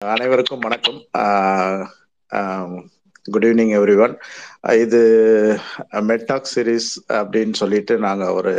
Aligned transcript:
அனைவருக்கும் 0.00 0.60
வணக்கம். 0.60 0.98
Good 3.24 3.44
evening 3.44 3.72
every 3.78 3.94
one 4.04 4.14
இது 4.80 5.00
மெட்டாக் 6.10 6.50
சீரீஸ் 6.52 6.86
அப்படின்னு 7.08 7.52
சொல்லிட்டு 7.52 7.98
நாங்கள் 7.98 8.28
ஒரு 8.28 8.52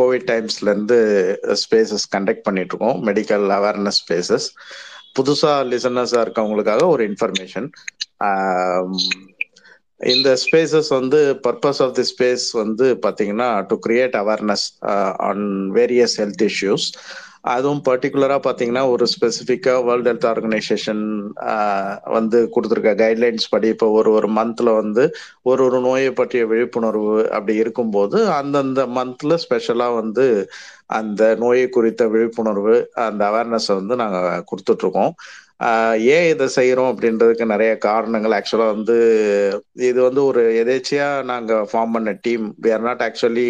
கோவிட் 0.00 0.24
டைம்ஸ்லேருந்து 0.30 0.98
ஸ்பேசஸ் 1.62 2.06
கண்டக்ட் 2.16 2.46
பண்ணிட்டு 2.46 2.76
இருக்கோம். 2.76 2.98
மெடிக்கல் 3.06 3.44
அவேர்னஸ் 3.58 4.00
ஸ்பேசஸ் 4.02 4.46
புதுசாக 5.18 5.68
லிசனர்ஸாக 5.72 6.24
இருக்கவங்களுக்காக 6.26 6.86
ஒரு 6.86 7.04
இன்ஃபர்மேஷன் 7.10 7.68
இந்த 10.12 10.30
ஸ்பேசஸ் 10.42 10.88
வந்து 10.96 11.18
பர்பஸ் 11.44 11.80
ஆஃப் 11.84 11.94
தி 11.94 12.04
ஸ்பேஸ் 12.08 12.46
வந்து 12.54 12.86
பார்த்தீங்கன்னா 13.04 13.50
to 13.68 13.76
create 13.86 14.16
awareness 14.22 14.64
on 15.28 15.44
various 15.76 16.16
health 16.20 16.44
issues 16.48 16.86
அதுவும் 17.52 17.80
பர்டிகுலராக 17.88 18.40
பார்த்தீங்கன்னா 18.44 18.82
ஒரு 18.90 19.04
ஸ்பெசிஃபிக்காக 19.12 19.80
வேர்ல்டு 19.88 20.08
ஹெல்த் 20.10 20.28
ஆர்கனைசேஷன் 20.30 21.02
வந்து 22.14 22.38
கொடுத்துருக்க 22.54 22.92
கைட்லைன்ஸ் 23.02 23.50
படி 23.50 23.68
இப்போ 23.74 23.88
ஒரு 23.98 24.10
ஒரு 24.10 24.28
மந்த்தில் 24.38 24.70
வந்து 24.72 25.04
ஒரு 25.44 25.62
ஒரு 25.66 25.80
நோயை 25.80 26.10
பற்றிய 26.12 26.44
விழிப்புணர்வு 26.52 27.18
அப்படி 27.36 27.56
இருக்கும்போது 27.56 28.20
அந்தந்த 28.38 28.86
மந்த்தில் 28.98 29.42
ஸ்பெஷலாக 29.44 29.98
வந்து 30.00 30.26
அந்த 30.90 31.22
நோயை 31.42 31.66
குறித்த 31.68 32.02
விழிப்புணர்வு 32.14 32.74
அந்த 33.06 33.22
அவேர்னஸை 33.30 33.74
வந்து 33.80 33.94
நாங்கள் 34.02 34.44
கொடுத்துட்ருக்கோம். 34.50 35.12
ஏன் 36.14 36.28
இதை 36.30 36.46
செய்கிறோம் 36.56 36.88
அப்படின்றதுக்கு 36.92 37.44
நிறைய 37.52 37.72
காரணங்கள். 37.84 38.34
ஆக்சுவலாக 38.38 38.74
வந்து 38.74 38.96
இது 39.88 39.98
வந்து 40.06 40.20
ஒரு 40.30 40.42
எதேச்சியாக 40.62 41.24
நாங்கள் 41.30 41.68
ஃபார்ம் 41.70 41.94
பண்ண 41.96 42.12
team 42.26 42.46
we 42.64 42.70
are 42.76 42.84
not 42.88 43.04
actually 43.06 43.46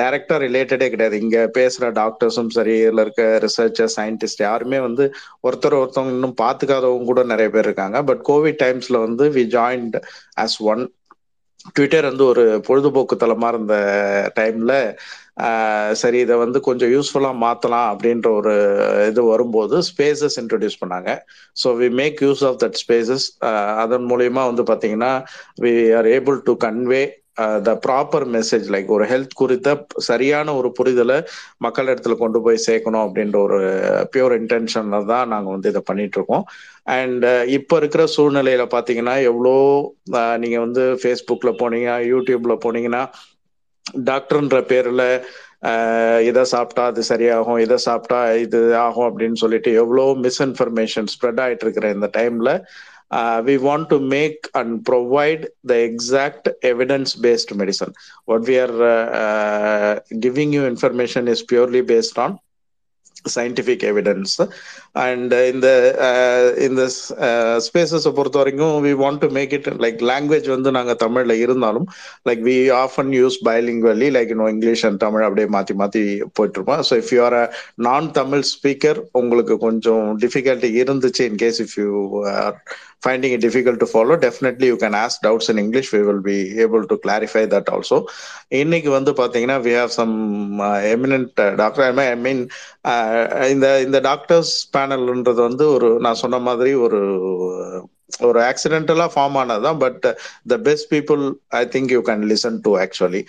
டைரக்டாக 0.00 0.38
ரிலேட்டடே 0.46 0.88
கிடையாது. 0.94 1.16
இங்கே 1.24 1.42
பேசுகிற 1.58 1.90
டாக்டர்ஸும் 2.00 2.52
சரி 2.58 2.74
இதில் 2.84 3.04
இருக்க 3.04 3.24
ரிசர்ச்சர் 3.46 3.94
சயின்டிஸ்ட் 3.98 4.42
யாருமே 4.48 4.80
வந்து 4.88 5.06
ஒருத்தர் 5.48 5.80
ஒருத்தவங்க 5.82 6.16
இன்னும் 6.18 6.38
பார்த்துக்காதவங்க 6.44 7.10
கூட 7.12 7.24
நிறைய 7.32 7.50
பேர் 7.56 7.68
இருக்காங்க. 7.70 7.98
பட் 8.10 8.24
கோவிட் 8.30 8.62
டைம்ஸில் 8.64 9.04
வந்து 9.06 9.26
we 9.38 9.44
joined 9.58 9.98
as 10.44 10.58
one 10.72 10.84
Twitter 11.76 12.08
வந்து 12.10 12.24
ஒரு 12.32 12.44
பொழுதுபோக்கு 12.68 13.14
தளமாக 13.22 13.52
இருந்த 13.54 13.76
டைமில் 14.38 14.76
சரி 16.00 16.18
இதை 16.24 16.36
வந்து 16.42 16.58
கொஞ்சம் 16.68 16.90
யூஸ்ஃபுல்லாக 16.94 17.40
மாற்றலாம் 17.44 17.88
அப்படின்ற 17.92 18.28
ஒரு 18.38 18.54
இது 19.10 19.20
வரும்போது 19.30 19.76
ஸ்பேசஸ் 19.90 20.36
இன்ட்ரடியூஸ் 20.42 20.80
பண்ணாங்க. 20.82 21.10
So 21.56 21.68
we 21.80 21.88
make 22.00 22.18
use 22.26 22.42
of 22.48 22.58
that 22.64 22.78
spaces 22.82 23.26
அதன் 23.84 24.06
மூலயமா 24.10 24.44
வந்து 24.50 24.64
பார்த்தீங்கன்னா 24.70 25.12
we 25.64 25.72
are 26.00 26.10
able 26.16 26.38
to 26.48 26.54
convey 26.66 27.02
the 27.66 27.72
proper 27.84 28.24
message 28.34 28.66
like 28.74 28.88
ஒரு 28.96 29.04
ஹெல்த் 29.12 29.38
குறித்த 29.40 29.68
சரியான 30.08 30.54
ஒரு 30.58 30.68
புரிதலை 30.78 31.18
மக்கள் 31.66 31.90
இடத்துல 31.92 32.14
கொண்டு 32.22 32.38
போய் 32.46 32.64
சேர்க்கணும் 32.66 33.04
அப்படின்ற 33.04 33.36
ஒரு 33.46 33.58
பியூர் 34.14 34.34
இன்டென்ஷன்ல 34.40 34.98
தான் 35.12 35.30
நாங்கள் 35.32 35.54
வந்து 35.54 35.70
இதை 35.72 35.82
பண்ணிட்டு 35.90 36.18
இருக்கோம். 36.18 36.44
அண்ட் 36.86 37.24
uh, 37.24 37.42
இப்போ 37.48 37.74
இருக்கிற 37.80 38.02
சூழ்நிலையில 38.08 38.64
பார்த்தீங்கன்னா 38.74 39.14
எவ்வளோ 39.22 39.54
நீங்கள் 40.38 40.64
வந்து 40.64 40.84
ஃபேஸ்புக்கில் 41.00 41.58
போனீங்க 41.60 41.90
யூடியூப்ல 42.10 42.54
போனீங்கன்னா 42.64 43.02
டாக்டர்ன்ற 44.08 44.58
பேரில் 44.64 45.06
இதை 46.28 46.42
சாப்பிட்டா 46.52 46.84
அது 46.86 47.02
சரியாகும் 47.04 47.58
இதை 47.58 47.78
சாப்பிட்டா 47.86 48.20
இது 48.36 48.60
ஆகும் 48.76 49.08
அப்படின்னு 49.08 49.38
சொல்லிட்டு 49.38 49.70
எவ்வளோ 49.72 50.04
மிஸ்இன்ஃபர்மேஷன் 50.26 51.10
ஸ்ப்ரெட் 51.14 51.42
ஆகிட்டு 51.44 51.66
இருக்கிற 51.66 51.88
இந்த 51.90 52.08
டைமில் 52.14 52.52
we 53.44 53.54
want 53.62 53.88
to 53.88 53.98
make 54.12 54.40
and 54.52 54.74
provide 54.88 55.42
the 55.68 55.76
exact 55.88 56.48
evidence 56.70 57.14
based 57.22 57.52
medicine 57.56 57.92
what 58.28 58.46
we 58.48 58.56
are 58.58 58.76
giving 60.20 60.54
you 60.58 60.62
information 60.66 61.28
is 61.28 61.44
purely 61.44 61.82
based 61.90 62.20
on 62.20 62.36
scientific 63.24 63.84
evidence 63.84 64.34
and 65.00 65.34
இந்த 65.50 65.68
இந்த 66.60 66.82
ஸ்பேசஸை 67.66 68.12
பொறுத்த 68.12 68.38
வரைக்கும் 68.38 68.74
we 68.82 68.92
want 69.02 69.20
to 69.20 69.28
make 69.30 69.52
it 69.52 69.68
like 69.80 70.00
language 70.10 70.48
வந்து 70.48 70.70
நாங்கள் 70.70 71.00
தமிழில் 71.04 71.34
இருந்தாலும் 71.36 71.86
like 72.28 72.42
we 72.42 72.56
often 72.80 73.12
use 73.12 73.38
bilingually 73.80 74.10
like 74.10 74.32
இன்னும் 74.34 74.52
இங்கிலீஷ் 74.54 74.84
அண்ட் 74.84 75.00
தமிழ் 75.00 75.26
அப்படியே 75.26 75.48
மாற்றி 75.48 75.74
மாற்றி 75.74 76.04
போயிட்டுருப்போம் 76.38 76.84
so 76.90 76.96
if 76.96 77.12
you 77.14 77.22
are 77.22 77.38
a 77.40 77.44
non 77.80 78.08
Tamil 78.12 78.44
speaker 78.54 79.00
உங்களுக்கு 79.12 79.56
கொஞ்சம் 79.58 80.06
டிஃபிகல்ட்டி 80.24 80.70
இருந்துச்சு 80.82 81.24
in case 81.30 81.60
if 81.60 81.76
you 81.78 81.90
are 82.36 82.56
finding 83.02 83.32
it 83.32 83.40
difficult 83.40 83.78
to 83.80 83.86
follow 83.86 84.16
definitely 84.16 84.66
you 84.66 84.76
can 84.76 84.94
ask 84.94 85.22
doubts 85.22 85.48
in 85.48 85.58
english 85.58 85.88
we 85.92 86.02
will 86.02 86.22
be 86.22 86.38
able 86.60 86.84
to 86.86 86.96
clarify 86.98 87.44
that 87.46 87.68
also 87.68 87.98
இன்னைக்கு 88.60 88.90
வந்து 88.90 89.12
பாத்தீங்கன்னா 89.12 89.58
we 89.62 89.72
have 89.80 89.92
some 89.92 90.14
uh, 90.60 90.80
eminent 90.94 91.32
uh, 91.36 91.52
doctor 91.54 91.82
i 91.82 92.14
mean 92.26 92.40
uh, 92.84 93.46
இந்த 93.48 93.66
இந்த 93.82 94.00
doctors 94.00 94.52
பேனல்ன்றது 94.76 95.40
வந்து 95.48 95.66
ஒரு 95.70 95.90
நான் 96.00 96.20
சொன்ன 96.24 96.38
மாதிரி 96.38 96.74
ஒரு 96.86 97.00
ஒரு 98.20 98.40
ஆக்சிடென்டலா 98.40 99.06
form 99.14 99.36
ஆனதுதான் 99.36 99.78
but 99.78 100.06
the 100.46 100.56
best 100.68 100.88
people 100.94 101.22
I 101.60 101.62
think 101.66 101.92
you 101.96 102.00
can 102.00 102.24
listen 102.32 102.58
to 102.60 102.72
actually 102.78 103.22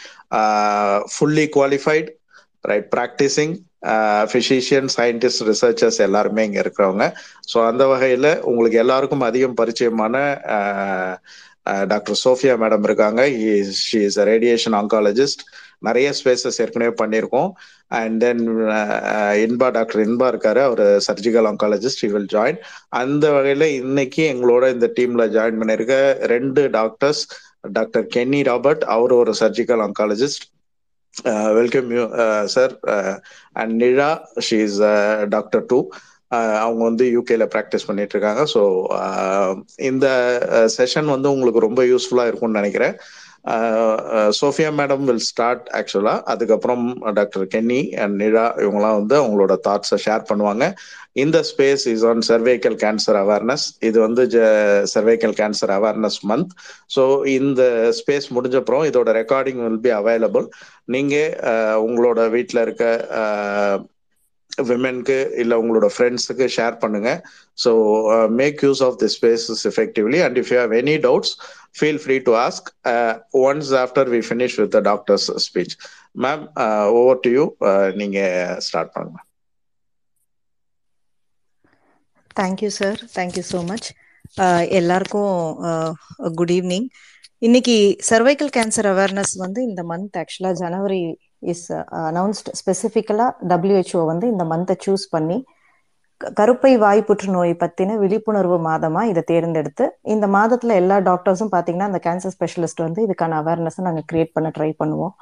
fully 1.16 1.46
qualified 1.58 2.10
right 2.70 2.90
practicing 2.96 3.54
physician 4.32 4.90
scientist 4.96 5.44
researchers 5.52 6.00
எல்லாருமே 6.08 6.42
இங்கே 6.48 6.60
இருக்கிறவங்க. 6.64 7.06
ஸோ 7.52 7.58
அந்த 7.70 7.84
வகையில் 7.92 8.30
உங்களுக்கு 8.50 8.78
எல்லாருக்கும் 8.84 9.28
அதிகம் 9.30 9.58
பரிச்சயமான 9.62 10.16
uh, 10.58 11.14
uh, 11.72 11.84
doctor 11.92 12.20
Sophia 12.26 12.56
madam 12.64 12.86
இருக்காங்க. 12.90 13.22
She 13.88 14.00
is 14.10 14.20
a 14.24 14.26
radiation 14.32 14.78
oncologist 14.82 15.44
நிறைய 15.88 16.08
ஸ்பேசஸ் 16.20 16.60
ஏற்கனவே 16.64 16.94
பண்ணியிருக்கோம். 17.02 17.50
And 18.00 18.18
then 18.26 18.44
uh, 18.78 19.34
Inba 19.46 19.70
doctor 19.78 20.06
Inba 20.08 20.28
இருக்காரு. 20.34 20.62
அவர் 20.70 20.86
சர்ஜிக்கல் 21.10 21.50
ஆங்காலஜிஸ்ட் 21.54 22.06
வில் 22.16 22.32
ஜாயின் 22.36 22.62
அந்த 23.02 23.26
வகையில் 23.38 23.68
இன்னைக்கு 23.82 24.24
எங்களோட 24.34 24.64
இந்த 24.78 24.90
டீம்ல 25.00 25.26
ஜாயின் 25.38 25.60
பண்ணியிருக்க 25.62 25.98
ரெண்டு 26.36 26.64
டாக்டர்ஸ் 26.80 27.24
டாக்டர் 27.80 28.08
கென்னி 28.18 28.44
ராபர்ட். 28.52 28.86
அவர் 28.98 29.20
ஒரு 29.22 29.34
surgical 29.44 29.84
oncologist 29.90 30.46
welcome 31.60 31.90
you 31.92 32.04
sir 32.46 32.74
and 33.54 33.74
Nizha 33.84 34.10
she 34.40 34.58
is 34.68 34.80
doctor 35.30 35.66
too 35.66 35.80
அவங்க 36.64 36.82
வந்து 36.84 37.06
யூகேல 37.06 37.46
ப்ராக்டிஸ் 37.56 37.88
பண்ணிட்டு 37.88 38.14
இருக்காங்க. 38.16 38.44
ஸோ 38.54 38.62
uh, 39.00 39.52
இந்த 39.90 40.08
uh, 40.58 40.68
செஷன் 40.78 41.06
வந்து 41.06 41.32
உங்களுக்கு 41.32 41.66
ரொம்ப 41.68 41.82
யூஸ்ஃபுல்லாக 41.84 42.28
இருக்கும்னு 42.28 42.60
நினைக்கிறேன். 42.60 42.96
சோஃபியா 44.40 44.72
மேடம் 44.80 45.06
வில் 45.06 45.24
ஸ்டார்ட் 45.28 45.68
ஆக்சுவலா 45.80 46.16
அதுக்கப்புறம் 46.24 46.84
டாக்டர் 47.14 47.46
கென்னி 47.48 47.80
அண்ட் 47.96 48.16
நிழா 48.22 48.46
இவங்கலாம் 48.64 48.98
வந்து 49.00 49.16
அவங்களோட 49.22 49.54
தாட்ஸை 49.68 49.98
ஷேர் 50.06 50.28
பண்ணுவாங்க. 50.32 50.66
இந்த 51.14 51.38
space 51.44 51.84
is 51.94 52.04
on 52.04 52.22
cervical 52.22 52.78
cancer 52.84 53.20
awareness 53.24 53.66
இது 53.80 53.98
வந்து 54.00 54.24
cervical 54.94 55.36
cancer 55.40 55.74
awareness 55.78 56.20
month 56.30 56.54
so 56.96 57.04
இந்த 57.26 57.64
ஸ்பேஸ் 58.00 58.28
முடிஞ்சப்புறம் 58.36 58.86
இதோட 58.92 59.10
ரெக்கார்டிங் 59.22 59.62
வில் 59.64 59.82
பி 59.82 59.94
அவைலபிள் 60.02 60.48
நீங்கள் 60.86 61.34
உங்களோட 61.88 62.30
வீட்டில் 62.30 62.62
இருக்க 62.62 62.86
uh, 63.22 63.76
விமென்க்கு 64.70 65.18
இல்லை 65.42 65.56
உங்களோட 65.62 65.88
ஃப்ரெண்ட்ஸுக்கு 65.96 66.46
ஷேர் 66.58 66.76
பண்ணுங்க. 66.84 67.12
So 67.64 67.72
make 68.42 68.60
use 68.68 68.84
of 68.88 69.00
the 69.04 69.10
spaces 69.18 69.64
effectively 69.72 70.20
and 70.26 70.38
if 70.42 70.52
you 70.54 70.60
have 70.62 70.76
any 70.82 70.96
doubts 71.08 71.34
feel 71.80 72.02
free 72.04 72.18
to 72.30 72.34
ask 72.46 72.70
once 73.48 73.72
after 73.84 74.12
we 74.16 74.22
finish 74.30 74.58
with 74.62 74.74
the 74.78 74.82
doctor's 74.92 75.28
speech 75.48 75.76
ma'am 76.26 76.44
over 77.02 77.22
to 77.26 77.32
you 77.38 77.46
நீங்கள் 78.02 78.58
start 78.68 78.94
பண்ணுங்க. 78.96 79.20
Thank you 82.40 82.72
sir 82.80 83.00
thank you 83.18 83.46
so 83.54 83.62
much 83.72 83.88
எல்லாருக்கும் 84.80 85.34
uh, 85.70 85.90
good 86.40 86.54
evening 86.58 86.88
இன்னைக்கு 87.42 87.76
cervical 88.10 88.52
cancer 88.58 88.88
awareness 88.92 89.34
வந்து 89.44 89.60
இந்த 89.70 89.82
month 89.92 90.18
ஆக்சுவலாக 90.22 90.60
January 90.62 91.00
is 91.54 91.66
announced 92.10 92.52
ஸ்பெசிஃபிக்கலாக 92.60 93.32
WHO 93.52 94.04
வந்து 94.12 94.28
இந்த 94.34 94.44
மந்த்தை 94.52 94.76
சூஸ் 94.86 95.06
பண்ணி 95.16 95.38
கருப்பை 96.22 96.72
வாய் 96.84 97.00
புற்றுநோய் 97.08 97.54
பற்றின 97.62 97.96
விழிப்புணர்வு 98.02 98.58
மாதமாக 98.68 99.12
இதை 99.12 99.22
தேர்ந்தெடுத்து 99.32 99.86
இந்த 100.14 100.26
மாதத்தில் 100.36 100.74
எல்லா 100.82 100.98
டாக்டர்ஸும் 101.10 101.52
பார்த்தீங்கன்னா 101.54 101.90
அந்த 101.92 102.02
கேன்சர் 102.06 102.34
ஸ்பெஷலிஸ்ட் 102.36 102.84
வந்து 102.86 103.02
இதுக்கான 103.08 103.38
அவேர்னஸை 103.42 103.84
நாங்கள் 103.88 104.08
கிரியேட் 104.12 104.36
பண்ண 104.36 104.50
ட்ரை 104.58 104.72
பண்ணுவோம். 104.82 105.14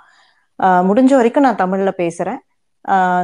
முடிஞ்ச 0.90 1.12
வரைக்கும் 1.20 1.46
நான் 1.48 1.62
தமிழில் 1.64 2.00
பேசுகிறேன் 2.02 2.42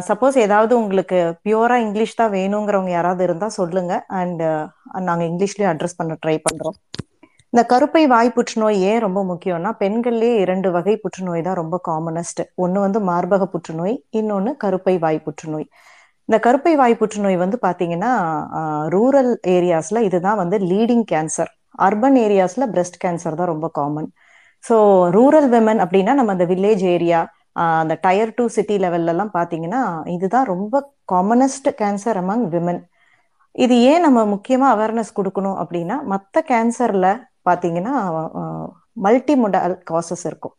சப்போஸ் 0.07 0.35
ஏதாவது 0.45 0.73
உங்களுக்கு 0.81 1.19
பியூரா 1.45 1.75
இங்கிலீஷ் 1.85 2.17
தான் 2.21 2.33
வேணுங்கிறவங்க 2.37 2.91
யாராவது 2.95 3.23
இருந்தால் 3.27 3.55
சொல்லுங்க. 3.59 3.93
அண்ட் 4.19 4.43
நாங்கள் 5.09 5.27
இங்கிலீஷ்லேயும் 5.31 5.71
அட்ரஸ் 5.73 5.99
பண்ண 5.99 6.17
ட்ரை 6.23 6.37
பண்ணுறோம் 6.47 6.77
இந்த 7.55 7.65
கருப்பை 7.65 8.01
வாய் 8.07 8.29
புற்றுநோய் 8.29 8.77
ஏன் 8.81 8.99
ரொம்ப 8.99 9.19
முக்கியம்னா 9.23 9.69
பெண்கள்லேயே 9.79 10.31
இரண்டு 10.35 10.71
வகை 10.71 10.95
புற்றுநோய் 10.95 11.41
தான் 11.41 11.55
ரொம்ப 11.55 11.81
காமனஸ்ட் 11.87 12.41
ஒன்னு 12.55 12.79
வந்து 12.79 12.99
மார்பக 12.99 13.43
புற்றுநோய் 13.45 13.93
இன்னொன்னு 14.13 14.51
கருப்பை 14.63 14.97
வாய் 14.99 15.19
புற்றுநோய். 15.25 15.67
இந்த 16.29 16.37
கருப்பை 16.39 16.75
வாய் 16.75 16.95
புற்றுநோய் 16.95 17.35
வந்து 17.35 17.57
பாத்தீங்கன்னா 17.63 18.09
ரூரல் 18.87 19.37
ஏரியாஸ்ல 19.47 19.99
இதுதான் 19.99 20.35
வந்து 20.35 20.57
லீடிங் 20.59 21.05
கேன்சர் 21.11 21.51
அர்பன் 21.79 22.15
ஏரியாஸ்ல 22.15 22.65
பிரெஸ்ட் 22.71 22.97
கேன்சர் 22.97 23.35
தான் 23.35 23.47
ரொம்ப 23.47 23.67
காமன் 23.69 24.09
ஸோ 24.63 24.77
ரூரல் 25.09 25.47
விமன் 25.49 25.79
அப்படின்னா 25.79 26.13
நம்ம 26.13 26.31
அந்த 26.31 26.43
வில்லேஜ் 26.45 26.83
ஏரியா 26.87 27.21
அந்த 27.75 27.97
டயர் 28.01 28.33
டூ 28.35 28.47
சிட்டி 28.47 28.77
லெவல்ல 28.77 29.07
எல்லாம் 29.07 29.31
பாத்தீங்கன்னா 29.33 30.03
இதுதான் 30.07 30.45
ரொம்ப 30.45 30.81
காமனஸ்ட் 31.11 31.69
கேன்சர் 31.77 32.17
அமங் 32.17 32.47
விமன் 32.47 32.81
இது 33.55 33.77
ஏன் 33.81 34.01
நம்ம 34.01 34.25
முக்கியமா 34.25 34.67
அவேர்னஸ் 34.71 35.15
கொடுக்கணும் 35.15 35.57
அப்படின்னா 35.57 36.03
மற்ற 36.05 36.43
கேன்சர்ல 36.47 37.07
பார்த்தீங்கன்னா 37.47 37.93
மல்டி 39.05 39.35
மொடல் 39.41 39.75
காசஸ் 39.91 40.25
இருக்கும். 40.29 40.55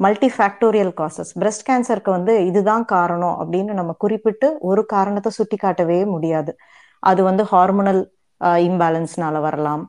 மல்டி 0.00 0.28
ஃபேக்டோரியல் 0.34 0.92
காசஸ் 1.00 1.30
பிரஸ்ட் 1.40 1.64
கேன்சருக்கு 1.68 2.10
வந்து 2.16 2.34
இதுதான் 2.48 2.84
காரணம் 2.94 3.36
அப்படின்னு 3.42 3.72
நம்ம 3.78 3.92
குறிப்பிட்டு 4.02 4.48
ஒரு 4.70 4.82
காரணத்தை 4.94 5.30
சுட்டி 5.38 5.56
காட்டவே 5.56 5.98
முடியாது. 6.14 6.52
அது 7.10 7.20
வந்து 7.28 7.42
ஹார்மோனல் 7.52 8.02
இம்பேலன்ஸ்னால 8.66 9.40
வரலாம். 9.46 9.82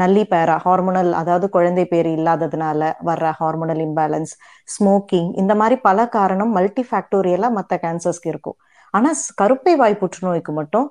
நல்லி 0.00 0.22
பேரா 0.32 0.56
ஹார்மோனல் 0.64 1.12
அதாவது 1.20 1.46
குழந்தை 1.54 1.84
பேர் 1.92 2.08
இல்லாததுனால 2.16 2.90
வர்ற 3.08 3.30
ஹார்மோனல் 3.38 3.80
இம்பேலன்ஸ் 3.86 4.32
ஸ்மோக்கிங் 4.74 5.30
இந்த 5.42 5.52
மாதிரி 5.60 5.76
பல 5.88 6.08
காரணம் 6.16 6.52
மல்டி 6.58 6.82
ஃபேக்டோரியலா 6.88 7.48
மற்ற 7.58 7.78
கேன்சர்ஸ்க்கு 7.84 8.30
இருக்கும். 8.32 8.56
ஆனா 8.94 9.10
கருப்பை 9.40 9.74
வாய் 9.80 10.00
புற்றுநோய்க்கு 10.02 10.52
மட்டும் 10.60 10.86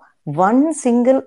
ஒன் 0.47 0.61
சிங்கிள் 0.83 1.21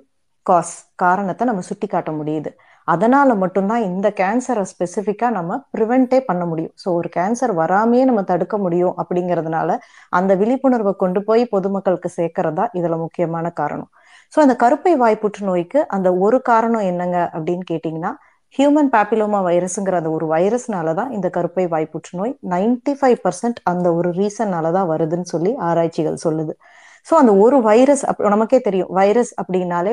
காஸ் 0.46 0.74
காரணத்தை 1.02 1.44
நம்ம 1.50 1.64
சுட்டி 1.68 1.86
காட்ட 1.86 2.10
முடியுது. 2.20 2.50
அதனால 2.88 3.34
மட்டும்தான் 3.42 3.82
இந்த 3.90 4.08
கேன்சரை 4.20 4.62
ஸ்பெசிஃபிக்கா 4.72 5.28
நம்ம 5.38 5.58
ப்ரிவென்ட்டே 5.74 6.18
பண்ண 6.30 6.42
முடியும். 6.50 6.72
ஸோ 6.82 6.88
ஒரு 7.00 7.08
கேன்சர் 7.16 7.52
வராமையே 7.60 8.04
நம்ம 8.10 8.22
தடுக்க 8.30 8.56
முடியும் 8.64 8.94
அப்படிங்கிறதுனால 9.02 9.76
அந்த 10.18 10.34
விழிப்புணர்வை 10.40 10.94
கொண்டு 11.02 11.22
போய் 11.28 11.44
பொதுமக்களுக்கு 11.54 12.10
சேர்க்கறதா 12.18 12.66
இதுல 12.80 12.96
முக்கியமான 13.04 13.52
காரணம். 13.60 13.90
ஸோ 14.34 14.38
அந்த 14.44 14.54
கருப்பை 14.64 14.94
வாய் 15.02 15.22
புற்றுநோய்க்கு 15.24 15.80
அந்த 15.96 16.08
ஒரு 16.24 16.38
காரணம் 16.50 16.86
என்னங்க 16.90 17.18
அப்படின்னு 17.36 17.64
கேட்டிங்கன்னா 17.72 18.12
ஹியூமன் 18.58 18.90
பேப்பிலோமா 18.94 19.38
வைரஸ்ங்கிற 19.48 19.96
அந்த 20.00 20.10
ஒரு 20.16 20.26
வைரஸ்னால 20.32 20.94
தான் 20.98 21.12
இந்த 21.16 21.28
கருப்பை 21.36 21.64
வாய் 21.74 21.92
புற்றுநோய் 21.92 22.32
நைன்டி 22.52 22.92
ஃபைவ் 22.98 23.18
பர்சன்ட் 23.26 23.58
அந்த 23.70 23.86
ஒரு 23.98 24.08
ரீசன்னால 24.18 24.72
தான் 24.76 24.88
வருதுன்னு 24.92 25.28
சொல்லி 25.34 25.52
ஆராய்ச்சிகள் 25.68 26.18
சொல்லுது. 26.24 26.54
ஸோ 27.06 27.14
அந்த 27.20 27.32
ஒரு 27.44 27.56
வைரஸ் 27.62 28.02
அப் 28.10 28.20
நமக்கே 28.32 28.58
தெரியும். 28.60 28.90
வைரஸ் 28.92 29.32
அப்படின்னாலே 29.40 29.92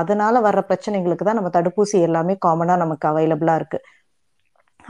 அதனால 0.00 0.34
வர்ற 0.40 0.60
பிரச்சனைகளுக்கு 0.68 1.24
தான் 1.24 1.38
நம்ம 1.38 1.50
தடுப்பூசி 1.56 1.96
எல்லாமே 2.08 2.34
காமனா 2.46 2.76
நமக்கு 2.76 3.06
அவைலபிளா 3.10 3.54
இருக்கு. 3.60 3.78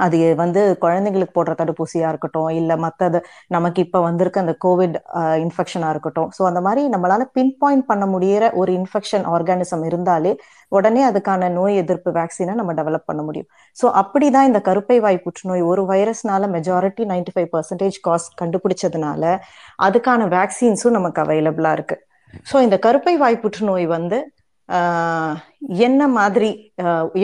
அது 0.05 0.19
வந்து 0.43 0.61
குழந்தைங்களுக்கு 0.85 1.35
போடுற 1.39 1.53
தடுப்பூசியா 1.61 2.09
இருக்கட்டும் 2.13 2.51
இல்ல 2.61 2.73
மத்தது 2.85 3.19
நமக்கு 3.57 3.81
இப்ப 3.87 4.01
வந்திருக்க 4.07 4.45
அந்த 4.45 4.55
கோவிட் 4.65 4.97
இன்ஃபெக்ஷனா 5.45 5.89
இருக்கட்டும். 5.95 6.29
ஸோ 6.37 6.43
அந்த 6.51 6.63
மாதிரி 6.67 6.83
நம்மளால 6.95 7.27
பின் 7.39 7.55
பாயிண்ட் 7.63 7.87
பண்ண 7.91 8.07
முடியிற 8.15 8.53
ஒரு 8.61 8.73
இன்ஃபெக்ஷன் 8.81 9.27
ஆர்கானிசம் 9.35 9.85
இருந்தாலே 9.91 10.33
உடனே 10.73 11.03
அதுக்கான 11.11 11.51
நோய் 11.59 11.81
எதிர்ப்பு 11.83 12.11
வேக்சினை 12.19 12.55
நம்ம 12.61 12.75
டெவலப் 12.81 13.09
பண்ண 13.11 13.23
முடியும். 13.29 13.49
ஸோ 13.77 13.87
அப்படிதான் 14.03 14.49
இந்த 14.51 14.61
கருப்பை 14.69 14.99
வாய் 15.07 15.25
புற்றுநோய் 15.27 15.65
ஒரு 15.71 15.85
வைரஸ்னால 15.93 16.51
majority 16.57 17.05
ninety 17.13 17.35
five 17.37 17.51
percentage 17.57 17.99
caused 18.09 18.35
கண்டுபிடிச்சதுனால 18.43 19.25
அதுக்கான 19.87 20.29
வேக்சின்ஸும் 20.37 20.97
நமக்கு 20.99 21.23
அவைலபிளா 21.25 21.73
இருக்கு. 21.79 21.99
ஸோ 22.51 22.57
இந்த 22.67 22.77
கருப்பை 22.87 23.15
வாய் 23.23 23.43
புற்றுநோய் 23.45 23.87
வந்து 23.97 24.19
என்ன 25.87 26.03
மாதிரி 26.17 26.51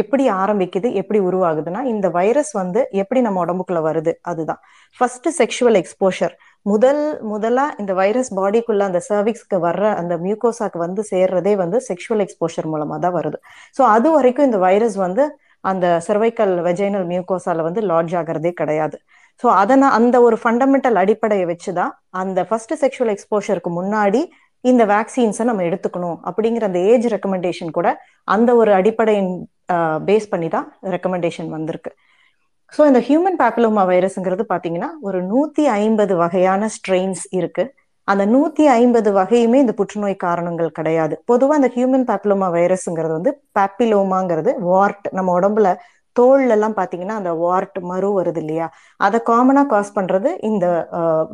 எப்படி 0.02 0.24
ஆரம்பிக்குது 0.42 0.88
எப்படி 1.00 1.18
உருவாகுதுன்னா 1.28 1.80
இந்த 1.92 2.06
வைரஸ் 2.16 2.52
வந்து 2.60 2.80
எப்படி 3.02 3.20
நம்ம 3.26 3.40
உடம்புக்குள்ள 3.44 3.80
வருது 3.88 4.12
அதுதான். 4.30 4.60
ஃபர்ஸ்ட் 4.98 5.28
செக்ஷுவல் 5.40 5.78
எக்ஸ்போஷர் 5.82 6.34
முதல் 6.66 7.02
முதலா 7.32 7.66
இந்த 7.80 7.92
வைரஸ் 8.00 8.30
பாடிக்குள்ள 8.38 8.84
அந்த 8.90 9.00
சர்விக்ஸ்க்கு 9.08 9.58
வர்ற 9.66 9.84
அந்த 10.00 10.14
மியூகோசாக்கு 10.26 10.78
வந்து 10.86 11.02
சேர்றதே 11.12 11.52
வந்து 11.62 11.80
செக்ஷுவல் 11.88 12.22
எக்ஸ்போஷர் 12.24 12.68
மூலமா 12.72 12.96
தான் 13.04 13.16
வருது. 13.18 13.38
ஸோ 13.78 13.82
அது 13.96 14.10
வரைக்கும் 14.16 14.48
இந்த 14.50 14.60
வைரஸ் 14.68 14.96
வந்து 15.06 15.24
அந்த 15.64 15.86
செர்வைக்கல் 16.06 16.54
வெஜைனல் 16.68 17.06
மியூகோசால 17.12 17.62
வந்து 17.68 17.80
லாட்ஜ் 17.90 18.16
ஆகிறதே 18.22 18.52
கிடையாது. 18.60 18.96
ஸோ 19.42 19.46
அதனால் 19.62 19.94
அந்த 19.98 20.16
ஒரு 20.26 20.36
ஃபண்டமெண்டல் 20.42 20.98
அடிப்படையை 21.02 21.46
வச்சுதான் 21.52 21.92
அந்த 22.22 22.40
ஃபர்ஸ்ட் 22.48 22.74
செக்ஷுவல் 22.82 23.12
எக்ஸ்போஷருக்கு 23.14 23.70
முன்னாடி 23.80 24.20
இந்த 24.70 24.82
வேக்சின்ஸை 24.92 25.44
நம்ம 25.48 25.64
எடுத்துக்கணும் 25.68 26.18
அப்படிங்கிற 26.28 26.64
அந்த 26.70 26.80
ஏஜ் 26.92 27.06
ரெக்கமெண்டேஷன் 27.14 27.70
கூட 27.78 27.88
அந்த 28.34 28.50
ஒரு 28.60 28.70
அடிப்படையின் 28.80 29.32
பேஸ் 30.08 30.28
பண்ணி 30.32 30.48
தான் 30.56 30.66
ரெக்கமெண்டேஷன் 30.94 31.48
வந்திருக்கு. 31.56 31.90
ஸோ 32.76 32.82
இந்த 32.90 33.00
ஹியூமன் 33.08 33.36
பேப்பிலோமா 33.40 33.82
வைரஸ்ங்கிறது 33.90 34.44
பார்த்தீங்கன்னா 34.52 34.90
ஒரு 35.08 35.18
நூத்தி 35.32 35.64
ஐம்பது 35.80 36.14
வகையான 36.22 36.68
ஸ்ட்ரெயின்ஸ் 36.76 37.24
இருக்கு. 37.38 37.64
அந்த 38.08 38.24
நூத்தி 38.32 38.64
ஐம்பது 38.78 39.10
வகையுமே 39.18 39.58
இந்த 39.64 39.72
புற்றுநோய் 39.78 40.16
காரணங்கள் 40.26 40.76
கிடையாது. 40.78 41.14
பொதுவாக 41.30 41.58
அந்த 41.60 41.68
ஹியூமன் 41.76 42.06
பேப்பிலோமா 42.10 42.48
வைரஸ்ங்கிறது 42.56 43.14
வந்து 43.18 43.32
பேப்பிலோமாங்கிறது 43.58 44.52
வார்ட் 44.70 45.06
நம்ம 45.18 45.32
உடம்புல 45.38 45.70
தோல்ல 46.16 46.54
எல்லாம் 46.56 46.76
பாத்தீங்கன்னா 46.78 47.16
அந்த 47.20 47.32
வார்ட் 47.42 47.78
மறு 47.90 48.10
வருது 48.18 48.40
இல்லையா? 48.42 48.66
அதை 49.06 49.18
காமனா 49.30 49.62
காஸ் 49.72 49.90
பண்றது 49.98 50.30
இந்த 50.50 50.66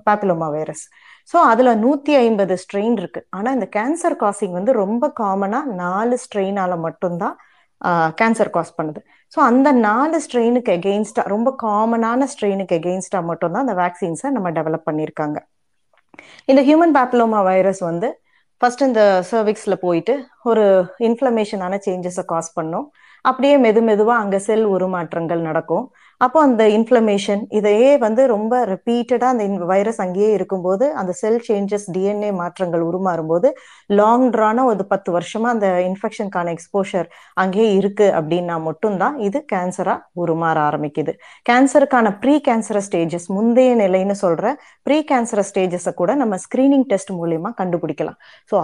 பேப்பிலோமா 0.07 0.49
வைரஸ் 0.57 0.85
ஸோ 1.31 1.37
அதில் 1.51 1.79
நூற்றி 1.85 2.13
ஐம்பது 2.25 2.55
ஸ்ட்ரெயின் 2.63 2.97
இருக்கு. 3.01 3.21
ஆனால் 3.37 3.55
இந்த 3.57 3.67
கேன்சர் 3.77 4.17
காசிங் 4.23 4.55
வந்து 4.59 4.73
ரொம்ப 4.83 5.05
காமனாக 5.21 5.75
நாலு 5.83 6.17
ஸ்ட்ரெயினால 6.25 6.73
மட்டும்தான் 6.87 7.37
கேன்சர் 8.21 8.51
காஸ் 8.57 8.77
பண்ணுது. 8.79 9.01
ஸோ 9.35 9.39
அந்த 9.51 9.69
நாலு 9.87 10.17
ஸ்ட்ரெயினுக்கு 10.25 10.71
எகெயின்ஸ்டா 10.79 11.23
ரொம்ப 11.35 11.51
காமனான 11.63 12.27
ஸ்ட்ரெயினுக்கு 12.33 12.75
எகெயின்ஸ்டா 12.81 13.21
மட்டும்தான் 13.31 13.65
அந்த 13.67 13.77
வேக்சின்ஸை 13.83 14.31
நம்ம 14.37 14.51
டெவலப் 14.59 14.89
பண்ணியிருக்காங்க. 14.89 15.39
இந்த 16.51 16.61
ஹியூமன் 16.69 16.95
பேப்லோமா 16.99 17.41
வைரஸ் 17.51 17.81
வந்து 17.91 18.09
ஃபர்ஸ்ட் 18.61 18.85
இந்த 18.89 19.03
சர்விக்ஸில் 19.31 19.83
போயிட்டு 19.85 20.15
ஒரு 20.51 20.65
இன்ஃப்ளமேஷனான 21.09 21.79
சேஞ்சஸை 21.87 22.25
காஸ் 22.33 22.51
பண்ணும். 22.59 22.87
அப்படியே 23.25 23.57
மெது 23.65 23.81
மெதுவா 23.89 24.15
அங்க 24.23 24.37
செல் 24.47 24.65
உருமாற்றங்கள் 24.75 25.43
நடக்கும். 25.49 25.85
அப்போ 26.21 26.39
அந்த 26.47 26.63
இன்ஃப்ளமேஷன் 26.77 27.43
இதையே 27.59 27.91
வந்து 28.05 28.23
ரொம்ப 28.33 28.55
ரிப்பீட்டடா 28.73 29.29
அந்த 29.33 29.45
வைரஸ் 29.71 30.01
அங்கேயே 30.05 30.31
இருக்கும்போது 30.37 30.87
அந்த 31.01 31.13
செல் 31.21 31.39
சேஞ்சஸ் 31.49 31.87
டிஎன்ஏ 31.95 32.31
மாற்றங்கள் 32.41 32.83
உருமாறும் 32.89 33.31
போது 33.33 33.49
லாங் 34.01 34.27
ட்ரான 34.35 34.65
ஒரு 34.71 34.87
பத்து 34.93 35.11
வருஷமா 35.17 35.49
அந்த 35.55 35.69
இன்ஃபெக்ஷனுக்கான 35.89 36.53
எக்ஸ்போஷர் 36.57 37.09
அங்கேயே 37.45 37.71
இருக்கு 37.81 38.09
அப்படின்னா 38.21 38.57
மட்டும்தான் 38.69 39.17
இது 39.29 39.41
கேன்சரா 39.55 39.97
உருமாற 40.23 40.57
ஆரம்பிக்குது. 40.69 41.15
கேன்சருக்கான 41.51 42.15
ப்ரீ 42.25 42.37
கேன்சர 42.49 42.81
ஸ்டேஜஸ் 42.89 43.29
முந்தைய 43.37 43.73
நிலைன்னு 43.85 44.17
சொல்ற 44.25 44.55
ப்ரீ 44.89 44.99
கேன்சர 45.13 45.43
ஸ்டேஜஸை 45.51 45.95
கூட 46.03 46.15
நம்ம 46.23 46.37
ஸ்கிரீனிங் 46.47 46.87
டெஸ்ட் 46.93 47.13
மூலியமா 47.21 47.53
கண்டுபிடிக்கலாம். 47.63 48.19
ஸோ 48.53 48.57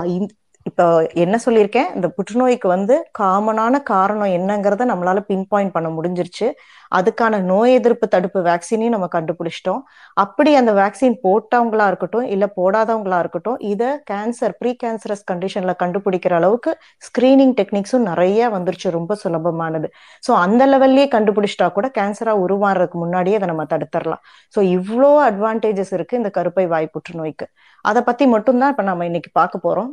இப்போ 0.68 0.84
என்ன 1.24 1.36
சொல்லியிருக்கேன்? 1.44 1.88
இந்த 1.96 2.06
புற்றுநோய்க்கு 2.16 2.68
வந்து 2.68 2.94
காமனான 3.18 3.74
காரணம் 3.90 4.32
என்னங்கிறத 4.38 4.84
நம்மளால 4.90 5.18
பின் 5.28 5.44
பாயிண்ட் 5.52 5.72
பண்ண 5.76 5.88
முடிஞ்சிருச்சு. 5.88 6.46
அதுக்கான 6.92 7.40
நோய் 7.50 7.76
எதிர்ப்பு 7.78 8.06
தடுப்பு 8.08 8.40
வேக்சினையும் 8.48 8.94
நம்ம 8.94 9.06
கண்டுபிடிச்சிட்டோம். 9.14 9.80
அப்படி 10.16 10.50
அந்த 10.60 10.72
வேக்சின் 10.72 11.16
போட்டவங்களா 11.24 11.86
இருக்கட்டும் 11.90 12.26
இல்ல 12.34 12.44
போடாதவங்களா 12.56 13.18
இருக்கட்டும் 13.18 13.58
இதை 13.72 13.90
கேன்சர் 14.10 14.54
ப்ரீ 14.60 14.72
கேன்சரஸ் 14.84 15.24
கண்டிஷன்ல 15.30 15.74
கண்டுபிடிக்கிற 15.82 16.34
அளவுக்கு 16.40 16.72
ஸ்கிரீனிங் 17.08 17.54
டெக்னிக்ஸும் 17.60 18.08
நிறைய 18.10 18.50
வந்துருச்சு 18.56 18.90
ரொம்ப 18.98 19.16
சுலபமானது. 19.22 19.90
ஸோ 20.22 20.32
அந்த 20.44 20.62
லெவல்லயே 20.72 21.06
கண்டுபிடிச்சிட்டா 21.16 21.68
கூட 21.78 21.88
கேன்சரா 21.98 22.34
உருவாடுறதுக்கு 22.46 22.98
முன்னாடியே 23.04 23.38
அதை 23.40 23.48
நம்ம 23.52 23.66
தடுத்துடலாம் 23.74 24.22
ஸோ 24.54 24.60
இவ்வளோ 24.76 25.12
அட்வான்டேஜஸ் 25.30 25.94
இருக்கு 25.98 26.20
இந்த 26.22 26.32
கருப்பை 26.38 26.66
வாய் 26.74 26.92
புற்றுநோய்க்கு. 26.96 27.48
அதை 27.84 28.02
பத்தி 28.10 28.26
மட்டும்தான் 28.36 28.72
இப்ப 28.74 28.84
நம்ம 28.90 29.04
இன்னைக்கு 29.10 29.32
பார்க்க 29.40 29.66
போறோம். 29.66 29.90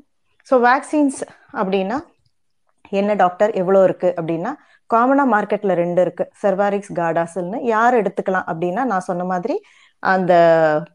ஸோ 0.48 0.56
வேக்சின்ஸ் 0.70 1.22
அப்படின்னா 1.60 1.98
என்ன 2.92 3.12
டாக்டர் 3.24 3.52
எவ்வளோ 3.62 3.80
இருக்கு 3.88 4.10
அப்படின்னா 4.20 4.52
காமனாக 4.90 5.32
மார்க்கெட்ல 5.34 5.74
ரெண்டு 5.84 6.00
இருக்கு. 6.06 6.24
செர்வாரிக்ஸ் 6.42 6.92
காடாசில்னு 7.00 7.60
யார் 7.74 7.96
எடுத்துக்கலாம் 8.02 8.48
அப்படின்னா 8.52 8.82
நான் 8.92 9.08
சொன்ன 9.10 9.24
மாதிரி 9.32 9.56
அந்த 10.04 10.34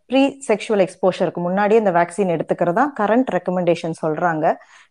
ப்ரீ 0.08 0.20
செக்ஷுவல் 0.48 0.82
எக்ஸ்போஷருக்கு 0.84 1.40
முன்னாடியே 1.46 1.78
இந்த 1.82 1.92
வேக்சின் 1.96 2.32
எடுத்துக்கிறதா 2.34 2.84
கரண்ட் 3.00 3.30
ரெக்கமெண்டேஷன் 3.36 3.96
சொல்றாங்க. 4.02 4.44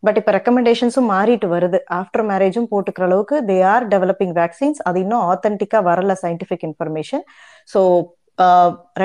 பட் 0.03 0.17
இப்போ 0.21 0.31
ரெக்கமெண்டேஷன்ஸும் 0.37 1.09
மாறிட்டு 1.13 1.49
வருது. 1.55 1.79
ஆஃப்டர் 1.99 2.25
மேரேஜும் 2.31 2.69
போட்டுக்கிற 2.73 3.05
அளவுக்கு 3.09 3.37
தே 3.51 3.57
ஆர் 3.73 3.85
டெவலப்பிங் 3.93 4.35
வேக்சின்ஸ் 4.41 4.81
அது 4.89 4.99
இன்னும் 5.05 5.23
ஆத்தென்டிக்கா 5.31 5.81
வரல 5.89 6.15
scientific 6.23 6.65
information 6.69 7.23
so 7.69 7.81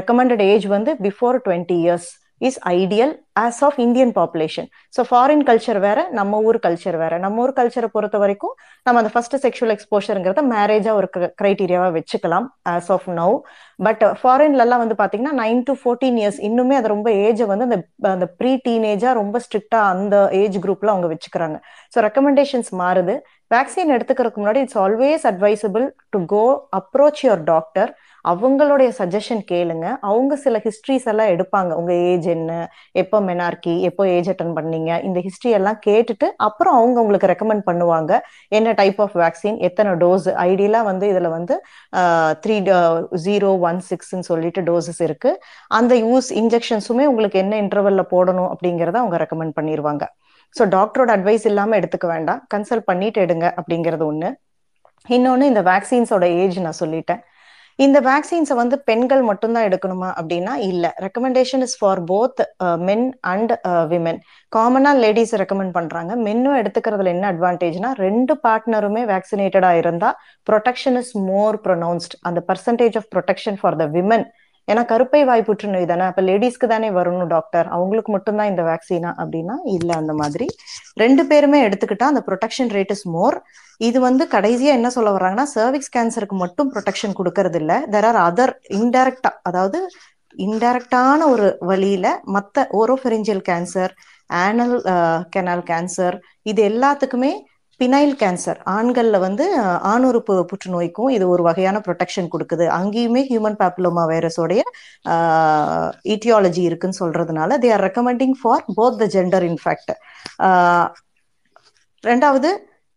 recommended 0.01 0.45
age 0.51 0.67
வந்து 0.77 0.91
before 1.07 1.39
twenty 1.47 1.79
years 1.85 2.11
is 2.49 2.59
ideal 2.79 3.13
as 3.43 3.61
of 3.67 3.79
Indian 3.85 4.13
population 4.19 4.67
so 4.95 5.01
foreign 5.09 5.45
culture 5.49 5.79
வேற 5.87 6.01
நம்ம 6.19 6.41
ஊர் 6.49 6.59
கல்ச்சர் 6.67 6.97
வேற. 7.03 7.15
நம்ம 7.25 7.43
ஊர் 7.45 7.55
கல்ச்சரை 7.59 7.89
பொறுத்த 7.95 8.17
வரைக்கும் 8.23 8.55
நம்ம 8.87 9.01
அந்த 9.03 9.11
ஃபர்ஸ்ட் 9.15 9.37
செக்ஷுவல் 9.45 9.73
எக்ஸ்போஷருங்கிறத 9.75 10.43
மேரேஜா 10.53 10.93
ஒரு 11.01 11.09
கிரைட்டீரியாவா 11.41 11.89
வச்சுக்கலாம் 11.99 12.47
ஆஸ் 12.75 12.91
ஆஃப் 12.97 13.09
நவ் 13.21 13.37
பட் 13.79 14.05
ஃபாரின்ல 14.21 14.65
எல்லாம் 14.67 14.83
வந்து 14.85 14.99
பாத்தீங்கன்னா 15.03 15.35
நைன் 15.43 15.63
டு 15.69 15.75
ஃபோர்டீன் 15.83 16.19
இயர்ஸ் 16.23 16.41
இன்னுமே 16.49 16.77
அது 16.81 16.95
ரொம்ப 16.95 17.11
ஏஜை 17.27 17.47
வந்து 17.53 17.69
அந்த 17.69 17.79
அந்த 18.15 18.29
ப்ரீ 18.41 18.53
டீனேஜா 18.67 19.13
ரொம்ப 19.23 19.39
ஸ்ட்ரிக்டா 19.47 19.81
அந்த 19.95 20.17
ஏஜ் 20.43 20.59
குரூப்ல 20.65 20.95
அவங்க 20.95 21.11
வச்சுக்கிறாங்க. 21.15 21.57
ஸோ 21.95 22.01
ரெக்கமெண்டேஷன்ஸ் 22.09 22.71
மாறுது. 22.83 23.17
வேக்சின் 23.51 23.95
எடுத்துக்கிறதுக்கு 23.97 24.41
முன்னாடி 24.43 24.63
it's 24.65 24.81
always 24.85 25.25
advisable 25.31 25.85
to 26.15 26.19
go 26.33 26.45
approach 26.79 27.23
your 27.27 27.43
doctor 27.53 27.91
அவங்களுடைய 28.33 28.89
சஜஷன் 28.99 29.43
கேளுங்க. 29.51 29.87
அவங்க 30.11 30.33
சில 30.45 30.61
ஹிஸ்ட்ரிஸ் 30.67 31.07
எல்லாம் 31.13 31.31
எடுப்பாங்க. 31.35 31.71
உங்க 31.81 31.93
ஏஜ் 32.11 32.27
என்ன 32.35 32.53
எப்போ 33.03 33.19
மெனார்கி 33.29 33.75
எப்போ 33.89 34.03
ஏஜ் 34.15 34.31
அட்டன் 34.33 34.55
பண்ணீங்க 34.59 34.91
இந்த 35.09 35.19
ஹிஸ்ட்ரி 35.27 35.51
எல்லாம் 35.59 35.79
கேட்டுட்டு 35.87 36.29
அப்புறம் 36.47 36.77
அவங்க 36.81 36.97
உங்களுக்கு 37.05 37.31
ரெக்கமெண்ட் 37.33 37.65
பண்ணுவாங்க. 37.71 38.13
என்ன 38.59 38.75
டைப் 38.81 39.01
ஆஃப் 39.07 39.17
வேக்சின் 39.23 39.59
எத்தனை 39.69 39.93
டோஸ் 40.05 40.29
ஐடியலா 40.49 40.83
வந்து 40.91 41.07
இதுல 41.13 41.31
வந்து 41.37 41.57
த்ரீ 42.45 42.57
ஜீரோ 43.27 43.51
ஒன் 43.69 43.81
சிக்ஸ்ன்னு 43.91 44.29
சொல்லிட்டு 44.31 44.63
டோசஸ் 44.71 45.03
இருக்கு. 45.09 45.33
அந்த 45.81 45.95
யூஸ் 46.07 46.31
இன்ஜெக்ஷன்ஸுமே 46.43 47.07
உங்களுக்கு 47.13 47.41
என்ன 47.45 47.57
இன்டர்வல்ல 47.65 48.05
போடணும் 48.15 48.51
அப்படிங்கிறத 48.55 48.99
அவங்க 49.03 49.19
ரெக்கமெண்ட் 49.25 49.57
பண்ணிடுவாங்க 49.61 50.07
ஸோ 50.55 50.63
டாக்டரோட 50.75 51.11
அட்வைஸ் 51.19 51.45
இல்லாம 51.51 51.77
எடுத்துக்க 51.81 52.07
வேண்டாம். 52.15 52.41
கன்சல்ட் 52.55 52.89
பண்ணிட்டு 52.91 53.19
எடுங்க 53.27 53.47
அப்படிங்கிறது 53.61 54.05
ஒண்ணு. 54.11 54.29
இன்னொன்னு 55.15 55.45
இந்த 55.53 55.63
வேக்சின்ஸோட 55.71 56.27
ஏஜ் 56.43 56.59
நான் 56.67 56.81
சொல்லிட்டேன். 56.83 57.23
இந்த 57.79 57.99
வேக்சின்ஸை 58.09 58.55
வந்து 58.61 58.77
பெண்கள் 58.89 59.23
மட்டும்தான் 59.29 59.67
எடுக்கணுமா 59.69 60.09
அப்படின்னா 60.19 60.53
இல்லை. 60.69 60.91
Recommendation 61.05 61.65
is 61.67 61.77
for 61.81 62.01
both 62.11 62.41
men 62.89 63.07
and 63.33 63.53
women 63.93 64.21
காமனாக 64.53 65.01
லேடிஸ் 65.05 65.35
ரெக்கமெண்ட் 65.43 65.75
பண்ணுறாங்க 65.79 66.13
மென்னும் 66.27 66.59
எடுத்துக்கிறதுல 66.61 67.13
என்ன 67.17 67.27
அட்வான்டேஜ்னா 67.33 67.91
ரெண்டு 68.05 68.35
பார்ட்னருமே 68.47 69.03
வேக்சினேட்டடாக 69.13 69.81
இருந்தால் 69.83 70.17
ப்ரொடெக்ஷன் 70.47 70.99
இஸ் 71.03 71.13
மோர் 71.31 71.59
ப்ரொனவுன்ஸ்ட் 71.67 72.17
அந்த 72.23 72.43
percentage 72.51 72.99
of 73.03 73.11
protection 73.15 73.59
for 73.63 73.79
the 73.83 73.87
women 73.97 74.27
ஏன்னா 74.69 74.83
கருப்பை 74.91 75.21
வாய் 75.29 75.45
புற்றுநோய் 75.49 75.89
தானே? 75.91 76.05
அப்ப 76.11 76.21
லேடிஸ்க்கு 76.29 76.67
தானே 76.73 76.89
வரணும் 76.99 77.31
டாக்டர். 77.35 77.67
அவங்களுக்கு 77.77 78.11
மட்டும்தான் 78.13 78.51
இந்த 78.53 78.63
வேக்சினா 78.71 79.11
அப்படின்னா 79.23 79.57
இல்ல 79.75 79.91
அந்த 80.01 80.13
மாதிரி. 80.21 80.47
ரெண்டு 81.03 81.23
பேருமே 81.31 81.61
எடுத்துக்கிட்டா 81.67 82.09
அந்த 82.13 82.23
ப்ரொடெக்ஷன் 82.29 82.73
ரேட் 82.77 82.95
இஸ் 82.97 83.07
மோர் 83.17 83.37
இது 83.81 83.99
வந்து 84.01 84.25
கடைசியா 84.35 84.73
என்ன 84.79 84.91
சொல்ல 84.97 85.11
வர்றாங்கன்னா 85.17 85.47
சர்விக்ஸ் 85.57 85.95
கேன்சருக்கு 85.97 86.37
மட்டும் 86.45 86.71
ப்ரொடெக்ஷன் 86.75 87.17
கொடுக்கறது 87.21 87.61
இல்ல. 87.63 87.73
தெர் 87.95 88.09
ஆர் 88.11 88.21
அதர் 88.29 88.53
இன்டைரக்டா 88.81 89.33
அதாவது 89.51 89.81
இன்டைரக்டான 90.35 91.21
ஒரு 91.35 91.49
வழியில 91.71 92.07
மத்த 92.37 92.67
oropharyngeal 92.81 93.43
cancer 93.51 93.93
anal 94.41 94.77
canal 95.35 95.65
cancer 95.71 96.17
இது 96.51 96.61
எல்லாத்துக்குமே 96.71 97.33
பினைல் 97.81 98.15
கேன்சர். 98.23 98.59
ஆண்களில் 98.77 99.19
வந்து 99.25 99.45
ஆணுறுப்பு 99.93 100.35
புற்றுநோய்க்கும் 100.51 101.11
இது 101.17 101.25
ஒரு 101.35 101.43
வகையான 101.49 101.77
ப்ரொடெக்ஷன் 101.87 102.31
கொடுக்குது. 102.35 102.67
அங்கேயுமே 102.81 103.23
ஹியூமன் 103.31 103.59
பேப்லோமா 103.63 104.05
வைரஸோடைய 104.13 104.63
ஈட்டியாலஜி 106.15 106.63
இருக்குன்னு 106.69 107.01
சொல்றதுனால 107.03 107.59
they 107.65 107.71
are 107.77 107.85
recommending 107.89 108.37
for 108.43 108.65
both 108.79 109.01
the 109.03 109.09
gender 109.17 109.47
in fact 109.51 109.93
ரெண்டாவது 112.05 112.51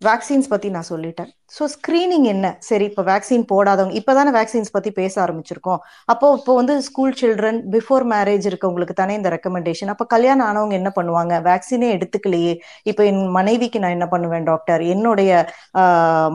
வேக்சின்ஸ் 0.05 0.49
பத்தி 0.51 0.67
நான் 0.73 0.87
சொல்லிட்டேன். 0.89 1.29
ஸோ 1.55 1.63
ஸ்க்ரீனிங் 1.73 2.25
என்ன? 2.31 2.47
சரி 2.67 2.85
இப்போ 2.89 3.03
வேக்சின் 3.09 3.45
போடாதவங்க 3.51 3.95
இப்போதானே 3.99 4.31
வேக்சின்ஸ் 4.37 4.73
பத்தி 4.75 4.89
பேச 4.99 5.13
ஆரம்பிச்சிருக்கோம். 5.23 5.79
அப்போ 6.13 6.27
இப்போ 6.39 6.53
வந்து 6.59 6.73
ஸ்கூல் 6.87 7.15
சில்ட்ரன் 7.21 7.59
பிஃபோர் 7.75 8.05
மேரேஜ் 8.13 8.45
இருக்கவங்களுக்கு 8.49 8.95
தானே 9.01 9.13
இந்த 9.19 9.29
ரெக்கமெண்டேஷன் 9.35 9.91
அப்போ 9.93 10.05
கல்யாணம் 10.13 10.47
ஆனவங்க 10.49 10.75
என்ன 10.81 10.91
பண்ணுவாங்க? 10.97 11.33
வேக்சினே 11.49 11.89
எடுத்துக்கலையே. 11.97 12.53
இப்போ 12.91 13.03
என் 13.11 13.23
மனைவிக்கு 13.39 13.81
நான் 13.83 13.95
என்ன 13.97 14.09
பண்ணுவேன் 14.13 14.47
டாக்டர் 14.51 14.83
என்னுடைய 14.95 15.31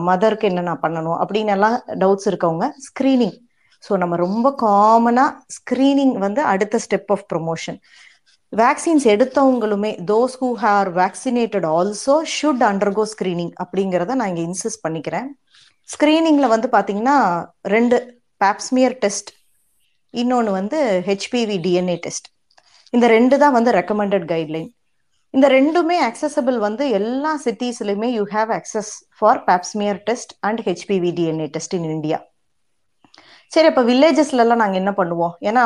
மதருக்கு 0.09 0.49
என்ன 0.51 0.67
நான் 0.69 0.83
பண்ணணும்? 0.85 1.17
அப்படின்னு 1.23 1.55
எல்லாம் 1.57 1.77
டவுட்ஸ் 2.03 2.29
இருக்கவங்க 2.31 2.67
ஸ்கிரீனிங் 2.89 3.37
ஸோ 3.83 3.93
நம்ம 4.01 4.15
ரொம்ப 4.25 4.47
காமனா 4.65 5.27
ஸ்கிரீனிங் 5.55 6.15
வந்து 6.25 6.41
அடுத்த 6.51 6.79
step 6.83 7.09
of 7.15 7.25
promotion 7.31 7.79
vaccines 8.53 9.05
எடுத்தவங்களுமே 9.13 9.91
those 10.09 10.35
who 10.39 10.49
are 10.63 10.89
vaccinated 10.97 11.65
also 11.75 12.15
should 12.33 12.63
undergo 12.69 13.03
screening 13.13 13.53
அப்படிங்கிறத 13.63 14.15
நான் 14.15 14.29
இங்கே 14.31 14.43
இன்சிஸ்ட் 14.49 14.83
பண்ணிக்கிறேன். 14.85 15.29
ஸ்கிரீனிங்ல 15.89 16.47
வந்து 16.47 16.67
பாத்தீங்கன்னா 16.67 17.15
ரெண்டு 17.65 17.97
பேப்ஸ்மியர் 18.41 18.95
டெஸ்ட் 18.99 19.31
இன்னொன்று 20.13 20.51
வந்து 20.51 20.79
ஹெச்பிவி 21.07 21.57
டிஎன்ஏ 21.57 21.97
டெஸ்ட் 22.05 22.27
இந்த 22.93 23.05
ரெண்டு 23.07 23.35
தான் 23.37 23.53
வந்து 23.53 23.71
ரெக்கமெண்டட் 23.71 24.27
கைட்லைன் 24.33 24.69
இந்த 25.33 25.47
ரெண்டுமே 25.49 25.97
அக்சசபிள் 26.09 26.57
வந்து 26.59 26.83
எல்லா 26.99 27.31
சிட்டிஸ்லையுமே 27.45 28.09
you 28.17 28.25
have 28.33 28.51
access 28.51 28.91
for 29.17 29.41
pap smear 29.49 29.99
test 30.09 30.33
and 30.39 30.61
HPV 30.61 31.11
DNA 31.19 31.47
test 31.47 31.73
in 31.73 31.89
India 31.89 32.19
சரி 33.53 33.67
அப்ப 33.71 33.81
வில்லேஜஸ்ல 33.89 34.43
எல்லாம் 34.43 34.61
நாங்க 34.61 34.77
என்ன 34.81 34.91
பண்ணுவோம்? 34.99 35.33
ஏன்னா 35.49 35.63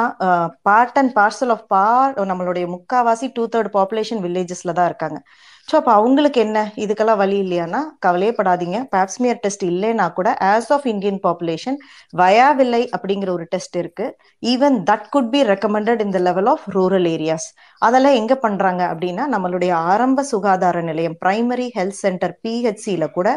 பார்ட் 0.68 0.98
அண்ட் 1.02 1.14
பார்சல் 1.20 1.52
ஆஃப் 1.56 1.66
பார் 1.74 2.14
நம்மளுடைய 2.32 2.66
முக்காவாசி 2.76 3.28
டூ 3.38 3.44
தேர்ட் 3.54 3.70
பாப்புலேஷன் 3.78 4.22
வில்லேஜஸ்ல 4.26 4.74
தான் 4.80 4.90
இருக்காங்க. 4.92 5.20
ஸோ 5.68 5.76
அப்போ 5.80 5.92
அவங்களுக்கு 6.00 6.40
என்ன? 6.44 6.58
இதுக்கெல்லாம் 6.84 7.20
வழி 7.22 7.38
இல்லையானா 7.44 7.80
கவலையே 8.06 8.34
படாதீங்க. 8.38 8.78
பேப்ஸ்மியர் 8.94 9.40
டெஸ்ட் 9.44 9.64
இல்லைன்னா 9.70 10.06
கூட 10.18 10.30
as 10.52 10.70
of 10.76 10.86
Indian 10.92 11.20
population 11.26 11.78
VIA VILI 12.22 12.80
அப்படிங்கிற 12.96 13.30
ஒரு 13.38 13.46
டெஸ்ட் 13.54 13.76
இருக்கு. 13.82 14.06
Even 14.52 14.78
that 14.90 15.08
could 15.16 15.30
be 15.34 15.40
recommended 15.52 16.04
in 16.06 16.14
the 16.16 16.20
level 16.28 16.50
of 16.54 16.64
rural 16.76 17.08
areas 17.16 17.48
அதெல்லாம் 17.82 18.16
எங்க 18.22 18.36
பண்றாங்க 18.46 18.84
அப்படின்னா 18.92 19.26
நம்மளுடைய 19.34 19.74
ஆரம்ப 19.92 20.26
சுகாதார 20.32 20.84
நிலையம் 20.92 21.18
பிரைமரி 21.26 21.68
ஹெல்த் 21.78 22.00
சென்டர் 22.04 22.36
பிஹெச்சியில 22.46 23.08
கூட 23.18 23.28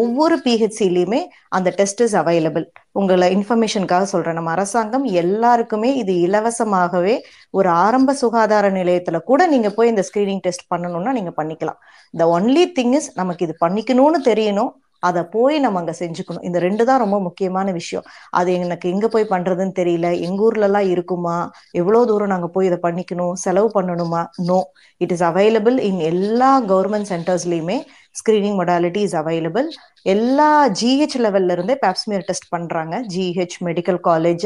ஒவ்வொரு 0.00 0.38
பிஹெச்சிலையுமே 0.46 1.20
அந்த 1.58 1.68
டெஸ்ட் 1.80 2.02
இஸ் 2.06 2.16
அவைலபிள் 2.22 2.66
உங்களை 3.00 3.28
இன்ஃபர்மேஷனுக்காக 3.36 4.04
சொல்றேன். 4.14 4.38
நம்ம 4.38 4.50
அரசாங்கம் 4.56 5.06
எல்லாருக்குமே 5.22 5.92
இது 6.02 6.12
இலவசமாகவே 6.26 7.14
ஒரு 7.58 7.68
ஆரம்ப 7.84 8.10
சுகாதார 8.22 8.66
நிலையத்துல 8.80 9.16
கூட 9.30 9.42
நீங்க 9.54 9.68
போய் 9.78 9.92
இந்த 9.92 10.04
ஸ்கிரீனிங் 10.10 10.44
டெஸ்ட் 10.46 10.70
பண்ணணும்னா 10.72 11.12
நீங்க 11.18 11.32
பண்ணிக்கலாம். 11.40 11.73
த 12.22 12.26
ஒன்லி 12.38 12.64
திங் 12.78 12.96
இஸ் 13.00 13.10
நமக்கு 13.20 13.44
இது 13.46 13.56
பண்ணிக்கணும்னு 13.66 14.20
தெரியணும். 14.30 14.72
அதை 15.08 15.22
போய் 15.32 15.56
நம்ம 15.62 15.78
அங்க 15.80 15.94
செஞ்சுக்கணும். 15.98 16.44
இந்த 16.48 16.58
ரெண்டு 16.64 16.82
தான் 16.88 17.00
ரொம்ப 17.02 17.16
முக்கியமான 17.20 17.72
விஷயம். 17.78 18.04
அது 18.38 18.50
எனக்கு 18.58 18.86
எங்க 18.92 19.06
போய் 19.08 19.26
பண்றதுன்னு 19.32 19.74
தெரியல. 19.80 20.08
எங்க 20.26 20.40
ஊர்ல 20.46 20.64
எல்லாம் 20.68 20.88
இருக்குமா? 20.92 21.34
எவ்வளவு 21.80 22.06
தூரம் 22.10 22.32
நாங்க 22.32 22.48
போய் 22.54 22.68
இதை 22.68 22.78
பண்ணிக்கணும்? 22.86 23.34
செலவு 23.44 23.68
பண்ணணுமா? 23.74 24.22
No 24.50 24.58
it 25.04 25.12
is 25.16 25.24
available 25.30 25.76
in 25.88 26.00
எல்லா 26.12 26.50
கவர்மெண்ட் 26.70 27.10
சென்டர்ஸ்லயுமே 27.12 27.78
ஸ்கிரீனிங் 28.20 28.56
மொடாலிட்டி 28.60 29.02
இஸ் 29.08 29.16
அவைலபிள் 29.16 29.68
எல்லா 30.14 30.50
ஜிஹெச் 30.80 31.18
லெவல்ல 31.24 31.54
இருந்தே 31.56 31.76
பேப்ஸ்மியர் 31.84 32.26
டெஸ்ட் 32.28 32.48
பண்றாங்க. 32.48 32.94
GH 33.14 33.56
medical 33.68 34.00
college 34.10 34.44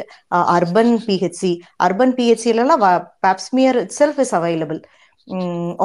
urban 0.57 0.95
PHC 1.09 1.53
urban 1.87 2.15
பிஹெச்சிலலாம் 2.21 2.85
pap smear 3.27 3.79
itself 4.01 4.21
is 4.25 4.35
available 4.41 4.81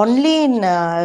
only 0.01 0.33
in 0.47 0.59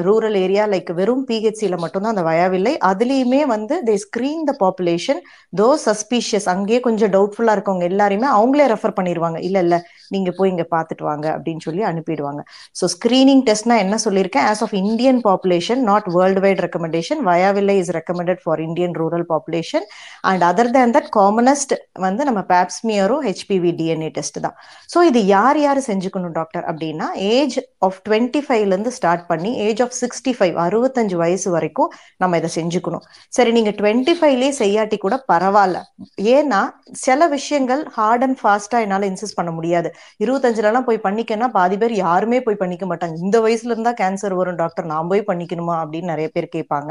rural 0.07 0.37
area 0.43 0.65
like 0.73 0.91
வெறும் 0.99 1.25
பிஹெச்சியில 1.29 1.77
மட்டும்தான் 1.83 2.15
அந்த 2.15 2.25
வயாவில்லை. 2.29 2.73
அதுலேயுமே 2.91 3.41
வந்து 3.53 3.75
they 3.89 3.95
screen 4.05 4.45
the 4.51 4.53
population 4.61 5.21
though 5.61 5.69
suspicious 5.87 6.49
அங்கேயே 6.53 6.81
கொஞ்சம் 6.87 7.13
டவுட்ஃபுல்லா 7.15 7.55
இருக்கவங்க 7.57 7.87
எல்லாருமே 7.93 8.29
அவங்களே 8.37 8.67
ரெஃபர் 8.75 8.97
பண்ணிடுவாங்க 8.99 9.41
இல்ல 9.49 9.59
இல்ல 9.67 9.79
நீங்க 10.15 10.31
போய் 10.37 10.53
இங்க 10.53 10.65
பாத்துட்டு 10.75 11.05
வாங்க 11.09 11.27
அப்படின்னு 11.37 11.65
சொல்லி 11.67 11.83
அனுப்பிடுவாங்க. 11.91 12.43
ஸோ 12.81 12.85
ஸ்கிரீனிங் 12.95 13.43
டெஸ்ட்னா 13.49 13.79
என்ன 13.85 13.99
சொல்லியிருக்கேன்? 14.07 14.47
As 14.53 14.63
of 14.67 14.77
Indian 14.83 15.21
population 15.29 15.83
not 15.91 16.09
world 16.17 16.43
wide 16.47 16.63
recommendation 16.67 17.21
VIA VILI 17.31 17.77
is 17.83 17.93
recommended 17.99 18.41
for 18.45 18.63
Indian 18.67 18.95
rural 19.01 19.27
population 19.33 19.87
and 20.31 20.45
other 20.51 20.73
than 20.79 20.95
that 20.99 21.11
commonest 21.19 21.75
வந்து 22.07 22.23
நம்ம 22.31 22.43
பேப்ஸ்மியரும் 22.55 23.25
ஹெச்பிவி 23.29 23.73
டிஎன்ஏ 23.81 24.13
டெஸ்ட் 24.19 24.41
தான். 24.47 24.57
ஸோ 24.95 24.99
இது 25.11 25.23
யார் 25.35 25.61
யார் 25.67 25.83
செஞ்சுக்கணும் 25.91 26.37
டாக்டர் 26.41 26.65
அப்படின்னா 26.71 27.09
ஏஜ் 27.35 27.59
ஆஃப் 27.89 28.01
டுவெண்ட்டி 28.07 28.27
டுவெண்ட்டி 28.29 28.73
இருந்து 28.73 28.91
ஸ்டார்ட் 28.91 29.27
பண்ணி 29.27 29.51
ஏஜ் 29.57 29.81
ஆஃப் 29.83 29.95
சிக்ஸ்டி 30.01 30.33
ஃபைவ் 30.39 30.57
அறுபத்தஞ்சு 30.65 31.15
வயசு 31.15 31.51
வரைக்கும் 31.51 31.91
நம்ம 32.17 32.37
இதை 32.37 32.51
செஞ்சுக்கணும். 32.55 33.05
சரி 33.29 33.51
நீங்க 33.53 33.71
டுவெண்ட்டி 33.71 34.15
ஃபைவ்லேயே 34.21 34.53
செய்யாட்டி 34.59 34.97
கூட 34.99 35.17
பரவாயில்ல. 35.33 35.79
ஏன்னா 36.23 36.61
சில 36.93 37.27
விஷயங்கள் 37.27 37.83
ஹார்ட் 37.97 38.23
அண்ட் 38.23 38.39
ஃபாஸ்டா 38.43 38.79
என்னால 38.81 39.07
இன்சிஸ்ட் 39.07 39.37
பண்ண 39.37 39.51
முடியாது. 39.51 39.91
இருபத்தஞ்சுல 40.25 40.71
எல்லாம் 40.71 40.85
போய் 40.85 41.01
பண்ணிக்கன்னா 41.03 41.49
பாதி 41.49 41.77
பேர் 41.77 41.93
யாருமே 41.93 42.41
போய் 42.43 42.61
பண்ணிக்க 42.63 42.87
மாட்டாங்க. 42.87 43.17
இந்த 43.17 43.41
வயசுல 43.41 43.75
இருந்தா 43.77 43.93
கேன்சர் 43.93 44.37
வரும் 44.41 44.61
டாக்டர் 44.63 44.91
நான் 44.93 45.11
போய் 45.13 45.25
பண்ணிக்கணுமா 45.27 45.77
அப்படின்னு 45.83 46.13
நிறைய 46.13 46.29
பேர் 46.33 46.49
கேட்பாங்க. 46.57 46.91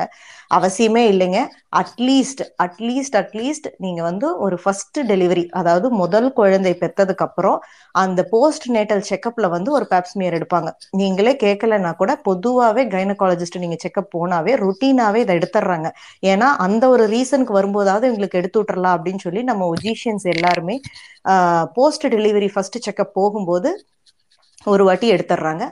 அவசியமே 0.53 1.03
இல்லைங்க. 1.13 1.41
அட்லீஸ்ட் 1.75 2.44
அட்லீஸ்ட் 2.63 3.17
அட்லீஸ்ட் 3.22 3.70
நீங்க 3.77 4.01
வந்து 4.01 4.27
ஒரு 4.39 4.60
ஃபர்ஸ்ட் 4.63 5.00
டெலிவரி 5.00 5.46
அதாவது 5.62 5.88
முதல் 6.03 6.34
குழந்தை 6.34 6.74
பெற்றதுக்கு 6.79 7.25
அப்புறம் 7.27 7.60
அந்த 7.91 8.24
போஸ்ட் 8.32 8.65
நேட்டல் 8.72 9.03
செக்அப்ல 9.10 9.50
வந்து 9.50 9.72
ஒரு 9.72 9.86
பேப்ஸ்மியர் 9.89 10.36
எடுப்பாங்க. 10.38 10.70
நீங்களே 10.91 11.26
கேட்கலன்னா 11.34 11.96
கூட 11.96 12.15
பொதுவாகவே 12.15 12.84
கைனகாலஜிஸ்ட் 12.86 13.57
நீங்க 13.57 13.77
செக்அப் 13.84 14.12
போனாவே 14.17 14.53
ரொட்டீனாவே 14.63 15.15
இதை 15.15 15.34
எடுத்துடுறாங்க. 15.38 15.88
ஏன்னா 16.24 16.48
அந்த 16.65 16.84
ஒரு 16.89 17.05
ரீசனுக்கு 17.07 17.57
வரும்போதாவது 17.60 18.07
எங்களுக்கு 18.07 18.38
எடுத்து 18.38 18.62
விட்டுறலாம் 18.62 18.96
அப்படின்னு 18.98 19.17
சொல்லி 19.17 19.43
நம்ம 19.43 19.65
ஒஜிஷியன்ஸ் 19.75 20.27
எல்லாருமே 20.36 20.77
போஸ்ட் 21.74 22.07
டெலிவரி 22.07 22.50
ஃபர்ஸ்ட் 22.53 22.89
செக்அப் 22.89 23.13
போகும்போது 23.13 23.72
ஒரு 24.71 24.83
வாட்டி 24.88 25.07
எடுத்துடுறாங்க 25.15 25.63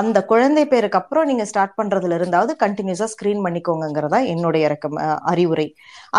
அந்த 0.00 0.18
குழந்தை 0.30 0.62
பேருக்கு 0.72 0.98
அப்புறம் 0.98 1.26
நீங்க 1.30 1.44
ஸ்டார்ட் 1.50 1.74
பண்றதுல 1.78 2.16
இருந்தாவது 2.18 2.52
கண்டினியூஸா 2.62 3.06
ஸ்கிரீன் 3.12 3.42
பண்ணிக்கோங்கிறதா 3.46 4.18
என்னுடைய 4.32 4.64
ரெக்கம் 4.72 4.96
அறிவுரை. 5.32 5.66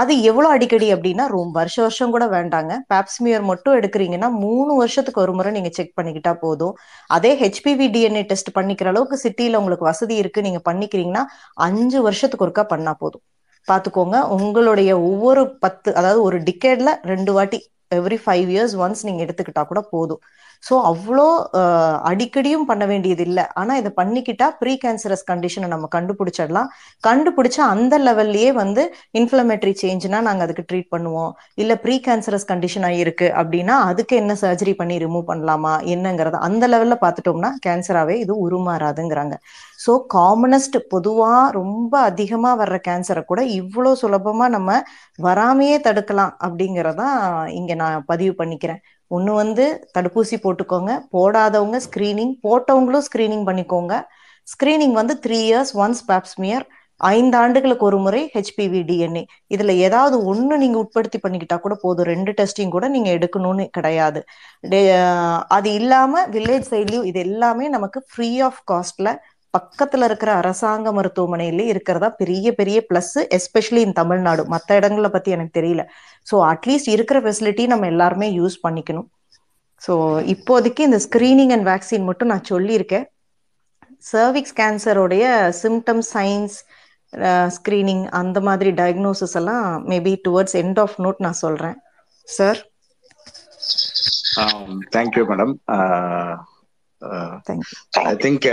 அது 0.01 0.13
எவ்வளவு 0.29 0.53
அடிக்கடி 0.55 0.87
அப்படின்னா 0.95 1.25
ரொம்ப 1.37 1.53
வருஷ 1.61 1.77
வருஷம் 1.85 2.13
கூட 2.15 2.25
வேண்டாங்க. 2.35 2.71
பேப்ஸ்மியர் 2.93 3.45
மட்டும் 3.51 3.77
எடுக்கிறீங்கன்னா 3.79 4.29
மூணு 4.45 4.71
வருஷத்துக்கு 4.81 5.23
ஒரு 5.25 5.33
முறை 5.39 5.51
நீங்க 5.57 5.71
செக் 5.77 5.97
பண்ணிக்கிட்டா 5.99 6.33
போதும். 6.45 6.75
அதே 7.17 7.31
ஹெச்பிவி 7.43 7.87
டிஎன்ஏ 7.95 8.23
டெஸ்ட் 8.31 8.55
பண்ணிக்கிற 8.59 8.89
அளவுக்கு 8.93 9.17
சிட்டியில 9.25 9.61
உங்களுக்கு 9.63 9.89
வசதி 9.91 10.17
இருக்கு 10.23 10.45
நீங்க 10.47 10.61
பண்ணிக்கிறீங்கன்னா 10.69 11.25
அஞ்சு 11.67 12.01
வருஷத்துக்கு 12.07 12.47
ஒருக்கா 12.47 12.65
பண்ணா 12.75 12.93
போதும். 13.03 13.23
பாத்துக்கோங்க 13.67 14.17
உங்களுடைய 14.37 14.91
ஒவ்வொரு 15.09 15.41
பத்து 15.63 15.89
அதாவது 15.99 16.21
ஒரு 16.27 16.37
டிக்கெட்ல 16.47 16.91
ரெண்டு 17.11 17.31
வாட்டி 17.37 17.57
எவ்ரி 17.97 18.17
ஃபைவ் 18.25 18.49
இயர்ஸ் 18.53 18.75
ஒன்ஸ் 18.83 19.01
நீங்க 19.07 19.21
எடுத்துக்கிட்டா 19.25 19.63
கூட 19.71 19.81
போதும். 19.93 20.21
ஸோ 20.63 20.73
அவ்வளோ 20.89 21.27
அடிக்கடியும் 22.09 22.65
பண்ண 22.69 22.83
வேண்டியது 22.91 23.23
இல்லை 23.27 23.45
ஆனால் 23.59 23.79
இதை 23.81 23.91
பண்ணிக்கிட்டா 23.99 24.47
ப்ரீ 24.59 24.73
கேன்சரஸ் 24.83 25.23
கண்டிஷனை 25.31 25.67
நம்ம 25.73 25.87
கண்டுபிடிச்சிடலாம். 25.95 26.69
கண்டுபிடிச்சா 27.07 27.63
அந்த 27.75 27.97
லெவல்லையே 28.07 28.51
வந்து 28.61 28.83
இன்ஃப்ளமேட்டரி 29.19 29.73
சேஞ்ச்னா 29.83 30.19
நாங்கள் 30.27 30.45
அதுக்கு 30.47 30.65
ட்ரீட் 30.71 30.91
பண்ணுவோம். 30.95 31.31
இல்லை 31.61 31.77
ப்ரீ 31.85 31.95
கேன்சரஸ் 32.07 32.47
கண்டிஷனாக 32.51 33.01
இருக்கு 33.03 33.29
அப்படின்னா 33.41 33.77
அதுக்கு 33.89 34.15
என்ன 34.21 34.35
சர்ஜரி 34.43 34.75
பண்ணி 34.81 34.97
ரிமூவ் 35.05 35.25
பண்ணலாமா 35.31 35.73
என்னங்கிறத 35.95 36.43
அந்த 36.49 36.63
லெவலில் 36.73 37.01
பார்த்துட்டோம்னா 37.05 37.51
கேன்சராகவே 37.67 38.17
இது 38.23 38.35
உருமாறாதுங்கிறாங்க. 38.47 39.35
ஸோ 39.85 39.91
காமனஸ்ட் 40.17 40.77
பொதுவாக 40.93 41.43
ரொம்ப 41.59 41.93
அதிகமாக 42.09 42.59
வர்ற 42.63 42.77
கேன்சரை 42.87 43.21
கூட 43.31 43.41
இவ்வளோ 43.59 43.91
சுலபமாக 44.01 44.53
நம்ம 44.57 44.71
வராமையே 45.27 45.77
தடுக்கலாம் 45.87 46.33
அப்படிங்கிறதான் 46.47 47.17
இங்கே 47.59 47.75
நான் 47.83 48.05
பதிவு 48.11 48.33
பண்ணிக்கிறேன். 48.41 48.81
ஒன்று 49.17 49.31
வந்து 49.41 49.65
தடுப்பூசி 49.95 50.37
போட்டுக்கோங்க. 50.43 50.91
போடாதவங்க 51.15 51.79
ஸ்கிரீனிங் 51.87 52.33
போட்டவங்களும் 52.45 53.05
ஸ்கிரீனிங் 53.07 53.47
பண்ணிக்கோங்க. 53.49 53.93
ஸ்கிரீனிங் 54.53 54.95
வந்து 54.99 55.15
three 55.25 55.39
years 55.49 55.73
once 55.83 56.03
pap smear 56.11 56.65
ஐந்து 57.01 57.35
ஆண்டுகளுக்கு 57.43 57.85
ஒரு 57.87 57.99
முறை 58.05 58.19
ஹெச்பிவி 58.33 58.79
டிஎன்ஏ 58.89 59.21
இதுல 59.53 59.71
ஏதாவது 59.85 60.15
ஒண்ணு 60.31 60.55
நீங்க 60.63 60.77
உட்படுத்தி 60.83 61.19
பண்ணிக்கிட்டா 61.23 61.57
கூட 61.63 61.75
போதும். 61.83 62.09
ரெண்டு 62.11 62.31
டெஸ்டிங் 62.39 62.73
கூட 62.75 62.87
நீங்க 62.95 63.09
எடுக்கணும்னு 63.17 63.65
கிடையாது. 63.77 64.19
அது 65.57 65.69
இல்லாம 65.79 66.23
வில்லேஜ் 66.35 66.69
சைட்லயும் 66.73 67.07
இது 67.11 67.19
எல்லாமே 67.27 67.67
நமக்கு 67.75 68.01
ஃப்ரீ 68.09 68.29
ஆஃப் 68.49 68.61
காஸ்ட்ல 68.71 69.11
பக்கத்துல 69.53 70.07
இருக்கிற 70.09 70.31
அரசாங்க 70.41 70.91
மருத்துவமனையில 70.97 71.63
இருக்கிறதா 71.71 72.09
பெரிய 72.21 72.47
பெரிய 72.59 72.77
பிளஸ் 72.89 73.15
எஸ்பெஷலி 73.37 73.81
இன் 73.85 73.97
தமிழ்நாடு. 74.01 74.43
மற்ற 74.53 74.75
இடங்களை 74.79 75.09
பத்தி 75.15 75.29
எனக்கு 75.35 75.57
தெரியல. 75.59 75.83
ஸோ 76.29 76.35
அட்லீஸ்ட் 76.51 76.91
இருக்கிற 76.95 77.19
ஃபெசிலிட்டி 77.25 77.63
நம்ம 77.73 77.87
எல்லாருமே 77.93 78.27
யூஸ் 78.39 78.55
பண்ணிக்கணும். 78.65 79.07
ஸோ 79.85 79.93
இப்போதைக்கு 80.33 80.81
இந்த 80.89 80.99
ஸ்கிரீனிங் 81.07 81.51
அண்ட் 81.55 81.67
வேக்சின் 81.71 82.07
மட்டும் 82.09 82.31
நான் 82.33 82.49
சொல்லியிருக்கேன். 82.53 83.05
சர்விக்ஸ் 84.11 84.55
கேன்சரோடைய 84.59 85.25
சிம்டம் 85.61 86.03
சைன்ஸ் 86.13 86.57
ஸ்கிரீனிங் 87.55 88.03
அந்த 88.19 88.37
மாதிரி 88.47 88.69
டயக்னோசிஸ் 88.81 89.35
எல்லாம் 89.39 89.65
maybe 89.91 90.13
towards 90.27 90.55
end 90.61 90.79
of 90.83 90.95
note 91.05 91.19
நான் 91.25 91.41
சொல்றேன். 91.45 91.77
Sir 92.27 92.59
thank you 94.95 95.23
madam 95.31 95.53
I 98.11 98.15
think 98.23 98.45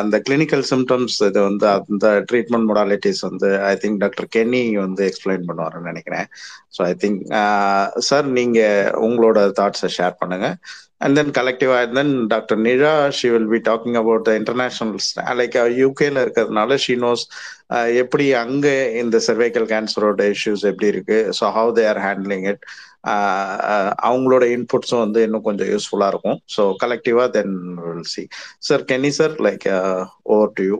அந்த 0.00 0.18
கிளினிக்கல் 0.26 0.64
சிம்டம்ஸ் 0.72 1.16
இது 1.28 1.40
வந்து 1.48 1.66
அந்த 1.72 2.08
ட்ரீட்மெண்ட் 2.30 2.68
மொடாலிட்டிஸ் 2.70 3.22
வந்து 3.28 3.50
ஐ 3.70 3.74
திங்க் 3.82 4.00
டாக்டர் 4.04 4.28
கென்னி 4.36 4.62
வந்து 4.84 5.04
எக்ஸ்பிளைன் 5.10 5.46
பண்ணுவாருன்னு 5.48 5.90
நினைக்கிறேன். 5.92 6.28
ஸோ 6.76 6.82
ஐ 6.90 6.94
திங்க் 7.04 7.20
சார் 8.08 8.28
நீங்க 8.38 8.60
உங்களோட 9.08 9.38
தாட்ஸை 9.60 9.90
ஷேர் 9.98 10.20
பண்ணுங்க. 10.22 10.48
And 11.04 11.16
then 11.18 11.32
கலெக்டிவா 11.38 11.78
then 11.96 12.12
doctor 12.32 12.60
Nizha 12.66 12.92
she 13.18 13.28
will 13.34 13.50
be 13.54 13.60
talking 13.68 13.98
about 14.02 14.24
the 14.28 14.32
international 14.40 15.36
like 15.40 15.56
யூகேல 15.82 16.22
இருக்கிறதுனால 16.24 16.76
ஷி 16.84 16.94
நோஸ் 17.04 17.24
எப்படி 18.02 18.26
அங்க 18.44 18.66
இந்த 19.02 19.16
சர்வைக்கல் 19.26 19.66
கேன்சரோட 19.72 20.22
இஷ்யூஸ் 20.34 20.64
எப்படி 20.70 20.88
இருக்கு. 20.94 21.18
So 21.38 21.44
how 21.58 21.72
they 21.78 21.84
are 21.92 22.02
handling 22.06 22.46
it 22.52 22.64
அவங்களோட 24.04 24.44
இன்புட்ஸும் 24.54 25.02
வந்து 25.02 25.20
இன்னும் 25.26 25.46
கொஞ்சம் 25.46 25.70
யூஸ்ஃபுல்லா 25.72 26.08
இருக்கும். 26.12 26.38
So 26.54 26.62
கலெக்டிவா 26.82 27.26
then 27.36 27.54
will 27.86 28.10
see 28.14 28.24
sir 28.68 28.84
Kenny 28.84 29.12
sir 29.18 29.34
like 29.46 29.66
over 30.32 30.54
to 30.54 30.64
you 30.64 30.78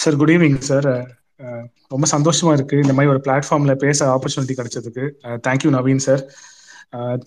sir 0.00 0.16
good 0.20 0.32
evening 0.32 0.58
sir 0.68 0.88
ரொம்ப 1.92 2.06
சந்தோஷமா 2.12 2.52
இருக்கு 2.52 2.76
இந்த 2.84 2.92
மாதிரி 2.92 3.12
ஒரு 3.14 3.20
பிளாட்ஃபார்ம்ல 3.26 3.74
பேச 3.82 3.98
ஆப்பர்ச்சுனிட்டி 4.14 4.54
கிடைச்சதுக்கு. 4.58 5.04
Thank you 5.46 5.70
Naveen 5.76 6.04
sir 6.06 6.22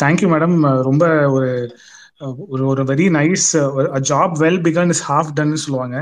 thank you 0.03 0.27
madam 0.33 0.55
ரொம்ப 0.89 1.03
ஒரு 1.35 1.49
ஒரு 2.47 2.63
ஒரு 2.67 2.81
very 2.91 3.07
nice 3.17 3.47
job 4.09 4.33
well 4.41 4.61
begun 4.67 4.91
is 4.95 5.03
half 5.09 5.35
டன்னு 5.37 5.63
சொல்லுவாங்க. 5.65 5.97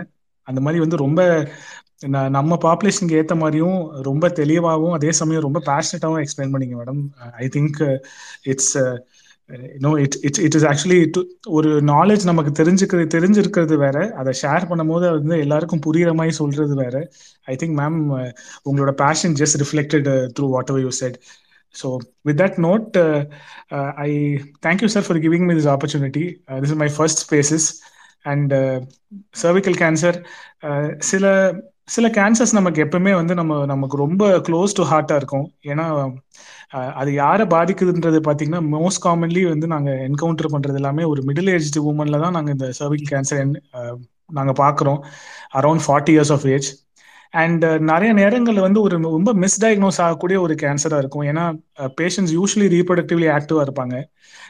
அந்த 0.48 0.60
மாதிரி 0.66 0.80
வந்து 0.86 0.98
ரொம்ப 1.06 1.22
நம்ம 2.38 2.58
பாப்புலேஷனுக்கு 2.66 3.20
ஏற்ற 3.22 3.36
மாதிரியும் 3.36 3.78
ரொம்ப 4.02 4.26
தெளிவாகவும் 4.40 4.96
அதே 4.98 5.12
சமயம் 5.22 5.46
ரொம்ப 5.48 5.60
பேஷனட்டாகவும் 5.70 6.24
எக்ஸ்பிளைன் 6.24 6.54
பண்ணீங்க 6.56 6.76
madam 6.82 7.02
I 7.44 7.48
think 7.56 7.80
it's 8.52 8.74
no 9.86 9.90
it's 10.04 10.20
it's 10.28 10.42
it 10.46 10.56
is 10.58 10.66
actually 10.72 11.00
ஒரு 11.58 11.70
நாலேஜ் 11.90 12.24
நமக்கு 12.26 12.52
தெரிஞ்சுக்கிறது 12.60 13.06
தெரிஞ்சிருக்கிறது 13.16 13.76
வேற. 13.86 13.98
அதை 14.20 14.32
ஷேர் 14.42 14.68
பண்ணும்போது 14.72 15.06
அது 15.10 15.20
வந்து 15.22 15.38
எல்லாருக்கும் 15.46 15.84
புரியுற 15.88 16.12
மாதிரி 16.14 16.36
சொல்றது 16.42 16.76
வேற. 16.84 16.96
ஐ 17.48 17.56
திங்க் 17.62 17.76
மேம் 17.82 18.00
உங்களோட 18.70 18.94
passion 19.04 19.38
just 19.42 19.60
reflected 19.64 20.10
through 20.38 20.48
what 20.56 20.72
ever 20.74 20.84
you 20.88 20.92
said 21.02 21.18
so 21.76 21.88
with 22.28 22.40
that 22.44 22.58
note 22.68 22.98
I 24.06 24.10
thank you 24.68 24.90
sir 24.96 25.06
for 25.08 25.22
giving 25.26 25.46
me 25.50 25.56
this 25.60 25.72
opportunity 25.76 26.26
this 26.62 26.72
is 26.72 26.82
my 26.84 26.90
first 26.98 27.24
spaces 27.28 27.68
and 28.32 28.54
cervical 29.44 29.78
cancer 29.84 30.18
சில 31.12 31.26
சில 31.96 32.08
cancers 32.18 32.54
நமக்கு 32.58 32.80
எப்பவுமே 32.86 33.12
வந்து 33.20 33.34
நம்ம 33.40 33.54
நமக்கு 33.66 33.96
ரொம்ப 33.98 34.24
close 34.48 34.76
to 34.78 34.84
ஹார்ட்டாக 34.90 35.20
இருக்கும். 35.22 35.46
ஏன்னா 35.72 35.86
அது 37.02 37.12
யாரை 37.14 37.46
பாதிக்குதுன்றது 37.54 38.20
பார்த்தீங்கன்னா 38.28 38.62
மோஸ்ட் 38.74 39.04
காமன்லி 39.06 39.42
வந்து 39.52 39.68
நாங்கள் 39.74 40.02
என்கவுண்டர் 40.08 40.54
பண்ணுறது 40.54 40.80
எல்லாமே 40.82 41.04
ஒரு 41.12 41.22
மிடில் 41.28 41.52
ஏஜ் 41.54 41.80
உமனில் 41.92 42.24
தான் 42.26 42.36
நாங்கள் 42.38 42.56
இந்த 42.58 42.68
சர்விக்கல் 42.80 43.12
கேன்சர் 43.14 43.42
நாங்கள் 44.38 44.60
பார்க்குறோம் 44.64 45.00
around 45.60 45.86
forty 45.86 46.14
years 46.16 46.34
of 46.38 46.48
age 46.56 46.70
and 47.34 47.66
uh, 47.66 47.80
நிறைய 47.80 48.14
நேரங்களில் 48.14 48.62
வந்து 48.62 48.82
ஒரு 48.82 48.98
ரொம்ப 48.98 49.34
மிஸ்டயக்னோஸ் 49.34 50.02
ஆகக்கூடிய 50.02 50.42
ஒரு 50.42 50.56
கேன்சராக 50.64 50.98
இருக்கும். 50.98 51.26
ஏன்னா 51.32 51.46
பேஷண்ட்ஸ் 52.00 52.36
யூஸ்வலி 52.38 52.68
ரீப்ரொடக்டிவ்லி 52.76 53.28
ஆக்டிவாக 53.38 53.66
இருப்பாங்க. 53.68 53.96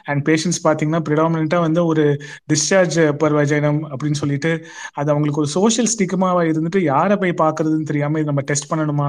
அண்ட் 0.04 0.22
பேஷண்ட்ஸ் 0.28 0.60
பார்த்தீங்கன்னா 0.66 1.00
ப்ரிடாமினாக 1.08 1.60
வந்து 1.60 1.86
ஒரு 1.86 2.04
டிஸ்சார்ஜ் 2.52 2.98
பர்வஜனம் 3.22 3.80
அப்படின்னு 3.90 4.20
சொல்லிட்டு 4.22 4.50
அது 4.94 5.10
அவங்களுக்கு 5.12 5.40
ஒரு 5.40 5.50
சோஷியல் 5.56 5.90
ஸ்டிக்மாவாக 5.94 6.50
இருந்துட்டு 6.52 6.82
யாரை 6.82 7.16
போய் 7.16 7.34
பார்க்கறதுன்னு 7.42 7.88
தெரியாமல் 7.90 8.20
இது 8.20 8.30
நம்ம 8.30 8.44
டெஸ்ட் 8.50 8.70
பண்ணணுமா? 8.72 9.08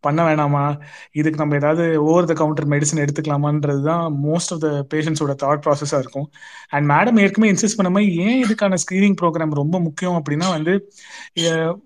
பண்ண 0.00 0.20
வேணாமா? 0.28 0.64
இதுக்கு 1.12 1.38
நம்ம 1.38 1.56
ஏதாவது 1.56 1.84
ஓவர் 1.98 2.24
த 2.24 2.32
கவுண்டர் 2.32 2.68
மெடிசன் 2.74 3.02
எடுத்துக்கலாமான்றது 3.04 3.82
தான் 3.82 4.04
மோஸ்ட் 4.26 4.52
ஆஃப் 4.54 4.62
த 4.66 4.70
பேஷண்ட்ஸோட 4.94 5.34
தாட் 5.44 5.62
ப்ராசஸாக 5.66 6.02
இருக்கும். 6.04 6.28
அண்ட் 6.70 6.86
மேடம் 6.92 7.18
ஏற்கனவே 7.24 7.52
இன்சிஸ்ட் 7.54 7.78
பண்ண 7.80 7.90
மாதிரி 7.90 8.16
ஏன் 8.26 8.44
இதுக்கான 8.44 8.78
ஸ்க்ரீனிங் 8.84 9.16
ப்ரோக்ராம் 9.22 9.54
ரொம்ப 9.54 9.80
முக்கியம் 9.80 10.18
அப்படின்னா 10.20 10.48
வந்து 10.56 10.74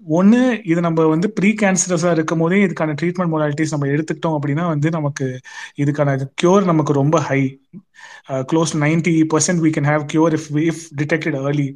ஒன்று 0.06 0.62
இது 0.64 0.80
நம்ம 0.80 1.06
வந்து 1.06 1.21
ப்ரீ 1.28 1.50
கேன்சரஸாக 1.52 2.12
இருக்கும் 2.12 2.38
போதே 2.38 2.58
இதுக்கான 2.64 2.94
ட்ரீட்மெண்ட் 3.02 3.32
மொடாலிட்டிஸ் 3.32 3.70
நம்ம 3.70 3.87
எடுத்துக்கிட்டோம் 3.87 4.37
அப்படின்னா 4.38 4.66
வந்து 4.68 4.90
நமக்கு 4.90 5.26
இதுக்கான 5.76 6.16
கியூர் 6.35 6.64
நமக்கு 6.64 6.92
ரொம்ப 6.92 7.18
high 7.20 7.40
close 8.42 8.72
ninety 8.76 9.16
percent 9.35 9.61
we 9.61 9.70
can 9.70 9.85
have 9.85 10.04
cure 10.06 10.35
if 10.35 10.48
if 10.62 10.82
detected 10.96 11.37
early 11.42 11.68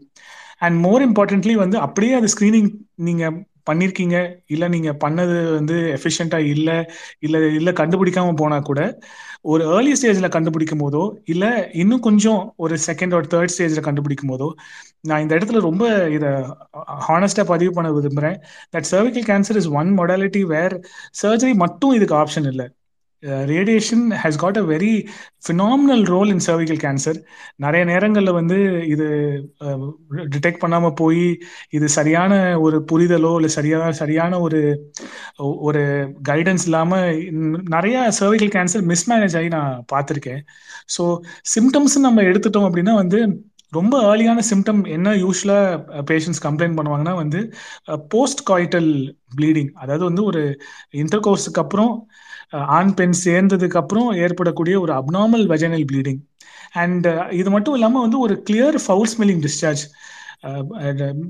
and 0.59 0.79
more 0.81 1.03
importantly 1.03 1.55
வந்து 1.55 1.79
அப்படியே 1.79 2.15
அது 2.15 2.29
ஸ்க்ரீனிங் 2.37 2.71
நீங்கள் 2.95 3.37
பண்ணியிருக்கீங்க 3.71 4.17
இல்லை 4.47 4.69
நீங்கள் 4.69 4.99
பண்ணது 5.05 5.37
வந்து 5.53 5.77
எஃபிஷியண்ட்டாக 5.93 6.39
இல்லை 6.47 6.77
இல்லை 7.19 7.55
இல்லை 7.55 7.73
கண்டுபிடிக்காம 7.73 8.35
போனால் 8.35 8.63
கூட 8.63 8.81
ஒரு 9.47 9.65
ஏர்லி 9.75 9.93
ஸ்டேஜில் 9.93 10.29
கண்டுபிடிக்கும் 10.29 10.83
போதோ 10.85 11.03
இல்லை 11.25 11.51
இன்னும் 11.73 12.01
கொஞ்சம் 12.01 12.41
ஒரு 12.57 12.75
செகண்ட் 12.87 13.15
ஒரு 13.15 13.27
தேர்ட் 13.35 13.53
ஸ்டேஜில் 13.55 13.87
கண்டுபிடிக்கும் 13.89 14.31
போதோ 14.33 14.49
நான் 15.01 15.23
இந்த 15.23 15.35
இடத்துல 15.39 15.61
ரொம்ப 15.61 15.85
இதை 16.09 16.31
ஹானஸ்டாக 17.09 17.47
பதிவு 17.47 17.73
பண்ண 17.73 17.91
விரும்புகிறேன் 17.93 18.39
that 18.73 18.89
cervical 18.93 19.29
cancer 19.31 19.61
is 19.63 19.71
one 19.81 19.91
modality 19.99 20.43
where 20.55 20.77
surgery 21.23 21.55
மட்டும் 21.65 21.95
இதுக்கு 21.99 22.17
ஆப்ஷன் 22.17 22.49
இல்லை. 22.53 22.67
Radiation 23.47 24.05
has 24.23 24.39
got 24.39 24.59
a 24.59 24.65
very 24.65 24.93
phenomenal 25.47 26.03
role 26.05 26.31
in 26.31 26.43
cervical 26.47 26.81
cancer 26.85 27.19
நிறைய 27.57 27.83
நேரங்களில் 27.85 28.37
வந்து 28.39 28.59
இது 28.87 29.07
uh, 29.61 29.79
டிடெக்ட் 30.35 30.61
பண்ணாமல் 30.61 30.95
போய் 30.95 31.25
இது 31.71 31.89
சரியான 31.89 32.33
ஒரு 32.59 32.79
புரிதலோ 32.93 33.33
இல்லை 33.37 33.51
சரியான 33.51 33.93
சரியான 33.93 34.41
ஒரு 34.41 34.61
ஒரு 35.61 35.83
கைடன்ஸ் 36.29 36.67
இல்லாமல் 36.67 37.09
நிறைய 37.69 37.97
சர்விக்கல் 38.21 38.55
கேன்சர் 38.57 38.87
மிஸ்மேனேஜ் 38.93 39.37
ஆகி 39.37 39.51
நான் 39.57 39.85
பார்த்துருக்கேன். 39.95 40.43
ஸோ 40.97 41.05
சிம்டம்ஸ் 41.55 41.99
நம்ம 41.99 42.23
எடுத்துட்டோம் 42.23 42.69
அப்படின்னா 42.71 42.95
வந்து 42.95 43.21
ரொம்ப 43.73 43.95
ஏர்லியான 44.11 44.41
சிம்டம் 44.51 44.83
என்ன 44.87 45.09
யூஸ்வலாக 45.17 46.03
பேஷண்ட்ஸ் 46.03 46.43
கம்ப்ளைண்ட் 46.45 46.77
பண்ணுவாங்கன்னா 46.79 47.15
வந்து 47.15 47.41
போஸ்ட் 48.09 48.43
காய்டல் 48.51 48.91
ப்ளீடிங் 49.37 49.71
அதாவது 49.75 50.05
வந்து 50.05 50.23
ஒரு 50.25 50.43
இன்டர் 50.95 51.25
கோர்ஸுக்கு 51.27 51.63
அப்புறம் 51.63 51.93
ஆண் 52.53 52.95
பெண் 52.95 53.17
சேர்ந்ததுக்கு 53.25 53.77
அப்புறம் 53.77 54.13
ஏற்படக்கூடிய 54.17 54.81
ஒரு 54.81 54.93
அப்நார்மல் 54.93 55.47
வெஜனல் 55.47 55.87
ப்ளீடிங் 55.93 56.21
அண்ட் 56.73 57.07
இது 57.31 57.51
மட்டும் 57.51 57.75
இல்லாமல் 57.75 58.01
வந்து 58.01 58.19
ஒரு 58.19 58.43
clear 58.51 58.79
foul 58.87 59.11
smelling 59.15 59.45
discharge 59.47 59.85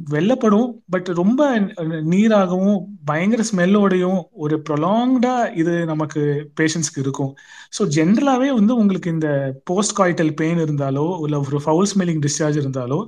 வெள்ளப்படும் 0.09 0.83
but 0.91 1.07
ரொம்ப 1.07 1.41
நீராகவும் 2.03 2.79
பயங்கர 3.05 3.43
ஸ்மெல்லோடையும் 3.53 4.21
ஒரு 4.33 4.63
ப்ரொலாங்டா 4.69 5.55
இது 5.55 5.85
நமக்கு 5.85 6.23
பேஷண்ட்ஸ்க்கு 6.61 6.99
இருக்கும். 6.99 7.35
ஸோ 7.79 7.83
ஜென்ரலாகவே 7.97 8.49
வந்து 8.55 8.77
உங்களுக்கு 8.77 9.11
இந்த 9.11 9.29
போஸ்ட் 9.65 10.01
காய்டல் 10.01 10.33
பெயின் 10.35 10.59
இருந்தாலோ 10.59 11.07
இல்லை 11.25 11.39
ஒரு 11.39 11.61
ஃபவுல் 11.65 11.91
ஸ்மெல்லிங் 11.95 12.23
டிஸ்சார்ஜ் 12.27 12.59
இருந்தாலோ 12.63 13.07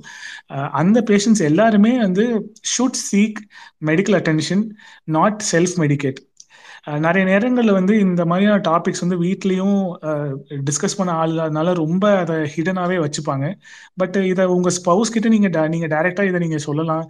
அந்த 0.71 1.01
பேஷண்ட்ஸ் 1.01 1.41
எல்லாருமே 1.41 1.97
வந்து 1.97 2.25
should 2.77 3.01
seek 3.09 3.39
medical 3.85 4.17
attention 4.21 4.63
not 5.03 5.43
self 5.51 5.75
medicate 5.79 6.19
நிறைய 7.05 7.23
நேரங்களில் 7.29 7.77
வந்து 7.77 7.93
இந்த 8.05 8.21
மாதிரியான 8.31 8.61
டாபிக்ஸ் 8.67 9.03
வந்து 9.03 9.17
வீட்லேயும் 9.23 9.77
டிஸ்கஸ் 10.67 10.97
பண்ண 10.99 11.11
ஆளுனால 11.21 11.73
ரொம்ப 11.81 12.03
அதை 12.23 12.35
ஹிடனாகவே 12.55 12.97
வச்சுப்பாங்க. 13.05 13.45
பட் 14.01 14.17
இதை 14.31 14.45
உங்கள் 14.55 14.75
ஸ்பவுஸ் 14.79 15.13
கிட்ட 15.15 15.29
நீங்கள் 15.35 15.71
நீங்கள் 15.75 15.91
டைரெக்டாக 15.95 16.31
இதை 16.31 16.41
நீங்கள் 16.45 16.65
சொல்லலாம். 16.67 17.05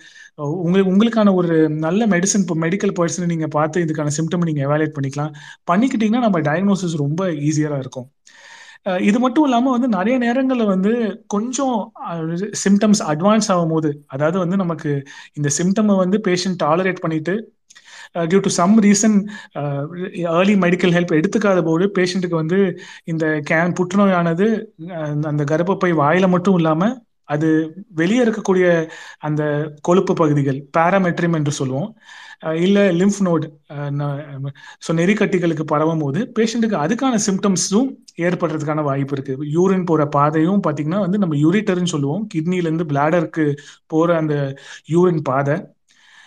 உங்களுக்கு 0.66 0.94
உங்களுக்கான 0.94 1.34
ஒரு 1.42 1.56
நல்ல 1.86 2.08
மெடிசன் 2.16 2.46
இப்போ 2.46 2.58
மெடிக்கல் 2.66 2.96
பர்சனை 3.02 3.28
நீங்கள் 3.34 3.54
பார்த்து 3.58 3.84
இதுக்கான 3.88 4.14
சிம்டம் 4.20 4.48
நீங்கள் 4.52 4.68
எவாலுவேட் 4.70 4.96
பண்ணிக்கலாம். 4.98 5.34
பண்ணிக்கிட்டீங்கன்னா 5.72 6.26
நம்ம 6.28 6.42
டயக்னோசிஸ் 6.50 6.98
ரொம்ப 7.06 7.30
ஈஸியாக 7.50 7.84
இருக்கும். 7.86 8.10
இது 9.10 9.18
மட்டும் 9.24 9.46
இல்லாமல் 9.48 9.74
வந்து 9.76 9.88
நிறைய 9.96 10.16
நேரங்களில் 10.24 10.70
வந்து 10.74 10.92
கொஞ்சம் 11.34 11.78
சிம்டம்ஸ் 12.64 13.02
அட்வான்ஸ் 13.12 13.50
ஆகும் 13.54 13.74
போது 13.74 13.90
அதாவது 14.14 14.38
வந்து 14.44 14.58
நமக்கு 14.62 14.92
இந்த 15.38 15.50
சிம்டமை 15.58 15.96
வந்து 16.04 16.18
பேஷண்ட் 16.28 16.60
டாலரேட் 16.66 17.02
பண்ணிட்டு 17.06 17.34
due 18.16 18.40
to 18.46 18.52
some 18.60 18.76
reason 18.86 19.18
early 20.36 20.56
medical 20.66 20.96
help 20.98 21.18
எடுத்துக்காத 21.20 21.60
போது 21.70 21.86
பேஷண்ட்டுக்கு 21.98 22.42
வந்து 22.44 22.60
இந்த 23.14 23.26
கேன் 23.50 23.76
புற்றுநோயானது 23.80 24.48
அந்த 25.32 25.44
கர்ப்பப்பை 25.52 25.92
வாயில 26.04 26.28
மட்டும் 26.36 26.58
இல்லாமல் 26.62 26.96
அது 27.34 27.48
வெளியே 28.00 28.22
இருக்கக்கூடிய 28.26 28.66
அந்த 29.28 29.42
கொழுப்பு 29.88 30.14
பகுதிகள் 30.22 30.60
பாராமெட்ரிம் 30.78 31.36
என்று 31.40 31.52
சொல்லுவோம். 31.60 31.90
இல்லை 32.66 32.84
லிம்ஃப் 33.00 33.20
நோட் 33.28 33.46
ஸோ 34.86 34.92
நெறிக்கட்டிகளுக்கு 35.00 35.66
பரவும் 35.74 36.02
போது 36.04 36.20
பேஷண்ட்டுக்கு 36.38 36.78
அதுக்கான 36.84 37.20
சிம்டம்ஸும் 37.28 37.90
ஏற்படுறதுக்கான 38.28 38.84
வாய்ப்பு 38.90 39.16
இருக்கு. 39.18 39.34
யூரின் 39.58 39.88
போற 39.90 40.02
பாதையும் 40.18 40.64
பார்த்தீங்கன்னா 40.68 41.02
வந்து 41.06 41.22
நம்ம 41.24 41.38
யூரிட்டர்னு 41.44 41.94
சொல்லுவோம். 41.96 42.24
கிட்னிலேருந்து 42.34 42.90
பிளாடருக்கு 42.94 43.46
போற 43.94 44.16
அந்த 44.22 44.36
யூரின் 44.96 45.22
பாதை. 45.30 45.58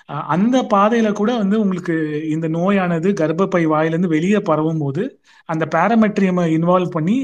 அந்த 0.06 0.62
பாதையில 0.74 1.12
கூட 1.12 1.36
வந்து 1.36 1.60
உங்களுக்கு 1.60 1.94
இந்த 2.30 2.48
நோயானது 2.48 3.08
கர்ப்பப்பை 3.12 3.62
வாயிலிருந்து 3.66 4.08
வெளியே 4.08 4.40
பரவும் 4.40 4.78
போது 4.78 5.20
அந்த 5.44 5.64
பேராமெட்ரியமை 5.74 6.44
இன்வால்வ் 6.56 6.90
பண்ணி 6.90 7.16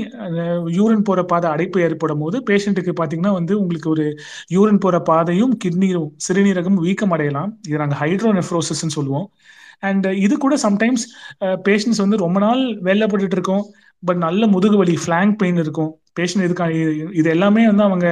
யூரின் 0.79 1.05
போற 1.05 1.25
பாதை 1.25 1.51
அடைப்பு 1.51 1.81
ஏற்படும் 1.81 2.19
போது 2.19 2.43
பேஷண்ட்டுக்கு 2.51 2.93
பார்த்தீங்கன்னா 3.01 3.33
வந்து 3.33 3.61
உங்களுக்கு 3.61 3.91
ஒரு 3.91 4.19
யூரின் 4.53 4.79
போற 4.79 5.01
பாதையும் 5.01 5.59
கிட்னியும் 5.65 6.09
சிறுநீரகம் 6.29 6.79
வீக்கம் 6.87 7.11
அடையலாம். 7.11 7.59
இது 7.67 7.79
நாங்கள் 7.79 7.99
ஹைட்ரோநெஃப்ரோசிஸ்ன்னு 7.99 8.97
சொல்லுவோம். 8.99 9.31
அண்ட் 9.79 10.07
இது 10.07 10.37
கூட 10.39 10.57
சம்டைம்ஸ் 10.63 11.05
பேஷண்ட்ஸ் 11.41 12.03
வந்து 12.05 12.17
ரொம்ப 12.17 12.39
நாள் 12.41 12.81
வெள்ளப்பட்டு 12.83 13.37
இருக்கோம். 13.39 13.65
பட் 14.03 14.17
நல்ல 14.17 14.47
முதுகு 14.47 14.77
வலி 14.77 14.99
ஃபிளாங் 15.05 15.33
பெயின் 15.37 15.57
இருக்கும். 15.57 16.01
பேஷண்ட் 16.19 16.47
இதுக்காக 16.47 16.73
இது 17.21 17.29
எல்லாமே 17.35 17.63
வந்து 17.71 17.85
அவங்க 17.89 18.07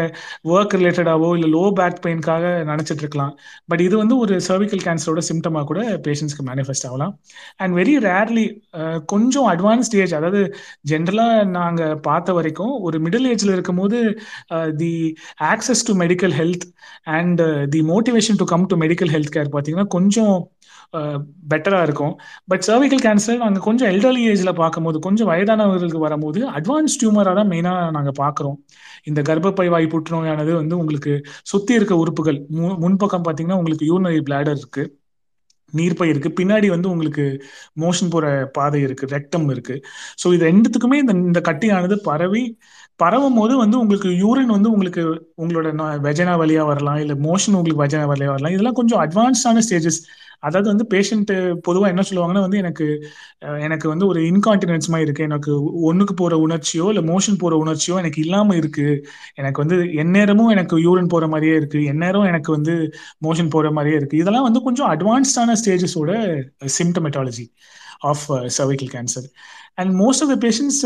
ஒர்க் 0.55 0.77
ரிலேட்டடாவோ 0.81 1.29
இல்லை 1.37 1.49
லோ 1.57 1.65
பேக் 1.81 1.99
பெயின்காக 2.07 2.45
நினச்சிட்டு 2.71 3.03
இருக்கலாம். 3.05 3.33
பட் 3.71 3.83
இது 3.87 3.95
வந்து 4.03 4.17
ஒரு 4.25 4.35
சர்விக்கல் 4.49 4.85
கேன்சரோட 4.87 5.23
சிம்டமாக 5.31 5.65
கூட 5.71 5.81
பேஷண்ட்ஸ்க்கு 6.07 6.47
மேனிஃபெஸ்ட் 6.51 6.87
ஆகலாம். 6.91 7.15
அண்ட் 7.63 7.75
வெரி 7.81 7.95
ரேர்லி 8.09 8.47
கொஞ்சம் 9.15 9.49
அட்வான்ஸ்ட் 9.55 9.97
ஏஜ் 10.03 10.17
அதாவது 10.21 10.43
ஜென்ரலாக 10.93 11.45
நாங்கள் 11.59 11.95
பார்த்த 12.09 12.33
வரைக்கும் 12.39 12.75
ஒரு 12.89 12.99
மிடில் 13.07 13.29
ஏஜில் 13.33 13.55
இருக்கும்போது 13.57 13.99
the 14.83 14.93
access 15.53 15.87
to 15.89 15.95
medical 16.05 16.37
health 16.41 16.67
and 17.19 17.43
the 17.75 17.83
motivation 17.93 18.41
to 18.43 18.47
come 18.55 18.67
to 18.73 18.79
medical 18.85 19.13
health 19.15 19.35
care 19.37 19.53
பார்த்தீங்கன்னா 19.55 19.89
கொஞ்சம் 19.97 20.37
பெட்டராக 21.53 21.87
இருக்கும். 21.89 22.15
பட் 22.51 22.65
சர்விக்கல் 22.69 23.03
கேன்சர் 23.07 23.41
நாங்கள் 23.45 23.65
கொஞ்சம் 23.69 23.91
எல்டர்லி 23.93 24.23
ஏஜில் 24.33 24.53
பார்க்கும்போது 24.63 24.99
கொஞ்சம் 25.07 25.31
வயதானவர்களுக்கு 25.33 26.03
வரும்போது 26.07 26.43
அட்வான்ஸ் 26.59 26.99
டியூமராக 27.03 27.35
தான் 27.41 27.51
மெயினாக 27.55 27.89
நாங்கள் 27.97 28.19
பார்க்குறோம். 28.23 28.59
இந்த 29.11 29.23
கர்ப்பப்பை 29.31 29.69
வாய் 29.75 29.93
புற்றுநோயானது 29.95 30.55
வந்து 30.61 30.77
உங்களுக்கு 30.83 31.15
சுற்றி 31.53 31.75
இருக்க 31.79 31.97
உறுப்புகள் 32.05 32.39
முன்பக்கம் 32.85 33.27
பார்த்தீங்கன்னா 33.29 33.61
உங்களுக்கு 33.63 33.91
யூனரி 33.93 34.23
பிளாடர் 34.31 34.61
இருக்குது 34.63 34.93
நீர்ப்பை 35.73 36.07
இருக்கு 36.11 36.31
பின்னாடி 36.39 36.69
வந்து 36.73 36.89
உங்களுக்கு 36.93 37.25
மோஷன் 37.83 38.11
போற 38.13 38.27
பாதை 38.57 38.81
இருக்கு 38.87 39.07
ரெக்டம் 39.15 39.49
இருக்கு. 39.55 39.77
ஸோ 40.21 40.27
இது 40.35 40.45
ரெண்டுத்துக்குமே 40.51 40.99
இந்த 41.03 41.15
இந்த 41.31 41.41
கட்டியானது 41.49 41.97
பரவி 42.09 42.43
பரவும் 42.97 43.35
போது 43.35 43.57
வந்து 43.57 43.79
உங்களுக்கு 43.79 44.09
யூரின் 44.09 44.55
வந்து 44.57 44.71
உங்களுக்கு 44.71 45.03
உங்களோட 45.43 45.69
வெஜனா 46.07 46.35
வழியா 46.43 46.63
வரலாம் 46.67 46.97
இல்லை 46.97 47.17
மோஷன் 47.17 47.57
உங்களுக்கு 47.59 47.83
வெஜனா 47.85 48.07
வழியா 48.13 48.31
வரலாம். 48.35 48.53
இதெல்லாம் 48.53 48.79
கொஞ்சம் 48.81 49.03
அட்வான்ஸ்டான 49.05 49.63
ஸ்டேஜஸ் 49.67 50.01
அதாவது 50.39 50.69
வந்து 50.69 50.87
பேஷண்ட் 50.95 51.31
பொதுவாக 51.61 51.91
என்ன 51.93 52.03
சொல்லுவாங்கன்னா 52.09 52.43
வந்து 52.47 52.59
எனக்கு 52.59 52.87
எனக்கு 53.61 53.87
வந்து 53.89 54.07
ஒரு 54.07 54.21
இன்கான்டினன்ஸ் 54.21 54.89
மாதிரி 54.89 55.07
இருக்கு. 55.09 55.25
எனக்கு 55.25 55.53
ஒன்றுக்கு 55.83 56.15
போற 56.15 56.35
உணர்ச்சியோ 56.47 56.87
இல்லை 56.93 57.03
மோஷன் 57.13 57.39
போற 57.39 57.55
உணர்ச்சியோ 57.65 57.97
எனக்கு 57.97 58.21
இல்லாம 58.21 58.57
இருக்கு. 58.57 58.87
எனக்கு 59.35 59.61
வந்து 59.65 59.79
எந்நேரமும் 59.95 60.49
எனக்கு 60.49 60.77
யூரின் 60.79 61.09
போற 61.09 61.27
மாதிரியே 61.27 61.57
இருக்கு. 61.57 61.81
எந்நேரம் 61.85 62.25
எனக்கு 62.25 62.53
வந்து 62.53 62.75
மோஷன் 63.27 63.51
போற 63.51 63.71
மாதிரியே 63.71 63.99
இருக்கு. 63.99 64.17
இதெல்லாம் 64.17 64.45
வந்து 64.45 64.63
கொஞ்சம் 64.63 64.91
அட்வான்ஸ்டான 64.95 65.57
ஸ்டேஜஸோட 65.63 66.13
symptomatology 66.81 67.47
of 68.13 68.27
cervical 68.59 68.93
cancer 68.97 69.29
and 69.75 69.93
most 70.03 70.25
of 70.25 70.33
the 70.35 70.39
patients 70.47 70.83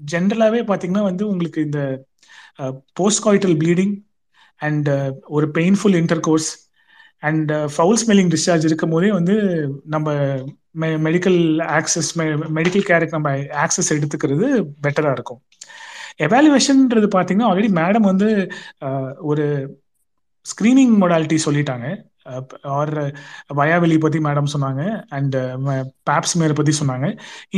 ஜென்ரலாகவே 0.00 0.60
பார்த்தீங்கன்னா 0.70 1.02
வந்து 1.02 1.28
உங்களுக்கு 1.28 1.60
இந்த 1.60 1.80
போஸ்ட் 2.92 3.24
காய்டல் 3.26 3.56
ப்ளீடிங் 3.62 3.94
அண்ட் 4.56 4.88
ஒரு 5.26 5.46
painful 5.54 5.96
intercourse 6.20 6.70
and 7.18 7.52
foul 7.52 8.00
smelling 8.06 8.32
discharge 8.34 8.64
இருக்கும் 8.64 8.90
போதே 8.90 9.10
வந்து 9.12 9.34
நம்ம 9.84 10.14
மெடிக்கல் 11.06 11.40
ஆக்சஸ் 11.78 12.10
மெடிக்கல் 12.58 12.88
கேருக்கு 12.90 13.18
நம்ம 13.18 13.30
ஆக்சஸ் 13.64 13.92
எடுத்துக்கிறது 13.94 14.48
பெட்டராக 14.82 15.12
இருக்கும். 15.12 15.40
எவாலுவேஷன்ன்றது 16.26 17.08
பார்த்தீங்கன்னா 17.16 17.48
ஆல்ரெடி 17.50 17.70
மேடம் 17.80 18.08
வந்து 18.12 18.28
ஒரு 19.30 19.46
ஸ்க்ரீனிங் 20.46 20.94
மொடாலிட்டி 21.02 21.38
சொல்லிட்டாங்க. 21.44 21.86
ஆர் 22.78 22.94
வயாவெளி 23.54 23.98
பற்றி 23.98 24.18
மேடம் 24.18 24.52
சொன்னாங்க 24.54 24.82
அண்ட் 25.08 25.36
பேப்ஸ்மேர் 26.10 26.58
பற்றி 26.60 26.74
சொன்னாங்க. 26.80 27.08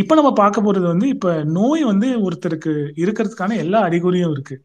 இப்போ 0.02 0.14
நம்ம 0.14 0.32
பார்க்க 0.32 0.66
போகிறது 0.66 0.86
வந்து 0.86 1.08
இப்போ 1.08 1.32
நோய் 1.58 1.84
வந்து 1.84 2.08
ஒருத்தருக்கு 2.26 2.74
இருக்கிறதுக்கான 3.04 3.56
எல்லா 3.64 3.80
அறிகுறியும் 3.88 4.34
இருக்குது 4.36 4.62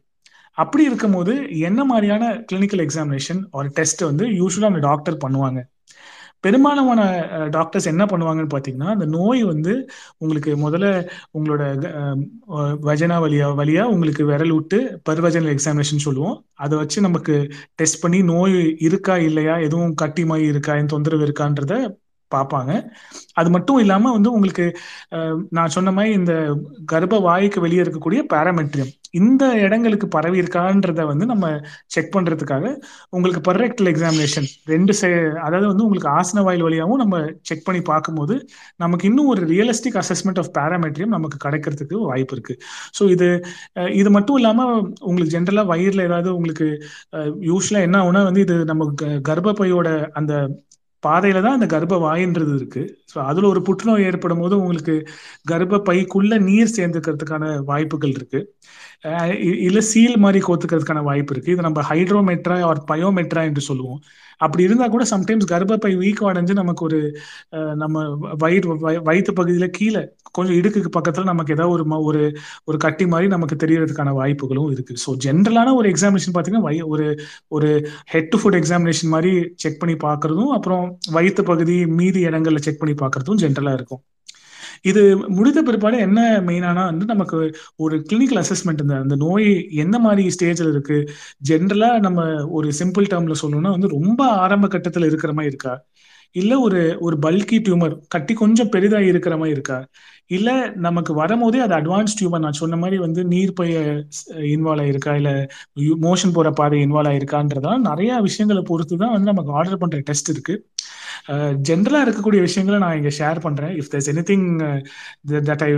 அப்படி 0.58 0.84
இருக்கும்போது 0.84 1.32
என்ன 1.68 1.80
மாதிரியான 1.84 2.24
கிளினிக்கல் 2.52 2.82
எக்ஸாமினேஷன் 2.84 3.40
ஒரு 3.50 3.68
டெஸ்ட் 3.68 4.02
வந்து 4.10 4.26
யூஸ்வலாக 4.40 4.72
அந்த 4.72 4.82
டாக்டர் 4.88 5.22
பண்ணுவாங்க? 5.24 5.60
பெரும்பாலான 6.46 7.02
டாக்டர்ஸ் 7.50 7.90
என்ன 7.92 8.04
பண்ணுவாங்கன்னு 8.04 8.52
பார்த்தீங்கன்னா 8.54 8.90
அந்த 8.94 9.06
நோய் 9.16 9.42
வந்து 9.44 9.72
உங்களுக்கு 10.18 10.52
முதல்ல 10.64 10.88
உங்களோட 11.38 11.62
வஜனா 12.88 13.18
வழியா 13.24 13.48
வழியா 13.60 13.84
உங்களுக்கு 13.94 14.24
விரல் 14.26 14.54
விட்டு 14.56 14.78
பர்வஜனல் 15.10 15.54
எக்ஸாமினேஷன் 15.56 16.04
சொல்லுவோம். 16.06 16.36
அதை 16.56 16.74
வச்சு 16.78 16.98
நமக்கு 17.00 17.34
டெஸ்ட் 17.74 18.02
பண்ணி 18.02 18.20
நோய் 18.32 18.56
இருக்கா 18.78 19.16
இல்லையா 19.28 19.56
எதுவும் 19.66 19.94
கட்டி 19.94 20.24
மாதிரி 20.24 20.46
இருக்கா 20.46 20.74
என் 20.76 20.92
தொந்தரவு 20.94 21.24
இருக்கான்றத 21.26 21.74
பார்ப்பாங்க. 22.34 22.72
அது 23.40 23.48
மட்டும் 23.54 23.80
இல்லாமல் 23.84 24.14
வந்து 24.16 24.30
உங்களுக்கு 24.36 24.66
நான் 25.56 25.74
சொன்ன 25.76 25.92
மாதிரி 25.96 26.12
இந்த 26.20 26.32
கர்ப்ப 26.92 27.20
வாய்க்கு 27.28 27.64
வெளியே 27.66 27.82
இருக்கக்கூடிய 27.84 28.22
பேராமெட்ரியம் 28.34 28.92
இந்த 29.20 29.44
இடங்களுக்கு 29.64 30.06
பரவி 30.14 30.38
இருக்கான்றத 30.42 31.02
வந்து 31.10 31.26
நம்ம 31.30 31.46
செக் 31.94 32.10
பண்றதுக்காக 32.16 32.64
உங்களுக்கு 33.14 33.40
பர்ரெக்டல் 33.48 33.90
எக்ஸாமினேஷன் 33.92 34.48
ரெண்டு 34.72 34.92
சே 35.00 35.08
அதாவது 35.46 35.66
வந்து 35.70 35.84
உங்களுக்கு 35.86 36.10
ஆசன 36.18 36.42
வாயில் 36.46 36.64
வழியாகவும் 36.66 37.02
நம்ம 37.02 37.18
செக் 37.50 37.64
பண்ணி 37.68 37.80
பார்க்கும்போது 37.90 38.34
நமக்கு 38.84 39.08
இன்னும் 39.10 39.30
ஒரு 39.34 39.42
ரியலிஸ்டிக் 39.52 39.98
அசஸ்மெண்ட் 40.02 40.40
ஆஃப் 40.42 40.52
பேராமெட்ரியம் 40.58 41.14
நமக்கு 41.16 41.38
கிடைக்கிறதுக்கு 41.46 41.98
வாய்ப்பு 42.10 42.34
இருக்கு. 42.36 42.56
ஸோ 42.98 43.02
இது 43.14 43.28
இது 44.00 44.10
மட்டும் 44.16 44.38
இல்லாமல் 44.40 44.74
உங்களுக்கு 45.08 45.34
ஜென்ரலாக 45.36 45.70
வயிறில் 45.72 46.06
ஏதாவது 46.08 46.30
உங்களுக்கு 46.38 46.68
யூஸ்வலாக 47.50 47.86
என்ன 47.88 47.96
ஆகுனா 48.02 48.22
வந்து 48.28 48.44
இது 48.46 48.56
நம்ம 48.72 48.90
கர்ப்பப்பையோட 49.30 49.88
அந்த 50.20 50.32
பாதையில 51.06 51.42
தான் 51.42 51.56
அந்த 51.58 51.66
கர்ப்ப 51.74 51.96
வாயின்றது 52.02 52.52
இருக்கு. 52.56 52.82
ஸோ 53.12 53.18
அதுல 53.26 53.48
ஒரு 53.48 53.60
புற்றுநோய் 53.62 54.06
ஏற்படும் 54.08 54.38
போது 54.38 54.54
உங்களுக்கு 54.60 54.94
கர்ப்ப 55.44 55.82
பைக்குள்ள 55.88 56.38
நீர் 56.48 56.76
சேர்ந்துக்கிறதுக்கான 56.78 57.44
வாய்ப்புகள் 57.64 58.14
இருக்கு. 58.18 58.40
இல்ல 59.68 59.80
சீல் 59.90 60.16
மாதிரி 60.24 60.40
கோத்துக்கிறதுக்கான 60.46 61.02
வாய்ப்பு 61.08 61.32
இருக்கு. 61.34 61.52
இது 61.54 61.66
நம்ம 61.66 61.82
ஹைட்ரோமெட்ரா 61.90 62.56
ஆர் 62.68 62.80
பயோமெட்ரா 62.90 63.42
என்று 63.48 63.62
சொல்லுவோம். 63.70 64.00
அப்படி 64.40 64.62
இருந்தா 64.66 64.86
கூட 64.94 65.04
சம்டைம்ஸ் 65.12 65.50
கர்ப்பப்பை 65.52 65.90
வீக் 66.00 66.22
அடைஞ்சு 66.30 66.54
நமக்கு 66.60 66.82
ஒரு 66.84 66.98
நம்ம 67.82 68.02
வயிறு 68.42 68.74
வயிற்று 69.08 69.32
பகுதியில 69.38 69.66
கீழே 69.78 70.02
கொஞ்சம் 70.32 70.56
இடுக்குக்கு 70.58 70.90
பக்கத்துல 70.96 71.24
நமக்கு 71.24 71.54
ஏதாவது 71.56 71.74
ஒரு 71.76 71.84
ஒரு 72.08 72.22
ஒரு 72.68 72.78
கட்டி 72.78 73.06
மாதிரி 73.06 73.28
நமக்கு 73.34 73.56
தெரியறதுக்கான 73.64 74.12
வாய்ப்புகளும் 74.20 74.70
இருக்கு. 74.74 74.96
ஸோ 75.04 75.12
ஜென்ரலான 75.26 75.74
ஒரு 75.74 75.88
எக்ஸாமினேஷன் 75.92 76.34
பார்த்தீங்கன்னா 76.36 76.84
ஒரு 76.94 77.06
ஒரு 77.48 77.70
ஹெட் 78.14 78.30
டு 78.32 78.40
ஃபுட் 78.42 78.58
எக்ஸாமினேஷன் 78.60 79.14
மாதிரி 79.14 79.32
செக் 79.64 79.80
பண்ணி 79.84 79.96
பாக்குறதும் 80.08 80.52
அப்புறம் 80.58 80.84
வயிற்று 81.16 81.44
பகுதி 81.52 81.78
மீதி 82.00 82.22
இடங்கள்ல 82.28 82.62
செக் 82.68 82.82
பண்ணி 82.82 82.96
பாக்குறதும் 83.04 83.42
ஜென்ரலா 83.44 83.74
இருக்கும். 83.80 84.02
இது 84.86 85.02
முடித்த 85.28 85.60
பிற்பாடு 85.62 85.96
என்ன 85.98 86.20
மெயினானா 86.46 86.82
வந்து 86.84 87.04
நமக்கு 87.04 87.38
ஒரு 87.76 87.96
கிளினிக்கல் 88.10 88.40
அசஸ்மெண்ட் 88.42 88.82
இந்த 88.84 88.94
அந்த 88.96 89.16
நோய் 89.16 89.48
என்ன 89.74 89.96
மாதிரி 89.98 90.24
ஸ்டேஜில் 90.36 90.72
இருக்கு? 90.74 90.98
ஜென்ரலா 91.48 91.90
நம்ம 92.00 92.20
ஒரு 92.48 92.68
சிம்பிள் 92.80 93.10
டேர்ம்ல 93.12 93.36
சொல்லணும்னா 93.42 93.74
வந்து 93.76 93.94
ரொம்ப 93.96 94.20
ஆரம்ப 94.44 94.68
கட்டத்தில் 94.68 95.08
இருக்கிற 95.10 95.32
மாதிரி 95.32 95.52
இருக்கா? 95.54 95.74
இல்ல 96.36 96.52
ஒரு 96.60 96.80
ஒரு 97.00 97.16
பல்கி 97.16 97.58
டியூமர் 97.66 97.94
கட்டி 98.08 98.34
கொஞ்சம் 98.34 98.68
பெரிதா 98.68 98.98
இருக்கிற 99.10 99.34
மாதிரி 99.36 99.54
இருக்கா? 99.54 99.78
இல்ல 100.28 100.50
நமக்கு 100.76 101.12
வரும்போதே 101.14 101.58
அது 101.58 101.74
அட்வான்ஸ் 101.74 102.16
டியூமர் 102.18 102.44
நான் 102.44 102.60
சொன்ன 102.60 102.76
மாதிரி 102.76 102.96
வந்து 102.98 103.20
நீர் 103.24 103.52
பைய 103.52 103.76
இன்வால்வ் 104.54 104.84
ஆயிருக்கா? 104.84 105.12
இல்ல 105.20 105.30
மோஷன் 106.06 106.34
போற 106.34 106.50
பாதை 106.50 106.80
இன்வால்வ் 106.86 107.12
ஆயிருக்கான்றதான் 107.12 107.86
நிறைய 107.90 108.18
விஷயங்களை 108.20 108.62
பொறுத்து 108.66 108.96
தான் 108.96 109.14
வந்து 109.16 109.32
நமக்கு 109.32 109.52
ஆர்டர் 109.52 109.78
பண்ற 109.78 110.00
டெஸ்ட் 110.00 110.32
இருக்கு. 110.34 110.56
ஜென்ரலா 111.68 112.00
இருக்கக்கூடிய 112.04 112.40
விஷயங்களை 112.46 112.78
நான் 112.84 112.96
இங்க 112.98 113.12
ஷேர் 113.18 113.40
பண்றேன். 113.46 113.72
If 113.80 113.90
there's 113.92 114.08
anything 114.30 114.46
that 115.48 115.64
I 115.68 115.70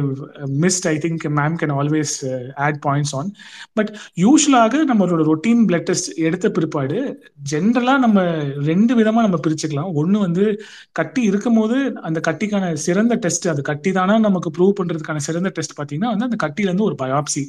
missed 0.65 0.89
I 0.93 0.95
think 1.05 1.25
ma'am 1.41 1.57
can 1.63 1.75
always 1.81 2.15
add 2.67 2.81
points 2.87 3.15
on 3.21 3.31
but 3.79 3.91
யூஸ்வலாக 4.25 4.83
நம்மளோட 4.91 5.25
ரொட்டீன் 5.31 5.63
பிளட் 5.71 5.87
டெஸ்ட் 5.91 6.11
எடுத்த 6.29 6.51
பிற்பாடு 6.59 6.99
ஜென்ரலா 7.53 7.97
நம்ம 8.07 8.27
ரெண்டு 8.71 8.93
விதமா 9.01 9.21
நம்ம 9.27 9.41
பிரிச்சுக்கலாம். 9.47 9.91
ஒன்னு 10.03 10.19
வந்து 10.27 10.45
கட்டி 11.01 11.23
இருக்கும் 11.31 11.59
போது 11.61 11.77
அந்த 12.09 12.19
கட்டிக்கான 12.29 12.73
சிறந்த 12.87 13.15
டெஸ்ட் 13.25 13.47
அது 13.55 13.63
கட்டி 13.71 13.93
தானா 13.99 14.15
நமக்கு 14.29 14.51
ப்ரூவ் 14.57 14.79
பண்றதுக்கான 14.81 15.25
சிறந்த 15.29 15.53
டெஸ்ட் 15.59 15.79
பாத்தீங்கன்னா 15.81 16.13
வந்து 16.15 16.29
அந்த 16.29 16.39
கட்டில 16.45 16.69
இருந்து 16.71 16.89
ஒரு 16.89 16.97
பயாப்சி 17.03 17.43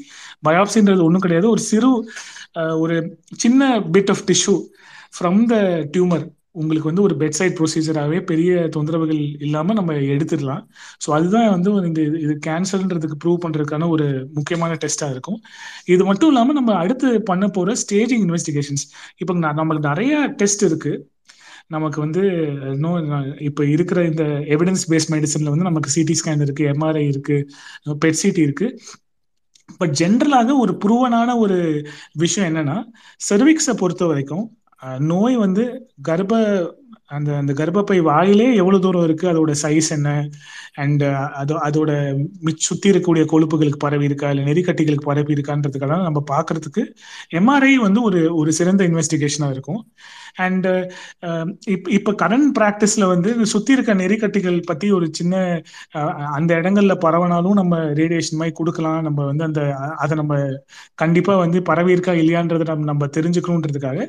பயாப்சின்றது 0.47 1.05
ஒன்றும் 1.07 1.25
கிடையாது. 1.25 1.47
ஒரு 1.55 1.61
சிறு 1.71 1.91
ஒரு 2.83 2.95
சின்ன 3.43 3.69
bit 3.95 4.11
of 4.13 4.23
tissue 4.29 4.55
from 5.17 5.39
the 5.51 5.55
tumour 5.93 6.25
உங்களுக்கு 6.55 6.89
வந்து 6.89 7.03
ஒரு 7.07 7.15
பெட் 7.21 7.37
சைட் 7.37 7.57
ப்ரொசீஜராகவே 7.59 8.19
பெரிய 8.29 8.51
தொந்தரவுகள் 8.75 9.21
இல்லாமல் 9.45 9.77
நம்ம 9.79 9.95
எடுத்துடலாம். 10.15 10.63
ஸோ 11.03 11.09
அதுதான் 11.17 11.49
வந்து 11.55 11.71
இந்த 11.89 12.01
இது 12.25 12.33
கேன்சர்ன்றதுக்கு 12.47 13.17
ப்ரூவ் 13.23 13.43
பண்ணுறதுக்கான 13.45 13.89
ஒரு 13.95 14.07
முக்கியமான 14.37 14.77
டெஸ்ட்டாக 14.83 15.15
இருக்கும். 15.15 15.39
இது 15.93 16.03
மட்டும் 16.09 16.31
இல்லாமல் 16.33 16.57
நம்ம 16.59 16.75
அடுத்து 16.83 17.09
பண்ண 17.29 17.47
போகிற 17.57 17.75
ஸ்டேஜிங் 17.83 18.25
இன்வெஸ்டிகேஷன்ஸ் 18.27 18.85
இப்போ 19.21 19.35
நம்மளுக்கு 19.61 19.91
நிறைய 19.91 20.13
டெஸ்ட் 20.41 20.65
இருக்கு. 20.69 20.93
நமக்கு 21.75 21.99
வந்து 22.03 22.21
இன்னும் 22.73 23.09
இப்போ 23.47 23.63
இருக்கிற 23.73 23.99
இந்த 24.11 24.23
எவிடன்ஸ் 24.55 24.85
பேஸ்ட் 24.91 25.11
மெடிசனில் 25.15 25.51
வந்து 25.53 25.69
நமக்கு 25.69 25.89
சிடி 25.95 26.15
ஸ்கேன் 26.21 26.43
இருக்கு 26.45 26.63
எம்ஆர்ஐ 26.73 27.03
இருக்கு 27.11 27.37
பெட் 28.03 28.19
சிடி 28.21 28.41
இருக்கு. 28.47 28.67
பட் 29.79 29.93
ஜென்ரலாக 30.01 30.51
ஒரு 30.63 30.73
ப்ரூவனான 30.83 31.35
ஒரு 31.43 31.57
விஷயம் 32.23 32.47
என்னன்னா 32.49 32.77
சர்விக்ஸை 33.29 33.75
பொறுத்த 33.81 34.03
வரைக்கும் 34.11 34.45
நோய் 35.03 35.35
வந்து 35.35 35.63
கர்ப்ப 36.01 36.33
அந்த 37.09 37.29
அந்த 37.37 37.51
கர்ப்பப்பை 37.53 37.97
வாயிலே 38.01 38.47
எவ்வளவு 38.55 38.83
தூரம் 38.83 39.03
இருக்கு? 39.03 39.25
அதோட 39.31 39.51
சைஸ் 39.61 39.89
என்ன? 39.95 40.09
அண்ட் 40.75 41.03
அது 41.41 41.53
அதோட 41.67 41.91
சுத்தி 42.67 42.87
இருக்கக்கூடிய 42.91 43.23
கொழுப்புகளுக்கு 43.31 43.79
பரவி 43.85 44.05
இருக்கா? 44.09 44.27
இல்லை 44.29 44.43
நெறிக்கட்டிகளுக்கு 44.49 45.09
பரவி 45.11 45.35
இருக்கான்றதுக்கெல்லாம் 45.37 46.05
நம்ம 46.07 46.19
பாக்குறதுக்கு 46.33 46.83
எம்ஆர்ஐ 47.39 47.73
வந்து 47.87 48.01
ஒரு 48.01 48.21
ஒரு 48.35 48.51
சிறந்த 48.59 48.83
இன்வெஸ்டிகேஷனா 48.89 49.49
இருக்கும். 49.55 49.81
அண்ட் 50.37 50.67
இப்ப 51.97 52.13
கரண்ட் 52.21 52.51
ப்ராக்டிஸ்ல 52.57 53.05
வந்து 53.13 53.29
சுத்தி 53.45 53.71
இருக்க 53.71 53.93
நெறிக்கட்டிகள் 53.93 54.59
பத்தி 54.65 54.87
ஒரு 54.91 55.07
சின்ன 55.11 55.33
அந்த 56.37 56.51
இடங்கள்ல 56.61 56.95
பரவனாலும் 57.05 57.57
நம்ம 57.61 57.75
ரேடியேஷன் 57.99 58.39
மாதிரி 58.41 58.55
கொடுக்கலாம். 58.55 59.01
நம்ம 59.01 59.19
வந்து 59.25 59.43
அந்த 59.43 59.61
அதை 60.03 60.13
நம்ம 60.17 60.33
கண்டிப்பா 60.95 61.35
வந்து 61.35 61.59
பரவி 61.61 61.91
இருக்கா? 61.91 62.13
இல்லையான்றதை 62.21 62.67
நம்ம 62.71 62.87
நம்ம 62.91 63.09
தெரிஞ்சுக்கணுன்றதுக்காக 63.17 63.99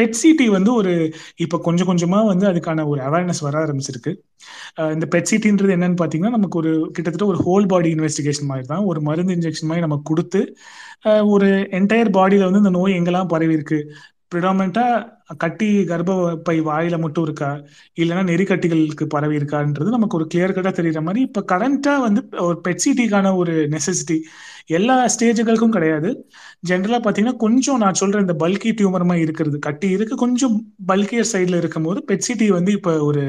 பெட்சிடி 0.00 0.46
வந்து 0.56 0.70
ஒரு 0.74 0.92
இப்ப 1.36 1.60
கொஞ்சம் 1.66 1.90
கொஞ்சமா 1.90 2.20
வந்து 2.26 2.43
அதுக்கான 2.52 2.84
ஒரு 2.92 3.00
அவேர்னஸ் 3.08 3.42
வர 3.46 3.54
ஆரம்பிச்சிருக்கு. 3.64 4.12
இந்த 4.94 5.06
பெட்சிட்டின்றது 5.14 5.74
என்னன்னு 5.76 6.00
பாத்தீங்கன்னா 6.02 6.34
நமக்கு 6.36 6.58
ஒரு 6.58 6.72
கிட்டத்தட்ட 6.92 7.26
ஒரு 7.32 7.40
ஹோல் 7.46 7.66
பாடி 7.72 7.90
இன்வெஸ்டிகேஷன் 7.94 8.50
மாதிரி 8.50 8.66
தான். 8.72 8.84
ஒரு 8.90 9.00
மருந்து 9.08 9.34
இன்ஜெக்ஷன் 9.36 9.68
மாதிரி 9.70 9.84
நம்ம 9.86 9.98
கொடுத்து 10.10 10.40
ஒரு 11.34 11.48
என்டையர் 11.78 12.10
பாடியில 12.18 12.46
வந்து 12.48 12.62
இந்த 12.64 12.72
நோய் 12.78 12.96
எங்கெல்லாம் 12.98 13.30
பரவி 13.32 13.56
இருக்கு 13.58 13.78
ப்ரிடாமெண்டா 14.34 14.84
கட்டி 15.36 15.68
கர்ப்பப்பை 15.90 16.56
வாயில 16.68 16.96
மட்டும் 16.98 17.24
இருக்கா? 17.24 17.50
இல்லைன்னா 18.00 18.24
நெறிக்கட்டிகளுக்கு 18.30 19.06
பரவி 19.14 19.36
இருக்கான்றது 19.40 19.94
நமக்கு 19.96 20.18
ஒரு 20.18 20.26
கிளியர் 20.34 20.56
கட்டா 20.56 20.72
தெரியற 20.80 21.00
மாதிரி 21.02 21.20
இப்ப 21.28 21.44
கரண்டா 21.52 21.94
வந்து 22.06 22.22
ஒரு 22.48 22.58
பெட்சிட்டிக்கான 22.68 23.32
ஒரு 23.36 23.54
நெசசிட்டி 23.76 24.18
எல்லா 24.68 24.96
ஸ்டேஜுகளுக்கும் 25.14 25.74
கிடையாது. 25.76 26.10
ஜென்ரலா 26.68 26.98
பாத்தீங்கன்னா 27.06 27.36
கொஞ்சம் 27.36 27.82
நான் 27.84 28.00
சொல்கிற 28.02 28.20
இந்த 28.20 28.36
பல்கி 28.44 28.70
டியூமர் 28.78 29.08
மாதிரி 29.10 29.26
இருக்கிறது. 29.26 29.58
கட்டி 29.58 29.88
இருக்கு 29.96 30.16
கொஞ்சம் 30.16 30.56
பல்கியர் 30.88 31.30
சைட்ல 31.32 31.60
இருக்கும்போது 31.62 32.00
பெட்சிட்டி 32.10 32.48
வந்து 32.58 32.72
இப்ப 32.72 32.92
ஒரு 33.08 33.24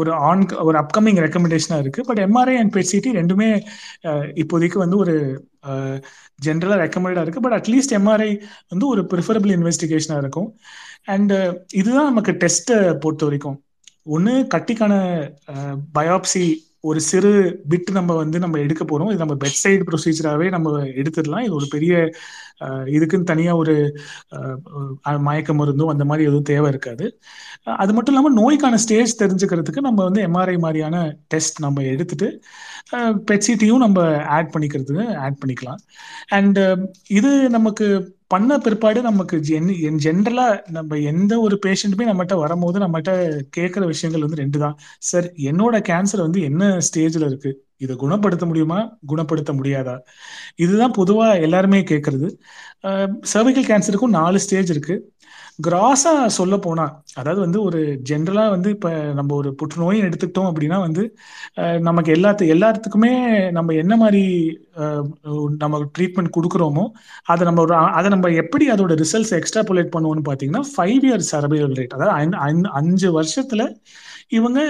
ஒரு 0.00 0.10
ஆன் 0.28 0.42
ஒரு 0.66 0.76
அப்கமிங் 0.78 1.18
ரெக்கமெண்டேஷனா 1.24 1.78
இருக்கு. 1.78 2.00
பட் 2.08 2.20
எம்ஆர்ஐ 2.26 2.54
அண்ட் 2.60 2.74
பெட்சிட்டி 2.76 3.10
ரெண்டுமே 3.18 3.48
இப்போதைக்கு 4.42 4.78
வந்து 4.84 4.96
ஒரு 4.96 5.14
ஜென்ரலாக 6.46 6.80
ரெக்கமெண்டா 6.84 7.22
இருக்குது 7.24 7.44
பட் 7.46 7.56
அட்லீஸ்ட் 7.60 7.94
எம்ஆர்ஐ 7.98 8.30
வந்து 8.68 8.86
ஒரு 8.86 9.02
ப்ரிஃபரபிள் 9.02 9.52
இன்வெஸ்டிகேஷனாக 9.58 10.22
இருக்கும். 10.24 10.48
அண்ட் 11.04 11.32
uh, 11.32 11.50
இதுதான் 11.72 12.04
நமக்கு 12.04 12.32
டெஸ்ட்டை 12.32 12.78
பொறுத்த 12.98 13.24
வரைக்கும். 13.24 13.58
ஒன்று 14.02 14.34
கட்டிக்கான 14.54 14.94
uh, 15.54 15.74
பயாப்சி 15.98 16.46
ஒரு 16.90 17.00
சிறு 17.10 17.32
பிட் 17.72 17.90
நம்ம 17.98 18.14
வந்து 18.22 18.38
நம்ம 18.44 18.58
எடுக்க 18.64 18.82
போறோம். 18.90 19.10
இது 19.12 19.22
நம்ம 19.22 19.36
பெட் 19.44 19.60
சைடு 19.62 19.84
ப்ரொசீஜராகவே 19.90 20.46
நம்ம 20.54 20.72
எடுத்துடலாம். 21.00 21.44
இது 21.46 21.54
ஒரு 21.60 21.68
பெரிய 21.74 21.94
இதுக்குன்னு 22.96 23.30
தனியாக 23.30 23.60
ஒரு 23.62 23.74
மயக்க 25.28 25.54
மருந்தும் 25.60 25.92
அந்த 25.92 26.04
மாதிரி 26.10 26.26
எதுவும் 26.28 26.48
தேவை 26.50 26.68
இருக்காது. 26.72 27.06
அது 27.82 27.92
மட்டும் 27.96 28.14
இல்லாமல் 28.14 28.36
நோய்க்கான 28.40 28.78
ஸ்டேஜ் 28.84 29.12
தெரிஞ்சுக்கிறதுக்கு 29.22 29.86
நம்ம 29.88 30.00
வந்து 30.08 30.22
எம்ஆர்ஐ 30.28 30.56
மாதிரியான 30.66 30.96
டெஸ்ட் 31.34 31.58
நம்ம 31.66 31.84
எடுத்துட்டு 31.94 32.28
பெட்சிட்டியும் 33.30 33.84
நம்ம 33.84 34.00
ஆட் 34.36 34.52
பண்ணிக்கிறதுக்கு 34.54 35.06
ஆட் 35.26 35.40
பண்ணிக்கலாம். 35.42 35.80
அண்ட் 36.38 36.60
இது 37.18 37.32
நமக்கு 37.56 37.88
பண்ண 38.34 38.58
பிற்பாடு 38.58 39.00
நமக்கு 39.02 39.36
ஜென்ரலா 40.06 40.46
நம்ம 40.76 40.98
எந்த 41.12 41.32
ஒரு 41.46 41.56
பேஷண்ட்டுமே 41.66 42.06
நம்மகிட்ட 42.10 42.36
வரும்போது 42.42 42.78
நம்மகிட்ட 42.84 43.12
கேட்கிற 43.50 43.82
விஷயங்கள் 43.92 44.24
வந்து 44.26 44.40
ரெண்டு 44.42 44.58
தான் 44.64 44.76
சார் 45.10 45.28
என்னோட 45.50 45.76
கேன்சர் 45.90 46.24
வந்து 46.26 46.40
என்ன 46.50 46.64
ஸ்டேஜ்ல 46.88 47.28
இருக்கு? 47.30 47.52
இதை 47.84 47.94
குணப்படுத்த 47.96 48.44
முடியுமா? 48.46 48.78
குணப்படுத்த 49.06 49.52
முடியாதா? 49.52 49.94
இதுதான் 50.56 50.94
பொதுவா 50.98 51.26
எல்லாருமே 51.40 51.80
கேட்கறது. 51.90 52.28
சர்விக்கல் 53.32 53.68
கேன்சருக்கும் 53.70 54.16
நாலு 54.18 54.38
ஸ்டேஜ் 54.40 54.70
இருக்கு. 54.70 54.96
கிராஸா 55.62 56.26
சொல்ல 56.26 56.56
போனா 56.56 57.02
அதாவது 57.14 57.40
வந்து 57.40 57.62
ஒரு 57.62 57.80
ஜென்ரலா 58.10 58.48
வந்து 58.48 58.70
இப்ப 58.70 58.90
நம்ம 58.90 59.34
ஒரு 59.34 59.54
புற்றுநோயை 59.54 60.02
எடுத்துக்கிட்டோம் 60.02 60.48
அப்படின்னா 60.50 60.80
வந்து 60.80 61.02
நமக்கு 61.80 62.12
எல்லாத்து 62.14 62.46
எல்லாத்துக்குமே 62.46 63.12
நம்ம 63.50 63.74
என்ன 63.74 63.96
மாதிரி 63.96 64.22
நம்ம 65.58 65.80
ட்ரீட்மெண்ட் 65.98 66.34
கொடுக்குறோமோ 66.36 66.86
அதை 67.24 67.46
நம்ம 67.46 67.60
ஒரு 67.60 67.74
அதை 67.74 68.10
நம்ம 68.10 68.30
எப்படி 68.30 68.70
அதோட 68.70 68.94
ரிசல்ட்ஸ் 68.94 69.34
எக்ஸ்ட்ராபுலேட் 69.34 69.94
பண்ணுவோம்னு 69.96 70.28
பாத்தீங்கன்னா 70.28 70.64
ஃபைவ் 70.76 71.04
இயர் 71.04 71.24
சர்வைவல் 71.32 71.76
ரேட் 71.76 71.96
அதாவது 71.98 72.36
அஞ்சு 72.66 73.22
வருஷத்துல 73.22 73.64
இவங்க 74.34 74.60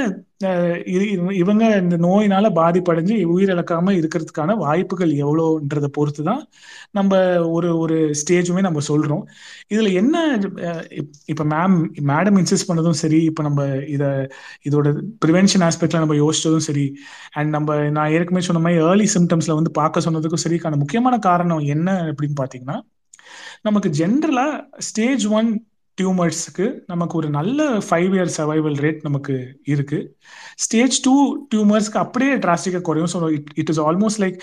இவங்க 1.35 1.65
இந்த 1.77 1.97
நோயினால 1.99 2.47
பாதிப்படைஞ்சு 2.55 3.15
உயிரிழக்காம 3.35 3.93
இருக்கிறதுக்கான 3.99 4.57
வாய்ப்புகள் 4.57 5.13
எவ்வளோன்றத 5.17 5.87
பொறுத்து 5.89 6.23
தான் 6.23 6.43
நம்ம 6.91 7.13
ஒரு 7.49 7.79
ஒரு 7.79 7.97
ஸ்டேஜுமே 8.21 8.61
நம்ம 8.61 8.81
சொல்றோம். 8.89 9.23
இதுல 9.71 9.93
என்ன 9.93 10.17
இப்ப 11.27 11.45
மேம் 11.45 11.77
மேடம் 12.07 12.39
இன்சிஸ்ட் 12.41 12.69
பண்ணதும் 12.69 12.99
சரி 13.03 13.21
இப்ப 13.25 13.43
நம்ம 13.43 13.63
இத 13.89 14.05
இதோட 14.65 14.89
ப்ரிவென்ஷன் 15.27 15.67
ஆஸ்பெக்ட்ல 15.69 15.99
நம்ம 15.99 16.17
யோசிச்சதும் 16.23 16.67
சரி 16.69 16.87
அண்ட் 17.33 17.51
நம்ம 17.51 17.79
நான் 17.91 18.11
ஏற்கனவே 18.11 18.45
சொன்ன 18.45 18.63
மாதிரி 18.63 18.83
ஏர்லி 18.85 19.09
சிம்டம்ஸ்ல 19.17 19.55
வந்து 19.55 19.71
பார்க்க 19.73 20.07
சொன்னதுக்கும் 20.07 20.45
சரிக்கான 20.45 20.77
முக்கியமான 20.77 21.19
காரணம் 21.21 21.65
என்ன 21.69 21.89
அப்படின்னு 22.05 22.41
பாத்தீங்கன்னா 22.41 22.79
நமக்கு 23.63 23.89
ஜென்ரலா 23.99 24.47
ஸ்டேஜ் 24.81 25.27
ஒன் 25.29 25.51
டியூமர்ஸ்க்கு 25.99 26.67
நமக்கு 26.87 27.15
ஒரு 27.21 27.29
நல்ல 27.31 27.67
ஃபைவ் 27.89 28.13
இயர் 28.17 28.33
சர்வைவல் 28.39 28.79
ரேட் 28.85 29.03
நமக்கு 29.03 29.35
இருக்கு. 29.75 30.01
ஸ்டேஜ் 30.65 30.97
டூ 31.07 31.17
டியூமர்ஸ்க்கு 31.53 32.03
அப்படியே 32.05 32.33
டிராஸ்டிக்காக 32.47 32.87
குறையும். 32.91 33.13
So 33.15 33.31
it 33.39 33.53
it 33.63 33.73
is 33.75 33.83
almost 33.89 34.23
like 34.25 34.39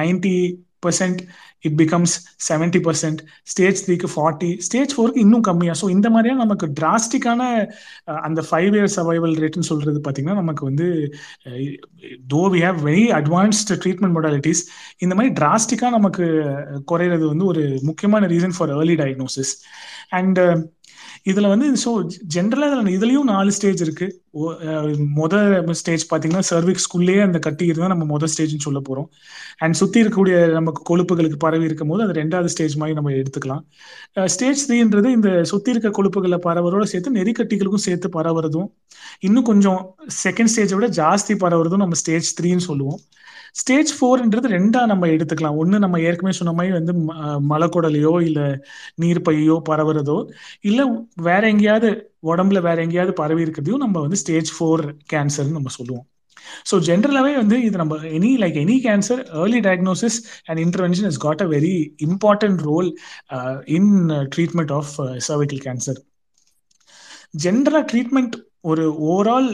ninety 0.00 0.36
percent 0.86 1.20
it 1.66 1.76
becomes 1.80 2.14
seventy 2.48 2.80
percent 2.86 3.20
stage 3.52 3.80
த்ரீக்கு 3.84 4.08
ஃபார்ட்டி 4.12 4.50
ஸ்டேஜ் 4.66 4.92
ஃபோருக்கு 4.94 5.22
இன்னும் 5.24 5.44
கம்மியாக 5.48 5.76
ஸோ 5.80 5.86
இந்த 5.90 6.08
மாதிரியான 6.14 6.40
நமக்கு 6.44 6.66
டிராஸ்டிக்கான 6.78 7.40
uh, 8.08 8.18
அந்த 8.26 8.40
ஃபைவ் 8.48 8.74
இயர் 8.78 8.92
சர்வைவல் 8.96 9.34
ரேட்னு 9.42 9.68
சொல்றது 9.70 10.00
பார்த்தீங்கன்னா 10.00 10.38
நமக்கு 10.42 10.64
வந்து 10.64 10.86
though 12.34 12.42
we 12.54 12.60
have 12.66 12.78
very 12.82 13.04
advanced 13.20 13.78
treatment 13.82 14.16
modalities 14.18 14.62
இந்த 14.98 15.12
மாதிரி 15.14 15.32
டிராஸ்டிக்காக 15.40 15.92
நமக்கு 15.98 16.26
uh, 16.46 16.80
குறையிறது 16.92 17.26
வந்து 17.32 17.46
ஒரு 17.52 17.64
முக்கியமான 17.82 18.28
reason 18.34 18.56
for 18.58 18.72
early 18.76 18.96
diagnosis 19.02 19.54
and 20.10 20.40
இதுல 21.30 21.48
வந்து 21.52 21.66
ஸோ 21.82 21.90
ஜென்ரலா 22.34 22.66
இதுலயும் 22.96 23.28
நாலு 23.32 23.50
ஸ்டேஜ் 23.56 23.80
இருக்கு. 23.86 24.06
மொதல் 25.18 25.72
ஸ்டேஜ் 25.80 26.04
பாத்தீங்கன்னா 26.10 26.42
சர்விக்ஸ்குள்ளேயே 26.50 27.22
அந்த 27.26 27.38
கட்டி 27.46 27.64
இருந்தா 27.70 27.88
நம்ம 27.92 28.04
மொதல் 28.12 28.30
ஸ்டேஜ்னு 28.34 28.66
சொல்ல 28.66 28.80
போறோம். 28.88 29.08
அண்ட் 29.64 29.78
சுத்தி 29.80 29.98
இருக்கக்கூடிய 30.02 30.36
நமக்கு 30.56 30.82
கொழுப்புகளுக்கு 30.90 31.38
பரவி 31.44 31.68
இருக்கும் 31.68 31.90
போது 31.92 32.04
அது 32.06 32.14
ரெண்டாவது 32.20 32.52
ஸ்டேஜ் 32.54 32.76
மாதிரி 32.82 32.96
நம்ம 32.98 33.14
எடுத்துக்கலாம். 33.20 33.62
ஸ்டேஜ் 34.34 34.62
த்ரீன்றது 34.68 35.10
இந்த 35.18 35.30
சுத்தி 35.52 35.72
இருக்க 35.74 35.92
கொழுப்புகளை 35.98 36.40
பரவறோட 36.48 36.86
சேர்த்து 36.92 37.16
நெறிக்கட்டிகளுக்கும் 37.18 37.86
சேர்த்து 37.88 38.10
பரவுறதும் 38.18 38.68
இன்னும் 39.28 39.48
கொஞ்சம் 39.50 39.80
செகண்ட் 40.24 40.52
ஸ்டேஜை 40.54 40.76
விட 40.78 40.88
ஜாஸ்தி 41.00 41.36
பரவுறதும் 41.44 41.84
நம்ம 41.84 41.98
ஸ்டேஜ் 42.02 42.28
த்ரீன்னு 42.40 42.68
சொல்லுவோம். 42.70 43.00
ஸ்டேஜ் 43.52 43.90
ஃபோர்ன்றது 43.96 44.48
ரெண்டா 44.56 44.80
நம்ம 44.86 45.06
எடுத்துக்கலாம். 45.06 45.58
ஒன்று 45.62 45.78
நம்ம 45.78 46.00
ஏற்கனவே 46.00 46.34
சொன்ன 46.38 46.52
மாதிரி 46.52 46.72
வந்து 46.78 46.92
மலைக்குடலையோ 47.52 48.12
இல்லை 48.28 48.46
நீர்ப்பையோ 49.02 49.56
பரவுறதோ 49.70 50.18
இல்லை 50.60 50.86
வேற 51.28 51.42
எங்கேயாவது 51.48 51.90
உடம்புல 52.32 52.60
வேற 52.60 52.78
எங்கேயாவது 52.82 53.14
பரவி 53.22 53.44
இருக்கிறதையும் 53.44 53.84
நம்ம 53.84 54.00
வந்து 54.00 54.20
ஸ்டேஜ் 54.22 54.52
ஃபோர் 54.56 54.84
கேன்சர்னு 55.12 55.58
நம்ம 55.58 55.72
சொல்லுவோம். 55.78 56.06
ஸோ 56.70 56.74
ஜென்ரலாகவே 56.88 57.32
வந்து 57.36 57.56
இது 57.62 57.76
நம்ம 57.76 57.96
any 58.18 58.30
like 58.42 58.58
any 58.64 58.76
cancer 58.86 59.20
early 59.42 59.60
diagnosis 59.60 60.18
and 60.44 60.60
intervention 60.66 61.06
is 61.06 61.20
got 61.26 61.42
a 61.42 61.46
very 61.46 61.74
important 62.06 62.60
role 62.60 62.88
in 63.64 63.92
treatment 64.36 64.72
of 64.72 64.92
cervical 65.28 65.62
cancer 65.66 66.00
ஜென்ரலா 67.44 67.82
ட்ரீட்மெண்ட் 67.92 68.36
ஒரு 68.60 68.84
ஓவரால் 69.10 69.50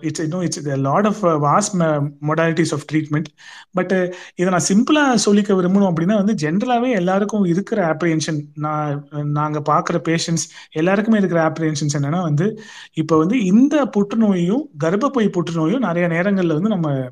இட்ஸ் 0.00 0.20
இன்னும் 0.20 0.40
it's 0.40 0.66
lot 0.66 1.06
of 1.06 1.24
vast 1.24 1.74
modalities 2.22 2.72
of 2.72 2.84
treatment 2.92 3.24
but 3.72 4.14
இதை 4.34 4.52
நான் 4.52 4.68
சிம்பிளாக 4.68 5.30
சொல்லிக்க 5.30 5.54
விரும்பணும் 5.54 5.92
அப்படின்னா 5.92 6.24
வந்து 6.24 6.34
ஜென்ரலாகவே 6.34 6.90
எல்லாருக்கும் 6.90 7.44
இருக்கிற 7.44 7.94
ஆப்ரியன்ஷன் 7.94 8.40
நான் 8.54 9.08
நாங்கள் 9.10 9.62
பார்க்குற 9.62 9.92
பேஷண்ட்ஸ் 9.92 10.48
எல்லாருக்குமே 10.70 11.18
இருக்கிற 11.18 11.48
ஆப்ரியன்ஷன்ஸ் 11.48 11.94
என்னன்னா 11.94 12.22
வந்து 12.22 12.60
இப்போ 12.92 13.18
வந்து 13.18 13.44
இந்த 13.44 13.84
புற்றுநோயும் 13.84 14.62
கர்ப்பப்பை 14.78 15.28
புற்றுநோயும் 15.28 15.78
நிறைய 15.78 16.08
நேரங்களில் 16.08 16.52
வந்து 16.52 16.68
நம்ம 16.68 17.10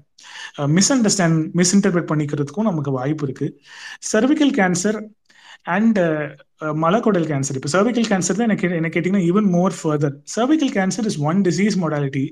மிஸ் 0.67 0.93
அண்டர்ஸ்டாண்ட் 0.93 1.51
மிஸ்இன்டர்பிரட் 1.55 2.11
பண்ணிக்கிறதுக்கும் 2.13 2.63
நமக்கு 2.63 2.91
வாய்ப்பு 2.91 3.25
இருக்கு. 3.25 3.61
சர்விக்கல் 4.13 4.53
கேன்சர் 4.57 4.99
அண்ட் 5.67 6.01
மலக்குடல் 6.77 7.25
கேன்சர் 7.25 7.55
இப்போ 7.55 7.69
சர்விக்கல் 7.69 8.09
கேன்சர் 8.09 8.37
தான் 8.37 8.49
எனக்கு 8.49 8.71
என்ன 8.71 8.89
கேட்டிங்கன்னா 8.89 9.27
even 9.31 9.49
more 9.51 9.75
further 9.83 10.17
cervical 10.37 10.73
cancer 10.73 11.07
is 11.07 11.19
one 11.23 11.45
disease 11.45 11.79
modality 11.81 12.25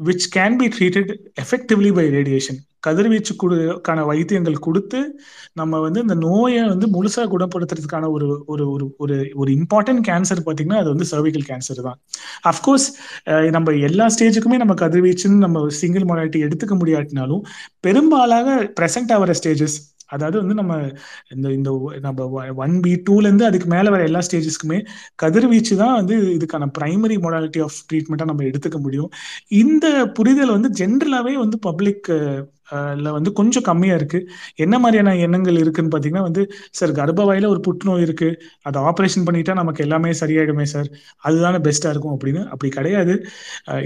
which 0.00 0.26
can 0.36 0.56
be 0.56 0.66
treated 0.68 1.10
effectively 1.34 1.92
by 1.92 2.10
radiation 2.10 2.58
கதிர்வீச்சு 2.80 3.34
கொடுக்கான 3.42 4.04
வைத்தியங்கள் 4.06 4.58
கொடுத்து 4.58 4.98
நம்ம 5.52 5.78
வந்து 5.80 6.00
இந்த 6.00 6.14
நோயை 6.14 6.68
வந்து 6.68 6.86
முழுசா 6.86 7.22
குணப்படுத்துறதுக்கான 7.26 8.10
ஒரு 8.10 8.44
ஒரு 8.46 8.70
ஒரு 8.72 8.94
ஒரு 8.98 9.30
ஒரு 9.34 9.50
இம்பார்ட்டன்ட் 9.52 10.02
கேன்சர் 10.08 10.40
பார்த்தீங்கன்னா 10.46 10.74
அது 10.74 10.88
வந்து 10.88 11.04
சர்விக்கல் 11.04 11.46
கேன்சர் 11.48 11.82
தான். 11.82 11.98
அஃப்கோர்ஸ் 12.44 12.86
நம்ம 13.50 13.72
எல்லா 13.80 14.06
ஸ்டேஜுக்குமே 14.06 14.56
நம்ம 14.56 14.74
கதிர்வீச்சுன்னு 14.74 15.44
நம்ம 15.46 15.68
சிங்கிள் 15.68 16.02
மொடாலிட்டி 16.02 16.40
எடுத்துக்க 16.46 16.76
முடியாட்டினாலும் 16.76 17.42
பெரும்பாலாக 17.80 18.72
ப்ரெசென்ட் 18.80 19.12
ஆகிற 19.12 19.34
ஸ்டேஜஸ் 19.42 19.76
அதாவது 20.08 20.36
வந்து 20.42 20.56
நம்ம 20.60 20.74
இந்த 21.34 21.46
இந்த 21.58 21.70
நம்ம 22.06 22.26
ஒன் 22.64 22.76
பி 22.84 22.92
டூலேருந்து 23.08 23.48
அதுக்கு 23.48 23.68
மேலே 23.74 23.88
வர 23.94 24.02
எல்லா 24.10 24.22
ஸ்டேஜஸ்க்குமே 24.28 24.78
கதிர்வீச்சு 25.22 25.76
தான் 25.82 25.96
வந்து 26.00 26.16
இதுக்கான 26.36 26.68
பிரைமரி 26.78 27.18
மொடாலிட்டி 27.26 27.62
ஆஃப் 27.66 27.80
ட்ரீட்மெண்ட்டாக 27.90 28.30
நம்ம 28.32 28.46
எடுத்துக்க 28.50 28.80
முடியும். 28.86 29.10
இந்த 29.62 29.86
புரிதல் 30.18 30.56
வந்து 30.56 30.70
ஜென்ரலாகவே 30.82 31.34
வந்து 31.44 31.58
பப்ளிக் 31.68 32.08
வந்து 33.16 33.30
கொஞ்சம் 33.38 33.64
கம்மியா 33.68 33.94
இருக்கு. 33.98 34.18
என்ன 34.64 34.74
மாதிரியான 34.78 35.14
எண்ணங்கள் 35.26 35.60
இருக்குன்னு 35.60 35.92
பாத்தீங்கன்னா 35.94 36.24
வந்து 36.26 36.42
சார் 36.78 36.92
கர்ப்பவாயில 36.98 37.48
ஒரு 37.52 37.60
புற்றுநோய் 37.66 38.04
இருக்கு. 38.06 38.28
அதை 38.68 38.78
ஆப்ரேஷன் 38.88 39.26
பண்ணிட்டா 39.28 39.52
நமக்கு 39.60 39.84
எல்லாமே 39.86 40.10
சரியாயிடுமே 40.20 40.66
சார். 40.74 40.88
அதுதானே 41.28 41.60
பெஸ்டா 41.66 41.90
இருக்கும் 41.94 42.14
அப்படின்னு. 42.16 42.42
அப்படி 42.52 42.70
கிடையாது. 42.78 43.14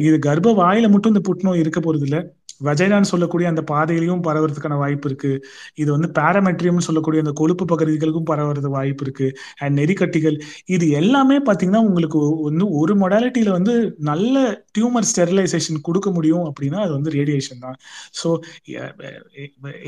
இது 0.09 0.17
கர்ப்பவாயில 0.29 0.91
மட்டும் 0.95 1.13
இந்த 1.15 1.23
புற்றுநோய் 1.29 1.63
இருக்க 1.65 1.81
போறது 1.81 2.07
இல்லை 2.09 2.21
வஜைனான்னு 2.69 3.11
சொல்லக்கூடிய 3.13 3.49
அந்த 3.53 3.63
பாதையிலையும் 3.71 4.23
பரவறதுக்கான 4.27 4.77
வாய்ப்பு 4.83 5.09
இருக்கு. 5.11 5.33
இது 5.75 5.91
வந்து 5.97 6.09
பேரமெட்ரியம்னு 6.21 6.87
சொல்லக்கூடிய 6.89 7.23
அந்த 7.25 7.33
கொழுப்பு 7.41 7.65
பகுதிகளுக்கும் 7.73 8.29
பரவுறது 8.31 8.71
வாய்ப்பு 8.77 9.05
இருக்கு. 9.07 9.29
அண்ட் 9.59 9.81
நெறிக்கட்டிகள் 9.81 10.39
இது 10.65 10.89
எல்லாமே 10.91 11.39
பாத்தீங்கன்னா 11.51 11.83
உங்களுக்கு 11.89 12.21
வந்து 12.43 12.69
ஒரு 12.71 12.95
மொடாலிட்டியில 12.97 13.51
வந்து 13.51 13.97
நல்ல 13.99 14.65
டியூமர் 14.79 15.09
ஸ்டெரிலைசேஷன் 15.13 15.81
கொடுக்க 15.83 16.11
முடியும் 16.11 16.47
அப்படின்னா 16.51 16.81
அது 16.87 16.93
வந்து 16.93 17.11
ரேடியேஷன் 17.11 17.65
தான். 17.67 17.77
So 18.23 18.39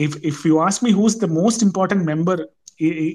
if 0.06 0.18
if 0.30 0.44
you 0.44 0.56
ask 0.66 0.82
me 0.82 0.92
who's 0.92 1.20
the 1.24 1.28
most 1.40 1.64
important 1.68 2.06
member 2.12 2.42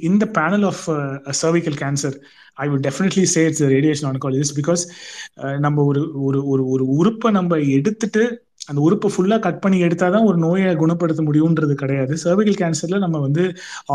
in 0.08 0.20
the 0.20 0.28
panel 0.28 0.62
of 0.64 0.78
uh, 0.90 1.32
cervical 1.32 1.74
cancer 1.82 2.12
i 2.58 2.70
would 2.70 2.82
definitely 2.82 3.26
say 3.26 3.42
it's 3.48 3.60
the 3.60 3.68
radiation 3.68 4.06
oncologist 4.10 4.54
because 4.60 4.84
uh, 5.44 5.56
நம்ம 5.60 5.84
ஒரு 5.84 6.02
ஒரு 6.28 6.48
ஒரு 6.48 6.64
ஒரு 6.68 6.86
உறுப்பை 7.00 7.32
நம்ம 7.32 7.58
எடுத்துட்டு 7.78 8.24
அந்த 8.70 8.80
உறுப்பை 8.88 9.10
ஃபுல்லாக 9.14 9.42
கட் 9.46 9.62
பண்ணி 9.64 9.78
எடுத்தால் 9.88 10.16
தான் 10.16 10.28
ஒரு 10.30 10.38
நோயை 10.46 10.74
குணப்படுத்த 10.84 11.22
முடியுன்றது 11.30 11.76
கிடையாது. 11.84 12.14
சர்விக்கல் 12.24 12.60
கேன்சரில் 12.62 13.04
நம்ம 13.06 13.20
வந்து 13.28 13.44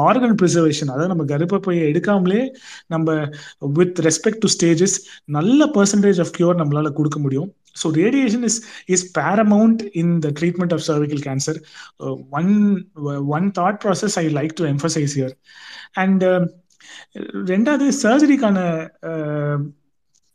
ஆர்கன் 0.06 0.38
ப்ரிசர்வேஷன் 0.40 0.92
அதாவது 0.94 1.12
நம்ம 1.14 1.26
கர்ப்பப்பையை 1.32 1.82
எடுக்காமலே 1.90 2.40
நம்ம 2.94 3.08
வித் 3.80 4.00
ரெஸ்பெக்ட் 4.08 4.42
டு 4.44 4.50
ஸ்டேஜஸ் 4.56 4.96
நல்ல 5.38 5.70
பர்சன்டேஜ் 5.76 6.22
ஆஃப் 6.24 6.34
கியூர் 6.38 6.60
நம்மளால 6.62 6.92
கொடுக்க 7.00 7.20
முடியும். 7.26 7.50
So 7.82 7.86
radiation 8.00 8.44
is 8.48 8.58
is 8.94 9.04
paramount 9.18 9.80
in 10.00 10.12
the 10.24 10.28
treatment 10.40 10.74
of 10.76 10.84
cervical 10.88 11.20
cancer 11.28 11.58
one 12.40 12.52
one 13.36 13.46
thought 13.58 13.80
process 13.84 14.16
I 14.22 14.24
like 14.38 14.54
to 14.60 14.66
emphasise 14.74 15.14
here 15.20 15.34
and 16.02 16.24
ரெண்டாவது 17.52 17.88
சர்ஜரிக்கான 18.04 18.58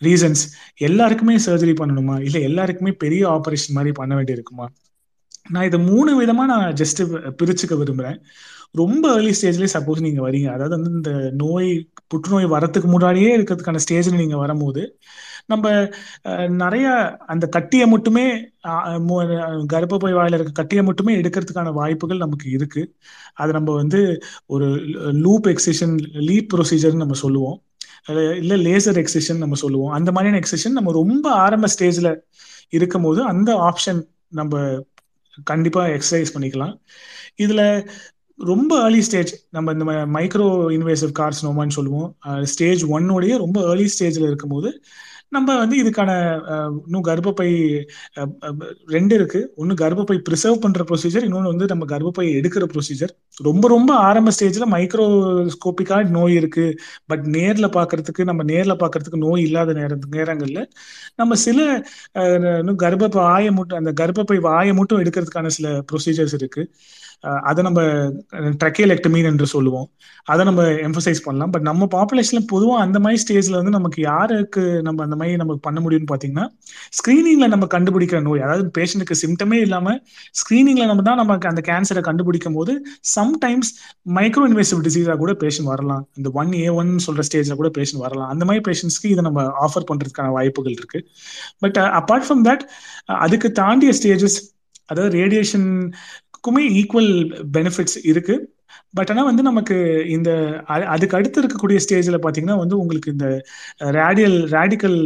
ரீசன்ஸ் 0.02 0.44
எல்லாருக்குமே 0.88 1.36
சர்ஜரி 1.46 1.74
பண்ணணுமா? 1.82 2.16
இல்லை 2.28 2.42
எல்லாருக்குமே 2.50 2.92
பெரிய 3.04 3.24
ஆப்ரேஷன் 3.36 3.76
மாதிரி 3.78 3.94
பண்ண 4.00 4.14
வேண்டியிருக்குமா? 4.20 4.68
நான் 5.54 5.68
இதை 5.70 5.80
மூணு 5.90 6.12
விதமா 6.22 6.44
நான் 6.52 6.78
ஜஸ்ட் 6.82 7.02
பிரிச்சுக்க 7.40 7.76
விரும்புறேன். 7.82 8.18
ரொம்ப 8.80 9.04
ஏர்லி 9.16 9.32
ஸ்டேஜ்லேயே 9.38 9.70
சப்போஸ் 9.76 10.04
நீங்க 10.06 10.22
வரீங்க. 10.26 10.48
அதாவது 10.56 10.76
வந்து 10.78 10.92
இந்த 10.98 11.12
நோய் 11.42 11.70
புற்றுநோய் 12.08 12.54
வரத்துக்கு 12.56 12.88
முன்னாடியே 12.94 13.30
இருக்கிறதுக்கான 13.38 13.80
ஸ்டேஜ்ல 13.86 14.14
நீங்க 14.16 14.38
வரும்போது 14.38 14.82
நம்ம 15.52 15.72
நிறைய 16.62 16.88
அந்த 17.34 17.46
கட்டியை 17.56 17.86
மட்டுமே 17.94 18.26
கர்ப்பப்பை 19.74 20.12
வாயில 20.18 20.38
இருக்க 20.38 20.52
கட்டியை 20.60 20.84
மட்டுமே 20.90 21.14
எடுக்கிறதுக்கான 21.22 21.74
வாய்ப்புகள் 21.80 22.24
நமக்கு 22.26 22.48
இருக்கு. 22.58 22.84
அது 23.42 23.52
நம்ம 23.58 23.70
வந்து 23.82 24.02
ஒரு 24.56 24.68
லூப் 25.26 25.50
எக்ஸிஷன் 25.54 25.96
லீப் 26.28 26.52
ப்ரொசீஜர்னு 26.54 27.04
நம்ம 27.04 27.18
சொல்லுவோம். 27.24 27.58
இல்ல 28.08 28.56
லேசர் 28.56 29.06
எக்ஸிஷன் 29.06 29.38
நம்ம 29.38 29.56
சொல்லுவோம். 29.56 29.92
அந்த 29.92 30.12
மாதிரியான 30.12 30.46
எக்ஸிஷன் 30.46 30.70
நம்ம 30.70 30.92
ரொம்ப 30.92 31.32
ஆரம்ப 31.32 31.68
ஸ்டேஜ்ல 31.80 32.16
இருக்கும் 32.70 33.02
போது 33.02 33.24
அந்த 33.24 33.56
ஆப்ஷன் 33.56 34.04
நம்ம 34.28 34.84
கண்டிப்பா 35.44 35.86
எக்ஸசைஸ் 35.86 36.34
பண்ணிக்கலாம். 36.34 36.80
இதுல 37.38 37.88
ரொம்ப 38.38 38.84
ஏர்லி 38.84 39.02
ஸ்டேஜ் 39.02 39.44
நம்ம 39.50 39.72
இந்த 39.72 39.86
மைக்ரோ 39.86 40.48
இன்வேசிவ் 40.78 41.12
கார்சினோமான்னு 41.20 41.70
சொல்லுவோம். 41.70 42.18
ஸ்டேஜ் 42.44 42.84
ஒன்னோடய 42.86 43.38
ரொம்ப 43.38 43.62
ஏர்லி 43.62 43.90
ஸ்டேஜ்ல 44.00 44.22
இருக்கும்போது 44.22 44.84
நம்ம 45.32 45.56
வந்து 45.58 45.76
இதுக்கான 45.82 46.12
இன்னும் 46.86 47.04
கர்ப்பப்பை 47.04 47.48
ரெண்டு 48.88 49.14
இருக்கு. 49.16 49.40
ஒன்று 49.56 49.74
கர்ப்பப்பை 49.76 50.18
ப்ரிசர்வ் 50.28 50.62
பண்ற 50.62 50.84
ப்ரொசீஜர் 50.84 51.24
இன்னொன்று 51.24 51.52
வந்து 51.54 51.68
நம்ம 51.68 51.86
கர்ப்பப்பை 51.86 52.26
எடுக்கிற 52.40 52.66
ப்ரொசீஜர் 52.74 53.14
ரொம்ப 53.42 53.66
ரொம்ப 53.68 53.92
ஆரம்ப 54.08 54.32
ஸ்டேஜ்ல 54.38 54.68
மைக்ரோஸ்கோபிக்கா 54.76 55.98
நோய் 56.10 56.34
இருக்கு. 56.34 56.66
பட் 57.08 57.26
நேர்ல 57.36 57.68
பாக்குறதுக்கு 57.78 58.24
நம்ம 58.24 58.44
நேர்ல 58.52 58.76
பாக்குறதுக்கு 58.84 59.24
நோய் 59.26 59.44
இல்லாத 59.44 59.74
நேர 59.74 59.88
நேரங்கள்ல 60.18 60.62
நம்ம 61.16 61.36
சில 61.46 61.60
கர்ப்பப்பை 62.84 63.22
ஆய 63.34 63.52
மட்டும் 63.52 63.80
அந்த 63.82 63.94
கர்ப்பப்பை 64.02 64.38
வாயை 64.42 64.74
மட்டும் 64.74 65.02
எடுக்கிறதுக்கான 65.04 65.52
சில 65.58 65.70
ப்ரொசீஜர்ஸ் 65.92 66.36
இருக்கு. 66.40 66.64
அதை 67.50 67.62
நம்ம 67.64 67.82
ட்ரக்கேலெக்டமீன் 68.62 69.28
என்று 69.30 69.46
சொல்லுவோம். 69.54 69.88
அதை 70.32 70.42
நம்ம 70.46 70.62
எம்பசைஸ் 70.88 71.22
பண்ணலாம். 71.26 71.52
பட் 71.54 71.66
நம்ம 71.70 71.88
பாப்புலேஷன்ல 71.96 72.42
பொதுவாக 72.52 72.84
அந்த 72.86 72.98
மாதிரி 73.04 73.22
ஸ்டேஜ்ல 73.24 73.56
வந்து 73.60 73.74
நமக்கு 73.78 74.00
யாருக்கு 74.02 74.64
நம்ம 74.88 75.04
அந்த 75.04 75.16
மாதிரி 75.22 75.40
நம்ம 75.42 75.56
பண்ண 75.68 75.80
முடியும்னு 75.86 76.10
பார்த்தீங்கன்னா 76.12 76.46
ஸ்கிரீனிங்ல 76.98 77.48
நம்ம 77.54 77.68
கண்டுபிடிக்கிற 77.76 78.20
நோய் 78.28 78.44
அதாவது 78.46 78.66
பேஷண்ட்டுக்கு 78.78 79.20
சிம்டமே 79.24 79.60
இல்லாம 79.66 79.96
ஸ்கிரீனிங்ல 80.42 80.86
நம்ம 80.92 81.06
தான் 81.10 81.22
நமக்கு 81.24 81.50
அந்த 81.52 81.64
கேன்சரை 81.70 82.04
கண்டுபிடிக்கும் 82.10 82.58
போது 82.60 82.76
சம்டைம்ஸ் 83.16 83.72
மைக்ரோ 84.20 84.46
இன்வெசிவ் 84.52 84.86
டிசீஸா 84.88 85.16
கூட 85.24 85.34
பேஷண்ட் 85.44 85.72
வரலாம். 85.74 86.06
இந்த 86.18 86.32
ஒன் 86.42 86.54
ஏ 86.64 86.70
ஒன் 86.82 86.92
சொல்ற 87.08 87.24
ஸ்டேஜ்ல 87.30 87.56
கூட 87.62 87.72
பேஷண்ட் 87.80 88.04
வரலாம். 88.06 88.30
அந்த 88.36 88.46
மாதிரி 88.46 88.64
பேஷண்ட்ஸ்க்கு 88.70 89.12
இதை 89.16 89.26
நம்ம 89.28 89.42
ஆஃபர் 89.68 89.90
பண்றதுக்கான 89.92 90.32
வாய்ப்புகள் 90.38 90.78
இருக்கு. 90.80 91.02
பட் 91.60 91.80
அப்பார்ட் 92.00 92.28
ஃப்ரம் 92.28 92.46
தட் 92.50 92.64
அதுக்கு 93.26 93.50
தாண்டிய 93.62 93.94
ஸ்டேஜஸ் 94.00 94.40
அதாவது 94.92 95.12
ரேடியேஷன் 95.20 95.68
எல்லாத்துக்குமே 96.40 96.64
ஈக்குவல் 96.80 97.12
பெனிஃபிட்ஸ் 97.58 98.00
இருக்கு. 98.04 98.36
பட் 98.94 99.10
ஆனால் 99.12 99.28
வந்து 99.30 99.44
நமக்கு 99.44 99.76
இந்த 100.10 100.30
அதுக்கு 100.94 101.18
அடுத்து 101.18 101.40
இருக்கக்கூடிய 101.42 101.80
ஸ்டேஜில் 101.86 102.24
பார்த்தீங்கன்னா 102.24 102.58
வந்து 102.58 102.76
உங்களுக்கு 102.78 103.12
இந்த 103.12 103.28
ரேடியல் 104.00 104.38
ரேடிக்கல் 104.56 104.98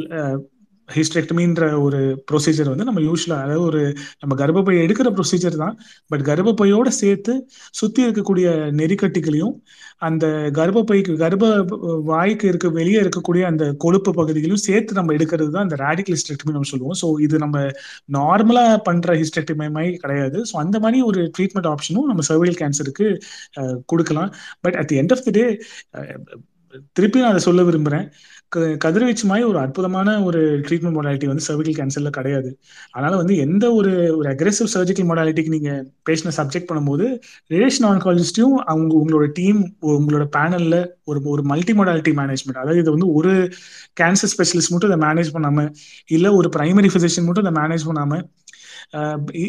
ஹிஸ்டெக்டமின்ற 0.97 1.63
ஒரு 1.85 1.99
ப்ரொசீஜர் 2.29 2.71
வந்து 2.71 2.87
நம்ம 2.89 3.01
யூஸ்வலா 3.07 3.37
அதாவது 3.45 3.63
ஒரு 3.69 3.81
நம்ம 4.21 4.33
கர்ப்பப்பை 4.41 4.75
எடுக்கிற 4.85 5.09
ப்ரொசீஜர் 5.17 5.57
தான். 5.63 5.75
பட் 6.11 6.23
கர்ப்பப்பையோட 6.29 6.89
சேர்த்து 7.01 7.33
சுத்தி 7.79 8.01
இருக்கக்கூடிய 8.07 8.47
நெறிக்கட்டிகளையும் 8.81 9.55
அந்த 10.07 10.25
கர்ப்பப்பைக்கு 10.59 11.13
கர்ப்ப 11.23 11.47
வாய்க்கு 12.11 12.45
இருக்க 12.51 12.67
வெளியே 12.79 12.99
இருக்கக்கூடிய 13.03 13.43
அந்த 13.51 13.65
கொழுப்பு 13.83 14.11
பகுதிகளையும் 14.19 14.63
சேர்த்து 14.67 14.97
நம்ம 14.99 15.13
எடுக்கிறது 15.17 15.51
தான் 15.55 15.65
அந்த 15.67 15.77
ரேடிக்கல் 15.85 16.17
ஹிஸ்டெக்டமி 16.17 16.55
நம்ம 16.55 16.69
சொல்லுவோம். 16.73 16.97
ஸோ 17.01 17.09
இது 17.27 17.35
நம்ம 17.45 17.57
நார்மலா 18.17 18.65
பண்ற 18.89 19.15
ஹிஸ்டெக்டமி 19.21 19.67
மாதிரி 19.77 19.93
கிடையாது. 20.05 20.39
ஸோ 20.49 20.55
அந்த 20.63 20.79
மாதிரி 20.85 21.01
ஒரு 21.09 21.21
ட்ரீட்மெண்ட் 21.37 21.69
ஆப்ஷனும் 21.73 22.09
நம்ம 22.11 22.25
சர்வைல் 22.31 22.59
கேன்சருக்கு 22.63 23.07
கொடுக்கலாம். 23.93 24.31
But 24.65 24.77
at 24.81 24.89
the 24.91 24.99
end 25.03 25.15
of 25.17 25.25
the 25.27 25.33
day 25.39 25.45
திருப்பி 26.97 27.19
நான் 27.21 27.33
அதை 27.33 27.41
சொல்ல 27.47 27.63
விரும்புறேன். 27.67 28.05
கதிர்வீச்சு 28.77 29.25
மாதிரி 29.27 29.47
ஒரு 29.47 29.59
அற்புதமான 29.59 30.23
ஒரு 30.23 30.39
ட்ரீட்மெண்ட் 30.65 30.97
மொடாலிட்டி 30.97 31.25
வந்து 31.25 31.45
சர்விக்கல் 31.47 31.77
கேன்சர்ல 31.79 32.09
கிடையாது. 32.09 32.49
அதனால 32.91 33.15
வந்து 33.15 33.37
எந்த 33.37 33.65
ஒரு 33.73 33.91
ஒரு 34.17 34.27
அக்ரெசிவ் 34.29 34.69
சர்ஜிக்கல் 34.73 35.07
மொடாலிட்டிக்கு 35.09 35.49
நீங்க 35.49 35.71
பேஷண்ட 36.09 36.33
சப்ஜெக்ட் 36.37 36.69
பண்ணும்போது 36.71 37.05
ரிலேஷன் 37.49 37.87
ஆன்காலஜிஸ்டையும் 37.91 38.57
அவங்க 38.65 38.93
உங்களோட 38.95 39.27
டீம் 39.31 39.61
உங்களோட 39.93 40.27
பேனல்ல 40.37 40.77
ஒரு 41.03 41.21
ஒரு 41.25 41.43
மல்டி 41.43 41.73
மொடாலிட்டி 41.73 42.13
மேனேஜ்மெண்ட் 42.13 42.61
அதாவது 42.61 42.79
இது 42.79 42.91
வந்து 42.91 43.09
ஒரு 43.13 43.33
கேன்சர் 44.01 44.33
ஸ்பெஷலிஸ்ட் 44.33 44.73
மட்டும் 44.73 44.91
இதை 44.91 44.99
மேனேஜ் 45.07 45.33
பண்ணாம 45.33 45.67
இல்ல 46.07 46.33
ஒரு 46.33 46.49
பிரைமரி 46.57 46.91
பிசிஷியன் 46.95 47.25
மட்டும் 47.25 47.45
இதை 47.47 47.55
மேனேஜ் 47.61 47.87
பண்ணாம 47.87 48.21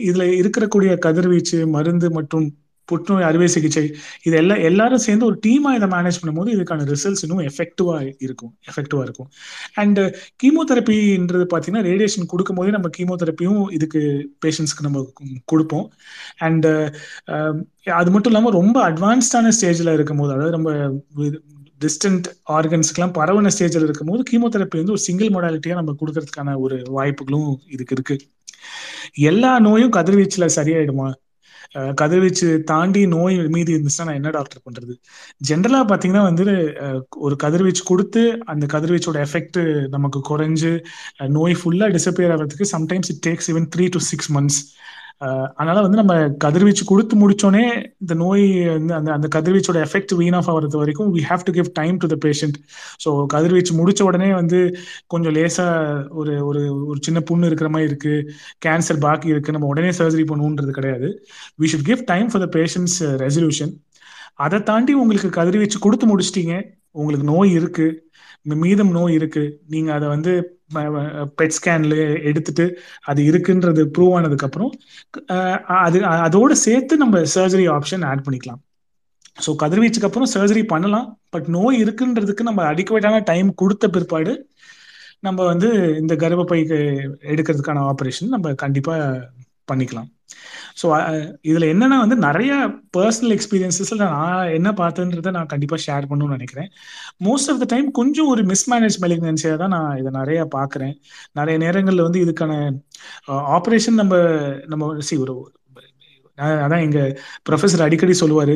இதுல 0.05 0.25
இருக்கக்கூடிய 0.41 0.99
கதிர்வீச்சு 0.99 1.67
மருந்து 1.67 2.11
மற்றும் 2.11 2.47
புற்றுநோய் 2.91 3.27
அறுவை 3.29 3.49
சிகிச்சை. 3.55 3.85
இது 4.27 4.35
எல்லா 4.41 4.57
எல்லாரும் 4.69 5.03
சேர்ந்து 5.07 5.27
ஒரு 5.29 5.37
டீமா 5.47 5.71
இதை 5.79 5.89
மேனேஜ் 5.95 6.19
பண்ணும்போது 6.21 6.51
இதுக்கான 6.57 6.87
ரிசல்ட்ஸ் 6.93 7.25
இன்னும் 7.27 7.45
எஃபெக்டிவா 7.51 7.97
இருக்கும். 8.27 8.53
எஃபெக்டிவா 8.71 9.03
இருக்கும். 9.07 9.29
அண்ட் 9.83 10.01
கீமோதெரப்பின்றது 10.43 11.47
பார்த்தீங்கன்னா 11.53 11.87
ரேடியேஷன் 11.91 12.31
கொடுக்கும் 12.35 12.61
போதே 12.61 12.75
நம்ம 12.77 12.91
கீமோதெரப்பியும் 12.99 13.63
இதுக்கு 13.79 14.03
பேஷண்ட்ஸ்க்கு 14.47 14.87
நம்ம 14.89 15.07
கொடுப்போம். 15.53 15.89
அண்ட் 16.49 16.69
அது 18.01 18.11
மட்டும் 18.13 18.33
இல்லாமல் 18.33 18.57
ரொம்ப 18.61 18.77
அட்வான்ஸ்டான 18.91 19.53
ஸ்டேஜில் 19.59 19.97
இருக்கும் 19.97 20.23
போது 20.23 20.33
அதாவது 20.37 20.57
நம்ம 20.59 20.71
டிஸ்டன்ட் 21.85 22.27
ஆர்கன்ஸ்க்கெல்லாம் 22.57 23.17
பரவன 23.19 23.51
ஸ்டேஜில் 23.55 23.85
இருக்கும் 23.87 24.11
போது 24.11 24.23
கீமோதெரப்பி 24.31 24.79
வந்து 24.81 24.95
ஒரு 24.97 25.03
சிங்கிள் 25.09 25.35
மொடாலிட்டியாக 25.35 25.81
நம்ம 25.81 25.95
கொடுக்கறதுக்கான 26.01 26.55
ஒரு 26.65 26.77
வாய்ப்புகளும் 26.97 27.51
இதுக்கு 27.75 27.95
இருக்கு. 27.97 28.17
எல்லா 29.31 29.51
நோயும் 29.67 29.93
கதிர்வீச்சில் 29.97 30.55
சரியாயிடுமா? 30.59 31.09
கதிர்வீச்சு 31.97 32.49
தாண்டி 32.65 33.07
நோய் 33.07 33.37
மீதி 33.49 33.75
இருந்துச்சுன்னா 33.75 34.05
நான் 34.05 34.15
என்ன 34.15 34.31
டாக்டர் 34.31 34.63
பண்றது? 34.67 34.95
ஜென்ரலா 35.49 35.81
பாத்தீங்கன்னா 35.91 36.23
வந்து 36.23 36.45
ஒரு 37.19 37.37
கதிர்வீச்சு 37.37 37.83
கொடுத்து 37.85 38.23
அந்த 38.45 38.67
கதிர்வீச்சோட 38.67 39.19
எஃபெக்ட் 39.27 39.59
நமக்கு 39.89 40.21
குறைஞ்சு 40.31 40.73
நோய் 41.29 41.55
ஃபுல்லா 41.55 41.89
டிசப்பியர் 41.89 42.35
ஆகிறதுக்கு 42.37 42.69
sometimes 42.77 43.11
it 43.15 43.23
takes 43.29 43.51
even 43.51 43.69
three 43.77 43.87
to 43.89 44.03
six 44.11 44.33
months 44.33 44.61
அதனால 45.21 45.81
வந்து 45.81 45.97
நம்ம 45.97 46.15
கதிர்வீச்சு 46.45 46.85
கொடுத்து 46.85 47.15
முடிச்சோடனே 47.17 47.65
இந்த 47.99 48.15
நோய் 48.15 48.45
வந்து 48.69 48.95
அந்த 48.95 49.11
அந்த 49.13 49.29
கதிர்வீச்சோட 49.37 49.79
எஃபெக்ட் 49.85 50.15
வீன் 50.15 50.33
ஆஃப் 50.33 50.51
ஆகிறது 50.51 50.79
வரைக்கும் 50.79 51.11
we 51.15 51.23
have 51.29 51.45
to 51.45 51.53
give 51.53 51.71
time 51.73 51.97
to 51.97 52.07
the 52.07 52.17
patient 52.27 52.57
so 53.05 53.11
கதிர்வீச்சு 53.27 53.75
முடிச்ச 53.75 54.03
உடனே 54.03 54.33
வந்து 54.33 54.61
கொஞ்சம் 55.07 55.35
லேசா 55.35 55.67
ஒரு 56.13 56.35
ஒரு 56.47 56.63
ஒரு 56.87 56.99
சின்ன 57.01 57.21
புண்ணு 57.31 57.45
இருக்கிற 57.45 57.69
மாதிரி 57.69 57.91
இருக்கு 57.91 58.15
கேன்சர் 58.67 59.01
பாக்கி 59.01 59.29
இருக்கு 59.29 59.53
நம்ம 59.53 59.67
உடனே 59.67 59.91
சர்ஜரி 59.99 60.27
பண்ணுன்றது 60.31 60.71
கிடையாது. 60.71 61.09
We 61.61 61.69
should 61.73 61.87
give 61.87 62.03
time 62.05 62.29
for 62.31 62.45
the 62.47 62.51
patients 62.59 62.99
resolution 63.25 63.75
அதை 64.37 64.63
தாண்டி 64.63 64.93
உங்களுக்கு 64.95 65.29
கதிர்வீச்சு 65.31 65.79
கொடுத்து 65.79 66.07
முடிச்சிட்டீங்க 66.07 66.55
உங்களுக்கு 66.93 67.27
நோய் 67.33 67.51
இருக்கு 67.51 67.87
மீதம் 68.63 68.91
நோய் 68.91 69.13
இருக்கு 69.13 69.43
நீங்க 69.67 69.91
அதை 69.93 70.09
வந்து 70.09 70.33
பெட் 71.39 71.55
ஸ்கேன்ல 71.57 71.97
எடுத்துட்டு 72.31 72.65
அது 73.11 73.23
இருக்குன்றது 73.31 73.83
ப்ரூவ் 73.97 74.15
ஆனதுக்கு 74.19 74.47
அப்புறம் 74.49 74.73
அது 75.85 75.99
அதோட 76.27 76.53
சேர்த்து 76.67 76.97
நம்ம 76.97 77.23
சர்ஜரி 77.37 77.67
ஆப்ஷன் 77.77 78.05
ஆட் 78.11 78.25
பண்ணிக்கலாம். 78.27 78.61
ஸோ 79.39 79.51
கதிர்வீச்சுக்கு 79.63 80.09
அப்புறம் 80.09 80.33
சர்ஜரி 80.35 80.65
பண்ணலாம். 80.75 81.07
பட் 81.35 81.49
நோய் 81.57 81.79
இருக்குன்றதுக்கு 81.85 82.49
நம்ம 82.49 82.63
அடிக்குவேட்டான 82.73 83.23
டைம் 83.31 83.49
கொடுத்த 83.63 83.89
பிற்பாடு 83.97 84.35
நம்ம 85.27 85.41
வந்து 85.53 85.69
இந்த 86.01 86.15
கர்ப்பப்பைக்கு 86.23 86.79
எடுக்கிறதுக்கான 87.33 87.85
ஆப்ரேஷன் 87.93 88.35
நம்ம 88.35 88.53
கண்டிப்பா 88.65 88.95
பண்ணிக்கலாம். 89.71 90.09
ஸோ 90.81 90.87
இதில் 91.51 91.67
என்னன்னா 91.73 91.97
வந்து 92.05 92.17
நிறைய 92.27 92.53
பர்சனல் 92.97 93.35
எக்ஸ்பீரியன்ஸஸில் 93.37 94.03
நான் 94.05 94.53
என்ன 94.59 94.71
பார்த்தேன்றத 94.81 95.33
நான் 95.39 95.51
கண்டிப்பாக 95.53 95.81
ஷேர் 95.87 96.09
பண்ணணும்னு 96.11 96.37
நினைக்கிறேன். 96.39 96.71
மோஸ்ட் 97.27 97.51
ஆஃப் 97.53 97.61
த 97.63 97.69
டைம் 97.75 97.89
கொஞ்சம் 98.01 98.31
ஒரு 98.35 98.45
மிஸ்மேனேஜ் 98.53 98.99
மெலிக்னன்சியா 99.05 99.55
தான் 99.63 99.75
நான் 99.77 99.99
இதை 100.03 100.13
நிறைய 100.21 100.41
பார்க்குறேன். 100.57 100.95
நிறைய 101.41 101.57
நேரங்களில் 101.65 102.07
வந்து 102.09 102.23
இதுக்கான 102.27 102.53
ஆப்ரேஷன் 103.59 104.01
நம்ம 104.03 104.17
நம்ம 104.75 104.95
சி 105.11 105.17
ஒரு 105.27 105.35
அதான் 106.39 106.85
எங்க 106.87 107.01
ப்ரொஃபஸர் 107.49 107.85
அடிக்கடி 107.85 108.15
சொல்லுவாரு. 108.21 108.55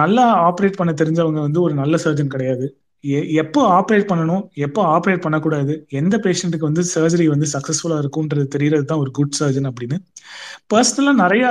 நல்லா 0.00 0.24
ஆப்ரேட் 0.48 0.80
பண்ண 0.80 0.92
தெரிஞ்சவங்க 1.02 1.40
வந்து 1.46 1.60
ஒரு 1.66 1.74
நல்ல 1.82 1.96
சர்ஜன் 2.04 2.34
கிடையாது. 2.34 2.66
எப்போ 3.40 3.60
ஆப்ரேட் 3.78 4.06
பண்ணணும் 4.10 4.42
எப்போ 4.66 4.80
ஆப்ரேட் 4.94 5.22
பண்ணக்கூடாது 5.24 5.74
எந்த 6.00 6.16
பேஷண்ட்டுக்கு 6.24 6.68
வந்து 6.68 6.82
சர்ஜரி 6.94 7.26
வந்து 7.32 7.46
சக்ஸஸ்ஃபுல்லாக 7.52 8.02
இருக்கும்ன்றது 8.02 8.46
தெரியறது 8.54 8.84
தான் 8.84 9.02
ஒரு 9.04 9.10
குட் 9.10 9.36
சர்ஜன் 9.40 9.68
அப்படின்னு. 9.70 9.96
பர்சனலாக 10.72 11.16
நிறைய 11.22 11.44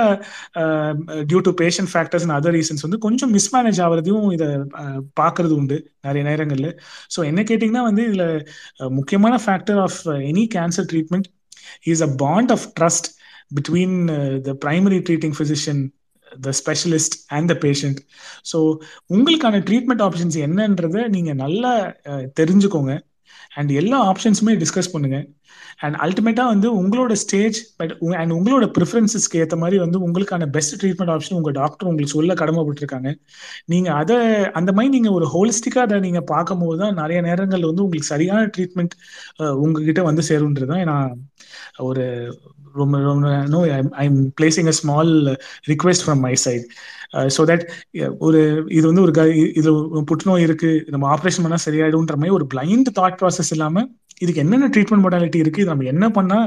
due 1.30 1.40
to 1.48 1.52
patient 1.62 1.90
factors 1.92 2.24
and 2.26 2.36
other 2.38 2.56
reasons 2.58 2.84
வந்து 2.86 2.98
கொஞ்சம் 2.98 3.32
மிஸ்மேனேஜ் 3.36 3.80
ஆகிறதையும் 3.86 4.28
இதை 4.36 4.48
பார்க்கறது 5.20 5.54
உண்டு 5.60 5.78
நிறைய 6.00 6.24
நேரங்களில். 6.30 6.72
ஸோ 7.16 7.20
என்ன 7.30 7.42
கேட்டிங்கன்னா 7.50 7.84
வந்து 7.90 8.04
இதில் 8.10 8.26
முக்கியமான 8.98 9.36
factor 9.46 9.80
of 9.86 10.00
any 10.30 10.46
cancer 10.56 10.88
treatment 10.92 11.28
is 11.92 12.04
a 12.08 12.10
bond 12.24 12.52
of 12.56 12.66
trust 12.80 13.08
between 13.56 13.98
the 14.48 14.54
primary 14.64 15.00
treating 15.08 15.36
physician 15.38 15.82
the 16.46 16.52
specialist 16.60 17.16
and 17.36 17.48
the 17.52 17.56
patient 17.64 18.00
so 18.50 18.60
உங்களுக்கான 19.16 19.62
ட்ரீட்மெண்ட் 19.70 20.04
ஆப்ஷன்ஸ் 20.08 20.38
என்னன்றதை 20.46 21.02
நீங்கள் 21.16 21.40
நல்லா 21.44 21.72
தெரிஞ்சுக்கோங்க. 22.40 22.94
அண்ட் 23.58 23.72
எல்லா 23.80 23.98
ஆப்ஷன்ஸுமே 24.10 24.52
டிஸ்கஸ் 24.62 24.92
பண்ணுங்க. 24.92 25.18
அண்ட் 25.84 25.96
அல்டிமேட்டாக 26.04 26.52
வந்து 26.52 26.68
உங்களோட 26.80 27.12
ஸ்டேஜ் 27.22 27.56
பட் 27.80 27.92
அண்ட் 28.20 28.32
உங்களோட 28.36 28.64
ப்ரிஃபரன்சஸ்க்கு 28.76 29.40
ஏற்ற 29.42 29.56
மாதிரி 29.62 29.76
வந்து 29.84 29.98
உங்களுக்கான 30.06 30.48
பெஸ்ட் 30.56 30.74
ட்ரீட்மெண்ட் 30.80 31.12
ஆப்ஷன் 31.14 31.38
உங்கள் 31.38 31.56
டாக்டர் 31.60 31.88
உங்களுக்கு 31.90 32.14
சொல்ல 32.16 32.34
கடமைப்பட்டிருக்காங்க. 32.40 33.10
நீங்கள் 33.72 33.96
அதை 34.00 34.16
அந்த 34.60 34.70
மாதிரி 34.76 34.92
நீங்கள் 34.96 35.16
ஒரு 35.18 35.28
ஹோலிஸ்டிக்காக 35.34 35.86
அதை 35.88 35.98
நீங்கள் 36.06 36.26
பார்க்கும்போது 36.32 36.78
தான் 36.82 36.98
நிறைய 37.02 37.20
நேரங்களில் 37.28 37.70
வந்து 37.70 37.84
உங்களுக்கு 37.86 38.12
சரியான 38.14 38.48
ட்ரீட்மெண்ட் 38.56 38.94
உங்ககிட்ட 39.64 40.02
வந்து 40.10 40.24
சேருன்றது 40.30 40.70
தான் 40.72 40.84
நான் 40.92 41.14
ஒரு 41.78 42.04
ரொம்ப 42.74 43.00
ரொம்ப 43.00 43.32
no 43.46 43.60
I 43.96 44.06
am 44.06 44.20
placing 44.40 44.70
a 44.72 44.76
small 44.80 45.12
request 45.68 46.04
from 46.06 46.22
my 46.26 46.34
side 46.44 46.64
so 47.36 47.42
that 47.50 47.64
ஒரு 48.18 48.40
இது 48.68 48.84
வந்து 48.86 49.04
ஒரு 49.06 49.12
க 49.18 49.24
இது 49.60 49.72
புற்றுநோய் 50.10 50.46
இருக்கு 50.48 50.70
நம்ம 50.90 51.08
ஆப்ரேஷன் 51.16 51.44
பண்ணால் 51.46 51.64
சரியாயிடும்ன்ற 51.66 52.16
மாதிரி 52.16 52.36
ஒரு 52.38 52.46
பிளைண்ட் 52.54 52.90
தாட் 52.98 53.18
ப்ராசஸ் 53.20 53.52
இல்லாமல் 53.56 53.88
இதுக்கு 54.22 54.42
என்னென்ன 54.42 54.66
ட்ரீட்மெண்ட் 54.74 55.04
மொடாலிட்டி 55.04 55.38
இருக்கு 55.44 55.62
இது 55.62 55.72
நம்ம 55.72 55.86
என்ன 55.92 56.06
பண்ணா 56.10 56.38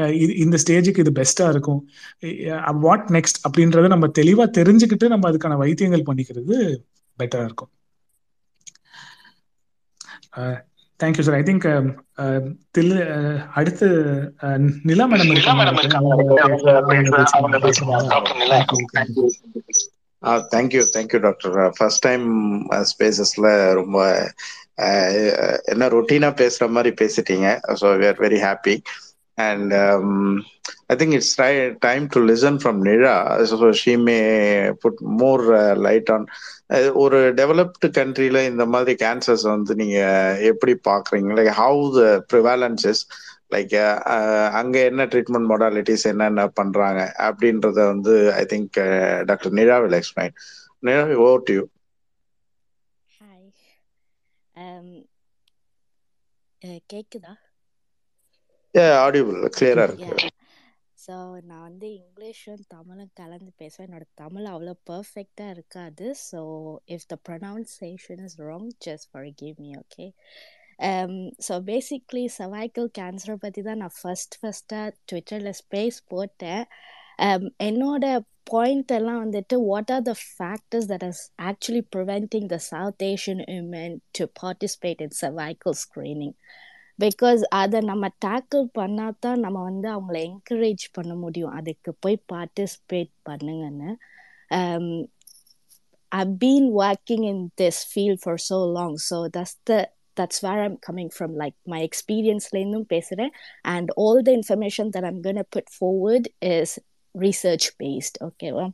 uh, 0.00 0.10
இது 0.22 0.32
இந்த 0.44 0.56
ஸ்டேஜுக்கு 0.62 1.02
இது 1.04 1.12
பெஸ்டா 1.20 1.46
இருக்கும் 1.54 1.80
uh, 2.22 2.34
uh, 2.62 2.74
வாட் 2.84 3.06
நெக்ஸ்ட் 3.16 3.40
அப்படின்றத 3.46 3.92
நம்ம 3.94 4.08
தெளிவா 4.20 4.46
தெரிஞ்சுக்கிட்டு 4.58 5.08
நம்ம 5.14 5.30
அதுக்கான 5.30 5.58
வைத்தியங்கள் 5.62 6.08
பண்ணிக்கிறது 6.08 6.56
பெட்டரா 7.18 7.46
இருக்கும். 7.48 7.72
தேங்க்யூ 11.02 11.24
சார் 11.26 11.34
ஐ 11.34 11.42
திங்க் 11.42 11.66
தில் 12.70 12.94
அடுத்து 13.54 13.88
Nila 14.82 15.06
madam 15.06 15.30
thank you 20.52 20.82
thank you 20.94 21.20
doctor 21.20 21.56
first 21.78 22.04
time 22.04 22.26
ஸ்பேசஸ்ல 22.92 23.46
ரொம்ப 23.72 23.96
என்ன 25.72 25.88
ரொட்டீனா 25.88 26.30
பேசுற 26.36 26.68
மாதிரி 26.70 26.90
பேசிட்டீங்க. 27.00 27.48
So 27.80 27.86
we 28.00 28.06
are 28.06 28.20
very 28.20 28.38
happy 28.42 28.74
and 29.38 29.72
I 30.92 31.00
think 31.00 31.14
it's 31.16 31.34
time 31.84 32.04
to 32.12 32.20
listen 32.30 32.58
from 32.60 32.80
Nizha 32.86 33.14
so 33.50 33.68
she 33.80 33.92
may 34.00 34.16
put 34.82 35.00
more 35.20 35.44
light 35.86 36.10
on 36.10 36.26
ஒரு 37.02 37.18
developed 37.40 37.88
கண்ட்ரில 37.98 38.40
இந்த 38.50 38.64
மாதிரி 38.74 38.92
cancers 39.02 39.46
வந்து 39.48 39.72
நீங்க 39.74 39.98
எப்படி 40.52 40.74
பாக்குறீங்க? 40.88 41.30
Like 41.38 41.52
how 41.58 41.82
the 41.96 42.02
prevalence 42.30 42.86
like 43.54 43.74
அங்க 44.60 44.76
என்ன 44.90 45.06
ட்ரீட்மெண்ட் 45.12 45.50
மொடாலிட்டிஸ் 45.50 46.06
என்னென்ன 46.12 46.46
பண்றாங்க? 46.58 47.00
அப்படின்றத 47.28 47.78
வந்து 47.92 48.12
I 48.34 48.44
think 48.52 48.78
doctor 49.30 49.56
Nizha 49.60 49.78
will 49.84 49.98
explain 50.00 50.34
Nizha 50.82 51.02
over 51.22 51.46
do 51.46 51.54
you 51.58 51.64
கேக்குதா? 56.90 57.32
ஏ 58.74 58.84
ஆடியபிள் 59.02 59.40
கிளியரா 59.56 59.84
இருக்கு. 59.88 60.12
ஸோ 61.04 61.14
நான் 61.48 61.66
வந்து 61.68 61.88
இங்கிலீஷும் 61.98 62.64
தமிழும் 62.74 63.12
கலந்து 63.20 63.52
பேசுவேன். 63.62 63.86
என்னோட 63.88 64.06
தமிழ் 64.22 64.48
அவ்வளோ 64.52 64.74
பர்ஃபெக்டாக 64.90 65.54
இருக்காது. 65.56 66.06
So 66.30 66.40
if 66.96 67.06
the 67.12 67.16
pronunciation 67.28 68.24
is 68.26 68.38
wrong 68.48 68.72
just 68.86 69.08
forgive 69.42 69.56
me 69.64 69.70
okay 69.82 70.06
so 71.46 71.54
basically 71.68 72.24
cervical 72.36 72.86
கேன்சரை 72.98 73.36
பற்றி 73.36 73.60
தான் 73.62 73.80
நான் 73.82 73.96
ஃபஸ்ட் 73.98 74.36
ஃபர்ஸ்ட்டாக 74.40 74.94
ட்விட்டரில் 75.10 75.56
ஸ்பேஸ் 75.62 75.98
போட்டேன். 76.12 76.64
Um, 77.20 77.42
என்னோட 77.68 78.04
பாயிண்ட் 78.50 78.92
எல்லாம் 78.96 79.20
வந்துட்டு 79.24 79.56
what 79.68 79.90
are 79.94 80.04
the 80.08 80.14
factors 80.28 80.88
that 80.92 81.06
is 81.08 81.22
actually 81.48 81.82
preventing 81.94 82.48
the 82.54 82.58
South 82.70 83.04
Asian 83.10 83.42
women 83.56 83.94
to 84.18 84.24
participate 84.42 85.02
in 85.06 85.14
cervical 85.20 85.74
screening 85.84 86.36
because 87.01 87.41
அதை 87.61 87.79
நம்ம 87.81 88.05
டேக்கிள் 88.25 88.65
பண்ணால் 88.79 89.19
தான் 89.19 89.39
நம்ம 89.39 89.63
வந்து 89.63 89.87
அவங்கள 89.95 90.19
என்கரேஜ் 90.29 90.85
பண்ண 90.91 91.15
முடியும் 91.15 91.51
அதுக்கு 91.51 91.91
போய் 91.99 92.23
பார்ட்டிசிபேட் 92.33 93.11
பண்ணுங்கன்னு 93.29 93.91
um, 94.51 95.07
I've 96.11 96.39
been 96.39 96.71
working 96.71 97.23
in 97.23 97.51
this 97.57 97.83
field 97.83 98.21
for 98.21 98.37
so 98.37 98.63
long, 98.63 98.97
so 98.97 99.27
that's 99.27 99.57
the 99.65 99.89
that's 100.15 100.41
where 100.41 100.63
I'm 100.63 100.77
coming 100.77 101.09
from. 101.09 101.35
Like 101.35 101.53
my 101.65 101.81
experience, 101.81 102.49
and 102.53 103.91
all 103.95 104.23
the 104.23 104.33
information 104.33 104.91
that 104.91 105.03
I'm 105.03 105.21
gonna 105.21 105.43
put 105.43 105.69
forward 105.69 106.29
is 106.41 106.79
research 107.13 107.77
based. 107.77 108.17
Okay, 108.21 108.51
well, 108.51 108.73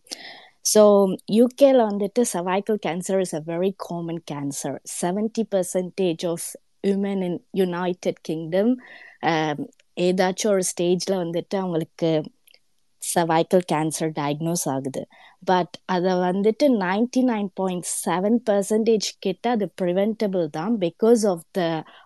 so 0.61 1.15
UK 1.27 1.73
வந்துட்டு 1.73 2.21
cervical 2.21 2.77
cancer 2.77 3.19
is 3.19 3.33
a 3.33 3.41
very 3.41 3.73
common 3.89 4.19
cancer. 4.19 4.79
Seventy 4.85 5.43
percentage 5.43 6.23
of 6.23 6.41
women 6.84 7.22
in 7.22 7.34
United 7.66 8.16
Kingdom. 8.28 8.68
Um, 9.22 9.58
ஏதாச்சும் 10.00 10.50
ஒரு 10.50 10.64
ஸ்டேஜில் 10.70 11.14
வந்துட்டு 11.14 11.54
அவங்களுக்கு 11.56 12.10
cervical 13.02 13.62
cancer 13.72 14.10
diagnose 14.18 14.64
ஆகுது. 14.64 15.02
But 15.44 15.74
அதை 15.84 16.12
வந்துட்டு 16.12 16.64
ninety 16.82 17.20
nine 17.22 17.48
point 17.54 17.86
seven 18.06 18.38
percentage 18.50 19.08
கிட்ட 19.18 19.50
அது 19.50 19.66
ப்ரிவென்டபிள் 19.82 20.46
தான் 20.48 20.74
because 20.78 21.22
of 21.26 21.44
the 21.50 21.60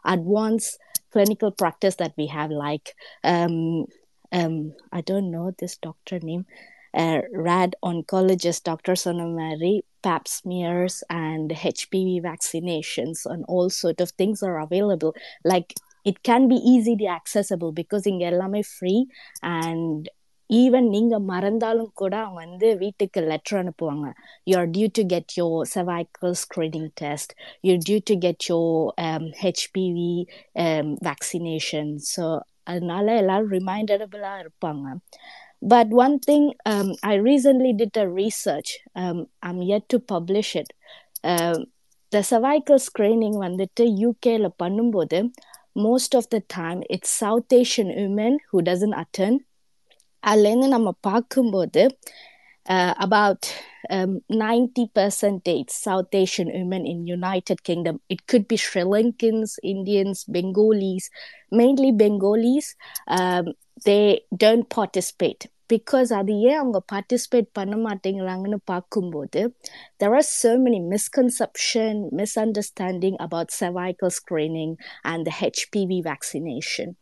advance 0.09 0.69
clinical 1.15 1.55
practice 1.63 1.99
that 2.03 2.17
we 2.17 2.27
have 2.37 2.53
like 2.65 2.91
I 4.91 5.03
don't 5.11 5.33
know 5.39 5.45
this 5.63 5.79
doctor 5.81 6.23
name 6.25 6.45
rad 7.48 7.72
oncologist 7.90 8.64
doctor 8.70 8.96
சொன்ன 9.06 9.28
மாதிரி 9.40 9.74
pap 10.04 10.26
smears 10.38 10.96
and 11.26 11.48
hpv 11.66 12.10
vaccinations 12.22 13.20
and 13.32 13.42
all 13.54 13.70
sort 13.82 14.00
of 14.06 14.10
things 14.22 14.40
are 14.50 14.58
available 14.68 15.14
like 15.52 15.70
it 16.06 16.18
can 16.24 16.44
be 16.48 16.60
easily 16.74 17.08
accessible 17.20 17.72
because 17.82 18.06
இங்க 18.14 18.26
எல்லாமே 18.34 18.62
free 18.78 19.02
and 19.58 20.04
even 20.50 20.86
நீங்க 20.96 21.16
மறந்தாலும் 21.32 21.90
கூட 22.02 22.14
அவங்க 22.24 22.40
வந்து 22.46 22.68
வீட்டுக்கு 22.84 23.22
லெட்டர் 23.32 23.58
அனுப்புவாங்க 23.62 24.08
you 24.50 24.54
are 24.60 24.70
due 24.76 24.88
to 25.00 25.04
get 25.14 25.34
your 25.40 25.58
cervical 25.74 26.36
screening 26.44 26.90
test 27.02 27.34
you 27.68 27.74
due 27.88 27.98
to 28.12 28.16
get 28.26 28.46
your 28.50 28.78
HPV 29.44 30.14
vaccination 31.10 31.92
so 32.14 32.26
அதனால 32.72 33.16
எல்லாரும் 33.24 33.54
ரிமைண்டபிளாக 33.58 34.44
இருப்பாங்க 34.46 34.86
But 35.63 35.89
one 35.89 36.19
thing, 36.19 36.55
um, 36.67 36.95
I 37.03 37.15
recently 37.15 37.73
did 37.73 37.97
a 37.97 38.09
research. 38.09 38.79
Um, 38.97 39.27
I'm 39.43 39.63
yet 39.63 39.89
to 39.91 40.01
publish 40.01 40.57
it. 40.57 40.73
Um, 41.23 41.67
the 42.11 42.23
cervical 42.23 42.79
screening 42.79 43.33
வந்துட்டு 43.33 43.85
யூகேல 44.03 44.51
பண்ணும்போது 44.63 45.31
most 45.75 46.15
of 46.15 46.25
the 46.31 46.41
time 46.41 46.83
it's 46.91 47.09
South 47.09 47.53
Asian 47.53 47.87
women 47.87 48.39
who 48.51 48.63
doesn't 48.63 48.93
attend. 48.93 49.41
அதுலேருந்து 50.27 50.69
நம்ம 50.69 50.91
பார்க்கும்போது 51.01 51.99
uh, 52.69 52.95
about 52.99 53.55
um, 53.91 54.21
90 54.29 54.91
percentage 54.95 55.71
South 55.71 56.15
Asian 56.15 56.47
women 56.47 56.87
in 56.87 57.07
United 57.07 57.63
Kingdom. 57.63 58.01
It 58.09 58.27
could 58.27 58.49
be 58.49 58.57
Sri 58.57 58.83
Lankans, 58.83 59.59
Indians, 59.63 60.27
Bengalis, 63.85 64.21
mainly 64.21 64.23
Bengalis. 64.23 64.23
Um, 64.23 64.23
they 64.31 64.37
don't 64.37 64.69
participate 64.71 65.49
because 65.73 66.13
அது 66.13 66.39
ஏன் 66.39 66.57
அவங்க 66.57 66.83
participate 66.93 67.47
பண்ண 67.53 67.77
மாட்டேங்கிறாங்கன்னு 67.77 68.57
பார்க்கும்போது 68.65 69.57
there 70.05 70.09
are 70.09 70.27
so 70.43 70.63
many 70.63 70.97
misconception 70.97 72.09
misunderstanding 72.39 73.15
about 73.17 73.49
cervical 73.61 74.11
screening 74.11 74.75
and 75.03 75.29
the 75.29 75.33
HPV 75.41 76.03
vaccination 76.05 76.93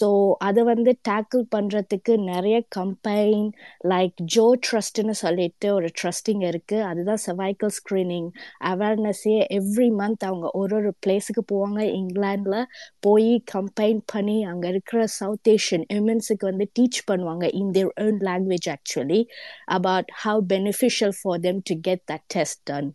so 0.00 0.08
அதை 0.38 0.62
வந்து 0.62 0.92
tackle 1.08 1.44
பண்ணுறதுக்கு 1.56 2.12
நிறைய 2.24 2.56
கம்பைன் 2.76 3.48
லைக் 3.88 4.16
ஜோ 4.34 4.46
ட்ரஸ்ட்னு 4.66 5.14
சொல்லிட்டு 5.20 5.68
ஒரு 5.74 5.88
ட்ரஸ்டிங் 6.00 6.44
இருக்குது 6.50 6.84
அதுதான் 6.84 7.22
சர்வைக்கல் 7.26 7.74
ஸ்க்ரீனிங் 7.78 8.28
அவேர்னஸே 8.64 9.36
எவ்ரி 9.58 9.88
மந்த் 10.00 10.26
அவங்க 10.26 10.48
ஒரு 10.52 10.76
ஒரு 10.76 10.92
பிளேஸுக்கு 11.06 11.44
போவாங்க. 11.52 11.80
இங்கிலாண்டில் 11.98 12.60
போய் 13.00 13.30
கம்பைன் 13.54 14.00
பண்ணி 14.12 14.38
அங்கே 14.44 14.68
இருக்கிற 14.68 15.06
சவுத் 15.18 15.48
ஏஷியன் 15.48 15.86
விமென்ஸுக்கு 15.94 16.44
வந்து 16.44 16.68
டீச் 16.78 17.00
பண்ணுவாங்க 17.12 17.46
in 17.52 17.70
their 17.70 17.92
own 18.00 18.20
language 18.22 18.68
actually 18.74 19.20
about 19.78 20.12
how 20.24 20.42
beneficial 20.48 21.16
for 21.20 21.40
them 21.40 21.62
to 21.64 21.76
get 21.80 22.04
that 22.12 22.26
test 22.34 22.62
done 22.64 22.90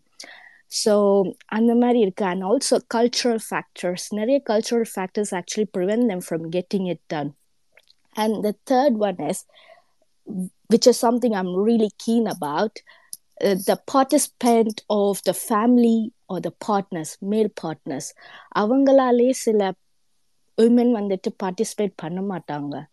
so 0.85 1.23
அந்த 1.45 1.75
மாதிரி 1.75 1.99
இருக்கு. 1.99 2.25
அண்ட் 2.25 2.43
ஆல்சோ 2.43 2.79
கல்ச்சுரல் 2.93 3.39
ஃபேக்டர்ஸ் 3.49 4.05
நிறைய 4.09 4.41
cultural 4.49 4.85
factors 4.95 5.31
actually 5.31 5.65
prevent 5.77 6.05
them 6.05 6.21
from 6.29 6.61
getting 6.61 6.87
it 6.87 7.01
done 7.07 7.35
and 8.11 8.55
the 8.65 8.73
third 8.73 8.97
one 8.97 9.27
is 9.27 9.45
which 10.73 10.87
is 10.87 10.97
something 10.97 11.31
I'm 11.31 11.65
really 11.65 11.89
keen 12.07 12.25
about. 12.25 12.71
Uh, 13.43 13.55
the 13.67 13.75
participant 13.93 14.73
of 14.89 15.17
the 15.25 15.33
family 15.49 16.11
or 16.33 16.39
the 16.43 16.51
partners, 16.67 17.15
male 17.29 17.49
அவங்களாலே 18.55 19.29
சில 19.29 19.71
woman 20.61 20.93
வந்துட்டு 20.93 21.35
participate 21.43 21.91
பண்ண 21.95 22.21
மாட்டாங்க. 22.21 22.85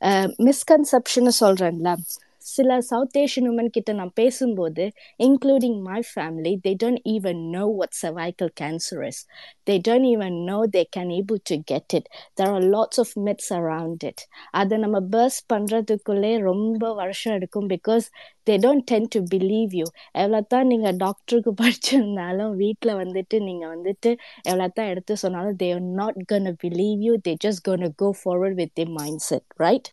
Uh, 0.00 0.28
மிஸ்கன்செப்ஷன்னு 0.38 1.28
சொல்கிறேன்ல 1.40 1.96
சில 2.42 2.76
south 2.88 3.16
Asian 3.16 3.48
woman 3.48 3.70
கிட்ட 3.70 3.90
நான் 3.92 4.12
பேசும்போது 4.14 4.84
including 5.20 5.78
my 5.82 5.98
family 6.10 6.52
they 6.64 6.72
don't 6.80 7.02
even 7.12 7.40
know 7.52 7.64
what 7.72 7.96
cervical 8.00 8.52
cancer 8.60 9.02
is 9.08 9.20
they 9.68 9.76
don't 9.88 10.08
even 10.10 10.36
know 10.46 10.58
they 10.74 10.82
can 10.96 11.12
able 11.16 11.40
to 11.50 11.58
get 11.66 11.94
it 11.98 12.08
there 12.38 12.52
are 12.52 12.66
lots 12.70 13.00
of 13.04 13.14
myths 13.26 13.50
around 13.58 14.06
it 14.10 14.24
அதை 14.54 14.78
நம்ம 14.78 15.00
பர்ஸ் 15.12 15.40
பண்ணுறதுக்குள்ளே 15.52 16.32
ரொம்ப 16.42 16.92
வருஷம் 16.94 17.36
எடுக்கும் 17.36 17.70
because 17.70 18.06
they 18.46 18.56
don't 18.62 18.86
tend 18.88 19.10
to 19.12 19.22
believe 19.30 19.72
you 19.74 19.86
எவ்வளோ 20.16 20.42
தான் 20.48 20.68
நீங்கள் 20.68 20.98
டாக்டருக்கு 20.98 21.54
படிச்சிருந்தாலும் 21.60 22.52
வீட்டில் 22.56 22.98
வந்துட்டு 23.00 23.38
நீங்கள் 23.42 23.72
வந்துட்டு 23.74 24.12
எவ்வளோ 24.44 24.68
தான் 24.72 24.90
எடுத்து 24.92 25.22
சொன்னாலும் 25.22 25.58
they 25.58 25.70
are 25.74 25.86
not 25.94 26.20
gonna 26.28 26.50
believe 26.64 27.00
you 27.06 27.14
they 27.26 27.34
just 27.46 27.64
gonna 27.68 27.88
go 27.96 28.10
forward 28.20 28.58
with 28.60 28.74
the 28.74 28.86
mindset 29.28 29.48
right 29.60 29.90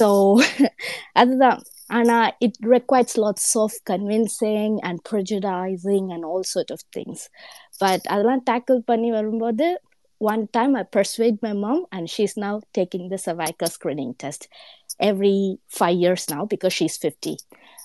so 0.00 0.34
அதுதான் 1.12 1.62
ஆனால் 1.86 2.34
it 2.38 2.56
requires 2.62 3.16
lots 3.16 3.52
of 3.54 3.76
convincing 3.90 4.78
and 4.78 4.98
prejudicing 5.10 6.12
and 6.12 6.24
all 6.24 6.42
sort 6.42 6.72
of 6.72 6.86
things 6.98 7.24
but 7.78 8.00
அதெல்லாம் 8.00 8.42
டேக்கிள் 8.50 8.78
பண்ணி 8.78 9.10
வரும்போது 9.10 9.80
one 10.20 10.46
time 10.46 10.74
I 10.74 10.84
persuade 10.96 11.38
my 11.42 11.52
mom 11.52 11.84
and 11.90 12.08
she's 12.08 12.34
now 12.36 12.60
taking 12.78 13.10
the 13.10 13.18
cervical 13.18 13.68
screening 13.68 14.14
test 14.22 14.46
every 14.98 15.58
five 15.78 15.96
years 15.96 16.24
now 16.30 16.46
because 16.46 16.72
she's 16.72 16.96
50. 16.96 17.36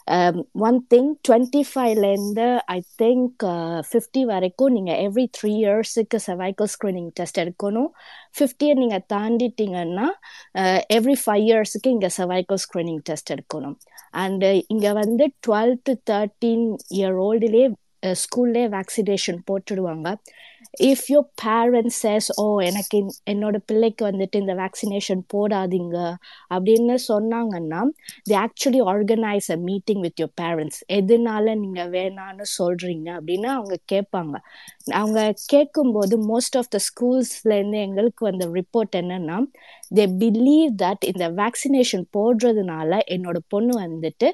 Um, 0.09 0.37
one 0.67 0.77
thing 0.93 1.09
thing 1.23 1.39
25 1.61 2.03
இந்த 2.17 2.43
I 2.75 2.77
think 3.01 3.45
fifty 3.89 4.21
வரைக்கும் 4.29 4.75
நீங்கள் 4.77 4.99
every 5.07 5.25
three 5.37 5.51
இயர்ஸுக்கு 5.63 6.19
cervical 6.27 6.69
screening 6.75 7.09
test 7.19 7.41
எடுக்கணும். 7.43 7.89
ஃபிஃப்டியை 8.37 8.75
நீங்கள் 8.83 9.05
தாண்டிட்டீங்கன்னா 9.15 10.07
every 10.99 11.17
five 11.23 11.47
இயர்ஸுக்கு 11.49 11.91
இங்கே 11.97 12.11
cervical 12.19 12.61
ஸ்க்ரீனிங் 12.67 13.03
டெஸ்ட் 13.09 13.33
எடுக்கணும். 13.37 13.77
அண்டு 14.25 14.51
uh, 14.51 14.63
இங்கே 14.75 14.93
வந்து 15.03 15.27
டுவெல் 15.47 15.75
டு 15.89 15.95
தேர்ட்டீன் 16.13 16.65
இயர் 16.99 17.19
ஓல்டுலேயே 17.27 17.67
ஸ்கூல்லே 18.23 18.65
வேக்சினேஷன் 18.77 19.41
போட்டுடுவாங்க. 19.51 20.09
If 20.85 21.05
your 21.11 21.27
parents 21.43 21.99
says 22.03 22.29
oh 22.37 22.47
எனக்கு 22.63 22.99
என்னோட 23.31 23.57
பிள்ளைக்கு 23.67 24.03
வந்துட்டு 24.09 24.37
இந்த 24.37 24.55
வேக்சினேஷன் 24.55 25.23
போடாதீங்க 25.35 25.97
அப்படின்னு 26.51 26.97
சொன்னாங்கன்னா 27.09 27.81
they 28.27 28.37
actually 28.37 28.83
organise 28.87 29.49
a 29.53 29.59
meeting 29.69 30.01
with 30.01 30.21
your 30.21 30.35
parents 30.43 30.81
எதனால 30.93 31.55
நீங்கள் 31.57 31.91
வேணான்னு 31.91 32.47
சொல்கிறீங்க 32.59 33.09
அப்படின்னு 33.19 33.51
அவங்க 33.57 33.77
கேட்பாங்க. 33.93 34.35
அவங்க 34.95 35.21
கேட்கும்போது 35.47 36.15
மோஸ்ட் 36.29 36.57
ஆஃப் 36.57 36.71
த 36.71 36.79
ஸ்கூல்ஸ்லேருந்து 36.89 37.81
எங்களுக்கு 37.81 38.23
வந்த 38.25 38.45
ரிப்போர்ட் 38.59 38.97
என்னன்னா 39.01 39.39
தே 39.97 40.05
பிலீவ் 40.21 40.71
தட் 40.83 41.05
இந்த 41.05 41.25
வேக்சினேஷன் 41.41 42.05
போடுறதுனால 42.17 42.93
என்னோட 43.15 43.39
பொண்ணு 43.49 43.75
வந்துட்டு 43.83 44.29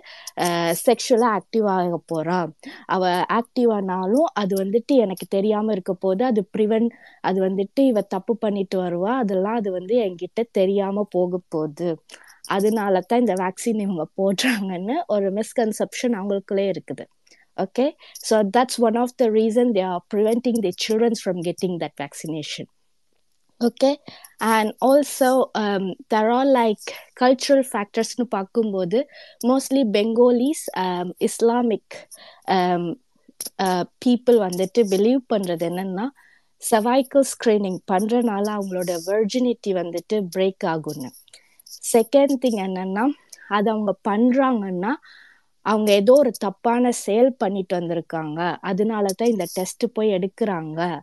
செக்ஷுவலாக 0.85 1.33
ஆக்டிவ் 1.39 1.66
ஆக 1.68 1.99
போகிறா 2.12 2.39
அவள் 2.89 3.24
ஆக்டிவ் 3.39 3.70
ஆனாலும் 3.72 4.28
அது 4.35 4.53
வந்துட்டு 4.62 4.95
எனக்கு 5.05 5.26
தெரியாமல் 5.28 5.74
இருக்க 5.74 5.95
போது 6.05 6.22
போது 6.23 6.31
அது 6.31 6.43
ப்ரிவென்ட் 6.57 6.93
அது 7.20 7.41
வந்துட்டு 7.49 7.81
இவ 7.81 8.01
தப்பு 8.01 8.37
பண்ணிட்டு 8.37 8.77
வருவா 8.83 9.12
அதெல்லாம் 9.16 9.55
அது 9.55 9.70
வந்து 9.73 9.95
என்கிட்ட 9.97 10.43
தெரியாம 10.53 11.05
போக 11.11 11.41
போகுது 11.49 11.97
அதனால 12.49 13.01
தான் 13.01 13.20
இந்த 13.20 13.35
வேக்சின் 13.35 13.81
இவங்க 13.81 14.07
போடுறாங்கன்னு 14.20 14.97
ஒரு 15.07 15.31
மிஸ்கன்செப்ஷன் 15.31 16.14
அவங்களுக்குள்ளே 16.14 16.66
இருக்குது 16.73 17.07
okay 17.57 17.87
so 18.29 18.37
that's 18.57 18.81
one 18.81 18.97
of 18.97 19.16
the 19.16 19.27
reason 19.29 19.73
they 19.73 19.83
are 19.83 20.03
preventing 20.14 20.61
the 20.61 20.73
childrens 20.77 21.23
from 21.25 21.43
getting 21.43 21.77
that 21.79 21.97
vaccination 22.01 22.70
okay 23.61 23.91
and 24.41 24.73
also 24.83 25.51
there 26.09 26.31
are 26.31 26.49
like 26.51 26.87
cultural 27.20 27.66
ஃபேக்டர்ஸ்னு 27.73 28.25
பார்க்கும்போது 28.25 28.99
மோஸ்ட்லி 29.47 29.83
பெங்கோலிஸ் 29.91 30.64
இஸ்லாமிக் 31.18 31.97
பீப்புள் 34.05 34.38
வந்துட்டு 34.47 34.78
பிலீவ் 34.78 35.20
பண்றது 35.34 35.64
என்னன்னா 35.70 36.07
செவாய்க்கல் 36.70 37.24
ஸ்க்ரீனிங் 37.32 37.78
பண்றனால 37.93 38.59
அவங்களோட 38.59 38.99
வெர்ஜினிட்டி 39.07 39.66
வந்துட்டு 39.66 40.26
பிரேக் 40.36 40.64
ஆகும்னு. 40.66 41.11
Second 41.93 42.34
thing 42.40 42.61
என்னன்னா 42.66 43.05
அது 43.49 43.70
அவங்க 43.70 43.97
பண்றாங்கன்னா 44.09 44.90
அவங்க 45.61 45.93
ஏதோ 45.93 46.12
ஒரு 46.12 46.30
தப்பான 46.30 46.93
செயல் 46.93 47.34
பண்ணிட்டு 47.34 47.78
வந்திருக்காங்க. 47.78 48.57
அதனால 48.61 49.12
தான் 49.16 49.28
இந்த 49.28 49.47
டெஸ்ட் 49.53 49.84
போய் 49.93 50.09
எடுக்கிறாங்க. 50.09 51.01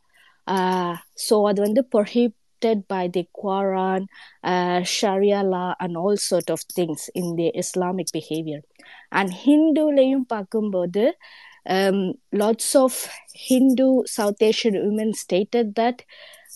ஸோ 1.29 1.43
அது 1.43 1.61
வந்து 1.61 1.87
prohibited 1.97 2.81
by 2.93 3.09
the 3.15 3.23
Quran, 3.43 4.05
uh, 4.47 4.83
Sharia 5.01 5.43
law, 5.43 5.71
and 5.77 5.95
all 5.95 6.17
sort 6.31 6.49
of 6.49 6.57
things 6.79 6.97
in 7.13 7.37
the 7.37 7.49
Islamic 7.51 8.05
behavior. 8.17 8.61
And 9.09 9.31
Hinduலையும் 9.45 10.25
பார்க்கும்போது 10.27 11.17
um, 11.66 12.14
lots 12.32 12.76
of 12.76 12.93
Hindu 13.49 14.03
South 14.05 14.41
Asian 14.41 14.74
women 14.74 15.14
stated 15.14 15.76
that 15.76 15.99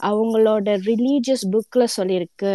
அவங்களோட 0.04 0.68
ரிலீஜியஸ் 0.88 1.44
புக்ல 1.52 1.84
சொல்லியிருக்கு 1.98 2.52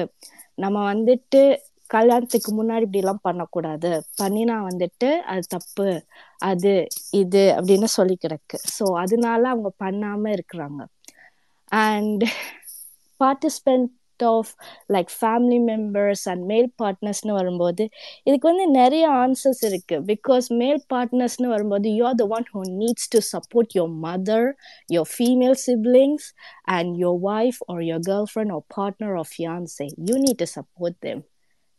நம்ம 0.54 0.94
வந்துட்டு 0.94 1.58
கல்யாணத்துக்கு 1.86 2.50
முன்னாடி 2.58 2.84
இப்படிலாம் 2.88 3.22
பண்ணக்கூடாது. 3.22 3.90
பண்ணினா 4.20 4.56
வந்துட்டு 4.70 5.10
அது 5.32 5.44
தப்பு 5.48 5.88
அது 6.36 6.72
இது 7.10 7.54
அப்படின்னு 7.58 7.84
சொல்லி 7.84 8.16
கிடக்கு 8.24 8.58
ஸோ 8.78 8.84
அதனால 8.94 9.42
அவங்க 9.48 9.70
பண்ணாம 9.84 10.34
இருக்கிறாங்க. 10.36 10.80
And 11.72 12.24
participant 13.20 13.90
of 14.22 14.50
like 14.92 15.10
family 15.20 15.60
members 15.70 16.24
and 16.28 16.44
male 16.44 16.68
பார்ட்னர்ஸ்னு 16.82 17.32
வரும்போது 17.32 17.86
இதுக்கு 18.24 18.48
வந்து 18.48 18.66
நிறைய 18.70 19.06
ஆன்சர்ஸ் 19.24 19.62
இருக்கு 19.70 19.98
பிகாஸ் 20.12 20.48
மேல் 20.62 20.80
பார்ட்னர்ஸ்னு 20.94 21.48
வரும்போது 21.48 21.90
you 21.90 22.04
are 22.04 22.14
the 22.14 22.26
one 22.38 22.46
who 22.54 22.62
needs 22.82 23.08
to 23.08 23.20
support 23.32 23.74
your 23.80 23.94
mother 24.08 24.48
your 24.88 25.10
female 25.16 25.58
siblings 25.68 26.28
and 26.78 26.92
your 26.96 27.18
wife 27.38 27.60
or 27.66 27.82
your 27.82 28.04
girlfriend 28.32 28.54
or 28.58 28.66
partner 28.78 29.16
of 29.16 29.32
fiancé 29.38 29.88
you 30.10 30.16
need 30.26 30.40
to 30.44 30.48
support 30.58 30.98
them 31.08 31.24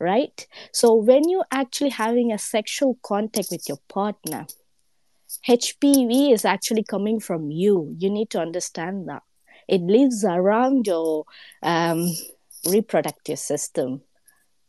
right? 0.02 0.48
So 0.72 0.96
when 0.96 1.28
you 1.30 1.44
actually 1.52 1.90
having 1.92 2.32
a 2.32 2.38
sexual 2.38 2.98
contact 3.04 3.50
with 3.52 3.68
your 3.68 3.80
partner, 3.90 4.46
HPV 5.48 6.32
is 6.32 6.46
actually 6.46 6.84
coming 6.84 7.20
from 7.20 7.52
you. 7.52 7.94
You 7.98 8.10
need 8.10 8.30
to 8.32 8.40
understand 8.40 9.08
that. 9.10 9.24
It 9.70 9.84
lives 9.96 10.20
around 10.36 10.88
your 10.88 11.10
um, 11.64 12.00
reproductive 12.66 13.40
system. 13.42 13.90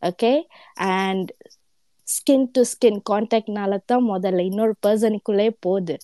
Okay? 0.02 0.36
And 0.94 1.26
skin 2.08 2.46
to 2.54 2.62
skin 2.64 2.96
contact 3.10 3.48
தான் 3.90 4.06
முதல்ல 4.12 4.44
இன்னொரு 4.50 4.74
பர்சனுக்குள்ளே 4.86 5.48
போகுது 5.66 5.96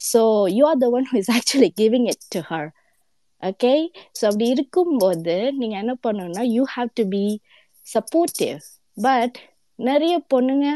so 0.00 0.20
you 0.56 0.62
are 0.70 0.80
the 0.84 0.88
one 0.96 1.06
who 1.10 1.16
is 1.16 1.30
actually 1.36 1.70
giving 1.80 2.06
it 2.12 2.24
to 2.34 2.40
her 2.50 2.68
okay 3.42 3.72
so 4.18 4.22
அப்படி 4.28 4.46
இருக்கும்போது 4.48 5.36
நீங்கள் 5.60 5.80
என்ன 5.82 5.94
பண்ணணும்னா 6.06 6.44
you 6.56 6.64
have 6.76 6.90
to 7.00 7.04
be 7.16 7.24
supportive 7.86 8.58
but 9.06 9.38
நிறைய 9.78 10.14
பொண்ணுங்க 10.34 10.66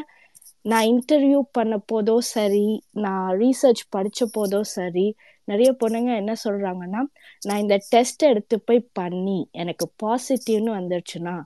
நான் 0.70 0.88
இன்டர்வியூ 0.94 1.40
பண்ண 1.58 1.74
போதோ 1.92 2.16
சரி 2.34 2.66
நான் 3.04 3.28
ரீசர்ச் 3.42 3.82
படித்த 3.94 4.26
போதோ 4.36 4.60
சரி 4.76 5.06
நிறைய 5.50 5.70
பொண்ணுங்க 5.82 6.10
என்ன 6.22 6.32
சொல்றாங்கன்னா 6.44 7.02
நான் 7.42 7.62
இந்த 7.64 7.76
டெஸ்ட் 7.88 8.22
எடுத்து 8.22 8.56
போய் 8.60 8.88
பண்ணி 8.92 9.38
எனக்கு 9.62 9.86
பாசிட்டிவ்னு 10.02 10.72
வந்துருச்சுன்னா 10.78 11.36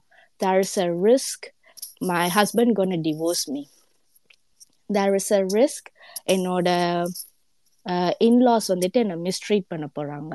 there 0.40 0.60
is 0.64 0.78
a 0.78 0.88
risk 1.08 1.46
my 2.10 2.22
husband 2.38 2.74
gonna 2.78 2.96
divorce 3.08 3.44
me 3.54 3.62
there 4.90 5.14
is 5.14 5.32
a 5.32 5.42
risk 5.58 5.90
என்னோட 6.34 6.68
இன்லாஸ் 8.26 8.66
வந்துட்டு 8.72 8.98
என்னை 9.04 9.16
மிஸ்ட்ரீட் 9.26 9.70
பண்ண 9.72 9.86
போறாங்க. 9.98 10.34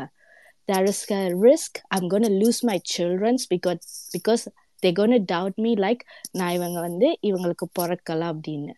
There 0.70 0.88
is 0.91 1.03
a 1.13 1.22
risk 1.45 1.78
I'm 1.97 2.07
gonna 2.13 2.28
lose 2.41 2.61
my 2.70 2.78
childrens 2.95 3.45
because 3.53 3.86
because 4.15 4.43
they 4.84 4.89
gonna 4.99 5.15
doubt 5.34 5.59
me 5.65 5.72
like 5.86 6.01
நான் 6.39 6.55
இவங்க 6.57 6.80
வந்து 6.88 7.07
இவங்களுக்கு 7.30 7.68
பிறக்கல 7.80 8.24
அப்படின்னு. 8.34 8.74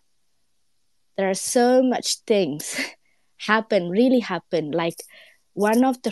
There 1.18 1.30
are 1.34 1.42
so 1.54 1.66
much 1.94 2.14
things 2.32 2.72
happened, 3.48 3.90
really 3.92 4.20
happened. 4.20 4.76
like 4.76 5.00
one 5.54 5.84
of 5.84 5.96
the 6.04 6.12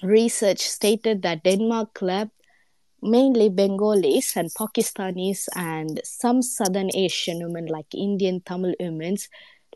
research 0.00 0.62
stated 0.76 1.22
that 1.22 1.42
denmark 1.42 1.90
club 2.00 2.28
mainly 3.02 3.48
bengalis 3.50 4.26
and 4.34 4.48
pakistanis 4.60 5.40
and 5.54 6.00
some 6.22 6.40
southern 6.40 6.88
asian 6.92 7.38
women 7.44 7.66
like 7.66 7.94
indian 8.06 8.42
tamil 8.50 8.74
women 8.78 9.16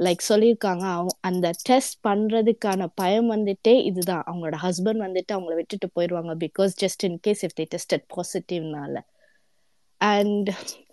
like 0.01 0.22
சொல்லியிருக்காங்க 0.28 0.84
அவங்க 0.88 1.16
அந்த 1.20 1.51
test 1.62 2.07
பண்ணுறதுக்கான 2.09 2.86
பயம் 2.94 3.30
வந்துட்டே 3.30 3.84
இதுதான். 3.84 4.22
அவங்களோட 4.26 4.57
husband 4.62 5.03
வந்துட்டு 5.07 5.32
அவங்கள 5.32 5.55
விட்டுட்டு 5.55 5.88
போயிடுவாங்க 5.94 6.34
because 6.44 6.72
just 6.80 7.05
in 7.09 7.18
case 7.20 7.44
if 7.44 7.57
they 7.61 7.66
tested 7.74 8.05
பாசிட்டிவ்னால 8.16 9.01
and 9.96 10.49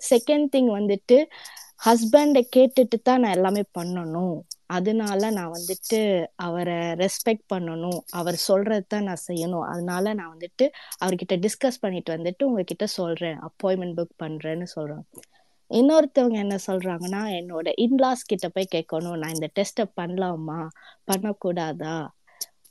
second 0.10 0.48
thing 0.56 0.72
வந்துட்டு 0.80 1.26
ஹஸ்பண்டை 1.86 2.42
கேட்டுட்டு 2.56 3.02
தான் 3.04 3.20
நான் 3.20 3.32
எல்லாமே 3.32 3.64
பண்ணணும். 3.80 4.40
அதனால 4.68 5.32
நான் 5.32 5.52
வந்துட்டு 5.52 6.26
அவரை 6.36 6.74
ரெஸ்பெக்ட் 6.74 7.46
பண்ணணும். 7.54 8.00
அவர் 8.12 8.36
சொல்றது 8.36 8.86
தான் 8.88 9.04
நான் 9.04 9.26
செய்யணும். 9.28 9.66
அதனால 9.72 10.14
நான் 10.14 10.38
வந்துட்டு 10.38 10.66
அவர்கிட்ட 11.06 11.36
டிஸ்கஸ் 11.46 11.82
பண்ணிட்டு 11.82 12.16
வந்துட்டு 12.16 12.44
உங்ககிட்ட 12.44 12.86
சொல்றேன். 12.86 13.40
அப்பாயின்மெண்ட் 13.48 13.98
புக் 14.00 14.16
பண்றேன்னு 14.24 14.68
சொல்றாங்க 14.76 15.06
இன்னொருத்தவங்க 15.72 16.38
என்ன 16.46 16.56
சொல்றாங்கன்னா 16.68 17.22
என்னோட 17.38 17.68
இன்லாஸ் 17.78 18.28
கிட்ட 18.28 18.50
போய் 18.50 18.74
கேட்கணும். 18.76 19.18
நான் 19.18 19.34
இந்த 19.34 19.48
டெஸ்ட்டை 19.60 19.86
பண்ணலாமா? 20.02 20.68
பண்ணக்கூடாதா? 21.12 22.08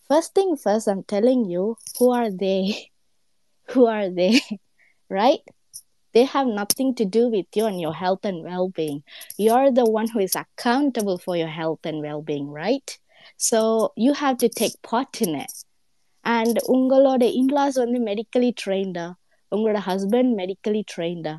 First 0.06 0.38
thing 0.38 0.54
first 0.62 0.90
I'm 0.90 1.04
telling 1.12 1.44
you 1.46 1.74
who 2.00 2.06
are 2.10 2.32
they 2.32 2.72
who 3.68 3.88
are 3.88 4.10
they 4.12 4.28
right 5.06 5.48
they 6.13 6.23
have 6.25 6.47
nothing 6.47 6.95
to 6.95 7.05
do 7.05 7.29
with 7.29 7.45
you 7.55 7.65
and 7.65 7.79
your 7.79 7.93
health 7.93 8.23
and 8.29 8.43
well-being 8.43 9.03
you're 9.37 9.71
the 9.71 9.85
one 9.99 10.07
who 10.07 10.19
is 10.19 10.35
accountable 10.35 11.17
for 11.17 11.35
your 11.41 11.53
health 11.59 11.85
and 11.85 12.01
well-being 12.01 12.49
right 12.49 12.97
so 13.37 13.93
you 13.95 14.13
have 14.13 14.37
to 14.37 14.49
take 14.49 14.81
part 14.81 15.21
in 15.21 15.35
it 15.45 15.55
and 16.37 16.55
உங்களோட 16.75 17.23
in-laws 17.41 17.77
வந்து 17.83 17.99
medically 18.09 18.49
ட்ரெயின்டா 18.61 19.05
உங்களோட 19.55 19.79
husband 19.89 20.31
medically 20.41 20.81
ட்ரெயின்டா 20.93 21.35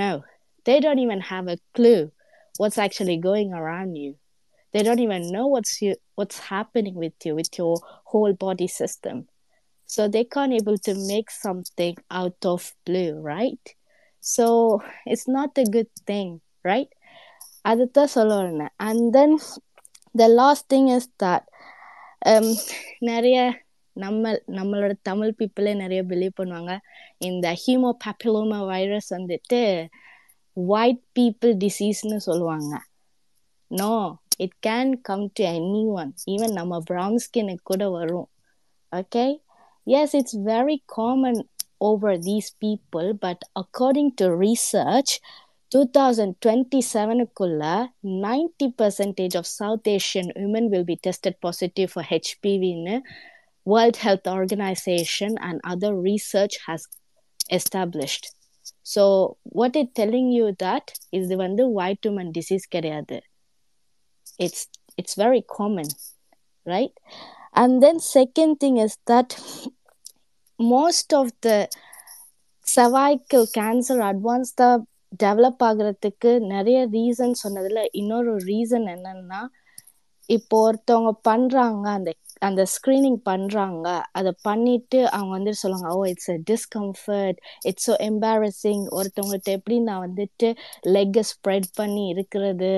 no 0.00 0.10
they 0.66 0.78
don't 0.84 1.02
even 1.06 1.20
have 1.32 1.46
a 1.54 1.58
clue 1.76 2.00
what's 2.60 2.78
actually 2.84 3.18
going 3.28 3.50
around 3.60 3.92
you 4.02 4.10
they 4.72 4.82
don't 4.86 5.02
even 5.06 5.22
know 5.34 5.46
what's 5.54 5.74
you 5.84 5.92
what's 6.18 6.38
happening 6.54 6.96
with 7.02 7.26
you 7.26 7.34
with 7.40 7.52
your 7.60 7.74
whole 8.12 8.34
body 8.46 8.68
system 8.80 9.18
so 9.94 10.08
they 10.14 10.24
can't 10.34 10.52
able 10.60 10.78
to 10.88 10.94
make 11.12 11.30
something 11.30 11.96
out 12.10 12.40
of 12.54 12.74
blue 12.88 13.12
right 13.34 13.66
so 14.21 14.45
it's 15.05 15.27
not 15.27 15.51
a 15.57 15.65
good 15.75 15.91
thing 16.09 16.29
right? 16.63 16.91
அதுதான் 17.61 18.13
சொல்ல 18.17 18.35
வரேன் 18.41 18.71
and 18.87 19.01
then 19.15 19.31
the 20.15 20.27
last 20.39 20.63
thing 20.71 20.87
is 20.97 21.05
that 21.23 21.43
um, 22.31 22.47
நிறைய 23.09 23.37
நம்ம 23.95 24.31
நம்மளோட 24.57 24.93
தமிழ் 25.01 25.31
பீப்புளே 25.39 25.71
நிறைய 25.75 26.01
believe 26.03 26.37
பண்ணுவாங்க. 26.39 26.73
இந்த 27.17 27.47
ஹீமோ 27.63 27.89
பேப்பிலோமா 28.03 28.59
வைரஸ் 28.65 29.09
வந்துட்டு 29.13 29.89
ஒயிட் 30.53 31.03
பீப்புள் 31.19 31.53
டிசீஸ்னு 31.63 32.17
சொல்லுவாங்க. 32.27 32.73
No 33.67 33.93
it 34.37 34.57
can 34.67 34.91
come 35.01 35.25
to 35.33 35.43
anyone 35.99 36.11
even 36.25 36.53
நம்ம 36.59 36.79
ப்ரௌன் 36.89 37.17
ஸ்கின்னுக்கு 37.25 37.65
கூட 37.71 37.89
வரும். 37.89 38.29
Okay 38.91 39.25
yes 39.83 40.15
it's 40.19 40.39
very 40.51 40.77
common 40.85 41.39
over 41.81 42.17
these 42.17 42.51
people, 42.51 43.13
but 43.13 43.41
according 43.55 44.15
to 44.15 44.33
research, 44.33 45.19
2027 45.71 47.27
kulla 47.33 47.93
90 48.03 48.71
percentage 48.73 49.35
of 49.35 49.47
South 49.47 49.87
Asian 49.87 50.31
women 50.35 50.69
will 50.69 50.83
be 50.83 50.97
tested 50.97 51.35
positive 51.41 51.91
for 51.91 52.03
HPV 52.03 52.85
in 52.85 53.03
World 53.63 53.97
Health 53.97 54.27
Organization 54.27 55.37
and 55.39 55.61
other 55.63 55.95
research 55.95 56.57
has 56.67 56.87
established. 57.49 58.31
So 58.83 59.37
what 59.43 59.75
it 59.75 59.95
telling 59.95 60.31
you 60.31 60.55
that 60.59 60.91
is 61.11 61.29
the 61.29 61.37
வந்து 61.43 61.63
white 61.77 62.03
woman 62.07 62.29
disease 62.37 62.65
கிடையாது. 62.75 63.17
It's 64.45 64.61
it's 64.99 65.15
very 65.23 65.43
common, 65.57 65.89
right? 66.73 66.93
And 67.61 67.83
then 67.83 67.97
second 67.99 68.51
thing 68.61 68.77
is 68.85 68.93
that 69.11 69.29
most 70.69 71.13
of 71.15 71.33
the 71.41 71.49
cervical 72.65 73.43
cancer 73.55 74.01
அட்வான்ஸ்டாக 74.07 74.75
develop 75.19 75.63
ஆகுறதுக்கு 75.67 76.31
நிறைய 76.51 76.79
reason 76.93 77.33
சொன்னதில் 77.41 77.81
இன்னொரு 77.99 78.33
reason 78.45 78.85
என்னன்னா 78.93 79.41
இப்போ 80.29 80.57
ஒருத்தவங்க 80.65 81.11
பண்ணுறாங்க 81.27 81.85
அந்த 81.91 82.11
அந்த 82.41 82.61
ஸ்க்ரீனிங் 82.73 83.19
பண்ணுறாங்க 83.25 83.87
அதை 84.11 84.31
பண்ணிட்டு 84.43 84.99
அவங்க 85.09 85.31
வந்து 85.37 85.53
சொல்லுவாங்க 85.61 85.89
ஓ 85.95 86.03
it's 86.11 86.31
a 86.33 86.37
discomfort 86.49 87.39
it's 87.69 87.87
so 87.87 87.95
embarrassing 88.07 88.83
ஒருத்தவங்கள்ட்ட 88.97 89.51
எப்படி 89.57 89.77
நான் 89.81 90.03
வந்துட்டு 90.05 90.47
லெக்கை 90.95 91.23
ஸ்ப்ரெட் 91.31 91.69
பண்ணி 91.75 92.03
இருக்கிறது 92.13 92.71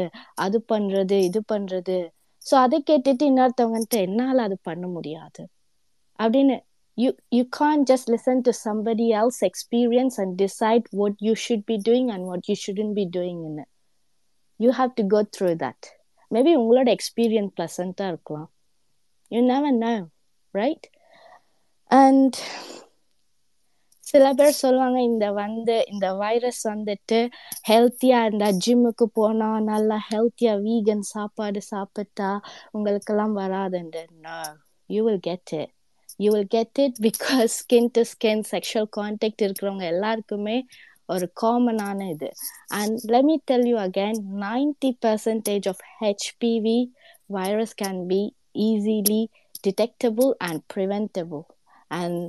அது 0.45 0.59
பண்ணுறது 0.69 1.17
இது 1.29 1.41
பண்ணுறது 1.47 1.97
ஸோ 2.41 2.55
அதை 2.63 2.79
கேட்டுட்டு 2.89 3.23
இன்னொருத்தவங்கன்ட்டு 3.29 3.99
என்னால் 4.05 4.45
அது 4.47 4.55
பண்ண 4.63 4.85
முடியாது. 4.95 5.41
அப்படின்னு 6.19 6.55
you 6.98 7.10
you 7.30 7.44
can't 7.58 7.84
just 7.86 8.08
listen 8.08 8.38
to 8.42 8.52
somebody 8.58 9.06
else 9.12 9.38
experience 9.42 10.18
and 10.18 10.36
decide 10.36 10.84
what 10.92 11.14
you 11.20 11.34
should 11.36 11.62
be 11.66 11.78
doing 11.80 12.06
and 12.10 12.24
what 12.24 12.48
you 12.48 12.56
shouldn't 12.56 12.94
be 12.94 13.06
doing 13.18 13.38
in 13.44 13.54
it 13.58 13.70
you 14.60 14.72
have 14.72 14.94
to 14.94 15.04
go 15.14 15.22
through 15.36 15.56
that 15.64 15.80
maybe 16.30 16.52
உங்களோட 16.60 16.88
experience 16.96 17.52
ப்ளசண்ட்டாக 17.58 18.12
இருக்கலாம் 18.12 18.48
you 19.30 19.40
never 19.52 19.70
know 19.82 19.98
right 20.54 20.84
and 21.90 22.34
சில 24.06 24.26
பேர் 24.36 24.60
சொல்லுவாங்க 24.62 24.98
இந்த 25.08 25.26
வந்து 25.38 25.74
இந்த 25.92 26.06
virus 26.22 26.60
வந்துட்டு 26.70 27.18
ஹெல்த்தியா 27.70 28.18
இருந்தா 28.26 28.48
ஜிம்முக்கு 28.64 29.06
போனா 29.18 29.48
நல்லா 29.70 29.98
ஹெல்த்தியா 30.10 30.54
வீகன் 30.66 31.04
சாப்பாடு 31.14 31.62
சாப்பிட்டா 31.72 32.30
உங்களுக்கெல்லாம் 32.76 33.34
வராதுண்டு 33.42 34.02
you 34.90 35.02
will 35.08 35.24
get 35.28 35.52
it 35.60 35.72
you 36.23 36.31
will 36.33 36.49
get 36.53 36.79
it 36.85 36.99
because 37.07 37.53
skin 37.61 37.89
to 37.95 38.03
skin 38.11 38.43
sexual 38.51 38.89
contact 38.97 39.45
இருக்கிறவங்க 39.45 39.85
எல்லாருக்குமே 39.93 40.57
ஒரு 41.09 41.25
காமனான 41.41 42.05
இது. 42.11 42.29
And 42.77 42.99
let 43.13 43.27
me 43.29 43.37
tell 43.51 43.67
you 43.71 43.77
again 43.79 44.19
ninety 44.45 44.91
percentage 45.05 45.67
of 45.71 45.81
HPV 45.99 46.77
virus 47.37 47.75
can 47.81 48.01
be 48.11 48.21
easily 48.67 49.21
detectable 49.63 50.31
and 50.47 50.61
preventable 50.73 51.43
and 51.91 52.21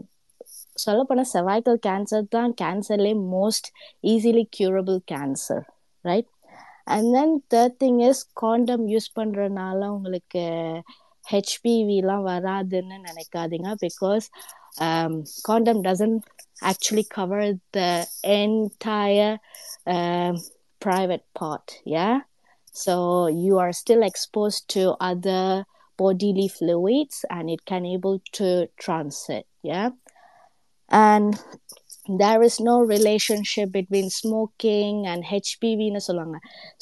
சொல்லப்போனால் 0.77 1.31
cervical 1.33 1.81
cancer 1.87 2.27
தான் 2.29 2.53
கேன்சர்லே 2.63 3.13
most 3.33 3.69
easily 4.05 4.45
curable 4.57 4.99
cancer 5.13 5.65
right 6.05 6.31
and 6.87 7.09
then 7.17 7.35
third 7.55 7.77
thing 7.83 8.01
is 8.09 8.23
condom 8.43 8.85
use 8.89 9.09
பண்ணுறதுனால 9.19 9.81
உங்களுக்கு 9.95 10.45
ஹெச்பிவிலாம் 11.32 12.26
வராதுன்னு 12.32 12.98
நினைக்காதீங்க 13.08 13.72
because 13.86 14.28
condom 15.50 15.82
doesn't 15.88 16.22
actually 16.72 17.06
cover 17.18 17.46
the 17.78 17.82
entire 18.40 19.38
private 20.88 21.24
part 21.40 21.68
yeah 21.94 22.14
so 22.84 22.94
you 23.46 23.54
are 23.64 23.74
still 23.80 24.04
exposed 24.08 24.62
to 24.76 24.84
other 25.10 25.42
bodily 26.00 26.48
fluids 26.58 27.18
and 27.36 27.50
it 27.56 27.62
can 27.66 27.86
able 27.96 28.18
to 28.38 28.48
transit 28.84 29.46
yeah 29.72 29.90
and 30.92 31.28
there 32.22 32.42
is 32.42 32.56
no 32.60 32.76
relationship 32.96 33.72
between 33.80 34.08
smoking 34.22 34.96
and 35.12 35.20
HPV 35.42 35.82
னு 35.96 36.02
சொல்லுவாங்க 36.08 36.40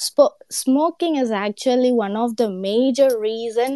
Spo- 0.08 0.38
smoking 0.64 1.16
is 1.24 1.32
actually 1.46 1.92
one 2.06 2.16
of 2.26 2.30
the 2.42 2.50
major 2.68 3.10
reason 3.30 3.72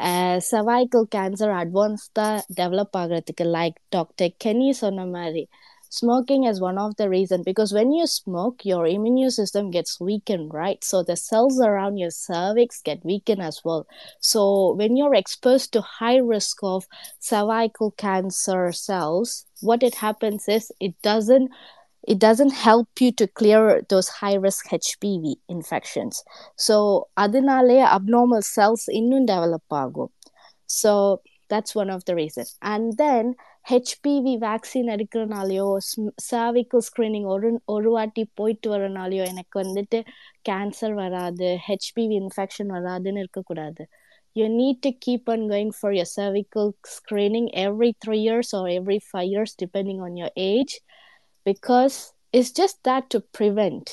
uh, 0.00 0.38
cervical 0.40 1.06
cancer 1.16 1.50
advanced 1.62 2.10
தான் 2.20 2.38
develop 2.60 2.90
ஆகிறதுக்கு 3.02 3.46
like 3.58 3.76
Dr. 3.96 4.28
Kenny 4.44 4.70
சொன்ன 4.82 5.06
மாதிரி 5.16 5.44
smoking 5.90 6.44
is 6.44 6.60
one 6.60 6.78
of 6.78 6.96
the 6.96 7.08
reason 7.08 7.42
because 7.42 7.72
when 7.72 7.92
you 7.92 8.06
smoke 8.06 8.64
your 8.64 8.86
immune 8.86 9.30
system 9.30 9.70
gets 9.70 9.98
weakened 9.98 10.52
right 10.52 10.84
so 10.84 11.02
the 11.02 11.16
cells 11.16 11.60
around 11.60 11.96
your 11.96 12.10
cervix 12.10 12.82
get 12.82 13.04
weakened 13.04 13.42
as 13.42 13.62
well 13.64 13.86
so 14.20 14.74
when 14.74 14.96
you're 14.96 15.14
exposed 15.14 15.72
to 15.72 15.80
high 15.80 16.18
risk 16.18 16.58
of 16.62 16.86
cervical 17.18 17.90
cancer 17.92 18.70
cells 18.72 19.46
what 19.60 19.82
it 19.82 19.96
happens 19.96 20.46
is 20.48 20.70
it 20.78 20.94
doesn't 21.02 21.50
it 22.12 22.18
doesn't 22.18 22.54
help 22.66 22.88
you 23.00 23.10
to 23.20 23.26
clear 23.40 23.62
those 23.92 24.08
high 24.20 24.36
risk 24.46 24.68
hpv 24.82 25.24
infections 25.56 26.22
so 26.66 26.76
adinale 27.24 27.78
abnormal 27.96 28.42
cells 28.54 28.84
இன்னும் 29.00 29.28
develop 29.32 29.66
ஆகும் 29.82 30.12
so 30.80 30.92
that's 31.50 31.72
one 31.82 31.90
of 31.96 32.00
the 32.08 32.14
reasons 32.22 32.50
and 32.72 32.86
then 33.04 33.26
HPV 33.70 34.34
vaccine 34.44 34.90
எடுக்கிறனாலையோ 34.92 35.66
cervical 36.30 36.80
screening 36.86 37.26
ஒரு 37.34 37.48
ஒரு 37.74 37.88
வாட்டி 37.96 38.22
போயிட்டு 38.38 38.68
வரனாலையோ 38.74 39.24
எனக்கு 39.32 39.56
வந்துட்டு 39.64 39.98
cancer 40.48 40.94
வராது 41.00 41.48
HPV 41.66 42.16
infection 42.22 42.70
வராதுன்னு 42.76 43.22
இருக்கக்கூடாது 43.24 43.84
you 44.38 44.46
need 44.60 44.76
to 44.86 44.90
keep 45.04 45.22
on 45.32 45.40
going 45.52 45.70
for 45.80 45.90
your 45.98 46.08
cervical 46.16 46.66
screening 46.96 47.46
every 47.66 47.90
three 48.02 48.22
years 48.28 48.48
or 48.58 48.64
every 48.78 48.98
five 49.12 49.28
years 49.34 49.52
depending 49.64 50.00
on 50.06 50.12
your 50.20 50.30
age 50.50 50.74
because 51.46 51.96
it's 52.32 52.52
just 52.52 52.76
that 52.88 53.04
to 53.14 53.18
prevent 53.38 53.86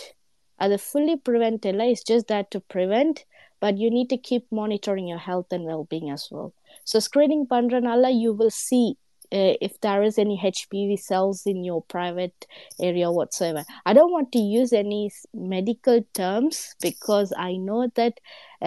அது 0.60 0.76
fully 0.90 1.16
prevent 1.30 1.64
இல்லை 1.72 1.86
it's 1.94 2.06
just 2.12 2.28
that 2.34 2.48
to 2.54 2.60
prevent 2.76 3.16
but 3.62 3.74
you 3.82 3.90
need 3.98 4.10
to 4.14 4.20
keep 4.30 4.44
monitoring 4.62 5.08
your 5.14 5.24
health 5.30 5.50
and 5.56 5.64
well-being 5.70 6.08
as 6.16 6.24
well 6.34 6.50
so 6.90 6.96
screening 7.08 7.44
பண்றனால 7.54 8.06
you 8.24 8.32
will 8.40 8.54
see 8.68 8.88
uh, 9.32 9.54
if 9.68 9.74
there 9.86 10.02
is 10.08 10.16
any 10.24 10.36
HPV 10.50 10.92
cells 11.10 11.40
in 11.52 11.60
your 11.70 11.80
private 11.94 12.40
area 12.80 13.08
whatsoever. 13.18 13.62
I 13.90 13.94
don't 13.98 14.14
want 14.18 14.30
to 14.36 14.42
use 14.60 14.72
any 14.82 15.00
s- 15.08 15.26
medical 15.56 15.98
terms 16.20 16.58
because 16.88 17.30
I 17.48 17.52
know 17.68 17.82
that 18.00 18.16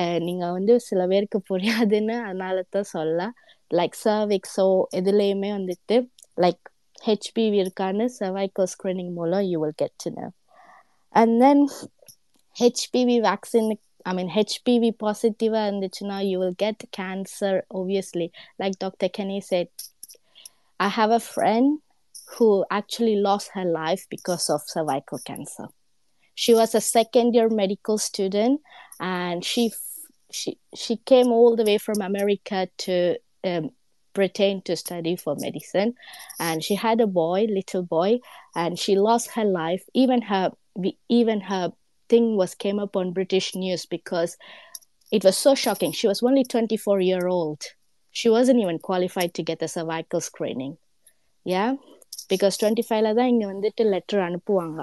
uh, 0.00 0.18
நீங்க 0.26 0.44
வந்து 0.56 0.74
சில 0.88 1.06
பேருக்கு 1.12 1.40
புரியாதுன்னு 1.50 2.16
அதனால 2.28 2.64
தான் 2.76 2.90
சொல்ல 2.96 3.28
like 3.70 3.96
சர்விக்ஸோ 4.06 4.66
எதுலேயுமே 5.00 5.52
வந்துட்டு 5.58 5.98
like 6.36 6.62
HPV 7.06 7.58
இருக்கான்னு 7.64 8.06
cervical 8.18 8.66
ஸ்க்ரீனிங் 8.74 9.12
மூலம் 9.18 9.44
you 9.50 9.58
will 9.64 9.78
get 9.82 9.96
to 10.04 10.10
know 10.16 10.30
and 11.20 11.34
then 11.44 11.62
HPV 12.56 13.16
vaccine 13.28 13.68
I 14.10 14.12
mean 14.18 14.32
HPV 14.38 14.90
பாசிட்டிவாக 15.02 15.68
இருந்துச்சுன்னா 15.68 16.18
you 16.30 16.36
will 16.42 16.58
get 16.64 16.82
cancer 16.98 17.58
obviously 17.78 18.28
like 18.60 18.74
Dr. 18.84 19.08
Kenny 19.16 19.40
said 19.50 19.68
I 20.80 20.88
have 20.98 21.12
a 21.20 21.22
friend 21.34 21.68
who 22.34 22.48
actually 22.70 23.16
lost 23.28 23.48
her 23.56 23.64
life 23.64 24.02
because 24.14 24.44
of 24.54 24.60
cervical 24.74 25.18
cancer. 25.28 25.66
She 26.38 26.52
was 26.54 26.74
a 26.74 26.80
second 26.80 27.34
year 27.36 27.48
medical 27.62 27.96
student 27.98 28.60
and 29.00 29.44
she 29.50 29.62
f- 29.72 29.86
she 30.30 30.50
she 30.82 30.94
came 31.10 31.28
all 31.36 31.56
the 31.56 31.64
way 31.64 31.78
from 31.78 32.00
America 32.00 32.58
to 32.84 32.96
um, 33.44 33.64
Britain 34.14 34.60
to 34.66 34.74
study 34.76 35.14
for 35.16 35.34
medicine 35.36 35.94
and 36.40 36.64
she 36.64 36.74
had 36.74 37.00
a 37.00 37.06
boy 37.06 37.46
little 37.58 37.82
boy 37.82 38.18
and 38.54 38.78
she 38.78 38.96
lost 38.96 39.30
her 39.36 39.44
life 39.44 39.84
even 39.94 40.22
her 40.22 40.50
we- 40.74 40.98
even 41.08 41.40
her 41.50 41.72
thing 42.08 42.36
was 42.40 42.54
came 42.64 42.78
up 42.84 42.96
on 42.96 43.12
British 43.12 43.54
news 43.54 43.86
because 43.86 44.36
it 45.12 45.22
was 45.24 45.36
so 45.36 45.54
shocking 45.54 45.92
she 45.92 46.08
was 46.08 46.22
only 46.22 46.44
24 46.44 47.00
year 47.00 47.26
old 47.28 47.62
she 48.10 48.28
wasn't 48.28 48.58
even 48.64 48.78
qualified 48.78 49.32
to 49.34 49.42
get 49.42 49.62
a 49.62 49.68
cervical 49.68 50.20
screening 50.20 50.76
yeah 51.44 51.70
because 52.32 52.56
25 52.62 53.02
ல 53.06 53.14
தான் 53.18 53.30
இங்க 53.32 53.44
வந்துட்டு 53.52 53.82
letter 53.94 54.22
அனுப்புவாங்க 54.28 54.80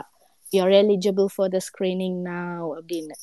you're 0.56 0.74
eligible 0.84 1.30
for 1.38 1.48
the 1.56 1.62
screening 1.70 2.16
now 2.36 2.60
அப்படின்னு 2.80 3.16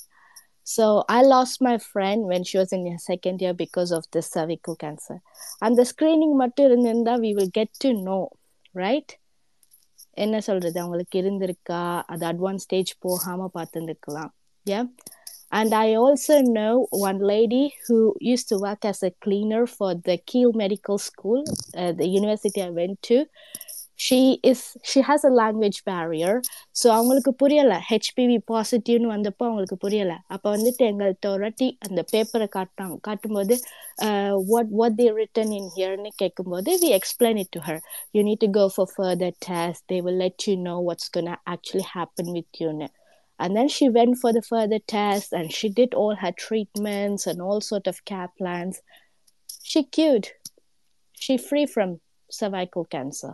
so 0.75 0.85
I 1.09 1.23
lost 1.23 1.57
my 1.61 1.77
friend 1.93 2.21
when 2.31 2.43
she 2.49 2.57
was 2.59 2.73
in 2.73 2.83
her 2.91 2.99
second 2.99 3.41
year 3.43 3.55
because 3.65 3.91
of 3.99 4.05
this 4.13 4.29
cervical 4.37 4.77
cancer 4.85 5.19
அந்த 5.67 5.85
screening 5.93 6.35
மட்டும் 6.43 6.69
இருந்திருந்தா 6.71 7.15
we 7.25 7.33
will 7.39 7.53
get 7.61 7.71
to 7.85 7.91
know 8.05 8.23
right 8.85 9.11
என்ன 10.25 10.41
சொல்றது 10.49 10.79
அவங்களுக்கு 10.83 11.17
இருந்திருக்கா 11.23 11.83
அது 12.13 12.25
அட்வான்ஸ் 12.33 12.65
ஸ்டேஜ் 12.69 12.93
போகாம 13.07 13.51
பார்த்துருக்கலாம் 13.59 14.33
yeah 14.73 14.85
and 15.59 15.75
I 15.75 15.95
also 16.03 16.41
know 16.41 16.87
one 16.91 17.19
lady 17.19 17.75
who 17.87 18.17
used 18.21 18.49
to 18.49 18.57
work 18.67 18.87
as 18.87 19.03
a 19.03 19.11
cleaner 19.25 19.67
for 19.67 19.95
the 19.95 20.17
Kiel 20.17 20.53
Medical 20.55 20.97
School, 20.97 21.45
uh, 21.77 21.93
the 21.93 22.07
university 22.07 22.63
I 22.63 22.71
went 22.71 23.03
to. 23.11 23.27
She 24.00 24.40
is 24.44 24.60
she 24.90 25.00
has 25.02 25.22
a 25.30 25.32
language 25.42 25.78
barrier. 25.90 26.34
So 26.80 26.88
அவங்களுக்கு 26.96 27.32
புரியலை. 27.42 27.78
HPV 27.90 28.36
பாசிட்டிவ்னு 28.52 29.08
வந்தப்போ 29.14 29.44
அவங்களுக்கு 29.48 29.78
புரியலை. 29.86 30.18
அப்போ 30.34 30.48
வந்துட்டு 30.56 30.84
எங்கள்கிட்ட 30.90 31.28
ஒரு 31.36 31.44
வாட்டி 31.46 31.68
அந்த 31.88 32.02
பேப்பரை 32.12 32.48
காட்டாங்க 32.58 32.98
காட்டும்போது 33.08 33.56
what 34.52 34.72
what 34.80 34.98
they 35.00 35.08
written 35.22 35.54
in 35.60 35.72
ஹியர்னு 35.78 36.12
கேட்கும்போது 36.22 36.74
we 36.84 36.92
explain 37.00 37.40
it 37.44 37.52
to 37.58 37.62
her 37.70 37.82
you 38.18 38.24
need 38.30 38.44
to 38.46 38.52
go 38.60 38.66
for 38.76 38.92
further 38.96 39.36
test 39.48 39.86
they 39.94 40.00
will 40.08 40.22
let 40.26 40.46
you 40.50 40.56
know 40.70 40.76
what's 40.90 41.12
gonna 41.18 41.32
actually 41.56 41.88
happen 41.96 42.32
with 42.38 42.62
யூன்னு 42.66 42.90
and 43.40 43.56
then 43.56 43.68
she 43.68 43.86
went 43.98 44.16
for 44.18 44.30
the 44.34 44.42
further 44.42 44.80
tests 44.88 45.32
and 45.32 45.48
she 45.58 45.68
did 45.80 45.92
all 45.94 46.16
her 46.16 46.32
treatments 46.46 47.28
and 47.28 47.40
all 47.48 47.60
sort 47.62 47.88
of 47.92 48.04
care 48.12 48.30
plans. 48.40 48.78
She 49.72 49.84
cured. 49.96 50.28
She 51.18 51.38
free 51.50 51.68
from 51.68 51.90
cervical 52.30 52.86
cancer. 52.96 53.34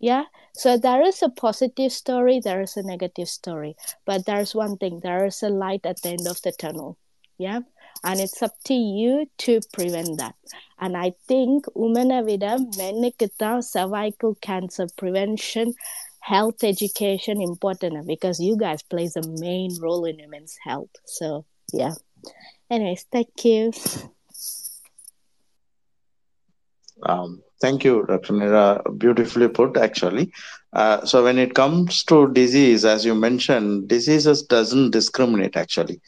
yeah 0.00 0.24
so 0.52 0.76
there 0.76 1.02
is 1.02 1.22
a 1.22 1.28
positive 1.28 1.92
story 1.92 2.40
there 2.40 2.60
is 2.60 2.76
a 2.76 2.82
negative 2.82 3.28
story 3.28 3.74
but 4.04 4.26
there's 4.26 4.54
one 4.54 4.76
thing 4.76 5.00
there 5.02 5.24
is 5.24 5.42
a 5.42 5.48
light 5.48 5.84
at 5.86 6.00
the 6.02 6.10
end 6.10 6.26
of 6.26 6.40
the 6.42 6.52
tunnel 6.52 6.96
yeah 7.38 7.60
and 8.04 8.20
it's 8.20 8.42
up 8.42 8.52
to 8.64 8.74
you 8.74 9.26
to 9.38 9.60
prevent 9.72 10.18
that. 10.18 10.34
And 10.78 10.96
I 10.96 11.12
think 11.28 11.66
women 11.82 12.10
விட 12.28 12.46
மென்னுக்கு 12.80 13.26
தான் 13.42 13.62
cervical 13.74 14.32
cancer 14.48 14.86
prevention 15.00 15.68
health 16.32 16.60
education 16.72 17.36
important 17.50 17.94
because 18.12 18.38
you 18.46 18.54
guys 18.64 18.82
plays 18.92 19.14
a 19.22 19.24
main 19.46 19.70
role 19.84 20.04
in 20.10 20.18
women's 20.24 20.56
health. 20.68 20.94
So 21.18 21.28
yeah. 21.82 21.94
Anyways, 22.74 23.04
thank 23.14 23.44
you. 23.48 23.62
Um, 27.03 27.41
thank 27.61 27.83
you, 27.83 28.05
Dr. 28.07 28.33
Nira. 28.33 28.81
Beautifully 28.97 29.47
put, 29.47 29.77
actually. 29.77 30.31
Uh, 30.73 31.03
so 31.05 31.23
when 31.23 31.37
it 31.37 31.53
comes 31.55 32.03
to 32.05 32.31
disease, 32.33 32.85
as 32.85 33.05
you 33.05 33.15
mentioned, 33.15 33.87
diseases 33.87 34.43
doesn't 34.43 34.91
discriminate 34.91 35.55
actually. 35.55 35.99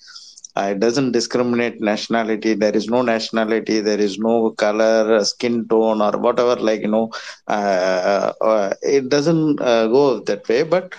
Uh, 0.56 0.70
it 0.74 0.80
doesn't 0.80 1.12
discriminate 1.12 1.80
nationality. 1.82 2.54
There 2.54 2.76
is 2.76 2.88
no 2.88 3.02
nationality. 3.02 3.80
There 3.82 4.00
is 4.00 4.18
no 4.20 4.52
color, 4.52 5.16
uh, 5.16 5.24
skin 5.24 5.68
tone, 5.68 6.02
or 6.02 6.12
whatever. 6.18 6.56
Like 6.56 6.82
you 6.82 6.89
know, 6.89 7.12
uh, 7.48 8.34
uh, 8.42 8.74
it 8.82 9.10
doesn't 9.10 9.62
uh, 9.62 9.88
go 9.88 10.20
that 10.20 10.48
way. 10.50 10.64
But 10.64 10.94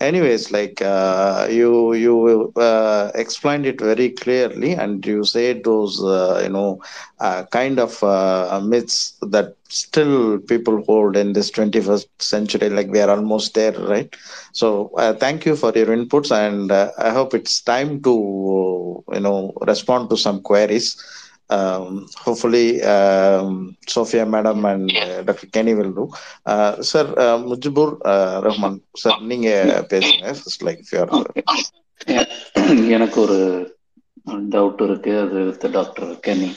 anyways 0.00 0.50
like 0.50 0.80
uh, 0.82 1.46
you 1.50 1.92
you 1.94 2.52
uh, 2.56 3.10
explained 3.14 3.66
it 3.66 3.80
very 3.80 4.10
clearly 4.10 4.72
and 4.72 5.04
you 5.06 5.24
said 5.24 5.62
those 5.64 6.02
uh, 6.02 6.40
you 6.42 6.48
know 6.50 6.80
uh, 7.20 7.44
kind 7.50 7.78
of 7.78 8.02
uh, 8.02 8.60
myths 8.64 9.14
that 9.22 9.54
still 9.68 10.38
people 10.38 10.82
hold 10.86 11.16
in 11.16 11.32
this 11.32 11.50
21st 11.50 12.08
century 12.20 12.68
like 12.70 12.88
we 12.90 13.00
are 13.00 13.10
almost 13.10 13.54
there 13.54 13.72
right? 13.94 14.14
So 14.52 14.90
uh, 14.96 15.14
thank 15.14 15.44
you 15.46 15.56
for 15.56 15.72
your 15.74 15.86
inputs 15.98 16.30
and 16.32 16.70
i 16.72 17.10
hope 17.18 17.34
it's 17.34 17.60
time 17.60 18.00
to 18.02 18.14
you 19.12 19.20
know 19.20 19.52
respond 19.66 20.10
to 20.10 20.16
some 20.16 20.40
queries 20.40 20.88
um, 21.50 22.06
hopefully 22.16 22.66
um, 22.84 23.50
Sophia 23.86 24.24
madam 24.26 24.64
and 24.64 24.90
uh, 24.96 25.22
Dr. 25.22 25.46
Kenny 25.46 25.74
will 25.74 25.92
do. 25.92 26.04
Uh, 26.46 26.80
sir, 26.82 27.04
uh, 27.16 27.38
Mujibur 27.40 27.88
uh, 28.04 28.40
Rahman, 28.46 28.74
sir, 29.02 29.12
நீங்க 29.30 29.48
பேசுங்க 29.92 30.32
first 30.40 30.62
like 30.68 30.80
if 30.84 30.90
you 30.92 31.00
are 31.04 31.10
எனக்கு 32.96 33.18
ஒரு 33.24 33.38
doubt 34.54 34.82
இருக்கு 34.86 35.12
அது 35.22 35.40
with 35.48 35.64
doctor 35.76 36.10
Keni 36.26 36.50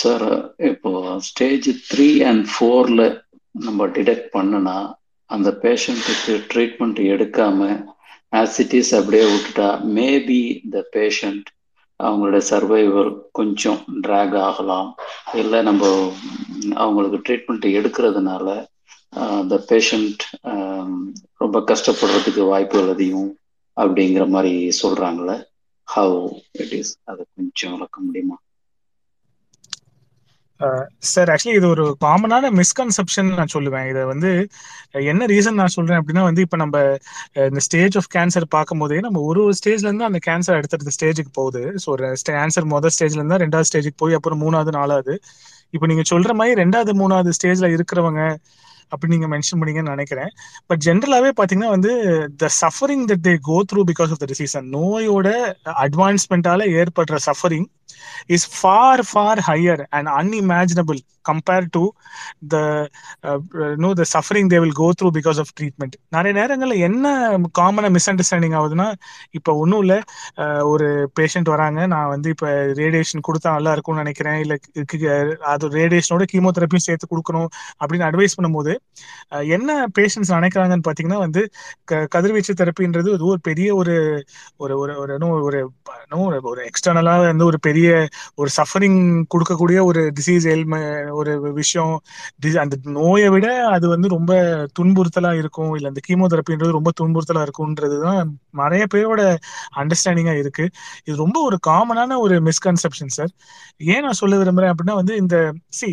sir 0.00 0.26
இப்போ 0.70 0.90
stage 1.28 1.68
three 1.90 2.08
and 2.30 2.44
ஃபோர்ல 2.52 3.02
நம்ம 3.66 3.86
detect 3.96 4.28
பண்ணுனா 4.36 4.76
அந்த 5.30 5.48
பேஷண்ட்டுக்கு 5.64 6.34
ட்ரீட்மெண்ட் 6.50 7.00
எடுக்காம 7.14 7.68
ஆசிட்டிஸ் 8.32 8.92
அப்படியே 8.98 9.24
விட்டுட்டா 9.32 9.68
மேபி 9.98 10.40
த 10.74 10.84
பேஷண்ட் 10.96 11.48
அவங்களோட 12.02 12.38
சர்வைவல் 12.50 13.12
கொஞ்சம் 13.32 13.78
ட்ராக் 14.02 14.36
ஆகலாம். 14.48 14.90
இல்லை 15.34 15.62
நம்ம 15.62 15.84
அவங்களுக்கு 16.74 17.18
ட்ரீட்மெண்ட் 17.26 17.66
எடுக்கிறதுனால 17.78 18.46
த 19.52 19.58
பேஷண்ட் 19.70 20.22
ரொம்ப 21.42 21.58
கஷ்டப்படுறதுக்கு 21.70 22.42
வாய்ப்புகள் 22.48 22.94
அதிகம் 22.96 23.30
அப்படிங்கிற 23.76 24.24
மாதிரி 24.28 24.54
சொல்கிறாங்களே 24.82 25.36
ஹவு 25.88 26.18
இட் 26.62 26.74
இஸ் 26.80 26.92
அதை 27.04 27.24
கொஞ்சம் 27.36 27.72
விளக்க 27.72 28.00
முடியுமா? 28.00 28.36
சார் 31.10 31.30
ஆக்சுவலி 31.32 31.56
இது 31.58 31.66
ஒரு 31.74 31.84
காமனான 32.04 32.50
மிஸ்கன்செப்ஷன் 32.60 33.28
நான் 33.40 33.52
சொல்லுவேன். 33.54 33.86
இதை 33.90 34.02
வந்து 34.12 34.30
என்ன 35.12 35.26
ரீசன் 35.32 35.58
நான் 35.60 35.74
சொல்றேன் 35.76 36.00
அப்படின்னா 36.00 36.24
வந்து 36.28 36.44
இப்போ 36.46 36.58
நம்ம 36.62 36.76
இந்த 37.48 37.62
ஸ்டேஜ் 37.66 37.96
ஆஃப் 38.00 38.10
கேன்சர் 38.16 38.46
பார்க்கும் 38.56 38.82
போதே 38.82 38.98
நம்ம 39.06 39.22
ஒரு 39.30 39.42
ஒரு 39.46 39.56
ஸ்டேஜ்ல 39.60 39.88
இருந்து 39.90 40.08
அந்த 40.10 40.20
கேன்சர் 40.28 40.58
அடுத்தடுத்த 40.60 40.94
ஸ்டேஜுக்கு 40.98 41.32
போகுது. 41.40 41.62
ஸோ 41.84 41.96
கேன்சர் 42.30 42.68
முதல் 42.74 42.94
ஸ்டேஜ்ல 42.96 43.20
இருந்தா 43.22 43.40
ரெண்டாவது 43.44 43.70
ஸ்டேஜுக்கு 43.70 44.00
போய் 44.04 44.18
அப்புறம் 44.18 44.42
மூணாவது 44.44 44.74
நாலாவது. 44.80 45.16
இப்போ 45.76 45.86
நீங்க 45.92 46.04
சொல்ற 46.12 46.32
மாதிரி 46.40 46.60
ரெண்டாவது 46.62 46.92
மூணாவது 47.02 47.36
ஸ்டேஜ்ல 47.38 47.68
இருக்கிறவங்க 47.76 48.22
அப்படி 48.92 49.10
நீங்க 49.14 49.28
மென்ஷன் 49.32 49.58
பண்ணீங்கன்னு 49.60 49.94
நினைக்கிறேன். 49.94 50.30
பட் 50.68 50.82
ஜென்ரலாவே 50.86 51.30
பாத்தீங்கன்னா 51.40 51.72
வந்து 51.76 51.90
the 52.42 52.48
suffering 52.60 53.02
that 53.10 53.24
they 53.26 53.34
go 53.48 53.56
through 53.70 53.80
because 53.90 54.12
of 54.14 54.22
the 54.22 54.28
disease 54.30 54.54
நோயோட 54.76 55.28
அட்வான்ஸ்மெண்டால 55.86 56.68
ஏற்படுற 56.80 57.18
suffering 57.26 57.66
is 58.28 58.44
far 58.44 59.02
far 59.02 59.40
higher 59.40 59.86
and 59.92 60.08
unimaginable 60.08 60.98
compared 61.22 61.72
to 61.72 61.94
the 62.42 62.88
uh, 63.24 63.38
you 63.54 63.76
know 63.76 63.94
the 63.94 64.04
suffering 64.04 64.48
they 64.48 64.58
will 64.58 64.72
go 64.72 64.92
through 64.92 65.10
because 65.10 65.38
of 65.38 65.48
treatment. 65.60 65.96
நிறைய 66.08 66.32
நேரங்களில் 66.40 66.78
என்ன 66.78 67.06
காமனாக 67.58 67.90
miss 67.90 68.10
understanding 68.10 68.56
ஆகுதுன்னா 68.58 68.92
இப்ப 69.30 69.54
ஒன்றும் 69.54 69.80
இல்ல 69.80 70.00
ஒரு 70.62 71.10
பேஷண்ட் 71.20 71.48
வராங்க 71.48 71.86
நான் 71.86 72.08
வந்து 72.08 72.28
இப்ப 72.28 72.46
ரேடியேஷன் 72.72 73.24
கொடுத்தா 73.28 73.52
நல்லா 73.52 73.72
இருக்கும்னு 73.72 74.02
நினைக்கிறேன் 74.02 74.38
இல்ல 74.38 74.56
அது 75.38 75.68
ரேடியேஷனோட 75.68 76.24
கீமோதெரப்பியும் 76.32 76.86
சேர்த்து 76.88 77.10
கொடுக்கணும் 77.14 77.48
அப்படின்னு 77.80 78.08
அட்வைஸ் 78.10 78.36
பண்ணும்போது 78.38 78.74
என்ன 79.48 79.86
பேஷண்ட்ஸ் 79.98 80.32
நினைக்கிறாங்கன்னு 80.32 80.88
பாத்தீங்கன்னா 80.88 81.18
வந்து 81.18 81.50
க 81.84 82.06
கதிர்வீச்சு 82.14 82.54
தெரப்பின்றது 82.54 83.18
ஒரு 83.20 83.40
பெரிய 83.40 83.74
ஒரு 83.74 83.96
ஒரு 84.56 84.78
ஒரு 84.78 84.96
ஒரு 85.40 85.66
ஒரு 86.42 86.70
எக்ஸ்டர்னலாக 86.70 87.26
வந்து 87.26 87.44
ஒரு 87.44 87.58
பெரிய 87.60 87.77
ஒரு 88.40 88.50
சஃபரிங் 88.56 88.98
கொடுக்கக்கூடிய 89.34 89.78
ஒரு 89.90 90.00
டிசீஸ் 90.18 90.46
எல்ம 90.54 90.74
ஒரு 91.20 91.32
விஷயம். 91.60 91.94
அந்த 92.64 92.76
நோயை 92.98 93.28
விட 93.34 93.46
அது 93.74 93.86
வந்து 93.94 94.08
ரொம்ப 94.16 94.32
துன்புறுத்தலா 94.78 95.32
இருக்கும். 95.42 95.72
இல்லை 95.76 95.88
அந்த 95.92 96.02
கீமோதெரப்பின்றது 96.08 96.78
ரொம்ப 96.78 96.92
துன்புறுத்தலா 97.00 97.44
இருக்கும்ன்றதுதான் 97.46 98.20
நிறைய 98.60 98.84
பேரோட 98.94 99.22
அண்டர்ஸ்டாண்டிங்கா 99.80 100.34
இருக்கு. 100.42 100.64
இது 101.06 101.16
ரொம்ப 101.24 101.38
ஒரு 101.48 101.58
காமனான 101.68 102.18
ஒரு 102.24 102.36
மிஸ்கன்செப்ஷன் 102.48 103.14
சார் 103.16 103.32
ஏன் 103.94 104.04
நான் 104.06 104.20
சொல்ல 104.20 104.36
விரும்புறேன் 104.36 104.72
அப்படின்னா 104.72 104.96
வந்து 105.00 105.14
இந்த 105.16 105.36
C 105.78 105.88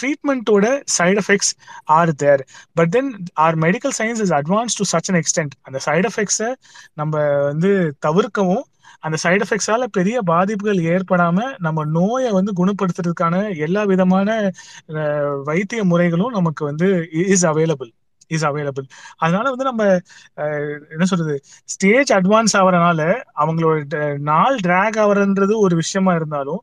ட்ரீட்மெண்ட்டோட 0.00 0.66
side 0.98 1.18
effects 1.22 1.52
are 1.96 2.12
there 2.14 2.42
but 2.74 2.90
then 2.90 3.10
our 3.44 3.58
medical 3.66 3.94
science 4.00 4.22
is 4.26 4.34
advance 4.40 4.78
to 4.80 4.86
such 4.92 5.10
an 5.12 5.20
extent 5.22 5.54
அந்த 5.62 5.80
சைடு 5.86 6.06
எஃபெக்ட்ஸை 6.12 6.50
நம்ம 6.94 7.14
வந்து 7.50 7.70
தவிர்க்கவும் 7.98 8.64
அந்த 9.06 9.16
சைடு 9.24 9.44
எஃபெக்ட்ஸால 9.46 9.86
பெரிய 9.96 10.16
பாதிப்புகள் 10.26 10.80
ஏற்படாம 10.92 11.38
நம்ம 11.58 11.84
நோயை 11.96 12.30
வந்து 12.32 12.52
குணப்படுத்துறதுக்கான 12.60 13.34
எல்லா 13.66 13.84
விதமான 13.84 14.28
வைத்திய 15.44 15.82
முறைகளும் 15.84 16.34
நமக்கு 16.34 16.64
வந்து 16.64 16.88
இஸ் 17.26 17.46
அவைலபிள் 17.46 17.92
இஸ் 18.30 18.44
அவைலபிள் 18.44 18.86
அதனால 19.18 19.44
வந்து 19.50 19.64
நம்ம 19.64 19.82
என்ன 20.90 21.04
சொல்றது 21.04 21.34
ஸ்டேஜ் 21.68 22.10
அட்வான்ஸ் 22.12 22.54
ஆகிறனால 22.56 23.02
அவங்களோட 23.36 24.00
நாள் 24.24 24.56
டிராக் 24.60 24.98
ஆகிறன்றது 25.02 25.56
ஒரு 25.58 25.76
விஷயமா 25.76 26.14
இருந்தாலும் 26.14 26.60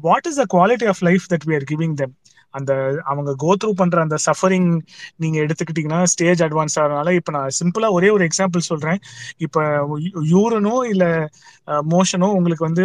what 0.00 0.28
is 0.28 0.40
the 0.42 0.46
quality 0.56 0.88
of 0.88 1.02
life 1.02 1.26
that 1.32 1.46
we 1.48 1.56
are 1.56 1.68
giving 1.72 1.94
them 1.94 2.14
அந்த 2.56 2.72
அவங்க 3.04 3.30
கோ 3.38 3.50
த்ரூ 3.56 3.70
பண்ற 3.76 4.00
அந்த 4.02 4.16
சஃபரிங் 4.26 4.68
நீங்க 5.16 5.36
எடுத்துக்கிட்டீங்கன்னா 5.40 6.00
ஸ்டேஜ் 6.12 6.42
அட்வான்ஸ் 6.42 6.76
ஆகிறனால 6.76 7.12
இப்ப 7.18 7.32
நான் 7.32 7.56
சிம்பிளா 7.58 7.88
ஒரே 7.90 8.08
ஒரு 8.10 8.24
எக்ஸாம்பிள் 8.28 8.68
சொல்றேன். 8.70 9.00
இப்ப 9.38 9.58
யூரனோ 10.32 10.74
இல்ல 10.92 11.04
மோஷனோ 11.88 12.28
உங்களுக்கு 12.36 12.68
வந்து 12.68 12.84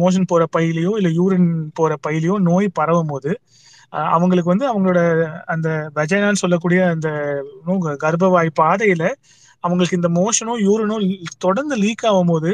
மோஷன் 0.00 0.28
போற 0.28 0.44
பையிலையோ 0.56 0.92
இல்ல 1.00 1.10
யூரின் 1.18 1.48
போற 1.74 1.94
பையிலையோ 2.06 2.36
நோய் 2.48 2.68
பரவும் 2.74 3.06
போது 3.06 3.32
அவங்களுக்கு 4.10 4.52
வந்து 4.52 4.66
அவங்களோட 4.70 5.00
அந்த 5.46 5.68
வெஜைனான்னு 5.96 6.42
சொல்லக்கூடிய 6.42 6.80
அந்த 6.90 7.08
கர்ப்பவாய் 8.04 8.50
பாதையில 8.60 9.04
அவங்களுக்கு 9.60 9.98
இந்த 10.00 10.10
மோஷனோ 10.10 10.54
யூரினோ 10.66 10.96
தொடர்ந்து 11.38 11.76
லீக் 11.76 12.06
ஆகும் 12.06 12.26
போது 12.26 12.50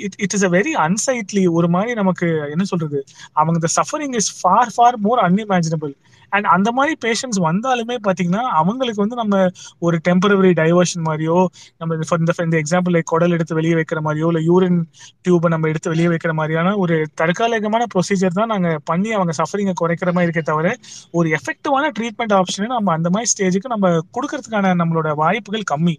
it 0.00 0.16
it 0.18 0.34
is 0.34 0.44
a 0.44 0.50
very 0.50 0.72
unsightly 0.86 1.48
ஒரு 1.50 1.68
மாதிரி 1.68 1.94
நமக்கு 1.94 2.26
என்ன 2.50 2.64
சொல்றது? 2.64 3.00
அவங்க 3.32 3.58
இந்த 3.60 3.70
suffering 3.78 4.14
is 4.14 4.30
far 4.40 4.72
far 4.76 4.98
more 4.98 5.20
unimaginable 5.28 5.92
and 6.32 6.46
அந்த 6.46 6.72
மாதிரி 6.72 6.94
பேஷண்ட்ஸ் 7.04 7.40
வந்தாலுமே 7.40 7.96
பாத்தீங்கன்னா 8.06 8.42
அவங்களுக்கு 8.60 9.02
வந்து 9.02 9.16
நம்ம 9.16 9.36
ஒரு 9.78 10.00
டெம்பரவரி 10.08 10.52
டைவர்ஷன் 10.54 11.04
மாதிரியோ 11.06 11.38
நம்ம 11.78 11.96
இந்த 11.96 12.32
இந்த 12.44 12.56
எக்ஸாம்பிள் 12.62 12.94
லைக் 12.94 13.10
குடல் 13.12 13.30
எடுத்து 13.30 13.54
வெளியே 13.54 13.74
வைக்கிற 13.74 14.00
மாதிரியோ 14.00 14.28
இல்ல 14.30 14.40
யூரின் 14.40 14.78
டியூபை 15.24 15.48
நம்ம 15.48 15.68
எடுத்து 15.68 15.90
வெளியே 15.90 16.08
வைக்கிற 16.08 16.32
மாதிரியான 16.32 16.76
ஒரு 16.76 16.96
தற்காலிகமான 17.14 17.86
ப்ரொசீஜர் 17.94 18.28
தான் 18.30 18.46
நாங்க 18.46 18.78
பண்ணி 18.84 19.12
அவங்க 19.12 19.34
சஃபரிங்கை 19.38 19.74
குறைக்கிற 19.80 20.12
மாதிரி 20.12 20.30
இருக்கே 20.30 20.42
தவிர 20.42 20.68
ஒரு 21.12 21.28
எஃபெக்டிவான 21.30 21.90
ட்ரீட்மெண்ட் 21.98 22.36
ஆப்ஷனை 22.38 22.68
நம்ம 22.68 22.92
அந்த 22.92 23.10
மாதிரி 23.10 23.30
ஸ்டேஜுக்கு 23.32 23.74
நம்ம 23.74 23.88
கொடுக்கறதுக்கான 24.14 24.74
நம்மளோட 24.82 25.14
வாய்ப்புகள் 25.14 25.70
கம்மி. 25.72 25.96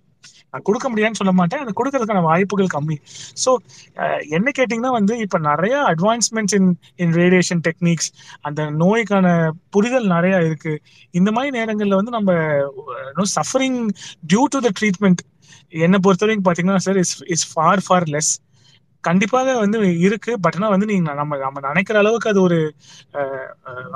நான் 0.54 0.66
கொடுக்க 0.68 0.86
முடியாதுன்னு 0.92 1.20
சொல்ல 1.22 1.34
மாட்டேன். 1.40 1.62
அதை 1.64 1.74
கொடுக்கறதுக்கான 1.80 2.24
வாய்ப்புகள் 2.30 2.72
கம்மி. 2.76 2.98
ஸோ 3.44 3.52
என்ன 4.38 4.48
கேட்டிங்கன்னா 4.60 4.92
வந்து 5.00 5.14
இப்போ 5.26 5.40
நிறைய 5.50 5.76
advancements 5.94 6.56
in 6.60 6.70
in 7.04 7.16
radiation 7.22 7.64
techniques 7.68 8.10
அந்த 8.50 8.70
நோய்க்கான 8.84 9.28
புரிதல் 9.76 10.08
நிறைய 10.16 10.38
இருக்கு. 10.48 10.74
இந்த 11.20 11.30
மாதிரி 11.38 11.52
நேரங்களில் 11.60 12.00
வந்து 12.00 12.16
நம்ம 12.18 12.32
suffering 13.38 13.82
due 14.32 14.44
to 14.56 14.62
the 14.68 14.72
treatment 14.80 15.22
என்னை 15.86 16.00
பொறுத்தவரைக்கும் 16.06 16.48
பார்த்தீங்கன்னா 16.48 16.84
sir 16.88 16.98
is 17.04 17.16
is 17.36 17.46
far 17.52 17.82
far 17.88 18.08
less 18.16 18.32
கண்டிப்பாக 19.04 19.54
வந்து 19.62 19.78
இருக்கு. 20.06 20.32
பட் 20.44 20.58
ஆனால் 20.58 20.74
வந்து 20.74 20.88
நீங்க 20.92 21.14
நம்ம 21.20 21.38
நம்ம 21.38 21.62
நினைக்கிற 21.68 21.98
அளவுக்கு 22.04 22.32
அது 22.32 22.42
ஒரு 22.42 22.60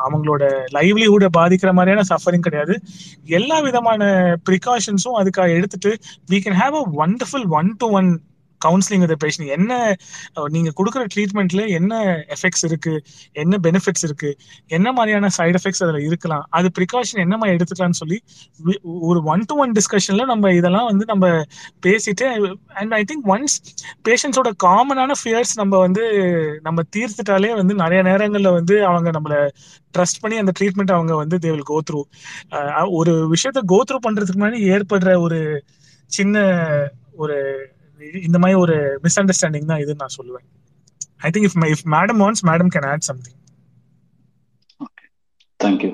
அவங்களோட 0.05 0.43
லைவ்லிஹுட 0.77 1.27
பாதிக்கிற 1.37 1.71
மாதிரியான 1.79 2.05
சஃபரிங் 2.11 2.45
கிடையாது. 2.47 2.75
எல்லா 3.39 3.57
விதமான 3.67 4.01
ப்ரிகாஷன்ஸும் 4.49 5.19
அதுக்காக 5.21 5.57
எடுத்துட்டு 5.59 5.91
we 6.31 6.39
can 6.45 6.59
have 6.63 6.77
a 6.81 6.85
wonderful 7.05 7.47
one 7.59 7.71
to 7.81 7.89
one 7.99 8.09
counselling 8.59 9.03
with 9.03 9.15
patient 9.23 9.51
என்ன 9.55 9.71
நீங்க 10.49 10.71
கொடுக்குற 10.75 11.03
ட்ரீட்மெண்ட்ல 11.15 11.63
என்ன 11.69 11.93
எஃபெக்ட்ஸ் 12.35 12.65
இருக்கு 12.65 12.93
என்ன 13.33 13.59
பெனிஃபிட்ஸ் 13.61 14.03
இருக்கு 14.03 14.31
என்ன 14.67 14.87
மாதிரியான 14.91 15.31
சைடு 15.37 15.57
எஃபெக்ட்ஸ் 15.59 15.83
அதுல 15.83 16.01
இருக்கலாம் 16.01 16.45
அது 16.49 16.69
ப்ரிகாஷன் 16.79 17.23
என்ன 17.25 17.37
மாதிரி 17.37 17.55
எடுத்துக்கலாம்னு 17.55 17.99
சொல்லி 17.99 18.19
ஒரு 19.07 19.21
ஒன் 19.23 19.45
டு 19.47 19.57
ஒன் 19.57 19.71
டிஸ்கஷன்ல 19.71 20.25
நம்ம 20.25 20.53
இதெல்லாம் 20.53 20.85
வந்து 20.85 21.05
நம்ம 21.05 21.25
பேசிட்டு 21.85 22.27
அண்ட் 22.73 22.93
ஐ 22.93 23.03
திங்க் 23.03 23.27
ஒன்ஸ் 23.27 23.57
பேஷண்ட்ஸோட 24.09 24.51
காமனான 24.63 25.17
ஃபியர்ஸ் 25.23 25.53
நம்ம 25.55 25.77
வந்து 25.77 26.05
நம்ம 26.63 26.81
தீர்த்துட்டாலே 26.95 27.51
வந்து 27.55 27.75
நிறைய 27.75 28.01
நேரங்கள்ல 28.03 28.51
வந்து 28.53 28.77
அவங்க 28.85 29.09
நம்மள 29.11 29.35
ட்ரஸ்ட் 29.97 30.21
பண்ணி 30.21 30.37
அந்த 30.37 30.53
ட்ரீட்மெண்ட் 30.59 30.91
அவங்க 30.91 31.13
வந்து 31.15 31.35
தே 31.37 31.49
வில் 31.49 31.61
கோ 31.63 31.77
த்ரூ 31.89 32.01
ஒரு 32.91 33.13
விஷயத்த 33.31 33.59
கோ 33.65 33.79
த்ரூ 33.87 33.99
பண்றதுக்கு 34.07 34.41
முன்னாடி 34.41 34.59
ஏற்படுற 34.73 35.11
ஒரு 35.19 35.39
சின்ன 36.11 36.43
ஒரு 37.13 37.37
இந்த 38.27 38.37
மாதிரி 38.41 38.59
ஒரு 38.63 38.75
மிஸ் 39.03 39.19
அண்டர்ஸ்டாண்டிங் 39.21 39.69
தான் 39.71 39.81
இதுன்னு 39.83 40.03
நான் 40.03 40.17
சொல்லுவேன். 40.19 40.47
I 41.25 41.29
think 41.35 41.47
if 41.49 41.57
if 41.73 41.85
madam 41.95 42.21
wants 42.23 42.43
madam 42.51 42.71
can 42.75 42.87
add 42.91 43.07
something 43.09 43.39
thank you 45.59 45.91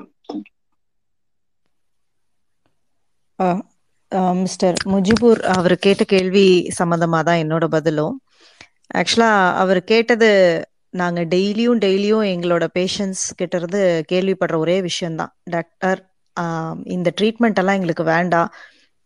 mister 4.44 4.76
Mujibur 4.92 5.40
அவர் 5.54 5.74
கேட்ட 5.84 6.02
கேள்வி 6.12 6.48
சம்மந்தமா 6.78 7.20
தான் 7.28 7.40
என்னோட 7.44 7.64
பதிலும். 7.74 8.16
ஆக்சுவலா 9.00 9.30
அவர் 9.62 9.80
கேட்டது 9.92 10.28
நாங்க 11.00 11.20
டெய்லியும் 11.34 11.80
டெய்லியும் 11.84 12.24
எங்களோட 12.32 12.64
பேஷண்ட்ஸ் 12.78 13.24
கிட்ட 13.40 13.56
இருந்து 13.60 13.80
கேள்விப்படுற 14.12 14.56
ஒரே 14.64 14.76
விஷயம்தான் 14.88 15.32
டாக்டர் 15.54 16.00
இந்த 16.96 17.08
ட்ரீட்மெண்ட் 17.20 17.60
எல்லாம் 17.62 17.78
எங்களுக்கு 17.78 18.04
வேண்டாம். 18.14 18.50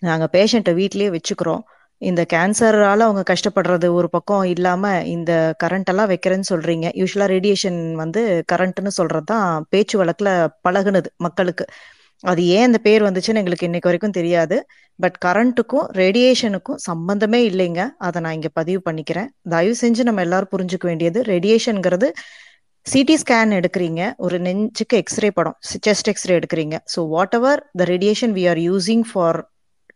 நாங்க 0.02 0.26
பேஷண்ட்டை 0.36 0.74
வீட்லயே 0.80 1.08
வச்சுக்கிறோம். 1.16 1.62
இந்த 2.02 2.22
கேன்சரால 2.32 3.04
அவங்க 3.08 3.22
கஷ்டப்படுறது 3.32 3.86
ஒரு 3.98 4.08
பக்கம் 4.08 4.44
இல்லாம 4.44 5.02
இந்த 5.04 5.32
கரண்ட் 5.64 5.90
எல்லாம் 5.92 6.10
வைக்கிறேன்னு 6.10 6.48
சொல்றீங்க. 6.52 6.86
யூஸ்வலா 7.00 7.26
ரேடியேஷன் 7.34 7.78
வந்து 7.94 8.22
கரண்ட்னு 8.52 8.92
சொல்றது 8.98 9.24
தான் 9.24 9.66
பேச்சு 9.70 9.96
வழக்குல 10.02 10.30
பழகுனது 10.68 11.10
மக்களுக்கு. 11.16 11.66
அது 12.24 12.42
ஏன் 12.46 12.66
அந்த 12.68 12.78
பேர் 12.78 13.02
வந்துச்சுன்னு 13.02 13.40
எங்களுக்கு 13.42 13.68
இன்னைக்கு 13.68 13.88
வரைக்கும் 13.88 14.16
தெரியாது. 14.18 14.56
பட் 14.98 15.16
கரண்ட்டுக்கும் 15.24 15.86
ரேடியேஷனுக்கும் 16.02 16.80
சம்பந்தமே 16.88 17.40
இல்லைங்க. 17.50 17.82
அதை 17.98 18.20
நான் 18.22 18.32
இங்க 18.32 18.50
பதிவு 18.60 18.80
பண்ணிக்கிறேன். 18.88 19.28
தயவு 19.50 19.74
செஞ்சு 19.82 20.02
நம்ம 20.02 20.22
எல்லாரும் 20.26 20.52
புரிஞ்சுக்க 20.54 20.86
வேண்டியது 20.86 21.22
ரேடியேஷன்ங்கிறது 21.32 22.08
சிடி 22.86 23.16
ஸ்கேன் 23.22 23.52
எடுக்கிறீங்க. 23.58 24.02
ஒரு 24.16 24.36
நெஞ்சுக்கு 24.38 24.96
எக்ஸ்ரே 25.02 25.30
படம் 25.30 25.56
செஸ்ட் 25.86 26.10
எக்ஸ்ரே 26.12 26.34
எடுக்கிறீங்க. 26.40 26.76
So 26.94 27.00
whatever 27.34 27.60
the 27.76 27.84
radiation 27.84 28.34
we 28.38 28.44
are 28.48 28.60
using 28.70 29.04
for 29.12 29.38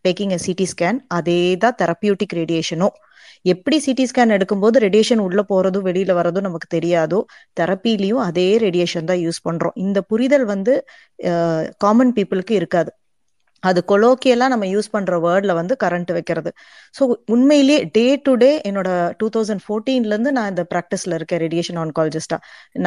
taking 0.05 0.33
a 0.35 0.39
CT 0.45 0.67
scan 0.71 0.99
அதே 1.17 1.41
தான் 1.63 1.77
தெரப்பியூட்டிக் 1.81 2.35
ரேடியேஷனும் 2.39 2.95
எப்படி 3.45 3.77
சிடி 3.85 4.05
ஸ்கேன் 4.09 4.33
எடுக்கும்போது 4.35 4.77
ரேடியேஷன் 4.85 5.21
உள்ள 5.25 5.41
போறதும் 5.49 5.85
வெளியில 5.89 6.11
வரதும் 6.19 6.47
நமக்கு 6.47 6.67
தெரியாதோ 6.75 7.19
தெரப்பிலையும் 7.57 8.23
அதே 8.27 8.47
ரேடியேஷன் 8.65 9.09
தான் 9.11 9.21
யூஸ் 9.25 9.39
பண்றோம். 9.47 9.75
இந்த 9.85 9.99
புரிதல் 10.11 10.45
வந்து 10.53 10.73
காமன் 11.83 12.13
பீப்புளுக்கு 12.17 12.55
இருக்காது. 12.59 12.91
அது 13.63 13.79
கொலோக்கியெல்லாம் 13.89 14.51
நம்ம 14.53 14.67
யூஸ் 14.73 14.93
பண்ற 14.93 15.15
வேர்ட்ல 15.25 15.51
வந்து 15.59 15.73
கரண்ட் 15.83 16.11
வைக்கிறது. 16.17 16.51
ஸோ 16.95 17.01
உண்மையிலேயே 17.35 17.79
டே 17.97 18.05
டு 18.25 18.33
டே 18.43 18.51
என்னோட 18.69 18.89
டூ 19.19 19.27
தௌசண்ட் 19.35 19.63
ஃபோர்டீன்ல 19.65 20.13
இருந்து 20.13 20.31
நான் 20.37 20.51
இந்த 20.53 20.63
ப்ராக்டிஸ்ல 20.73 21.17
இருக்கேன் 21.19 21.41
ரேடியேஷன் 21.45 21.79
ஆன்காலஜிஸ்டா 21.83 22.37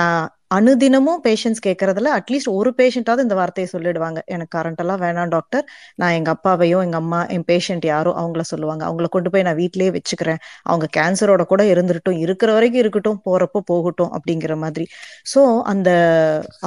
நான் 0.01 0.23
அனுதினமும் 0.55 1.21
பேஷண்ட்ஸ் 1.27 1.63
கேட்கறதுல 1.67 2.11
அட்லீஸ்ட் 2.19 2.51
ஒரு 2.59 2.71
பேஷண்ட்டாவது 2.79 3.25
இந்த 3.27 3.37
வார்த்தையை 3.41 3.69
சொல்லிடுவாங்க. 3.73 4.19
எனக்கு 4.35 4.53
கரண்ட் 4.57 4.81
எல்லாம் 4.85 5.01
வேணாம் 5.05 5.33
டாக்டர் 5.35 5.65
நான் 6.01 6.15
எங்க 6.19 6.31
அப்பாவையோ 6.37 6.79
எங்க 6.87 6.99
அம்மா 7.03 7.21
என் 7.37 7.47
பேஷண்ட் 7.51 7.87
யாரோ 7.93 8.13
அவங்கள 8.23 8.45
சொல்லுவாங்க. 8.53 8.83
அவங்கள 8.89 9.09
கொண்டு 9.17 9.31
போய் 9.35 9.47
நான் 9.49 9.61
வீட்லயே 9.63 9.91
வச்சுக்கிறேன். 9.99 10.41
அவங்க 10.71 10.89
கேன்சரோட 10.99 11.45
கூட 11.53 11.65
இருந்துட்டும் 11.75 12.19
இருக்கிற 12.25 12.51
வரைக்கும் 12.57 12.83
இருக்கட்டும். 12.85 13.21
போறப்போ 13.29 13.63
போகட்டும் 13.73 14.13
அப்படிங்கிற 14.17 14.57
மாதிரி. 14.65 14.87
ஸோ 15.35 15.43
அந்த 15.75 15.91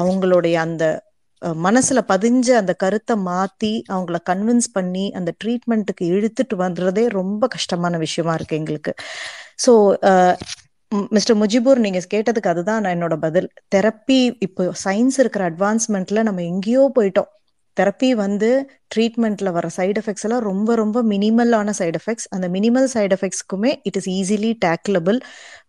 அவங்களுடைய 0.04 0.56
அந்த 0.68 0.86
மனசுல 1.66 2.00
பதிஞ்ச 2.12 2.48
அந்த 2.60 2.74
கருத்தை 2.84 3.16
மாத்தி 3.28 3.74
அவங்கள 3.94 4.18
கன்வின்ஸ் 4.30 4.70
பண்ணி 4.78 5.04
அந்த 5.18 5.32
ட்ரீட்மெண்ட்டுக்கு 5.42 6.04
இழுத்துட்டு 6.14 6.56
வந்துறதே 6.64 7.04
ரொம்ப 7.20 7.48
கஷ்டமான 7.56 7.98
விஷயமா 8.06 8.34
இருக்கு 8.34 8.58
எங்களுக்கு. 8.62 8.94
ஸோ 9.66 9.74
மிஸ்டர் 11.10 11.38
முஜிபூர் 11.38 11.76
நீங்க 11.76 12.00
கேட்டதுக்கு 12.14 12.48
அதுதான் 12.48 12.82
நான் 12.82 12.96
என்னோட 12.98 13.16
பதில். 13.18 13.48
தெரப்பி 13.76 14.20
இப்போ 14.40 14.74
சயின்ஸ் 14.84 15.18
இருக்கிற 15.18 15.50
அட்வான்ஸ்மெண்ட்ல 15.50 16.24
நம்ம 16.24 16.44
எங்கேயோ 16.44 16.92
போயிட்டோம். 16.96 17.30
தெரப்பி 17.78 18.10
வந்து 18.24 18.50
ட்ரீட்மெண்ட்ல 18.94 19.50
வர 19.56 19.68
சைடு 19.76 19.98
எஃபெக்ட்ஸ் 20.02 20.26
எல்லாம் 20.28 20.44
ரொம்ப 20.48 20.70
ரொம்ப 20.76 20.98
மினிமலான 21.12 21.74
சைடு 21.80 21.98
எஃபெக்ட்ஸ் 22.00 22.28
அந்த 22.36 22.48
மினிமல் 22.56 22.88
சைடு 22.94 23.16
எஃபெக்ட்ஸ்க்குமே 23.18 23.72
இட் 23.90 23.98
இஸ் 24.00 24.10
ஈஸிலி 24.20 24.52
டேக்கிளபிள் 24.66 25.18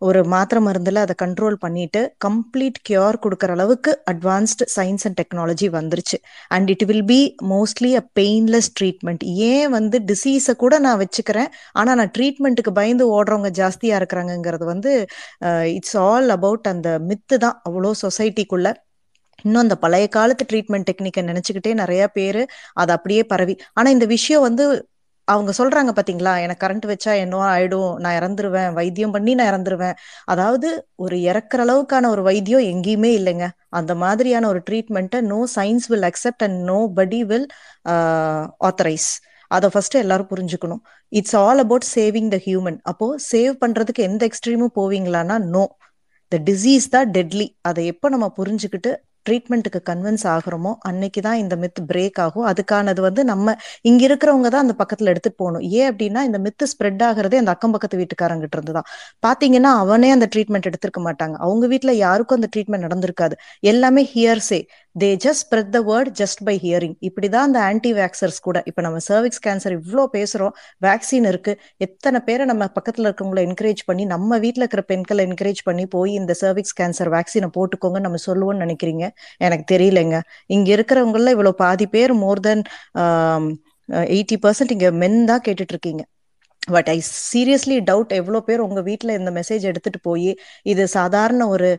ஒரு 0.07 0.21
மாத்திரை 0.33 0.61
மருந்துல 0.67 1.03
அதை 1.05 1.15
கண்ட்ரோல் 1.23 1.57
பண்ணிட்டு 1.65 2.01
கம்ப்ளீட் 2.25 2.79
கியூர் 2.89 3.19
கொடுக்கற 3.25 3.53
அளவுக்கு 3.57 3.93
அட்வான்ஸ்டு 4.11 4.67
சயின்ஸ் 4.77 5.05
அண்ட் 5.07 5.19
டெக்னாலஜி 5.21 5.69
வந்துருச்சு. 5.77 6.19
And 6.55 6.69
it 6.75 6.85
will 6.91 7.07
be 7.13 7.21
mostly 7.53 7.91
a 8.01 8.03
painless 8.21 8.71
treatment 8.79 9.25
ஏன் 9.51 9.69
வந்து 9.77 9.99
டிசீஸை 10.11 10.55
கூட 10.63 10.79
நான் 10.87 11.01
வச்சுக்கிறேன் 11.03 11.49
ஆனா 11.73 11.93
நான் 12.01 12.13
ட்ரீட்மெண்ட்டுக்கு 12.17 12.73
பயந்து 12.81 13.05
ஓடுறவங்க 13.17 13.51
ஜாஸ்தியா 13.61 13.97
இருக்கிறாங்கங்கிறது 14.01 14.67
வந்து 14.73 14.93
இட்ஸ் 15.77 15.97
ஆல் 16.07 16.29
அபவுட் 16.39 16.71
அந்த 16.75 16.91
மித்து 17.09 17.37
தான். 17.45 17.57
அவ்வளோ 17.69 17.91
சொசைட்டிக்குள்ள 18.05 18.67
இன்னும் 19.45 19.63
அந்த 19.65 19.75
பழைய 19.85 20.05
காலத்து 20.17 20.45
ட்ரீட்மெண்ட் 20.51 20.87
டெக்னிக்கை 20.89 21.23
நினைச்சுக்கிட்டே 21.31 21.73
நிறைய 21.83 22.03
பேரு 22.17 22.43
அது 22.81 22.91
அப்படியே 22.97 23.23
பரவி. 23.33 23.55
ஆனா 23.73 23.89
இந்த 23.95 24.07
விஷயம் 24.15 24.45
வந்து 24.47 24.65
அவங்க 25.27 25.51
சொல்றாங்க 25.57 25.91
பாத்தீங்களா? 25.97 26.31
எனக்கு 26.43 26.63
கரண்ட் 26.65 26.85
வச்சா 26.91 27.11
என்னவோ 27.23 27.43
ஆயிடும். 27.55 27.91
நான் 28.03 28.15
இறந்துருவேன். 28.19 28.71
வைத்தியம் 28.77 29.13
பண்ணி 29.15 29.31
நான் 29.39 29.49
இறந்துருவேன். 29.51 29.95
அதாவது 30.33 30.69
ஒரு 31.05 31.17
இறக்குற 31.31 31.59
அளவுக்கான 31.65 32.09
ஒரு 32.13 32.21
வைத்தியம் 32.29 32.65
எங்கேயுமே 32.73 33.11
இல்லைங்க. 33.19 33.47
அந்த 33.79 33.93
மாதிரியான 34.03 34.47
ஒரு 34.53 34.61
ட்ரீட்மெண்ட்டை 34.69 35.19
no 35.31 35.39
science 35.57 35.87
will 35.91 36.07
accept 36.09 36.45
and 36.47 36.59
no 36.71 36.79
body 36.99 37.19
will 37.31 37.47
authorise 38.69 39.09
அதை 39.51 39.67
ஃபர்ஸ்ட் 39.73 39.95
எல்லாரும் 40.03 40.31
புரிஞ்சுக்கணும். 40.31 40.81
It's 41.11 41.35
all 41.43 41.61
about 41.65 41.85
saving 41.95 42.31
the 42.33 42.37
human 42.47 42.79
அப்போ 42.91 43.07
சேவ் 43.31 43.53
பண்றதுக்கு 43.63 44.01
எந்த 44.09 44.23
எக்ஸ்ட்ரீமும் 44.29 44.75
போவீங்களான்னா 44.79 45.37
நோ 45.55 45.63
த 46.31 46.39
டிசீஸ் 46.49 46.87
தான் 46.95 47.11
டெட்லி 47.17 47.47
அதை 47.69 47.83
எப்போ 47.93 48.09
நம்ம 48.15 48.27
புரிஞ்சுக்கிட்டு 48.39 48.91
ட்ரீட்மெண்ட்டுக்கு 49.25 49.79
கன்வின்ஸ் 49.89 50.25
ஆகுறோமோ 50.33 50.71
அன்னைக்கு 50.89 51.21
தான் 51.21 51.39
இந்த 51.43 51.55
மித் 51.63 51.81
பிரேக் 51.91 52.19
ஆகும். 52.25 52.45
அதுக்கானது 52.51 53.01
வந்து 53.07 53.21
நம்ம 53.31 53.55
இங்க 53.89 54.01
இருக்கிறவங்க 54.09 54.49
தான் 54.55 54.65
அந்த 54.67 54.75
பக்கத்துல 54.81 55.11
எடுத்துட்டு 55.13 55.39
போகணும். 55.43 55.63
ஏன் 55.79 55.87
அப்படின்னா 55.91 56.23
இந்த 56.29 56.39
மித்து 56.45 56.67
ஸ்ப்ரெட் 56.73 57.03
ஆகிறதே 57.09 57.39
அந்த 57.41 57.53
அக்கம் 57.55 57.75
பக்கத்து 57.75 57.99
வீட்டுக்காரங்கிட்ட 58.01 58.57
இருந்து 58.59 58.75
தான் 58.77 58.87
பாத்தீங்கன்னா 59.27 59.71
அவனே 59.83 60.11
அந்த 60.17 60.27
ட்ரீட்மெண்ட் 60.35 60.69
எடுத்திருக்க 60.71 61.01
மாட்டாங்க. 61.09 61.35
அவங்க 61.45 61.67
வீட்டுல 61.67 61.93
யாருக்கும் 62.05 62.39
அந்த 62.41 62.49
ட்ரீட்மெண்ட் 62.55 62.87
நடந்திருக்காது. 62.87 63.35
எல்லாமே 63.71 64.03
hearsay 64.13 64.61
they 65.01 65.09
just 65.23 65.43
spread 65.45 65.71
the 65.75 65.79
word 65.89 66.11
just 66.19 66.41
by 66.47 66.53
hearing 66.63 66.95
இப்படிதான் 67.07 67.45
அந்த 67.47 67.59
ஆன்டி 67.69 67.91
வேக்சர்ஸ் 67.99 68.39
கூட. 68.47 68.57
இப்ப 68.69 68.81
நம்ம 68.85 68.99
சர்விக்ஸ் 69.07 69.41
கேன்சர் 69.45 69.75
இவ்வளோ 69.77 70.03
பேசுறோம். 70.15 70.53
வேக்சின் 70.85 71.27
இருக்கு. 71.31 71.53
எத்தனை 71.85 72.19
பேரை 72.27 72.45
நம்ம 72.51 72.67
பக்கத்துல 72.77 73.07
இருக்கவங்கள 73.09 73.41
என்கரேஜ் 73.47 73.81
பண்ணி 73.89 74.05
நம்ம 74.13 74.39
வீட்டில் 74.45 74.63
இருக்கிற 74.63 74.83
பெண்களை 74.91 75.23
என்கரேஜ் 75.29 75.61
பண்ணி 75.69 75.85
போய் 75.95 76.13
இந்த 76.21 76.35
சர்விக்ஸ் 76.41 76.77
கேன்சர் 76.81 77.11
வேக்சினை 77.15 77.49
போட்டுக்கோங்க 77.57 78.01
நம்ம 78.05 78.19
சொல்லுவோம்னு 78.27 78.63
நினைக்கிறீங்க? 78.65 79.05
எனக்கு 79.47 79.65
தெரியலங்க. 79.73 80.19
இங்க 80.57 80.69
இருக்கிறவங்கள 80.77 81.35
இவ்வளவு 81.37 81.61
பாதி 81.63 81.87
பேர் 81.95 82.13
மோர் 82.23 82.45
தென் 82.47 82.63
எயிட்டி 84.15 84.37
பர்சன்ட் 84.45 84.73
இங்க 84.77 84.89
மென் 85.03 85.21
தான் 85.31 85.45
கேட்டுட்டு 85.47 85.75
இருக்கீங்க 85.75 86.03
பட் 86.73 86.89
ஐ 86.93 86.97
சீரியஸ்லி 87.31 87.75
டவுட் 87.87 88.11
எவ்வளோ 88.17 88.39
பேர் 88.47 88.63
உங்க 88.65 88.81
வீட்டில் 88.87 89.17
இந்த 89.19 89.31
மெசேஜ் 89.37 89.63
எடுத்துட்டு 89.69 89.99
போய் 90.07 90.29
இது 90.71 90.83
சாதாரண 90.95 91.43
ஒரு 91.53 91.69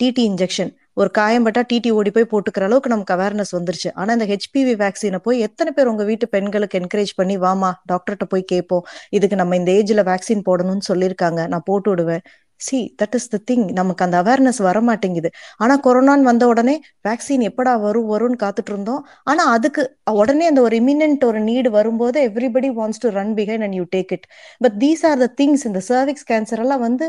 டிடி 0.00 0.22
இன்ஜெக்ஷன் 0.30 0.70
ஒரு 0.96 1.10
காயம்பட்டா 1.18 1.62
டிடி 1.70 1.90
ஓடி 1.98 2.10
போய் 2.16 2.30
போட்டுக்கிற 2.32 2.66
அளவுக்கு 2.68 2.92
நமக்கு 2.94 3.14
அவேர்னஸ் 3.16 3.52
வந்துருச்சு. 3.58 3.90
ஆனா 4.00 4.10
இந்த 4.16 4.26
ஹெச்பிவி 4.32 4.74
வேக்சினை 4.84 5.20
போய் 5.26 5.44
எத்தனை 5.46 5.72
பேர் 5.76 5.90
உங்க 5.92 6.04
வீட்டு 6.10 6.26
பெண்களுக்கு 6.36 6.78
என்கரேஜ் 6.80 7.12
பண்ணி 7.20 7.36
வாமா 7.46 7.70
டாக்டர்கிட்ட 7.92 8.26
போய் 8.34 8.50
கேட்போம் 8.52 8.86
இதுக்கு 9.18 9.40
நம்ம 9.42 9.56
இந்த 9.60 9.72
ஏஜ்ல 9.80 10.04
வேக்சின் 10.12 10.46
போடணும்னு 10.48 10.88
சொல்லியிருக்காங்க. 10.90 11.40
நான் 11.52 11.68
போட்டு 11.70 11.90
விடுவேன். 11.92 12.24
See 12.60 12.78
that 13.00 13.14
is 13.18 13.28
the 13.32 13.36
thing 13.48 13.64
நமக்கு 13.78 14.04
அந்த 14.04 14.16
அவேர்னஸ் 14.22 14.60
வர 14.66 14.78
மாட்டேங்குது 14.88 15.28
ஆனா 15.62 15.74
கொரோனான்னு 15.86 16.28
வந்த 16.30 16.44
உடனே 16.50 16.74
வேக்சின் 17.06 17.44
எப்படா 17.48 17.72
வரும் 17.84 18.10
வரும்னு 18.12 18.38
காத்துட்டு 18.42 18.72
இருந்தோம். 18.72 19.02
ஆனா 19.30 19.42
அதுக்கு 19.54 19.82
உடனே 20.20 20.44
அந்த 20.50 20.60
ஒரு 20.66 20.76
இமினன்ட் 20.82 21.24
ஒரு 21.30 21.40
நீடு 21.48 21.70
வரும்போது 21.78 22.20
everybody 22.28 22.70
wants 22.78 23.02
to 23.04 23.10
run 23.18 23.34
behind 23.38 23.64
and 23.66 23.78
you 23.80 23.86
take 23.96 24.12
it 24.16 24.26
but 24.64 24.76
these 24.84 25.02
are 25.10 25.20
the 25.24 25.28
things 25.40 25.64
இந்த 25.70 25.82
சர்விக்ஸ் 25.90 26.28
கேன்சர் 26.32 26.62
எல்லாம் 26.66 26.84
வந்து 26.88 27.08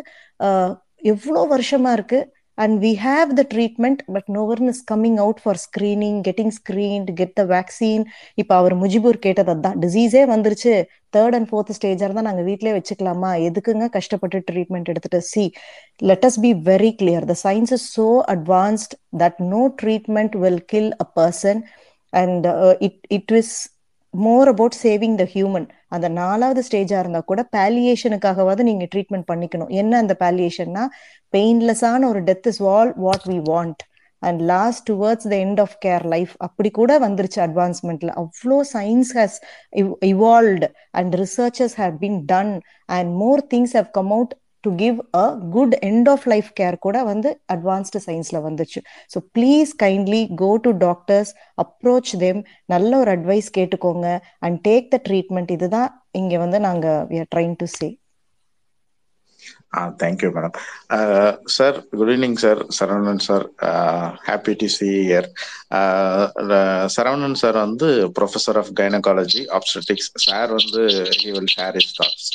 எவ்வளோ 1.14 1.42
வருஷமா 1.56 1.92
இருக்கு? 1.98 2.22
And 2.58 2.82
we 2.86 2.94
have 2.96 3.30
the 3.38 3.46
treatment 3.54 4.00
but 4.16 4.26
no 4.36 4.44
one 4.52 4.68
is 4.72 4.80
coming 4.92 5.16
out 5.24 5.38
for 5.46 5.54
screening 5.66 6.16
getting 6.28 6.52
screened 6.52 7.08
get 7.20 7.32
the 7.40 7.46
vaccine. 7.54 8.04
இப்போ 8.42 8.54
அவர் 8.62 8.76
முஜிபூர் 8.82 9.18
கேட்டது 9.26 9.52
அதான். 9.54 9.78
டிசீஸே 9.84 10.24
வந்துருச்சு. 10.34 10.74
தேர்ட் 11.16 11.36
அண்ட் 11.38 11.50
ஃபோர்த் 11.50 11.74
ஸ்டேஜா 11.78 12.06
இருந்தா 12.08 12.26
நாங்க 12.28 12.44
வீட்லயே 12.50 12.74
வச்சுக்கலாமா? 12.78 13.32
எதுக்குங்க 13.48 13.88
கஷ்டப்பட்டு 13.98 14.44
ட்ரீட்மெண்ட் 14.52 14.92
எடுத்துட்டு? 14.94 15.22
See 15.32 15.44
let 16.12 16.26
us 16.30 16.40
be 16.46 16.52
very 16.72 16.92
clear 17.02 17.26
the 17.32 17.36
science 17.46 17.74
is 17.78 17.88
so 17.98 18.08
advanced 18.36 18.96
that 19.24 19.40
no 19.54 19.62
treatment 19.82 20.36
will 20.46 20.64
kill 20.74 20.92
a 21.06 21.08
person 21.20 21.62
and 22.22 22.48
it 22.88 23.00
it 23.18 23.34
is 23.42 23.54
more 24.14 24.48
about 24.48 24.76
saving 24.84 25.16
the 25.16 25.26
human 25.34 25.68
அந்த 25.88 26.08
நாலாவது 26.10 26.64
ஸ்டேஜா 26.70 27.00
இருந்தா 27.00 27.20
கூட 27.20 27.50
பேலியேஷனுக்காகவாவது 27.52 28.62
நீங்க 28.62 28.88
ட்ரீட்மெண்ட் 28.96 29.30
பண்ணிக்கணும். 29.32 29.70
என்ன 29.70 29.98
அந்த 29.98 30.16
பேலியேஷன்னா 30.20 30.84
பெயின்லெஸ்ஸான 31.34 32.06
ஒரு 32.06 32.22
death 32.24 32.48
is 32.48 32.62
all 32.64 32.94
what 32.98 33.26
we 33.28 33.38
want 33.52 33.82
and 34.20 34.42
last 34.42 34.92
towards 34.92 35.28
the 35.28 35.36
end 35.36 35.60
of 35.60 35.76
care 35.86 36.06
life 36.06 36.34
அப்படி 36.38 36.70
கூட 36.72 37.00
வந்துருச்சு 37.00 37.40
அட்வான்ஸ்மெண்ட்ல 37.48 38.12
அவ்வளோ 38.24 38.60
science 38.74 39.12
has 39.18 39.38
evolved 40.06 40.70
and 40.92 41.16
researches 41.16 41.76
have 41.78 41.96
been 42.00 42.22
done 42.26 42.62
and 42.86 43.16
more 43.16 43.48
things 43.54 43.76
have 43.76 43.90
come 43.92 44.12
out 44.12 44.34
to 44.64 44.72
give 44.78 44.98
a 45.18 45.26
good 45.54 45.76
end 45.88 46.10
of 46.10 46.26
life 46.28 46.50
care 46.60 46.78
கூட 46.80 46.98
வந்து 47.06 47.30
advanced 47.54 48.02
சயின்ஸ்ல 48.06 48.40
வந்துச்சு. 48.48 48.80
So 49.10 49.20
please 49.36 49.72
kindly 49.84 50.22
go 50.42 50.52
to 50.62 50.72
doctors 50.84 51.32
approach 51.64 52.14
them 52.20 52.42
நல்ல 52.68 52.92
ஒரு 53.00 53.12
advice 53.16 53.50
கேட்டுக்கோங்க 53.58 54.08
and 54.42 54.60
take 54.64 54.88
the 54.90 55.00
treatment 55.08 55.54
இதுதான் 55.58 55.90
இங்க 56.22 56.34
வந்து 56.44 56.60
நாங்க 56.68 56.88
we 57.12 57.20
are 57.20 57.32
trying 57.32 57.56
to 57.60 57.68
say 57.76 57.90
thank you 60.02 60.30
madam 60.34 60.56
sir 61.54 61.78
good 61.92 62.12
evening 62.14 62.38
sir 62.44 62.60
Saravanan 62.78 63.24
sir 63.26 63.46
happy 64.28 64.54
to 64.62 64.68
see 64.76 64.90
here 65.02 65.28
Saravanan 66.96 67.40
sir 67.42 67.58
வந்து 67.60 67.90
professor 68.18 68.60
of 68.62 68.72
gynaecology 68.80 69.44
obstetrics 69.60 70.12
sir 70.26 70.52
வந்து 70.60 70.84
he 71.20 71.32
will 71.32 71.54
share 71.56 71.78
is 71.82 71.94
thoughts 71.96 72.30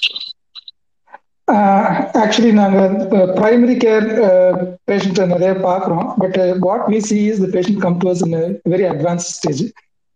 actually 2.22 2.50
நாங்கள் 2.58 2.94
primary 3.36 3.74
care 3.84 4.06
பேஷண்ட்டை 4.88 5.24
நிறைய 5.34 5.52
பார்க்குறோம். 5.68 6.08
But 6.22 6.36
what 6.66 6.84
we 6.92 6.98
see 7.08 7.18
is 7.30 7.40
the 7.44 7.48
patient 7.54 7.80
come 7.84 7.96
to 8.02 8.08
us 8.12 8.22
in 8.26 8.36
very 8.72 8.86
advance 8.92 9.28
stage 9.36 9.62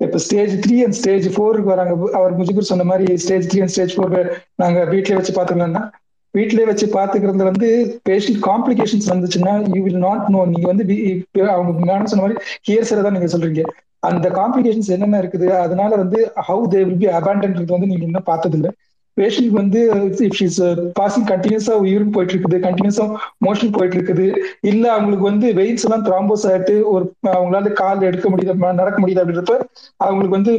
இப்போ 0.01 0.19
stage 0.27 0.53
three 0.65 0.77
and 0.85 0.97
stage 1.01 1.27
ஃபோருக்கு 1.35 1.73
வராங்க. 1.75 1.95
அவர் 2.19 2.37
முஜிபுர் 2.41 2.71
சொன்ன 2.73 2.87
மாதிரி 2.91 3.17
stage 3.25 3.49
three 3.51 3.61
and 3.65 3.75
stage 3.75 3.95
four 3.97 4.15
நாங்கள் 4.63 4.89
வீட்டிலே 4.93 5.19
வச்சு 5.21 5.35
பார்த்துக்கலாம்னா 5.39 5.85
வீட்டிலே 6.35 6.67
வச்சு 6.71 6.87
பார்த்துக்கிறது 6.99 7.49
வந்து 7.51 7.69
பேஷண்ட் 8.09 8.43
காம்ப்ளிகேஷன்ஸ் 8.51 9.09
வந்துச்சுன்னா 9.13 9.55
யூ 9.77 9.81
வில் 9.87 10.05
நாட் 10.07 10.29
நோ 10.35 10.43
நீங்க 10.53 10.67
வந்து 10.73 10.85
அவங்க 11.57 11.73
மேடம் 11.89 12.11
சொன்ன 12.13 12.23
மாதிரி 12.27 12.39
ஹியர்ஸரை 12.69 13.03
தான் 13.07 13.17
நீங்க 13.17 13.29
சொல்றீங்க. 13.35 13.65
அந்த 14.09 14.27
காம்ப்ளிகேஷன்ஸ் 14.39 14.95
என்னென்ன 14.95 15.19
இருக்குது? 15.23 15.49
அதனால 15.65 15.91
வந்து 16.03 16.21
ஹவு 16.47 16.65
தே 16.73 16.81
வில் 16.87 17.03
பி 17.03 17.11
அபேண்டன்றது 17.19 17.77
வந்து 17.77 17.91
நீங்க 17.91 18.07
இன்னும் 18.09 18.31
பார்த்ததில்லை. 18.31 18.71
பேஷண்ட் 19.17 19.53
வந்து 19.61 19.81
இஃப் 20.29 20.43
இஸ் 20.47 20.61
பாசிங் 20.99 21.27
கண்டினியூஸா 21.31 21.75
உயிரும் 21.85 22.13
போயிட்டு 22.15 22.35
இருக்குது 22.35 22.59
கண்டினியூஸா 22.67 23.07
மோஷன் 23.47 23.75
போயிட்டு 23.77 23.97
இருக்குது 23.99 24.27
இல்ல 24.71 24.85
அவங்களுக்கு 24.95 25.27
வந்து 25.31 25.49
வெயிட்ஸ் 25.61 25.87
எல்லாம் 25.89 26.05
த்ராம்போஸ் 26.09 26.47
ஆயிட்டு 26.51 26.77
ஒரு 26.93 27.05
அவங்களால 27.35 27.73
கால் 27.83 28.07
எடுக்க 28.11 28.27
முடியுது 28.31 28.57
நடக்க 28.81 28.97
முடியுது 29.03 29.23
அப்படின்றப்ப 29.23 29.57
அவங்களுக்கு 30.07 30.39
வந்து 30.39 30.55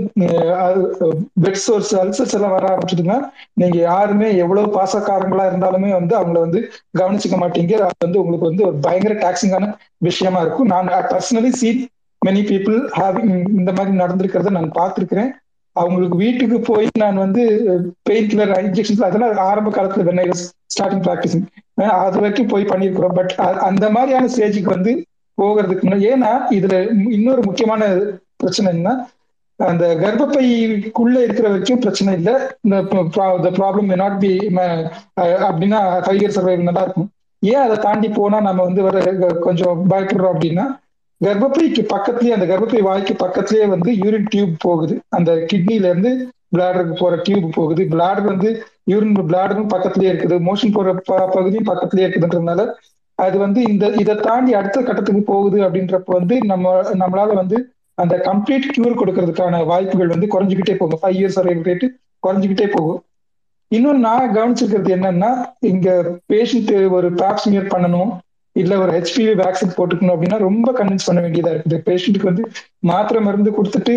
பிளட் 1.42 1.64
சோர்ஸ் 1.66 1.94
அல்சர்ஸ் 2.02 2.36
எல்லாம் 2.40 2.56
வர 2.58 2.68
ஆரம்பிச்சதுன்னா 2.74 3.18
நீங்க 3.62 3.78
யாருமே 3.90 4.30
எவ்வளவு 4.44 4.76
பாசக்காரங்களா 4.78 5.48
இருந்தாலுமே 5.52 5.92
வந்து 6.00 6.14
அவங்கள 6.20 6.40
வந்து 6.46 6.62
கவனிச்சுக்க 7.00 7.38
மாட்டீங்க. 7.44 7.74
அது 7.88 8.06
வந்து 8.06 8.22
உங்களுக்கு 8.24 8.50
வந்து 8.52 8.66
ஒரு 8.70 8.78
பயங்கர 8.86 9.16
டாக்ஸிங்கான 9.26 9.68
விஷயமா 10.10 10.42
இருக்கும். 10.46 10.72
நான் 10.74 10.92
personally 11.14 11.52
see 11.62 11.70
many 12.22 12.42
people 12.50 12.78
having 13.00 13.32
இந்த 13.60 13.72
மாதிரி 13.78 13.94
நடந்திருக்கிறத 14.02 14.52
நான் 14.58 14.76
பார்த்துருக்கிறேன். 14.80 15.32
அவங்களுக்கு 15.80 16.18
வீட்டுக்கு 16.18 16.58
போய் 16.60 16.88
நான் 17.04 17.24
வந்து 17.24 17.44
பெயின் 18.10 18.30
கில்லர் 18.32 18.54
இன்ஜெக்ஷன்ஸ் 18.66 19.06
அதெல்லாம் 19.08 19.46
ஆரம்ப 19.52 19.72
காலத்துல 19.78 20.06
வென் 20.10 20.22
ஐ 20.24 20.28
ஸ்டார்டிங் 20.76 21.06
ப்ராக்டிசிங் 21.08 21.46
அது 22.04 22.20
வரைக்கும் 22.20 22.52
போய் 22.54 22.72
பண்ணியிருக்கிறோம். 22.72 23.18
பட் 23.20 23.34
அந்த 23.70 23.86
மாதிரியான 23.90 24.30
ஸ்டேஜுக்கு 24.36 24.76
வந்து 24.78 24.94
போகிறதுக்கு 25.38 26.12
ஏன்னா 26.12 26.32
இதுல 26.58 26.76
இன்னொரு 27.18 27.42
முக்கியமான 27.46 27.84
பிரச்சனை 28.42 28.70
என்ன 28.78 28.92
அந்த 29.60 29.86
கர்ப்பப்பைக்குள்ள 30.04 31.18
இருக்கிற 31.24 31.48
வரைக்கும் 31.50 31.80
பிரச்சனை 31.80 32.14
இல்லை. 32.20 32.34
இந்த 32.66 32.78
ப்ராப்ளம் 33.60 33.90
மே 33.92 33.98
நாட் 34.04 34.20
பி 34.20 34.32
அப்படின்னா 35.48 35.80
ஃபைவ் 36.06 36.22
இயர் 36.22 36.64
நல்லா 36.70 36.84
இருக்கும். 36.86 37.10
ஏன் 37.44 37.64
அதை 37.66 37.76
தாண்டி 37.78 38.10
போனா 38.10 38.38
நம்ம 38.48 38.64
வந்து 38.64 38.82
வர 38.88 38.98
கொஞ்சம் 39.48 39.80
பயப்படுறோம் 39.92 40.34
அப்படின்னா 40.36 40.66
கர்ப்பப்பைக்கு 41.22 41.82
பக்கத்துலயே 41.94 42.34
அந்த 42.38 42.46
கர்ப்பப்பை 42.46 42.82
வாய்க்கு 42.82 43.14
பக்கத்துலயே 43.26 43.68
வந்து 43.68 43.92
யூரின் 43.92 44.26
டியூப் 44.30 44.56
போகுது. 44.60 45.00
அந்த 45.10 45.46
கிட்னில 45.54 45.90
இருந்து 45.90 46.30
பிளாடருக்கு 46.56 46.96
போற 47.00 47.20
டியூப் 47.24 47.52
போகுது. 47.52 47.84
பிளாடர் 47.84 48.24
வந்து 48.24 48.66
யூரின் 48.92 49.16
பிளாடரும் 49.30 49.72
பக்கத்துலயே 49.74 50.10
இருக்குது. 50.14 50.38
மோஷன் 50.50 50.74
போற 51.06 51.26
பகுதியும் 51.28 51.66
பக்கத்துலயே 51.66 52.08
இருக்குதுன்றதுனால 52.08 52.66
அது 53.16 53.38
வந்து 53.38 53.64
இந்த 53.64 53.88
இதை 53.88 54.16
தாண்டி 54.16 54.54
அடுத்த 54.54 54.82
கட்டத்துக்கு 54.82 55.22
போகுது 55.22 55.62
அப்படின்றப்ப 55.62 56.04
வந்து 56.06 56.40
நம்ம 56.42 56.82
நம்மளால 56.82 57.34
வந்து 57.34 57.74
அந்த 57.96 58.16
கம்ப்ளீட் 58.26 58.70
கியூர் 58.76 59.00
கொடுக்கறதுக்கான 59.00 59.66
வாய்ப்புகள் 59.66 60.08
வந்து 60.08 60.28
குறைஞ்சிக்கிட்டே 60.28 60.76
போகும். 60.76 61.00
ஃபைவ் 61.02 61.18
இயர்ஸ் 61.20 61.34
வரைக்கும் 61.34 61.68
ரேட்டு 61.70 61.88
குறைஞ்சிக்கிட்டே 62.28 62.68
போகும். 62.72 63.04
இன்னும் 63.68 64.00
நான் 64.00 64.36
கவனிச்சிருக்கிறது 64.36 64.92
என்னன்னா 64.98 65.30
இங்க 65.60 66.18
பேஷண்ட் 66.34 66.90
ஒரு 66.90 67.12
பேப்ஸ்மியர் 67.12 67.72
பண்ணணும். 67.76 68.12
இல்ல 68.56 68.74
ஒரு 68.84 68.92
ஹெச்பிவி 68.96 69.34
வேக்சின் 69.44 69.76
போட்டுக்கணும் 69.78 70.16
அப்படின்னா 70.16 70.40
ரொம்ப 70.48 70.70
கன்வின்ஸ் 70.80 71.08
பண்ண 71.08 71.20
வேண்டியதா 71.26 71.54
இருக்குது. 71.54 71.78
பேஷண்ட்டுக்கு 71.88 72.32
வந்து 72.32 72.44
மாத்திரை 72.92 73.22
மருந்து 73.28 73.52
கொடுத்துட்டு 73.58 73.96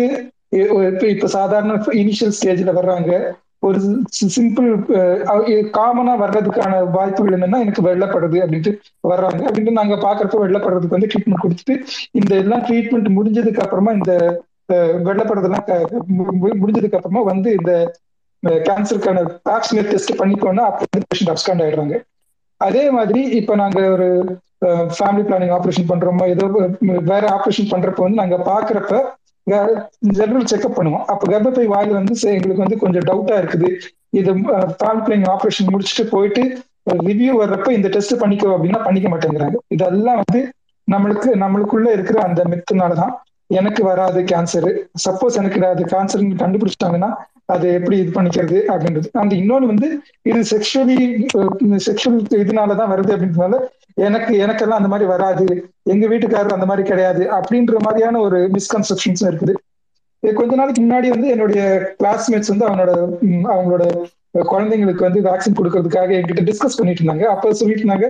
இப்ப 1.13 1.29
சாதாரண 1.35 1.73
இனிஷியல் 2.01 2.35
ஸ்டேஜ்ல 2.37 2.73
வர்றாங்க. 2.79 3.11
ஒரு 3.67 3.79
சிம்பிள் 4.35 4.67
காமனா 5.77 6.13
வர்றதுக்கான 6.23 6.73
வாய்ப்புகள் 6.95 7.35
என்னன்னா 7.37 7.59
எனக்கு 7.65 7.81
வெள்ளப்படுது 7.87 8.37
அப்படின்ட்டு 8.43 8.73
வர்றாங்க. 9.11 9.39
அப்படின்ட்டு 9.47 9.77
நாங்க 9.79 9.95
பாக்குறப்ப 10.05 10.41
வெள்ளப்படுறதுக்கு 10.43 10.97
வந்து 10.97 11.09
ட்ரீட்மெண்ட் 11.13 11.43
கொடுத்துட்டு 11.45 11.75
இந்த 12.19 12.31
எல்லாம் 12.43 12.65
ட்ரீட்மெண்ட் 12.67 13.09
முடிஞ்சதுக்கு 13.17 13.63
அப்புறமா 13.65 13.93
இந்த 13.99 14.13
வெள்ளப்படுறதெல்லாம் 15.07 15.65
முடிஞ்சதுக்கு 16.61 16.97
அப்புறமா 16.99 17.23
வந்து 17.31 17.49
இந்த 17.59 17.73
கேன்சருக்கான 18.67 19.23
பேப்ஸ்மியர் 19.47 19.91
டெஸ்ட் 19.91 20.19
பண்ணிக்கோன்னா 20.21 20.63
அப்போ 20.69 20.83
வந்து 20.89 21.07
பேஷண்ட் 21.11 21.31
அப்ஸ்காண்ட் 21.33 21.63
ஆயிடுறாங்க. 21.65 21.95
அதே 22.61 22.83
மாதிரி 22.97 23.21
இப்ப 23.39 23.55
நாங்க 23.61 23.79
ஒரு 23.95 24.07
ஃபேமிலி 24.95 25.23
பிளானிங் 25.27 25.53
ஆப்ரேஷன் 25.57 25.89
பண்றோமா 25.91 26.25
ஏதோ 26.33 26.45
வேற 27.11 27.23
ஆப்ரேஷன் 27.35 27.71
பண்றப்ப 27.73 28.05
வந்து 28.05 28.21
நாங்க 28.23 28.37
பாக்குறப்ப 28.51 28.95
ஜெனரல் 30.17 30.49
செக்அப் 30.51 30.77
பண்ணுவோம். 30.77 31.03
அப்ப 31.11 31.23
கர்ப்பப்பை 31.33 31.65
வாயில் 31.73 31.97
வந்து 31.99 32.13
எங்களுக்கு 32.37 32.63
வந்து 32.65 32.79
கொஞ்சம் 32.83 33.05
டவுட்டா 33.09 33.35
இருக்குது. 33.41 33.69
இது 34.19 34.31
ஃபேமிலி 34.79 35.03
பிளானிங் 35.05 35.29
ஆப்ரேஷன் 35.35 35.71
முடிச்சுட்டு 35.73 36.05
போயிட்டு 36.13 36.43
ரிவ்யூ 37.07 37.31
வர்றப்ப 37.41 37.69
இந்த 37.77 37.87
டெஸ்ட் 37.95 38.21
பண்ணிக்கோ 38.21 38.49
அப்படின்னா 38.55 38.81
பண்ணிக்க 38.87 39.07
மாட்டேங்கிறாங்க. 39.13 39.57
இதெல்லாம் 39.75 40.19
வந்து 40.23 40.41
நம்மளுக்கு 40.87 41.29
நம்மளுக்குள்ள 41.43 41.87
இருக்கிற 41.97 42.17
அந்த 42.27 42.41
மித்துனாலதான் 42.51 43.13
எனக்கு 43.49 43.83
வராது 43.83 44.19
கேன்சர் 44.21 44.69
சப்போஸ் 45.05 45.39
எனக்கு 45.41 45.65
அது 45.65 45.83
கேன்சர் 45.93 46.23
கண்டுபிடிச்சிட்டாங்கன்னா 46.43 47.11
அது 47.45 47.67
எப்படி 47.73 47.97
இது 47.97 48.11
பண்ணிக்கிறது 48.15 48.57
அப்படின்றது. 48.73 49.07
அந்த 49.21 49.33
இன்னொன்று 49.35 49.67
வந்து 49.67 49.87
இது 50.21 50.39
செக்ஷுவலி 50.53 50.97
செக்ஷுவல் 51.87 52.41
இதனாலதான் 52.43 52.91
வருது 52.93 53.13
அப்படின்றதுனால 53.15 53.59
எனக்கு 54.07 54.33
எனக்கெல்லாம் 54.45 54.79
அந்த 54.79 54.89
மாதிரி 54.93 55.05
வராது. 55.09 55.45
எங்க 55.93 56.05
வீட்டுக்காரர் 56.07 56.57
அந்த 56.57 56.67
மாதிரி 56.71 56.83
கிடையாது 56.89 57.23
அப்படின்ற 57.37 57.77
மாதிரியான 57.85 58.19
ஒரு 58.19 58.39
மிஸ்கன்செப்ஷன்ஸ் 58.55 59.23
இருக்குது. 59.29 59.55
கொஞ்ச 60.23 60.51
நாளைக்கு 60.55 60.81
முன்னாடி 60.83 61.07
வந்து 61.13 61.27
என்னுடைய 61.27 61.61
கிளாஸ்மேட்ஸ் 62.01 62.51
வந்து 62.53 62.67
அவனோட 62.69 62.91
அவங்களோட 63.53 63.83
குழந்தைங்களுக்கு 64.51 65.07
வந்து 65.07 65.21
வேக்சின் 65.27 65.57
கொடுக்கறதுக்காக 65.59 66.11
என்கிட்ட 66.17 66.43
டிஸ்கஸ் 66.49 66.77
பண்ணிட்டு 66.79 67.03
இருந்தாங்க. 67.03 67.25
அப்ப 67.35 67.53
சொல்லிட்டு 67.53 67.83
இருந்தாங்க 67.83 68.07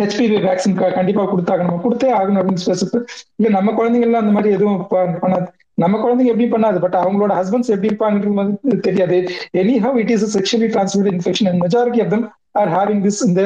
ஹெச்பிவி 0.00 0.36
வேக்சின் 0.46 0.76
கண்டிப்பா 0.98 1.24
கொடுத்தாகணும். 1.32 1.80
கொடுத்தே 1.84 2.10
ஆகணும் 2.18 2.40
அப்படின்னு 2.40 2.64
சொல்லிட்டு 2.66 3.00
இல்ல 3.38 3.48
நம்ம 3.56 3.72
குழந்தைங்கலாம் 3.78 4.24
அந்த 4.24 4.34
மாதிரி 4.36 4.54
எதுவும் 4.56 4.78
பண்ணாது. 5.24 5.46
நம்ம 5.82 5.98
குழந்தைங்க 6.02 6.32
எப்படி 6.32 6.48
பண்ணாது? 6.54 6.78
பட் 6.84 6.96
அவங்களோட 7.02 7.32
ஹஸ்பண்ட்ஸ் 7.40 7.72
எப்படி 7.74 7.90
இருப்பாங்கன்றது 7.90 8.40
வந்து 8.42 8.80
தெரியாது. 8.86 9.18
Anyhow 9.84 9.98
it 10.02 10.12
is 10.14 10.24
sexually 10.36 10.68
transmit 10.74 11.10
infection 11.14 11.48
and 11.50 11.62
majority 11.64 12.02
of 12.04 12.12
them 12.14 12.24
are 12.60 12.70
having 12.76 13.02
this 13.06 13.20
இந்த 13.28 13.42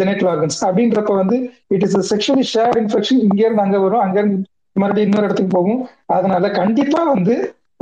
ஜெனெட்டிக் 0.00 0.30
ஆர்கன்ஸ் 0.32 0.58
அப்படின்றப்ப 0.68 1.14
வந்து 1.22 1.38
it 1.76 1.84
is 1.86 1.96
sexually 2.12 2.46
share 2.54 2.76
infection 2.82 3.20
இங்கே 3.26 3.44
இருந்து 3.46 3.64
அங்க 3.66 3.78
வரும் 3.84 4.04
அங்க 4.06 4.18
இருந்து 4.22 4.38
மறுபடியும் 4.82 5.08
இன்னொரு 5.08 5.26
இடத்துக்கு 5.28 5.56
போகும். 5.58 5.80
அதனால 6.16 6.50
கண்டிப்பா 6.60 7.00
வந்து 7.14 7.34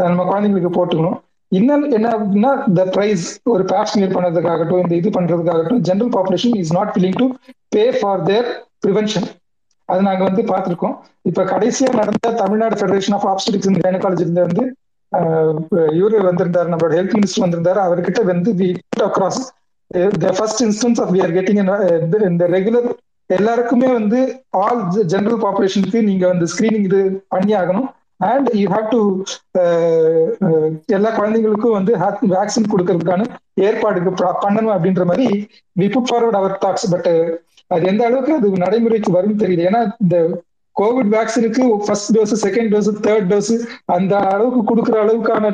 நம்ம 0.04 0.24
குழந்தைங்களுக்கு 0.30 0.72
போட்டுக்கணும். 0.78 1.18
இன்னும் 1.52 1.84
என்ன 1.90 2.08
அப்படின்னா 2.16 2.50
த 2.74 2.82
பிரைஸ் 2.94 3.24
ஒரு 3.52 3.62
பேப்ஸ்மியர் 3.64 4.14
பண்ணதுக்காகட்டும் 4.16 4.82
இந்த 4.84 4.94
இது 5.00 5.08
பண்றதுக்காகட்டும் 5.10 5.80
general 5.88 6.12
population 6.16 6.56
is 6.60 6.74
not 6.78 6.92
willing 6.96 7.18
to 7.22 7.26
pay 7.68 7.84
for 7.98 8.22
their 8.22 8.48
prevention 8.84 9.28
அது 9.88 10.02
நாங்க 10.08 10.22
வந்து 10.24 10.42
பார்த்துருக்கோம். 10.50 10.94
இப்ப 11.28 11.44
கடைசியா 11.44 11.88
நடந்த 12.00 12.30
Tamil Nadu 12.42 12.76
federation 12.80 13.16
of 13.16 13.26
obstetrics 13.32 13.68
and 13.70 13.80
gynaecology 13.84 14.26
வந்து 14.40 14.64
இவரு 15.98 16.18
வந்திருந்தார் 16.28 16.70
நம்மளோட 16.72 16.94
ஹெல்த் 16.98 17.16
மினிஸ்டர் 17.16 17.44
வந்திருந்தாரு. 17.46 17.80
அவர்கிட்ட 17.86 18.20
வந்து 18.32 18.50
we 18.60 18.68
across 19.08 19.40
the 20.24 20.28
first 20.38 20.62
instance 20.66 21.00
of 21.04 21.12
we 21.14 21.20
are 21.26 21.34
getting 21.38 21.60
இந்த 22.30 22.44
ரெகுலர் 22.56 22.88
எல்லாருக்குமே 23.30 23.88
வந்து 23.98 24.20
ஆல் 24.62 24.80
ஜென்ரல் 25.12 25.40
பாப்புலேஷனுக்கு 25.44 25.98
நீங்க 26.10 26.24
வந்து 26.26 26.46
ஸ்கிரீனிங் 26.52 26.86
இது 26.88 27.00
பண்ணி 27.34 27.52
ஆகணும் 27.60 27.88
அண்ட் 28.28 28.48
யூ 28.60 28.66
ஹாவ் 28.74 28.86
டு 28.94 29.00
எல்லா 30.96 31.10
குழந்தைங்களுக்கும் 31.18 31.76
வந்து 31.78 31.92
வேக்சின் 32.34 32.70
கொடுக்கறதுக்கான 32.72 33.26
ஏற்பாடுக்கு 33.68 34.10
பண்ணணும் 34.44 34.74
அப்படின்ற 34.76 35.04
மாதிரி 35.10 35.26
we 35.80 35.88
put 35.94 36.10
forward 36.10 36.38
our 36.40 36.54
thoughts 36.64 36.88
but 36.94 37.10
அது 37.74 37.84
எந்த 37.92 38.02
அளவுக்கு 38.08 38.32
அது 38.38 38.48
நடைமுறைக்கு 38.64 39.10
வரும்னு 39.16 39.42
தெரியல. 39.42 39.66
ஏன்னா 39.70 39.80
இந்த 40.04 40.16
Covid 40.76 41.10
வேக்சினுக்கு 41.16 41.62
first 41.86 42.10
dose 42.16 42.34
second 42.46 42.70
dose 42.74 42.90
third 43.06 43.28
dose 43.32 43.52
அந்த 43.96 44.12
அளவுக்கு 44.32 44.60
கொடுக்குற 44.70 44.96
அளவுக்கான 45.04 45.52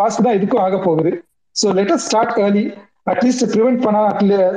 காஸ்ட் 0.00 0.24
தான் 0.26 0.36
இதுக்கும் 0.38 0.64
ஆக 0.66 0.78
போகுது. 0.88 1.12
So 1.56 1.66
letter 1.78 2.02
start 2.06 2.40
early 2.46 2.64
at least 3.12 3.44
prevent 3.52 3.84
பண்ணா 3.86 4.02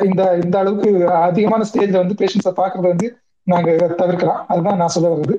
இந்த 0.10 0.24
இந்த 0.44 0.56
அளவுக்கு 0.62 0.92
அதிகமான 1.28 1.68
ஸ்டேஜ்ல 1.72 2.02
வந்து 2.04 2.20
பேஷண்ட்ஸை 2.22 2.54
பார்க்கறது 2.62 2.92
வந்து 2.94 3.10
நாங்க 3.48 3.70
தவிர்க்கலாம். 4.02 4.42
அதுதான் 4.52 4.80
நான் 4.82 4.96
சொல்ல 4.96 5.10
வருது 5.14 5.36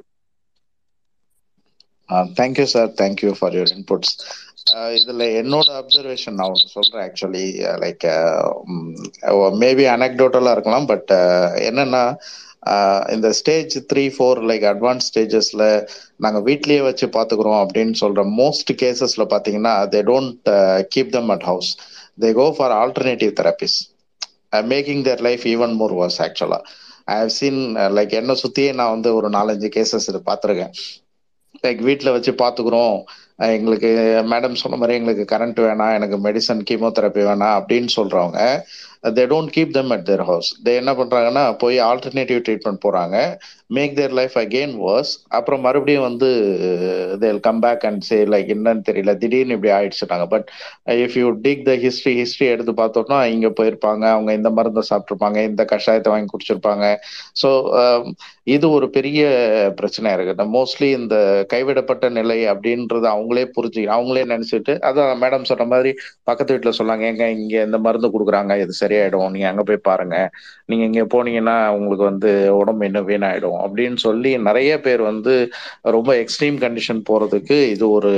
thank you 2.37 2.66
sir 2.66 2.91
thank you 3.01 3.32
for 3.39 3.55
your 3.55 3.73
inputs 3.77 4.15
இதுல 4.95 5.24
என்னோட 5.41 5.69
அப்சர்வேஷன் 5.78 6.37
நான் 6.39 6.51
ஒன்று 6.51 6.74
சொல்றேன் 6.74 7.05
ஆக்சுவலி 7.07 7.47
லைக் 7.81 8.05
மேபி 9.61 9.85
அனக்டோட்டலா 9.87 10.53
இருக்கலாம் 10.53 10.87
பட் 10.87 11.11
என்னன்னா 11.69 12.03
இந்த 13.12 13.28
stage 13.32 13.74
three 13.93 14.05
four 14.09 14.41
like 14.41 14.65
advance 14.65 15.07
ஸ்டேஜஸ்ல 15.11 15.65
நாங்கள் 16.16 16.45
வீட்லயே 16.45 16.81
வச்சு 16.81 17.07
பார்த்துக்குறோம் 17.09 17.61
அப்படின்னு 17.61 17.95
சொல்ற 18.01 18.24
மோஸ்ட் 18.37 18.73
கேசஸ்ல 18.82 19.24
பார்த்தீங்கன்னா 19.31 19.74
they 19.95 20.03
don't 20.03 20.51
keep 20.95 21.11
them 21.11 21.31
at 21.31 21.43
house 21.43 21.70
they 22.20 22.31
go 22.32 22.47
for 22.59 22.74
alternative 22.81 23.32
therapies 23.41 23.78
making 24.69 25.03
their 25.03 25.20
life 25.20 25.45
even 25.47 25.74
more 25.74 25.95
worse 25.95 26.20
ஆக்சுவலா 26.23 26.61
ஐ 27.09 27.16
ஹவ் 27.19 27.32
சீன் 27.37 27.62
லைக் 27.97 28.12
என்னை 28.12 28.35
சுற்றியே 28.35 28.73
நான் 28.73 28.91
வந்து 28.91 29.12
ஒரு 29.15 29.31
நாலஞ்சு 29.31 29.70
கேசஸ் 29.77 30.11
பார்த்துருக்கேன் 30.27 30.74
லைக் 31.66 31.81
வீட்டில் 31.81 32.12
வச்சு 32.12 32.32
பார்த்துக்குறோம் 32.32 32.97
எங்களுக்கு 33.57 33.91
மேடம் 34.31 34.61
சொன்ன 34.62 34.77
மாதிரி 34.77 34.99
எங்களுக்கு 34.99 35.24
கரண்ட் 35.32 35.61
வேணாம் 35.61 35.95
எனக்கு 35.95 36.16
மெடிசன் 36.19 36.65
கீமோதெரப்பி 36.70 37.23
வேணாம் 37.23 37.57
அப்படின்னு 37.61 37.91
சொல்றவங்க 37.97 38.41
they 39.19 39.24
don't 39.27 39.53
keep 39.55 39.70
them 39.70 39.91
at 39.91 40.05
their 40.05 40.23
house 40.23 40.51
they 40.65 40.74
என்ன 40.74 40.93
பண்றாங்கன்னா 40.93 41.45
போய் 41.59 41.78
ஆல்டர்னேட்டிவ் 41.81 42.43
ட்ரீட்மெண்ட் 42.49 42.85
போறாங்க. 42.87 43.16
Make 43.76 43.94
their 43.98 44.14
life 44.18 44.36
again 44.42 44.74
worse 44.86 45.12
அப்புறம் 45.38 45.62
மறுபடியும் 45.66 46.06
வந்து 46.09 46.28
they'll 47.24 47.40
come 47.47 47.60
back 47.64 47.84
and 47.90 48.02
say 48.09 48.18
like 48.34 48.48
என்னன்னு 48.56 48.82
தெரியல. 48.88 49.12
திடீர்னு 49.22 49.56
இப்படி 49.59 49.72
ஆயிடுச்சுட்டாங்க. 49.78 50.26
But 50.34 50.47
if 51.05 51.16
you 51.20 51.28
dig 51.47 51.62
the 51.70 51.74
history 51.84 52.14
history 52.20 52.48
எடுத்து 52.55 52.74
பார்த்தோம்னா 52.82 53.20
இங்க 53.36 53.51
போயிருப்பாங்க. 53.60 54.05
அவங்க 54.16 54.32
இந்த 54.40 54.52
மருந்தை 54.59 54.84
சாப்பிட்ருப்பாங்க 54.90 55.38
இந்த 55.51 55.64
கஷாயத்தை 55.74 56.12
வாங்கி 56.14 56.30
குடிச்சிருப்பாங்க. 56.34 56.84
ஸோ 57.42 57.51
um, 57.80 58.05
இது 58.55 58.66
ஒரு 58.76 58.86
பெரிய 58.94 59.20
பிரச்சனையா 59.78 60.14
இருக்கு. 60.16 60.47
மோஸ்ட்லி 60.56 60.88
இந்த 61.01 61.16
கைவிடப்பட்ட 61.52 62.05
நிலை 62.18 62.38
அப்படின்றது 62.52 63.06
அவங்களே 63.14 63.44
புரிஞ்சு 63.56 63.82
அவங்களே 63.97 64.24
நினைச்சிட்டு 64.32 64.72
அதான் 64.88 65.20
மேடம் 65.24 65.48
சொன்ன 65.51 65.66
மாதிரி 65.72 65.90
பக்கத்து 66.28 66.55
வீட்டில் 66.55 66.78
சொன்னாங்க. 66.80 67.05
எங்க 67.12 67.24
இங்க 67.38 67.56
இந்த 67.68 67.78
மருந்து 67.86 68.10
கொடுக்குறாங்க. 68.14 68.52
இது 68.64 68.74
சரியாயிடும். 68.82 69.30
நீங்க 69.34 69.48
அங்க 69.52 69.64
போய் 69.70 69.86
பாருங்க. 69.90 70.16
நீங்க 70.70 70.84
இங்க 70.90 71.05
போனீங்கன்னா 71.14 71.56
உங்களுக்கு 71.78 72.06
வந்து 72.10 72.30
உடம்பு 72.60 72.88
இன்னும் 72.90 73.09
வீணாயிடும். 73.10 73.60
அப்படின்னு 73.66 73.97
சொல்லி 73.97 74.39
நிறைய 74.39 74.81
பேர் 74.81 75.01
வந்து 75.01 75.51
ரொம்ப 75.82 76.15
எக்ஸ்ட்ரீம் 76.15 76.59
கண்டிஷன் 76.65 77.03
போறதுக்கு 77.11 77.69
இது 77.69 77.91
ஒரு 77.91 78.12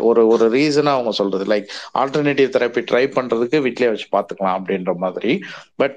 ஒரு 0.00 0.26
ஒரு 0.26 0.50
ரீசனா 0.50 0.84
அவங்க 0.84 1.12
சொல்றது. 1.12 1.44
லைக் 1.44 1.66
ஆல்டர்னேட்டிவ் 1.98 2.52
தெரப்பி 2.56 2.82
ட்ரை 2.90 3.04
பண்றதுக்கு 3.18 3.56
வீட்லயே 3.66 3.94
வச்சு 3.94 4.08
பாத்துக்கலாம் 4.12 4.58
அப்படின்ற 4.58 4.94
மாதிரி. 4.96 5.40
But 5.76 5.96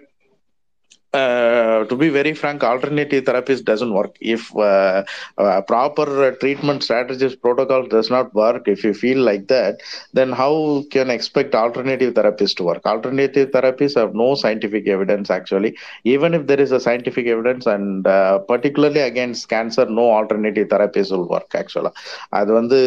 uh, 1.12 1.84
to 1.84 1.96
be 1.96 2.08
very 2.10 2.34
frank, 2.34 2.62
alternative 2.62 3.24
therapies 3.24 3.64
doesn't 3.64 3.92
work. 3.92 4.16
If 4.20 4.54
uh, 4.56 5.04
uh, 5.38 5.62
proper 5.62 6.24
uh, 6.24 6.30
treatment 6.40 6.82
strategies 6.82 7.34
protocol 7.34 7.86
does 7.86 8.10
not 8.10 8.34
work, 8.34 8.68
if 8.68 8.84
you 8.84 8.92
feel 8.92 9.18
like 9.18 9.46
that, 9.48 9.80
then 10.12 10.32
how 10.32 10.84
can 10.90 11.10
expect 11.10 11.54
alternative 11.54 12.14
therapies 12.14 12.54
to 12.56 12.64
work? 12.64 12.84
Alternative 12.84 13.48
therapies 13.50 13.96
have 13.98 14.14
no 14.14 14.34
scientific 14.34 14.86
evidence 14.88 15.30
actually. 15.30 15.76
Even 16.04 16.34
if 16.34 16.46
there 16.46 16.60
is 16.60 16.72
a 16.72 16.80
scientific 16.80 17.26
evidence, 17.26 17.66
and 17.66 18.06
uh, 18.06 18.38
particularly 18.40 19.00
against 19.00 19.48
cancer, 19.48 19.86
no 19.86 20.10
alternative 20.12 20.68
therapies 20.68 21.10
will 21.10 21.28
work 21.28 21.50
actually. 21.54 21.92
அது 22.38 22.50
வந்து 22.58 22.78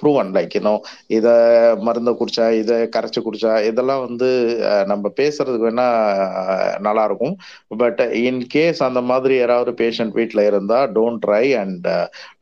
proven 0.00 0.30
like 0.36 0.54
you know 0.56 0.74
இதை 1.16 1.34
மருந்தை 1.86 2.12
குடிச்சா 2.20 2.46
இதை 2.60 2.76
கரைச்சி 2.96 3.20
குடிச்சா 3.26 3.52
இதெல்லாம் 3.68 4.02
வந்து 4.08 4.28
நம்ம 4.92 5.10
பேசுறதுக்கு 5.20 5.68
வேணா 5.70 5.88
நல்லா 6.86 7.04
இருக்கும் 7.10 7.34
பட் 7.71 7.99
இன் 8.19 8.39
கேஸ் 8.47 8.79
அந்த 8.81 9.01
மாதிரி 9.09 9.33
யாராவது 9.37 9.71
பேஷண்ட் 9.81 10.15
வீட்டில் 10.15 10.41
இருந்தால் 10.45 10.87
don't 10.93 11.21
try 11.25 11.43
and 11.59 11.87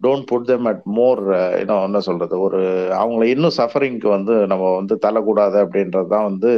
don't 0.03 0.25
put 0.29 0.47
them 0.47 0.67
at 0.71 0.85
more 0.97 1.21
இன்னும் 1.61 1.83
என்ன 1.87 1.99
சொல்கிறது 1.99 2.35
ஒரு 2.39 2.61
அவங்கள 2.97 3.25
இன்னும் 3.27 3.57
சஃபரிங்க்கு 3.57 4.09
வந்து 4.09 4.35
நம்ம 4.47 4.71
வந்து 4.75 4.97
தள்ளக்கூடாது 5.05 5.57
அப்படின்றது 5.63 6.09
தான் 6.13 6.27
வந்து 6.29 6.51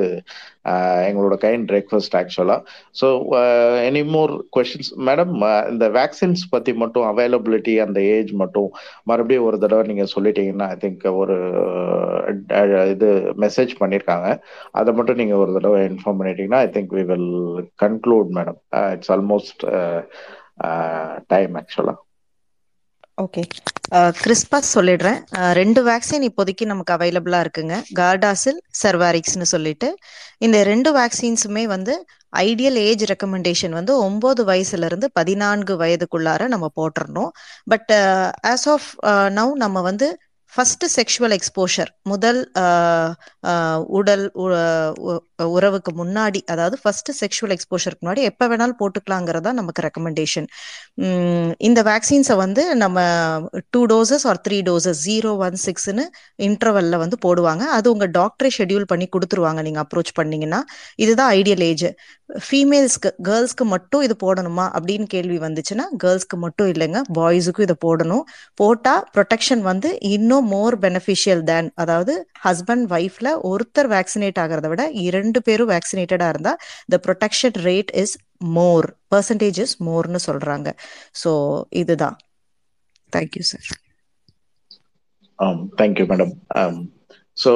uh, 0.66 0.98
எங்களோட 1.08 1.36
கைண்ட் 1.44 1.74
ரெக்வஸ்ட் 1.76 2.18
ஆக்சுவலாக 2.20 2.62
so 2.96 3.08
any 3.88 4.04
more 4.10 4.34
questions 4.56 4.92
madam 5.08 5.34
இந்த 5.72 5.86
வேக்சின்ஸ் 5.96 6.44
பற்றி 6.50 6.74
மட்டும் 6.76 7.08
அவைலபிலிட்டி 7.08 7.76
அந்த 7.86 8.00
ஏஜ் 8.14 8.34
மட்டும் 8.36 8.70
மறுபடியும் 9.06 9.48
ஒரு 9.50 9.60
தடவை 9.60 9.84
நீங்கள் 9.90 10.14
சொல்லிட்டீங்கன்னா 10.16 10.70
ஐ 10.70 10.78
திங்க் 10.78 11.06
ஒரு 11.16 11.38
uh, 12.54 12.86
இது 12.94 13.10
மெசேஜ் 13.40 13.74
பண்ணியிருக்காங்க 13.82 14.30
அதை 14.74 14.94
மட்டும் 14.94 15.22
நீங்கள் 15.22 15.44
ஒரு 15.44 15.54
தடவை 15.54 15.82
இன்ஃபார்ம் 15.90 16.20
பண்ணிட்டீங்கன்னா 16.22 16.64
I 16.64 16.72
think 16.72 16.98
we 16.98 17.06
will 17.06 17.30
conclude 17.80 18.32
madam 18.40 18.59
it's 18.70 19.12
almost 19.12 19.64
time 21.28 21.56
ஆக்சுவலா 21.56 21.96
ஓகே 23.22 23.44
கிறிஸ்பா 23.92 24.58
சொல்லிடுறேன். 24.74 25.20
Uh, 25.38 25.52
ரெண்டு 25.52 25.86
வேக்சின் 25.86 26.28
இப்போதைக்கு 26.28 26.66
நமக்கு 26.66 26.94
அவைலபிளா 26.94 27.46
இருக்குங்க. 27.46 27.84
கார்டாசில் 27.96 28.60
சர்வாரிக்ஸ்னு 28.84 29.48
சொல்லிட்டு. 29.54 29.98
இந்த 30.38 30.64
ரெண்டு 30.64 30.90
வேக்சின்ஸுமே 30.98 31.64
வந்து 31.64 32.06
ஐடியல் 32.36 32.78
ஏஜ் 32.90 33.04
ரெக்கமெண்டேஷன் 33.14 33.70
வந்து 33.70 33.98
ஒன்பது 33.98 34.46
வயசுல 34.46 34.86
இருந்து 34.86 35.10
பதினான்கு 35.14 35.78
வயதுக்குள்ளார 35.80 36.48
நம்ம 36.48 36.72
போட்டுறணும். 36.76 37.30
பட் 37.66 37.92
ஆஸ் 38.48 38.66
ஆஃப் 38.66 38.90
நவ் 39.40 39.52
நம்ம 39.52 39.82
வந்து 39.82 40.18
ஃபர்ஸ்ட் 40.54 40.86
செக்ஷுவல் 40.96 41.34
எக்ஸ்போஷர் 41.36 41.90
முதல் 42.12 42.40
உடல் 43.98 44.24
உறவுக்கு 45.58 45.92
முன்னாடி 46.00 46.40
அதாவது 46.54 46.76
ஃபர்ஸ்ட் 46.84 47.12
செக்ஷுவல் 47.20 47.54
எக்ஸ்போஷருக்கு 47.56 48.04
முன்னாடி 48.06 48.24
எப்போ 48.30 48.46
வேணாலும் 48.52 48.80
போட்டுக்கலாங்கிறதா 48.82 49.52
நமக்கு 49.60 49.84
ரெக்கமெண்டேஷன் 49.88 50.48
இந்த 51.68 51.80
வேக்சின்ஸை 51.90 52.38
வந்து 52.44 52.64
நம்ம 52.84 53.00
two 53.76 53.82
doses 53.94 54.26
or 54.32 54.42
three 54.48 54.60
doses 54.70 55.02
zero 55.10 55.32
one 55.48 55.60
சிக்ஸ்னு 55.66 56.06
இன்டர்வல்ல 56.48 56.98
வந்து 57.04 57.20
போடுவாங்க. 57.26 57.64
அது 57.78 57.88
உங்க 57.94 58.08
டாக்டரே 58.20 58.52
ஷெடியூல் 58.58 58.90
பண்ணி 58.94 59.08
கொடுத்துருவாங்க. 59.16 59.62
நீங்க 59.68 59.82
அப்ரோச் 59.86 60.12
பண்ணீங்கன்னா 60.20 60.62
இதுதான் 61.06 61.32
ஐடியல் 61.42 61.64
ஏஜ் 61.72 61.88
ஃபீமேல்ஸ்க்கு 62.48 63.10
கேர்ள்ஸ்க்கு 63.28 63.66
மட்டும் 63.74 64.04
இது 64.08 64.16
போடணுமா 64.26 64.66
அப்படின்னு 64.78 65.06
கேள்வி 65.14 65.38
வந்துச்சுன்னா 65.46 65.86
கேர்ள்ஸ்க்கு 66.04 66.38
மட்டும் 66.44 66.70
இல்லைங்க. 66.74 67.00
பாய்ஸுக்கும் 67.20 67.66
இதை 67.68 67.78
போடணும். 67.86 68.24
போட்டா 68.62 68.94
ப்ரொடெக்ஷன் 69.16 69.64
வந்து 69.70 69.90
இன்னும் 70.16 70.39
மோர் 70.48 70.76
பெனிஃபிஷியல் 70.86 71.44
தேன் 71.44 71.70
அதாவது 71.76 72.14
ஹஸ்பண்ட் 72.46 72.88
ஒய்ஃப்ல 72.98 73.32
ஒருத்தர் 73.52 73.90
வேக்சினேட் 73.96 74.42
ஆகிறத 74.44 74.70
விட 74.74 74.86
இரண்டு 75.08 75.42
பேரும் 75.48 75.72
வேக்சினேட்டடா 75.74 76.30
இருந்தா 76.30 76.54
the 76.94 77.00
protection 77.08 77.58
rate 77.68 77.94
is 78.04 78.16
more 78.58 78.88
percentage 79.14 79.60
is 79.66 79.76
மோர்னு 79.88 80.22
சொல்றாங்க. 80.28 80.70
ஸோ 81.24 81.32
இதுதான். 81.82 82.18
Thank you 83.14 83.44
sir 83.52 83.68
thank you 85.80 86.06
madam 86.12 86.34
so 87.38 87.52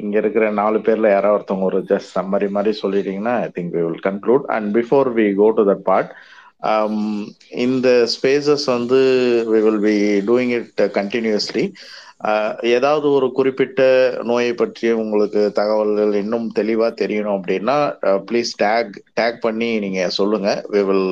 இங்க 0.00 0.14
இருக்கிற 0.20 0.44
நாலு 0.60 0.78
பேர்ல 0.86 1.08
யாராவது 1.10 1.36
ஒருத்தவங்க 1.36 1.66
ஒரு 1.70 1.80
ஜஸ்ட் 1.90 2.10
சம்மரி 2.16 2.48
மாதிரி 2.56 2.72
சொல்லிட்டீங்கன்னா 2.82 3.34
I 3.44 3.48
think 3.56 3.74
we 3.76 3.82
will 3.86 4.02
conclude 4.08 4.44
and 4.56 4.68
before 4.78 5.08
we 5.18 5.26
go 5.40 5.48
to 5.58 5.64
that 5.70 5.84
part 5.90 6.10
Um, 6.62 6.94
இந்த 7.64 7.88
ஸ்பேசஸ் 8.12 8.64
வந்து 8.74 8.98
we 9.50 9.58
will 9.64 9.82
be 9.82 9.96
doing 10.28 10.52
it 10.58 10.80
continuously 10.94 11.64
ஏதாவது 12.70 13.06
ஒரு 13.16 13.26
குறிப்பிட்ட 13.38 13.80
நோயை 14.30 14.52
பற்றி 14.54 14.86
உங்களுக்கு 15.02 15.42
தகவல்கள் 15.58 16.14
இன்னும் 16.22 16.46
தெளிவாக 16.50 16.98
தெரியணும் 17.02 17.36
அப்படின்னா 17.38 17.76
ப்ளீஸ் 18.30 18.52
டேக் 18.62 18.94
டேக் 19.20 19.38
பண்ணி 19.44 19.70
நீங்கள் 19.84 20.14
சொல்லுங்க. 20.18 20.48
We 20.74 20.82
will 20.90 21.10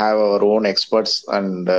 have 0.00 0.20
our 0.26 0.46
own 0.54 0.66
experts 0.72 1.16
and 1.38 1.70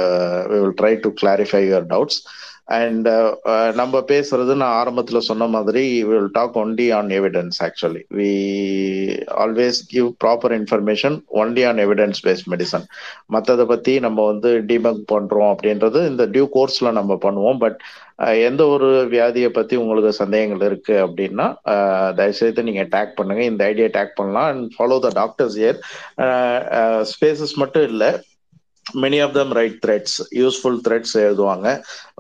we 0.52 0.60
will 0.64 0.78
try 0.82 0.94
to 1.06 1.12
clarify 1.22 1.62
your 1.68 1.90
doubts 1.94 2.22
and 2.68 3.08
uh, 3.08 3.32
uh, 3.46 3.68
நம்ம 3.74 4.00
பேசுறது 4.08 4.54
நான் 4.62 4.76
ஆரம்பத்துல 4.78 5.20
சொன்ன 5.28 5.48
மாதிரி 5.48 5.84
will 6.04 6.30
talk 6.32 6.56
only 6.62 6.88
on 6.98 7.12
evidence 7.18 7.58
actually 7.66 8.02
we 8.20 8.30
always 9.44 9.80
give 9.92 10.08
proper 10.24 10.56
information 10.60 11.18
only 11.42 11.64
on 11.70 11.82
evidence 11.86 12.22
based 12.28 12.50
medicine 12.54 12.88
மற்றதை 13.36 13.68
பத்தி 13.74 13.94
நம்ம 14.00 14.26
வந்து 14.26 14.52
டிபங்க் 14.72 15.06
பண்றோம் 15.14 15.52
அப்படின்றது 15.54 16.02
இந்த 16.12 16.26
டியூ 16.36 16.48
கோர்ஸ்ல 16.58 16.92
நம்ம 17.00 17.20
பண்ணுவோம். 17.28 17.62
பட் 17.66 17.80
uh, 18.24 18.36
எந்த 18.48 18.62
ஒரு 18.74 18.90
வியாதியை 19.16 19.52
பத்தி 19.60 19.76
உங்களுக்கு 19.84 20.14
சந்தேகங்கள் 20.24 20.68
இருக்கு 20.70 20.96
அப்படின்னா 21.06 21.48
தயவுசெய்து 22.20 22.70
நீங்க 22.70 22.86
டேக் 22.96 23.18
பண்ணுங்க. 23.20 23.44
இந்த 23.52 23.64
ஐடியா 23.72 23.90
டேக் 24.00 24.18
பண்ணலாம். 24.22 24.50
And 24.52 24.72
follow 24.78 24.98
the 25.08 25.12
doctors 25.22 25.60
year 25.64 25.80
spaces 27.14 27.56
மட்டும் 27.64 27.88
இல்லை 27.92 28.12
many 29.04 29.20
of 29.26 29.34
them 29.34 29.54
write 29.58 29.78
threads 29.86 30.18
useful 30.42 30.80
threads 30.88 31.16
எழுதுவாங்க. 31.26 31.68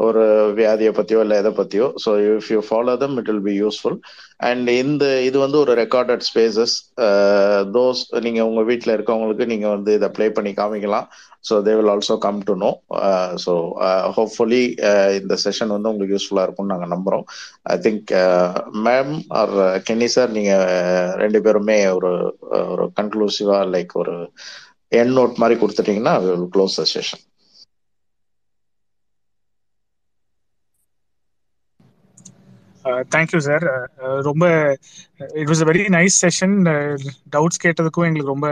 ஒரு 0.05 0.23
வியாதியை 0.59 0.91
பத்தியோ 0.99 1.19
இல்லை 1.25 1.37
எதை 1.41 1.51
பத்தியோ. 1.59 1.87
So 2.05 2.11
if 2.29 2.49
you 2.53 2.61
follow 2.69 2.95
them 3.03 3.15
it 3.17 3.29
will 3.31 3.45
be 3.49 3.55
useful 3.63 3.97
and 4.49 4.69
இந்த 4.81 5.05
இது 5.21 5.37
வந்து 5.39 5.57
ஒரு 5.63 5.73
ரெக்கார்டட் 5.83 6.25
ஸ்பேசஸ் 6.29 6.75
தோஸ் 7.77 8.01
நீங்க 8.25 8.41
உங்க 8.49 8.63
வீட்டில் 8.71 8.95
இருக்கவங்களுக்கு 8.95 9.45
நீங்க 9.45 9.67
வந்து 9.69 9.93
இதை 9.93 10.09
ப்ளே 10.17 10.27
பண்ணி 10.29 10.53
காமிக்கலாம். 10.53 11.07
So 11.47 11.55
they 11.65 11.73
will 11.77 11.91
also 11.93 12.15
come 12.17 12.39
to 12.47 12.53
know 12.55 12.69
so 13.43 13.53
hopefully 14.17 14.61
இந்த 15.19 15.33
செஷன் 15.45 15.73
வந்து 15.75 15.89
உங்களுக்கு 15.91 16.15
யூஸ்ஃபுல்லாக 16.15 16.45
இருக்கும்னு 16.47 16.73
நாங்கள் 16.73 16.93
நம்புகிறோம் 16.95 17.25
I 17.73 17.77
think 17.85 18.11
ma'am 18.87 19.13
uh, 19.13 19.37
R 19.39 19.55
Kenny 19.89 20.09
sir 20.15 20.29
uh, 20.29 20.35
நீங்கள் 20.37 20.65
uh, 20.75 21.09
ரெண்டு 21.23 21.41
பேருமே 21.47 21.77
ஒரு 21.97 22.13
ஒரு 22.73 22.85
கன்க்ளூசிவாக 22.99 23.71
லைக் 23.75 23.93
ஒரு 23.95 24.15
எண்ட் 24.91 25.15
நோட் 25.17 25.41
மாதிரி 25.41 25.55
கொடுத்துட்டீங்கன்னா 25.61 26.13
அது 26.19 26.31
close 26.55 26.77
the 26.77 26.85
session 26.93 27.23
thank you 33.13 33.39
sir 33.45 33.65
ரொம்ப 34.27 34.45
it 35.41 35.49
was 35.51 35.63
a 35.63 35.67
very 35.69 35.83
nice 35.95 36.17
session 36.25 36.55
doubts 37.35 37.63
கேட்டதுக்கும் 37.63 38.07
எங்களுக்கு 38.07 38.33
ரொம்ப 38.33 38.49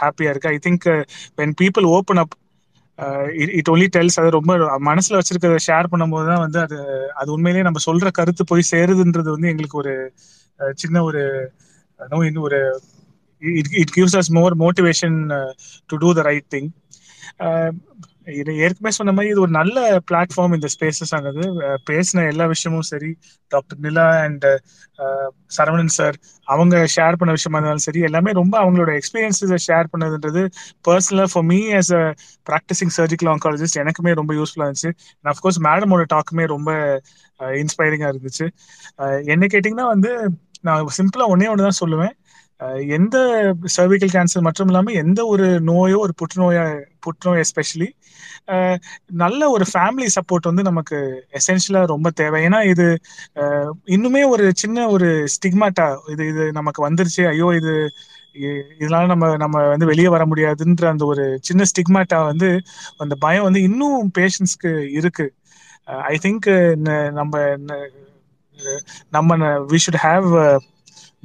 ஹாப்பியா 0.00 0.30
இருக்கு. 0.32 0.52
I 0.54 0.58
think 0.66 0.86
when 1.38 1.54
people 1.60 1.86
open 1.96 2.20
up 2.22 2.34
it 3.58 3.70
only 3.72 3.86
tells 3.96 4.18
அது 4.20 4.30
ரொம்ப 4.38 4.52
மனசுல 4.88 5.18
வச்சிருக்கிறத 5.20 5.60
ஷேர் 5.68 5.90
பண்ணும்போது 5.92 6.26
தான் 6.32 6.42
வந்து 6.44 6.58
அது 6.66 6.78
அது 7.20 7.28
உண்மையிலேயே 7.36 7.66
நம்ம 7.68 7.82
சொல்ற 7.86 8.08
கருத்து 8.18 8.44
போய் 8.50 8.70
சேருதுன்றது 8.72 9.30
வந்து 9.36 9.50
எங்களுக்கு 9.52 9.78
ஒரு 9.82 9.94
uh, 10.60 10.72
சின்ன 10.74 11.02
ஒரு 11.08 11.22
uh, 12.00 12.24
இன்னும் 12.28 12.46
ஒரு 12.48 12.60
it 13.42 13.70
it 13.82 13.94
gives 13.96 14.16
us 14.20 14.30
more 14.38 14.54
motivation 14.56 15.18
to 15.90 15.96
do 15.96 16.10
the 16.14 16.22
right 16.30 16.48
thing 16.54 16.70
இது 18.40 18.52
ஏற்கனவே 18.64 18.90
சொன்ன 18.96 19.12
மாதிரி 19.12 19.30
இது 19.32 19.40
ஒரு 19.40 19.50
நல்ல 19.50 19.76
பிளாட்ஃபார்ம் 20.08 20.54
இந்த 20.56 20.68
ஸ்பேசஸ் 20.74 21.12
ஆனது. 21.16 21.44
பேசின 21.90 22.24
எல்லா 22.32 22.44
விஷயமும் 22.46 22.86
சரி 22.90 23.10
doctor 23.50 23.80
Nila 23.80 24.06
and 24.26 24.46
Saravanan 25.56 25.94
sir 25.96 26.16
அவங்க 26.48 26.76
ஷேர் 26.96 27.18
பண்ண 27.20 27.32
விஷயமா 27.32 27.58
இருந்தாலும் 27.58 27.86
சரி 27.86 28.00
எல்லாமே 28.08 28.32
ரொம்ப 28.40 28.54
அவங்களோட 28.62 28.92
எக்ஸ்பீரியன்ஸை 29.00 29.58
ஷேர் 29.68 29.90
பண்ணதுன்றது 29.92 30.42
பர்சனலா 30.88 31.26
for 31.32 31.46
me 31.52 31.60
as 31.80 31.92
a 32.00 32.02
practising 32.46 32.92
surgical 32.98 33.30
oncologist 33.34 33.80
எனக்குமே 33.82 34.12
ரொம்ப 34.20 34.34
யூஸ்ஃபுல்லாக 34.34 34.68
இருந்துச்சு. 34.68 34.92
அஃப்கோர்ஸ் 35.24 35.60
மேடமோட 35.68 36.04
டாக்குமே 36.14 36.46
ரொம்ப 36.46 36.70
இன்ஸ்பைரிங்காக 37.60 38.12
இருந்துச்சு. 38.12 38.46
என்ன 39.34 39.44
கேட்டிங்கன்னா 39.52 39.88
வந்து 39.94 40.12
நான் 40.62 40.88
சிம்பிளாக 40.98 41.32
ஒன்னே 41.34 41.50
ஒன்று 41.52 41.68
தான் 41.68 41.80
சொல்லுவேன். 41.82 42.14
எந்த 42.96 43.16
சர்விக்கல் 43.76 44.12
கேன்சர் 44.14 44.46
மட்டும் 44.46 44.68
இல்லாமல் 44.70 44.98
எந்த 45.02 45.20
ஒரு 45.26 45.46
நோயோ 45.70 45.98
ஒரு 46.06 46.14
புற்றுநோயா 46.20 46.64
புற்றுநோய் 47.06 47.42
எஸ்பெஷலி 47.44 47.88
நல்ல 49.22 49.40
ஒரு 49.50 49.64
ஃபேமிலி 49.72 50.08
சப்போர்ட் 50.16 50.48
வந்து 50.50 50.62
நமக்கு 50.62 50.96
எசென்ஷியலா 51.38 51.82
ரொம்ப 51.94 52.08
தேவை. 52.20 52.38
ஏன்னா 52.48 52.60
இது 52.72 52.86
இன்னுமே 53.96 54.22
ஒரு 54.28 54.46
சின்ன 54.62 54.86
ஒரு 54.88 55.08
ஸ்டிக்மாட்டா 55.36 55.88
இது 56.12 56.24
இது 56.32 56.44
நமக்கு 56.58 56.80
வந்துருச்சு. 56.88 57.22
ஐயோ 57.32 57.48
இது 57.60 57.74
இதனால 58.80 59.04
நம்ம 59.12 59.28
நம்ம 59.36 59.56
வந்து 59.72 59.86
வெளியே 59.86 60.08
வர 60.08 60.24
முடியாதுன்ற 60.32 60.84
அந்த 60.92 61.04
ஒரு 61.12 61.24
சின்ன 61.48 61.62
ஸ்டிக்மாட்டா 61.72 62.18
வந்து 62.30 62.48
அந்த 63.04 63.14
பயம் 63.24 63.46
வந்து 63.48 63.62
இன்னும் 63.68 64.10
பேஷண்ட்ஸ்க்கு 64.18 64.72
இருக்கு. 64.98 65.26
ஐ 66.12 66.16
திங்க் 66.24 66.48
நம்ம 67.18 67.34
நம்ம 69.16 69.36
we 69.72 69.78
should 69.84 70.02
have 70.06 70.28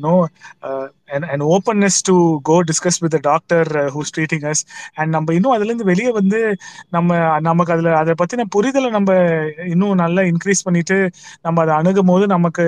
no 0.02 0.26
uh, 0.62 0.88
an, 1.08 1.24
an 1.24 1.42
openness 1.42 2.02
to 2.02 2.40
go 2.44 2.62
discuss 2.62 2.96
with 3.02 3.12
the 3.12 3.20
doctor 3.20 3.62
uh, 3.62 3.90
who's 3.94 4.12
treating 4.18 4.44
us. 4.44 4.64
And 4.96 5.10
நம்ம 5.10 5.34
இன்னும் 5.34 5.52
அதுல 5.52 5.66
இருந்து 5.66 5.84
வெளியே 5.84 6.12
வந்து 6.12 6.58
நம்ம 6.90 7.40
நமக்கு 7.40 7.74
அதுல 7.74 7.98
அதை 7.98 8.14
பத்தின 8.18 8.44
புரிதலை 8.56 8.90
நம்ம 8.90 9.14
இன்னும் 9.68 9.94
நல்லா 9.94 10.22
இன்க்ரீஸ் 10.22 10.64
பண்ணிட்டு 10.64 11.10
நம்ம 11.42 11.62
அதை 11.62 11.76
அணுகும் 11.76 12.06
போது 12.06 12.28
நமக்கு 12.28 12.66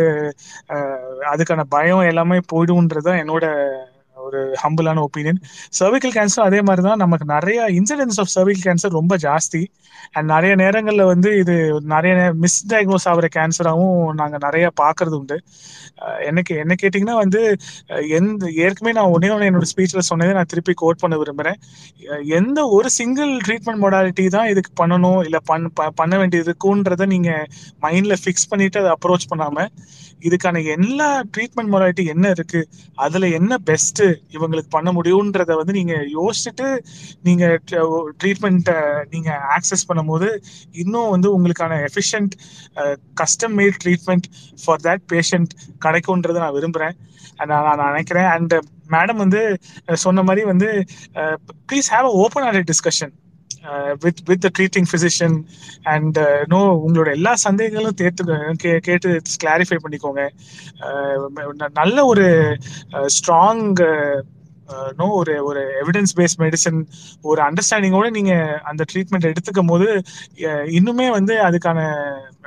uh, 0.67 0.97
அதுக்கான 1.31 1.63
பயம் 1.69 1.99
எல்லாமே 1.99 2.39
போயிடும்ன்றதான் 2.53 3.21
என்னோட 3.23 3.45
ஒரு 4.27 4.41
ஹம்பிளான 4.63 5.01
ஒப்பீனியன் 5.07 5.39
சர்விக்கல் 5.79 6.15
கேன்சர் 6.17 6.45
அதே 6.47 6.59
மாதிரி 6.67 6.83
தான் 6.87 7.01
நமக்கு 7.03 7.25
நிறைய 7.35 7.59
இன்சிடென்ஸ் 7.79 8.19
ஆஃப் 8.23 8.31
சர்விக்கல் 8.35 8.65
கேன்சர் 8.67 8.97
ரொம்ப 8.99 9.15
ஜாஸ்தி. 9.27 9.61
அண்ட் 10.15 10.27
நிறைய 10.33 10.53
நேரங்களில் 10.61 11.09
வந்து 11.11 11.29
இது 11.41 11.55
நிறைய 11.93 12.13
மிஸ்டயக்னோஸ் 12.43 13.07
ஆகிற 13.11 13.27
கேன்சராகவும் 13.37 14.01
நாங்கள் 14.21 14.43
நிறைய 14.45 14.65
பார்க்கறது 14.81 15.15
உண்டு. 15.21 15.37
எனக்கு 16.29 16.53
என்ன 16.63 16.73
கேட்டிங்கன்னா 16.81 17.15
வந்து 17.23 17.41
எந்த 18.17 18.45
ஏற்கனவே 18.65 18.93
நான் 18.97 19.13
ஒன்றே 19.15 19.29
ஒன்று 19.35 19.49
என்னோட 19.49 19.67
ஸ்பீச்சில் 19.71 20.07
சொன்னதை 20.09 20.33
நான் 20.33 20.51
திருப்பி 20.53 20.73
கோட் 20.83 21.01
பண்ண 21.03 21.15
விரும்புகிறேன் 21.21 21.59
எந்த 22.39 22.59
ஒரு 22.77 22.89
சிங்கிள் 22.99 23.31
ட்ரீட்மெண்ட் 23.45 23.83
மொடாலிட்டி 23.85 24.25
தான் 24.35 24.49
இதுக்கு 24.53 24.71
பண்ணணும் 24.81 25.21
இல்லை 25.27 25.41
பண் 25.51 25.65
பண்ண 25.95 26.13
வேண்டியது 26.17 26.45
இருக்குன்றதை 26.47 27.07
நீங்கள் 27.15 27.47
மைண்டில் 27.85 28.21
ஃபிக்ஸ் 28.23 28.49
பண்ணிட்டு 28.49 28.79
அதை 28.83 28.91
அப்ரோச் 28.97 29.29
பண்ணாமல் 29.29 29.71
இதுக்கான 30.27 30.61
எல்லா 30.75 31.09
ட்ரீட்மெண்ட் 31.33 31.71
மொடாலிட்டி 31.73 32.05
என்ன 32.13 32.27
இருக்கு 32.29 32.61
அதுல 33.05 33.27
என்ன 33.39 33.57
பெஸ்ட் 33.69 34.03
இவங்களுக்கு 34.31 34.69
பண்ண 34.69 34.91
முடியும்ன்றத 34.91 35.55
வந்து 35.55 35.73
நீங்க 35.73 35.95
யோசிச்சுட்டு 36.17 36.67
நீங்க 37.23 37.45
ட்ரீட்மெண்ட்டை 38.21 38.77
நீங்க 39.09 39.29
ஆக்சஸ் 39.57 39.87
பண்ணும்போது 39.89 40.29
இன்னும் 40.71 41.09
வந்து 41.09 41.29
உங்களுக்கான 41.37 41.79
efficient 41.89 42.33
custom 43.21 43.57
made 43.59 43.79
treatment 43.83 44.27
for 44.63 44.81
that 44.83 45.05
patient 45.13 45.53
கிடைக்கும்ன்றதை 45.85 46.41
நான் 46.45 46.57
விரும்புறேன். 46.59 46.97
நான் 47.45 47.65
நான் 47.69 47.85
நினைக்கிறேன். 47.91 48.29
அண்ட் 48.35 48.55
மேடம் 48.95 49.21
வந்து 49.23 49.41
சொன்ன 50.05 50.23
மாதிரி 50.23 50.45
வந்து 50.45 50.67
please 51.69 51.89
have 51.95 52.07
a 52.11 52.13
open 52.23 52.45
order 52.49 52.67
discussion 52.71 53.13
with 53.99 54.21
with 54.25 54.41
the 54.41 54.49
treating 54.57 54.87
physician 54.91 55.37
and 55.83 56.19
know 56.47 56.61
உங்களோட 56.87 57.11
எல்லா 57.11 57.33
சந்தேகங்களும் 57.43 57.95
தேர்த்து 57.95 58.77
கேட்டு 58.79 59.21
கிளாரிஃபை 59.43 59.77
பண்ணிக்கோங்க. 59.83 60.23
Uh, 60.79 61.69
நல்ல 61.73 62.05
ஒரு 62.05 62.25
uh, 62.91 63.05
ஸ்ட்ராங் 63.05 63.63
நோ 64.97 65.05
uh, 65.05 65.11
ஒரு 65.11 65.43
ஒரு 65.43 65.61
எவிடன்ஸ் 65.85 66.13
பேஸ்ட் 66.15 66.39
மெடிசன் 66.39 66.79
ஒரு 67.21 67.41
அண்டர்ஸ்டாண்டிங்கோட 67.41 68.09
நீங்க 68.09 68.61
அந்த 68.63 68.83
ட்ரீட்மெண்ட் 68.93 69.29
எடுத்துக்கும் 69.29 69.67
போது 69.67 70.01
இன்னுமே 70.69 71.09
வந்து 71.09 71.35
அதுக்கான 71.37 71.79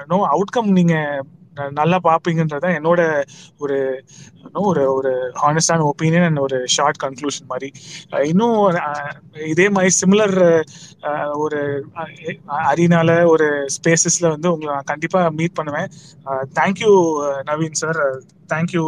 நோ 0.06 0.18
அவுட்கம் 0.30 0.70
நீங்க 0.70 0.96
நல்லா 1.78 1.98
பார்ப்பீங்கன்றத 2.08 2.66
என்னோட 2.78 3.00
ஒரு 3.64 3.78
ஒரு 4.68 4.82
ஒரு 4.94 5.12
ஹானஸ்டான 5.42 5.86
ஒப்பீனியன் 5.90 6.26
அண்ட் 6.28 6.42
ஒரு 6.46 6.58
ஷார்ட் 6.76 7.00
கன்க்ளூஷன் 7.04 7.50
மாதிரி. 7.52 7.70
இன்னும் 8.30 8.58
இதே 9.52 9.66
மாதிரி 9.76 9.92
சிமிலர் 10.00 10.36
ஒரு 11.44 11.60
அரினால 12.70 13.10
ஒரு 13.32 13.48
ஸ்பேசஸ்ல 13.76 14.28
வந்து 14.34 14.52
உங்களை 14.52 14.70
நான் 14.74 14.90
கண்டிப்பாக 14.92 15.32
மீட் 15.40 15.58
பண்ணுவேன். 15.60 15.90
Thank you 16.60 16.92
Naveen 17.50 17.80
sir 17.82 18.00
thank you 18.54 18.84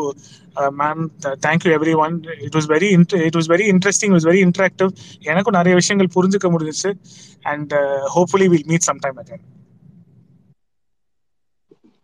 ma'am 0.81 1.03
thank you 1.47 1.71
everyone 2.05 2.17
it 2.47 2.57
was 2.59 2.69
very 2.75 2.89
it 3.29 3.37
was 3.39 3.51
very 3.55 3.67
interesting 3.75 4.15
was 4.17 4.27
very 4.31 4.41
interactive 4.49 4.91
எனக்கும் 5.31 5.59
நிறைய 5.59 5.75
விஷயங்கள் 5.81 6.15
புரிஞ்சுக்க 6.17 6.49
முடிஞ்சிச்சு. 6.55 6.93
And 7.53 7.75
hopefully 8.15 8.49
will 8.55 8.69
meet 8.73 8.89
some 8.89 9.03
time 9.05 9.19
again 9.23 9.45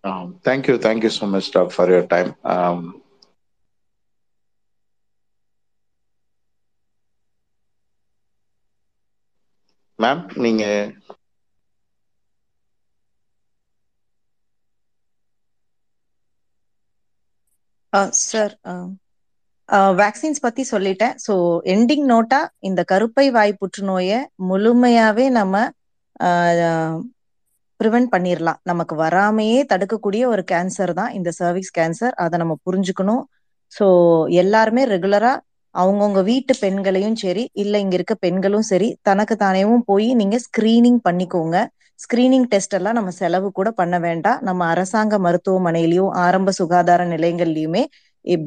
Um, 0.04 0.38
thank 0.42 0.68
you, 0.68 0.78
thank 0.78 1.02
you 1.02 1.10
so 1.10 1.26
much, 1.26 1.50
Doug, 1.50 1.72
for 1.72 1.88
your 1.88 2.06
time. 2.06 2.34
Um, 2.44 3.02
ma'am 9.98 10.20
நீங்க 10.44 10.64
uh, 17.92 18.08
sir 18.28 18.52
vaccines 20.00 20.38
um, 20.38 20.42
uh, 20.42 20.46
பத்தி 20.46 20.62
சொல்லிட்டேன் 20.70 21.16
so 21.26 21.34
ending 21.74 22.06
NOTA 22.12 22.40
இந்த 22.68 22.80
கருப்பை 22.84 23.26
வாய் 23.30 23.58
புற்றுநோயை 23.58 24.20
முழுமையாவே 24.50 25.26
நம்ம 25.38 25.54
uh, 26.20 26.92
ப்ரிவென்ட் 27.80 28.10
பண்ணிடலாம் 28.14 28.60
நமக்கு 28.70 28.94
வராமையே 29.04 29.58
தடுக்கக்கூடிய 29.72 30.22
ஒரு 30.32 30.42
கேன்சர் 30.52 30.92
தான் 31.00 31.12
இந்த 31.18 31.30
சர்விக்ஸ் 31.40 31.76
கேன்சர் 31.78 32.14
அதை 32.24 32.36
நம்ம 32.42 32.54
புரிஞ்சுக்கணும். 32.66 33.22
ஸோ 33.72 33.86
எல்லாருமே 34.42 34.82
ரெகுலரா 34.94 35.32
அவங்கவுங்க 35.74 36.20
வீட்டு 36.28 36.52
பெண்களையும் 36.62 37.18
சரி 37.22 37.42
இல்லை 37.62 37.78
இங்க 37.84 37.94
இருக்க 37.98 38.14
பெண்களும் 38.24 38.66
சரி 38.70 38.88
தனக்கு 39.08 39.34
தானேவும் 39.44 39.84
போய் 39.90 40.08
நீங்க 40.20 40.36
ஸ்கிரீனிங் 40.46 41.00
பண்ணிக்கோங்க. 41.08 41.56
ஸ்கிரீனிங் 42.00 42.46
டெஸ்ட் 42.52 42.76
எல்லாம் 42.78 42.96
நம்ம 42.98 43.10
செலவு 43.20 43.48
கூட 43.58 43.68
பண்ண 43.80 43.96
வேண்டாம். 44.06 44.40
நம்ம 44.48 44.60
அரசாங்க 44.72 45.14
மருத்துவமனையிலயும் 45.26 46.12
ஆரம்ப 46.26 46.52
சுகாதார 46.60 47.04
நிலையங்கள்லயுமே 47.14 47.82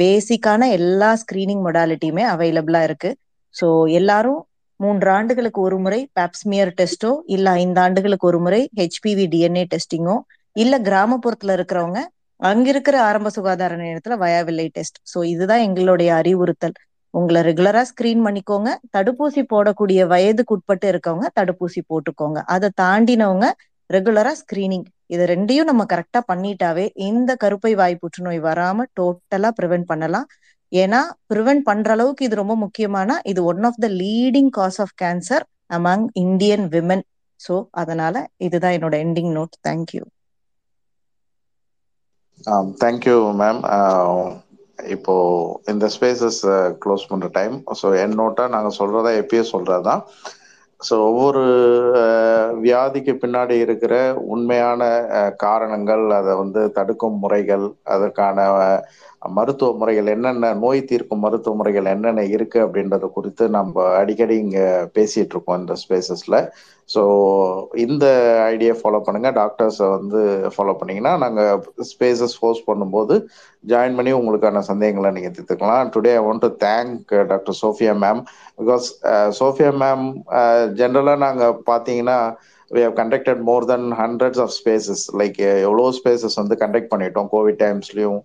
பேசிக்கான 0.02 0.68
எல்லா 0.78 1.10
ஸ்கிரீனிங் 1.22 1.64
மொடாலிட்டியுமே 1.68 2.24
அவைலபிளா 2.34 2.82
இருக்கு. 2.88 3.10
ஸோ 3.56 3.68
எல்லாரும் 4.00 4.40
மூன்று 4.82 5.10
ஆண்டுகளுக்கு 5.18 5.60
ஒரு 5.62 5.78
முறை 5.86 6.00
பேப்ஸ்மியர் 6.20 6.72
டெஸ்டோ 6.80 7.12
இல்ல 7.36 7.48
ஐந்து 7.64 7.80
ஆண்டுகளுக்கு 7.86 8.28
ஒரு 8.32 8.40
முறை 8.46 8.62
ஹெச்பிவி 8.80 9.26
டிஎன்ஏ 9.34 9.64
டெஸ்டிங்கோ 9.74 10.18
இல்ல 10.56 10.76
கிராமப்புறத்துல 10.88 11.56
இருக்கிறவங்க 11.58 12.00
அங்க 12.40 12.66
இருக்கிற 12.70 12.96
ஆரம்ப 13.10 13.30
சுகாதார 13.36 13.74
நிலையத்துல 13.82 14.16
வயாவில்லை 14.24 14.68
டெஸ்ட் 14.78 14.98
ஸோ 15.12 15.20
இதுதான் 15.34 15.66
எங்களுடைய 15.68 16.10
அறிவுறுத்தல். 16.22 16.76
உங்களை 17.14 17.40
ரெகுலரா 17.50 17.82
ஸ்கிரீன் 17.92 18.24
பண்ணிக்கோங்க. 18.28 18.70
தடுப்பூசி 18.98 19.42
போடக்கூடிய 19.54 20.02
வயதுக்கு 20.14 20.54
உட்பட்டு 20.58 20.88
இருக்கவங்க 20.94 21.28
தடுப்பூசி 21.40 21.82
போட்டுக்கோங்க. 21.92 22.40
அதை 22.56 22.70
தாண்டினவங்க 22.82 23.48
ரெகுலரா 23.90 24.34
ஸ்கிரீனிங் 24.42 24.86
இது 25.06 25.24
ரெண்டையும் 25.26 25.70
நம்ம 25.72 25.84
கரெக்டா 25.94 26.20
பண்ணிட்டாவே 26.32 26.86
இந்த 27.10 27.32
கருப்பை 27.44 27.74
வாய் 27.82 28.02
புற்றுநோய் 28.04 28.40
வராம 28.48 28.86
டோட்டலா 29.00 29.50
ப்ரிவென்ட் 29.60 29.88
பண்ணலாம். 29.92 30.28
ஏன்னா 30.72 31.02
ப்ரிவென்ட் 31.32 31.64
பண்ற 31.64 31.92
அளவுக்கு 31.92 32.26
இது 32.28 32.36
ரொம்ப 32.36 32.56
முக்கியமான 32.56 33.20
இது 33.26 33.42
one 33.44 33.64
of 33.64 33.82
the 33.82 33.90
leading 34.02 34.52
cause 34.52 34.80
of 34.80 34.96
cancer 34.98 35.46
among 35.78 36.06
Indian 36.24 36.66
women 36.70 37.06
so 37.40 37.56
அதனால 37.82 38.16
இதுதான் 38.40 38.76
என்னோட 38.78 38.96
ending 39.06 39.32
note 39.38 39.56
thank you 39.68 40.04
thank you 42.82 43.18
ma'am 43.42 43.60
இப்போ 44.96 45.16
இந்த 45.68 45.86
ஸ்பேசஸ் 45.96 46.40
க்ளோஸ் 46.84 47.10
பண்ற 47.10 47.28
டைம் 47.34 47.56
ஸோ 47.80 47.88
என் 48.04 48.16
நோட்டா 48.22 48.46
நாங்கள் 48.54 48.78
சொல்றதா 48.80 49.12
எப்பயே 49.22 49.44
சொல்றதுதான். 49.52 50.02
ஸோ 50.80 50.94
ஒவ்வொரு 51.08 51.42
uh, 51.98 52.46
வியாதிக்கு 52.64 53.14
பின்னாடி 53.16 53.56
இருக்கிற 53.66 53.94
உண்மையான 54.34 54.82
uh, 55.18 55.30
காரணங்கள் 55.44 56.06
அதை 56.20 56.34
வந்து 56.36 56.62
தடுக்கும் 56.78 57.20
முறைகள் 57.24 57.66
அதற்கான 57.96 58.38
மருத்துவ 59.22 59.72
முறைகள் 59.80 60.08
என்னென்ன 60.14 60.52
நோய் 60.64 60.80
தீர்க்கும் 60.90 61.24
மருத்துவ 61.26 61.56
முறைகள் 61.60 61.88
என்னென்ன 61.94 62.22
இருக்கு 62.36 62.60
அப்படின்றத 62.66 63.08
குறித்து 63.18 63.44
நம்ம 63.58 63.84
அடிக்கடி 64.02 64.36
இங்க 64.44 64.60
பேசிட்டு 64.98 65.34
இருக்கோம் 65.36 65.60
இந்த 65.62 65.76
ஸ்பேசஸ்ல 65.84 66.38
ஸோ 66.90 67.02
இந்த 67.84 68.06
ஐடியா 68.54 68.74
ஃபாலோ 68.80 69.00
பண்ணுங்க. 69.06 69.30
டாக்டர்ஸை 69.42 69.88
வந்து 69.98 70.22
ஃபாலோ 70.54 70.74
பண்ணீங்கன்னா 70.80 71.14
நாங்கள் 71.24 71.62
ஸ்பேசஸ் 71.92 72.36
ஹோஸ்ட் 72.44 72.68
பண்ணும்போது 72.70 73.16
ஜாயின் 73.64 73.98
பண்ணி 73.98 74.12
உங்களுக்கான 74.20 74.64
சந்தேகங்களை 74.72 75.12
நீங்கள் 75.18 75.36
தீர்த்துக்கலாம். 75.38 75.92
Today 75.96 76.14
I 76.20 76.24
want 76.28 76.46
to 76.46 76.52
thank 76.68 77.14
doctor 77.32 77.60
Sophia 77.64 77.94
ma'am 78.06 78.22
because 78.62 78.88
Sophia 79.40 79.72
ma'am 79.84 80.06
ஜென்ரலாக 80.82 81.24
நாங்கள் 81.26 81.60
பார்த்தீங்கன்னா 81.72 82.18
we 82.76 82.82
have 82.86 82.96
conducted 83.00 83.42
more 83.50 83.66
than 83.72 83.88
hundreds 84.02 84.42
of 84.46 84.54
spaces 84.60 85.04
like 85.22 85.38
எவ்வளோ 85.68 85.86
ஸ்பேசஸ் 86.00 86.38
வந்து 86.42 86.58
கண்டக்ட் 86.64 86.92
பண்ணிட்டோம். 86.94 87.30
Covid 87.36 87.62
டைம்ஸ்லையும் 87.64 88.20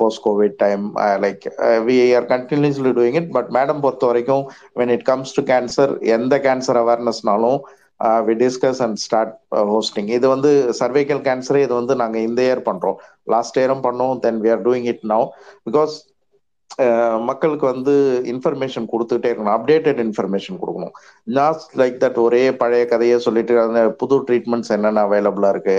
post 0.00 0.22
covid 0.28 0.56
time 0.64 0.84
like 1.24 1.44
we 1.88 1.96
are 2.20 2.28
continuously 2.34 2.92
doing 3.00 3.18
it 3.20 3.30
but 3.36 3.50
madam 3.58 3.82
பொறுத்த 3.84 4.10
வரைக்கும் 4.12 4.44
when 4.80 4.94
it 4.96 5.06
comes 5.10 5.36
to 5.38 5.44
cancer 5.52 5.92
எந்த 6.16 6.36
cancer 6.48 6.80
அவேர்னஸ்னாலும் 6.84 7.60
we 8.26 8.34
discuss 8.42 8.78
and 8.84 8.98
start 9.06 9.34
hosting 9.72 10.06
இது 10.16 10.26
வந்து 10.34 10.50
cervical 10.78 11.20
கேன்சரே 11.26 11.60
இது 11.64 11.74
வந்து 11.80 11.94
நாங்கள் 12.02 12.24
இந்த 12.28 12.40
இயர் 12.46 12.62
பண்ணுறோம் 12.68 12.96
லாஸ்ட் 13.34 13.58
இயரும் 13.62 13.82
பண்ணோம். 13.86 14.14
Then 14.24 14.38
we 14.44 14.50
are 14.54 14.62
doing 14.68 14.86
it 14.92 15.04
now 15.12 15.26
because 15.68 15.94
மக்களுக்கு 17.28 17.66
வந்து 17.66 17.94
இன்ஃபர்மேஷன் 18.32 18.86
கொடுத்துட்டே 18.92 19.30
இருக்கணும். 19.30 19.54
அப்டேட்டட் 19.56 20.00
இன்ஃபர்மேஷன் 20.06 20.60
கொடுக்கணும். 20.62 20.94
நாட் 21.38 21.66
லைக் 21.80 21.98
தட் 22.04 22.20
ஒரே 22.26 22.42
பழைய 22.62 22.84
கதையை 22.92 23.18
சொல்லிட்டு 23.26 23.56
அந்த 23.66 23.82
புது 24.02 24.18
ட்ரீட்மெண்ட்ஸ் 24.28 24.74
என்னென்ன 24.76 25.04
அவைலபிளாக 25.08 25.54
இருக்கு? 25.56 25.78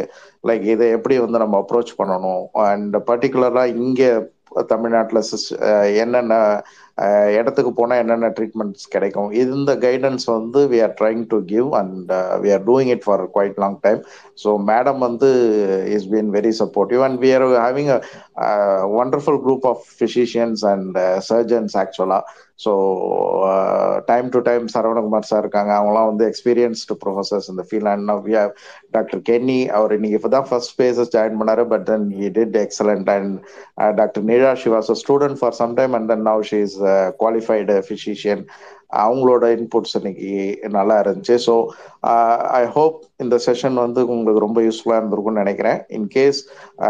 லைக் 0.50 0.68
இதை 0.76 0.90
எப்படி 0.98 1.18
வந்து 1.26 1.44
நம்ம 1.46 1.66
அப்ரோச் 1.66 1.98
பண்ணணும்? 2.02 2.44
அண்ட் 2.68 2.98
பர்டிகுலராக 3.12 3.76
இங்கே 3.86 4.12
தமிழ்நாட்டில் 4.74 5.22
என்னென்ன 6.04 6.36
இடத்துக்கு 7.38 7.72
போனால் 7.74 7.98
என்னென்ன 7.98 8.30
ட்ரீட்மெண்ட்ஸ் 8.30 8.86
கிடைக்கும்? 8.90 9.30
இந்த 9.44 9.72
கைடன்ஸ் 9.78 10.26
வந்து 10.26 10.62
we 10.68 10.80
are 10.82 10.96
trying 11.02 11.24
to 11.28 11.38
give 11.46 11.70
and 11.74 12.12
we 12.44 12.52
are 12.54 12.66
doing 12.66 12.92
it 12.96 13.04
for 13.04 13.24
quite 13.36 13.58
long 13.58 13.78
time 13.82 14.02
so 14.44 14.52
madam 14.68 15.00
வந்து 15.00 15.30
is 15.96 16.08
been 16.10 16.32
very 16.32 16.54
supportive 16.62 17.02
and 17.02 17.20
we 17.20 17.32
are 17.34 17.46
having 17.66 17.92
a 17.92 18.00
wonderful 19.02 19.42
group 19.46 19.68
of 19.68 19.84
physicians 20.00 20.64
and 20.66 20.98
surgeons 21.30 21.76
ஆக்சுவலாக 21.78 22.24
so 22.62 22.72
time 24.06 24.28
to 24.30 24.40
time 24.40 24.66
Saravanakumar 24.74 25.30
sir 25.30 25.44
இருக்காங்க. 25.44 25.72
அவங்களாம் 25.74 26.10
வந்து 26.12 26.26
experienced 26.28 26.98
professors 27.04 27.50
இந்த 27.50 27.64
field 27.70 27.92
and 27.92 28.12
doctor 28.92 29.22
Kenny 29.22 29.60
அவர் 29.70 29.94
இன்னைக்கு 29.94 30.18
இப்போ 30.20 30.30
தான் 30.30 30.48
ஃபர்ஸ்ட் 30.50 30.76
பேசஸ் 30.82 31.14
ஜாயின் 31.16 31.40
பண்ணாரு 31.42 31.66
but 31.68 31.86
then 31.86 32.08
he 32.20 32.30
did 32.30 32.58
excellent 32.58 33.10
and 33.10 33.34
doctor 33.96 34.24
Neera 34.24 34.52
she 34.64 34.70
was 34.70 34.92
a 34.92 34.98
student 35.04 35.40
for 35.42 35.58
some 35.62 35.74
time 35.74 35.96
and 35.96 36.10
then 36.10 36.26
now 36.30 36.44
she 36.44 36.60
is 36.60 36.78
qualified 37.24 37.78
physician 37.90 38.44
அவங்களோட 39.04 39.46
inputs 39.58 39.96
இன்னைக்கு 40.00 40.30
நல்லா 40.78 40.96
இருந்துச்சு. 41.04 41.36
ஸோ 41.48 41.56
ஐ 42.60 42.64
ஹோப் 42.78 42.98
இந்த 43.24 43.36
செஷன் 43.48 43.78
வந்து 43.84 44.02
உங்களுக்கு 44.14 44.46
ரொம்ப 44.46 44.62
யூஸ்ஃபுல்லாக 44.68 45.02
இருந்திருக்கும்னு 45.02 45.44
நினைக்கிறேன். 45.44 45.80
In 45.98 46.08
case 46.18 46.40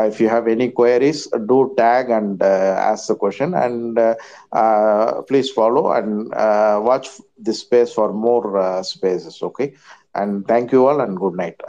if 0.09 0.19
you 0.23 0.27
have 0.35 0.47
any 0.55 0.67
queries 0.81 1.23
to 1.51 1.59
take 1.81 2.11
and 2.19 2.43
ask 2.89 3.07
the 3.11 3.15
question 3.23 3.55
and 3.65 3.99
please 5.29 5.51
follow 5.57 5.83
and 5.97 6.15
watch 6.89 7.09
the 7.49 7.55
space 7.63 7.95
for 7.97 8.13
more 8.27 8.47
spaces 8.93 9.41
okay 9.51 9.67
and 10.21 10.37
thank you 10.53 10.81
all 10.89 11.03
and 11.07 11.17
good 11.25 11.39
night 11.43 11.61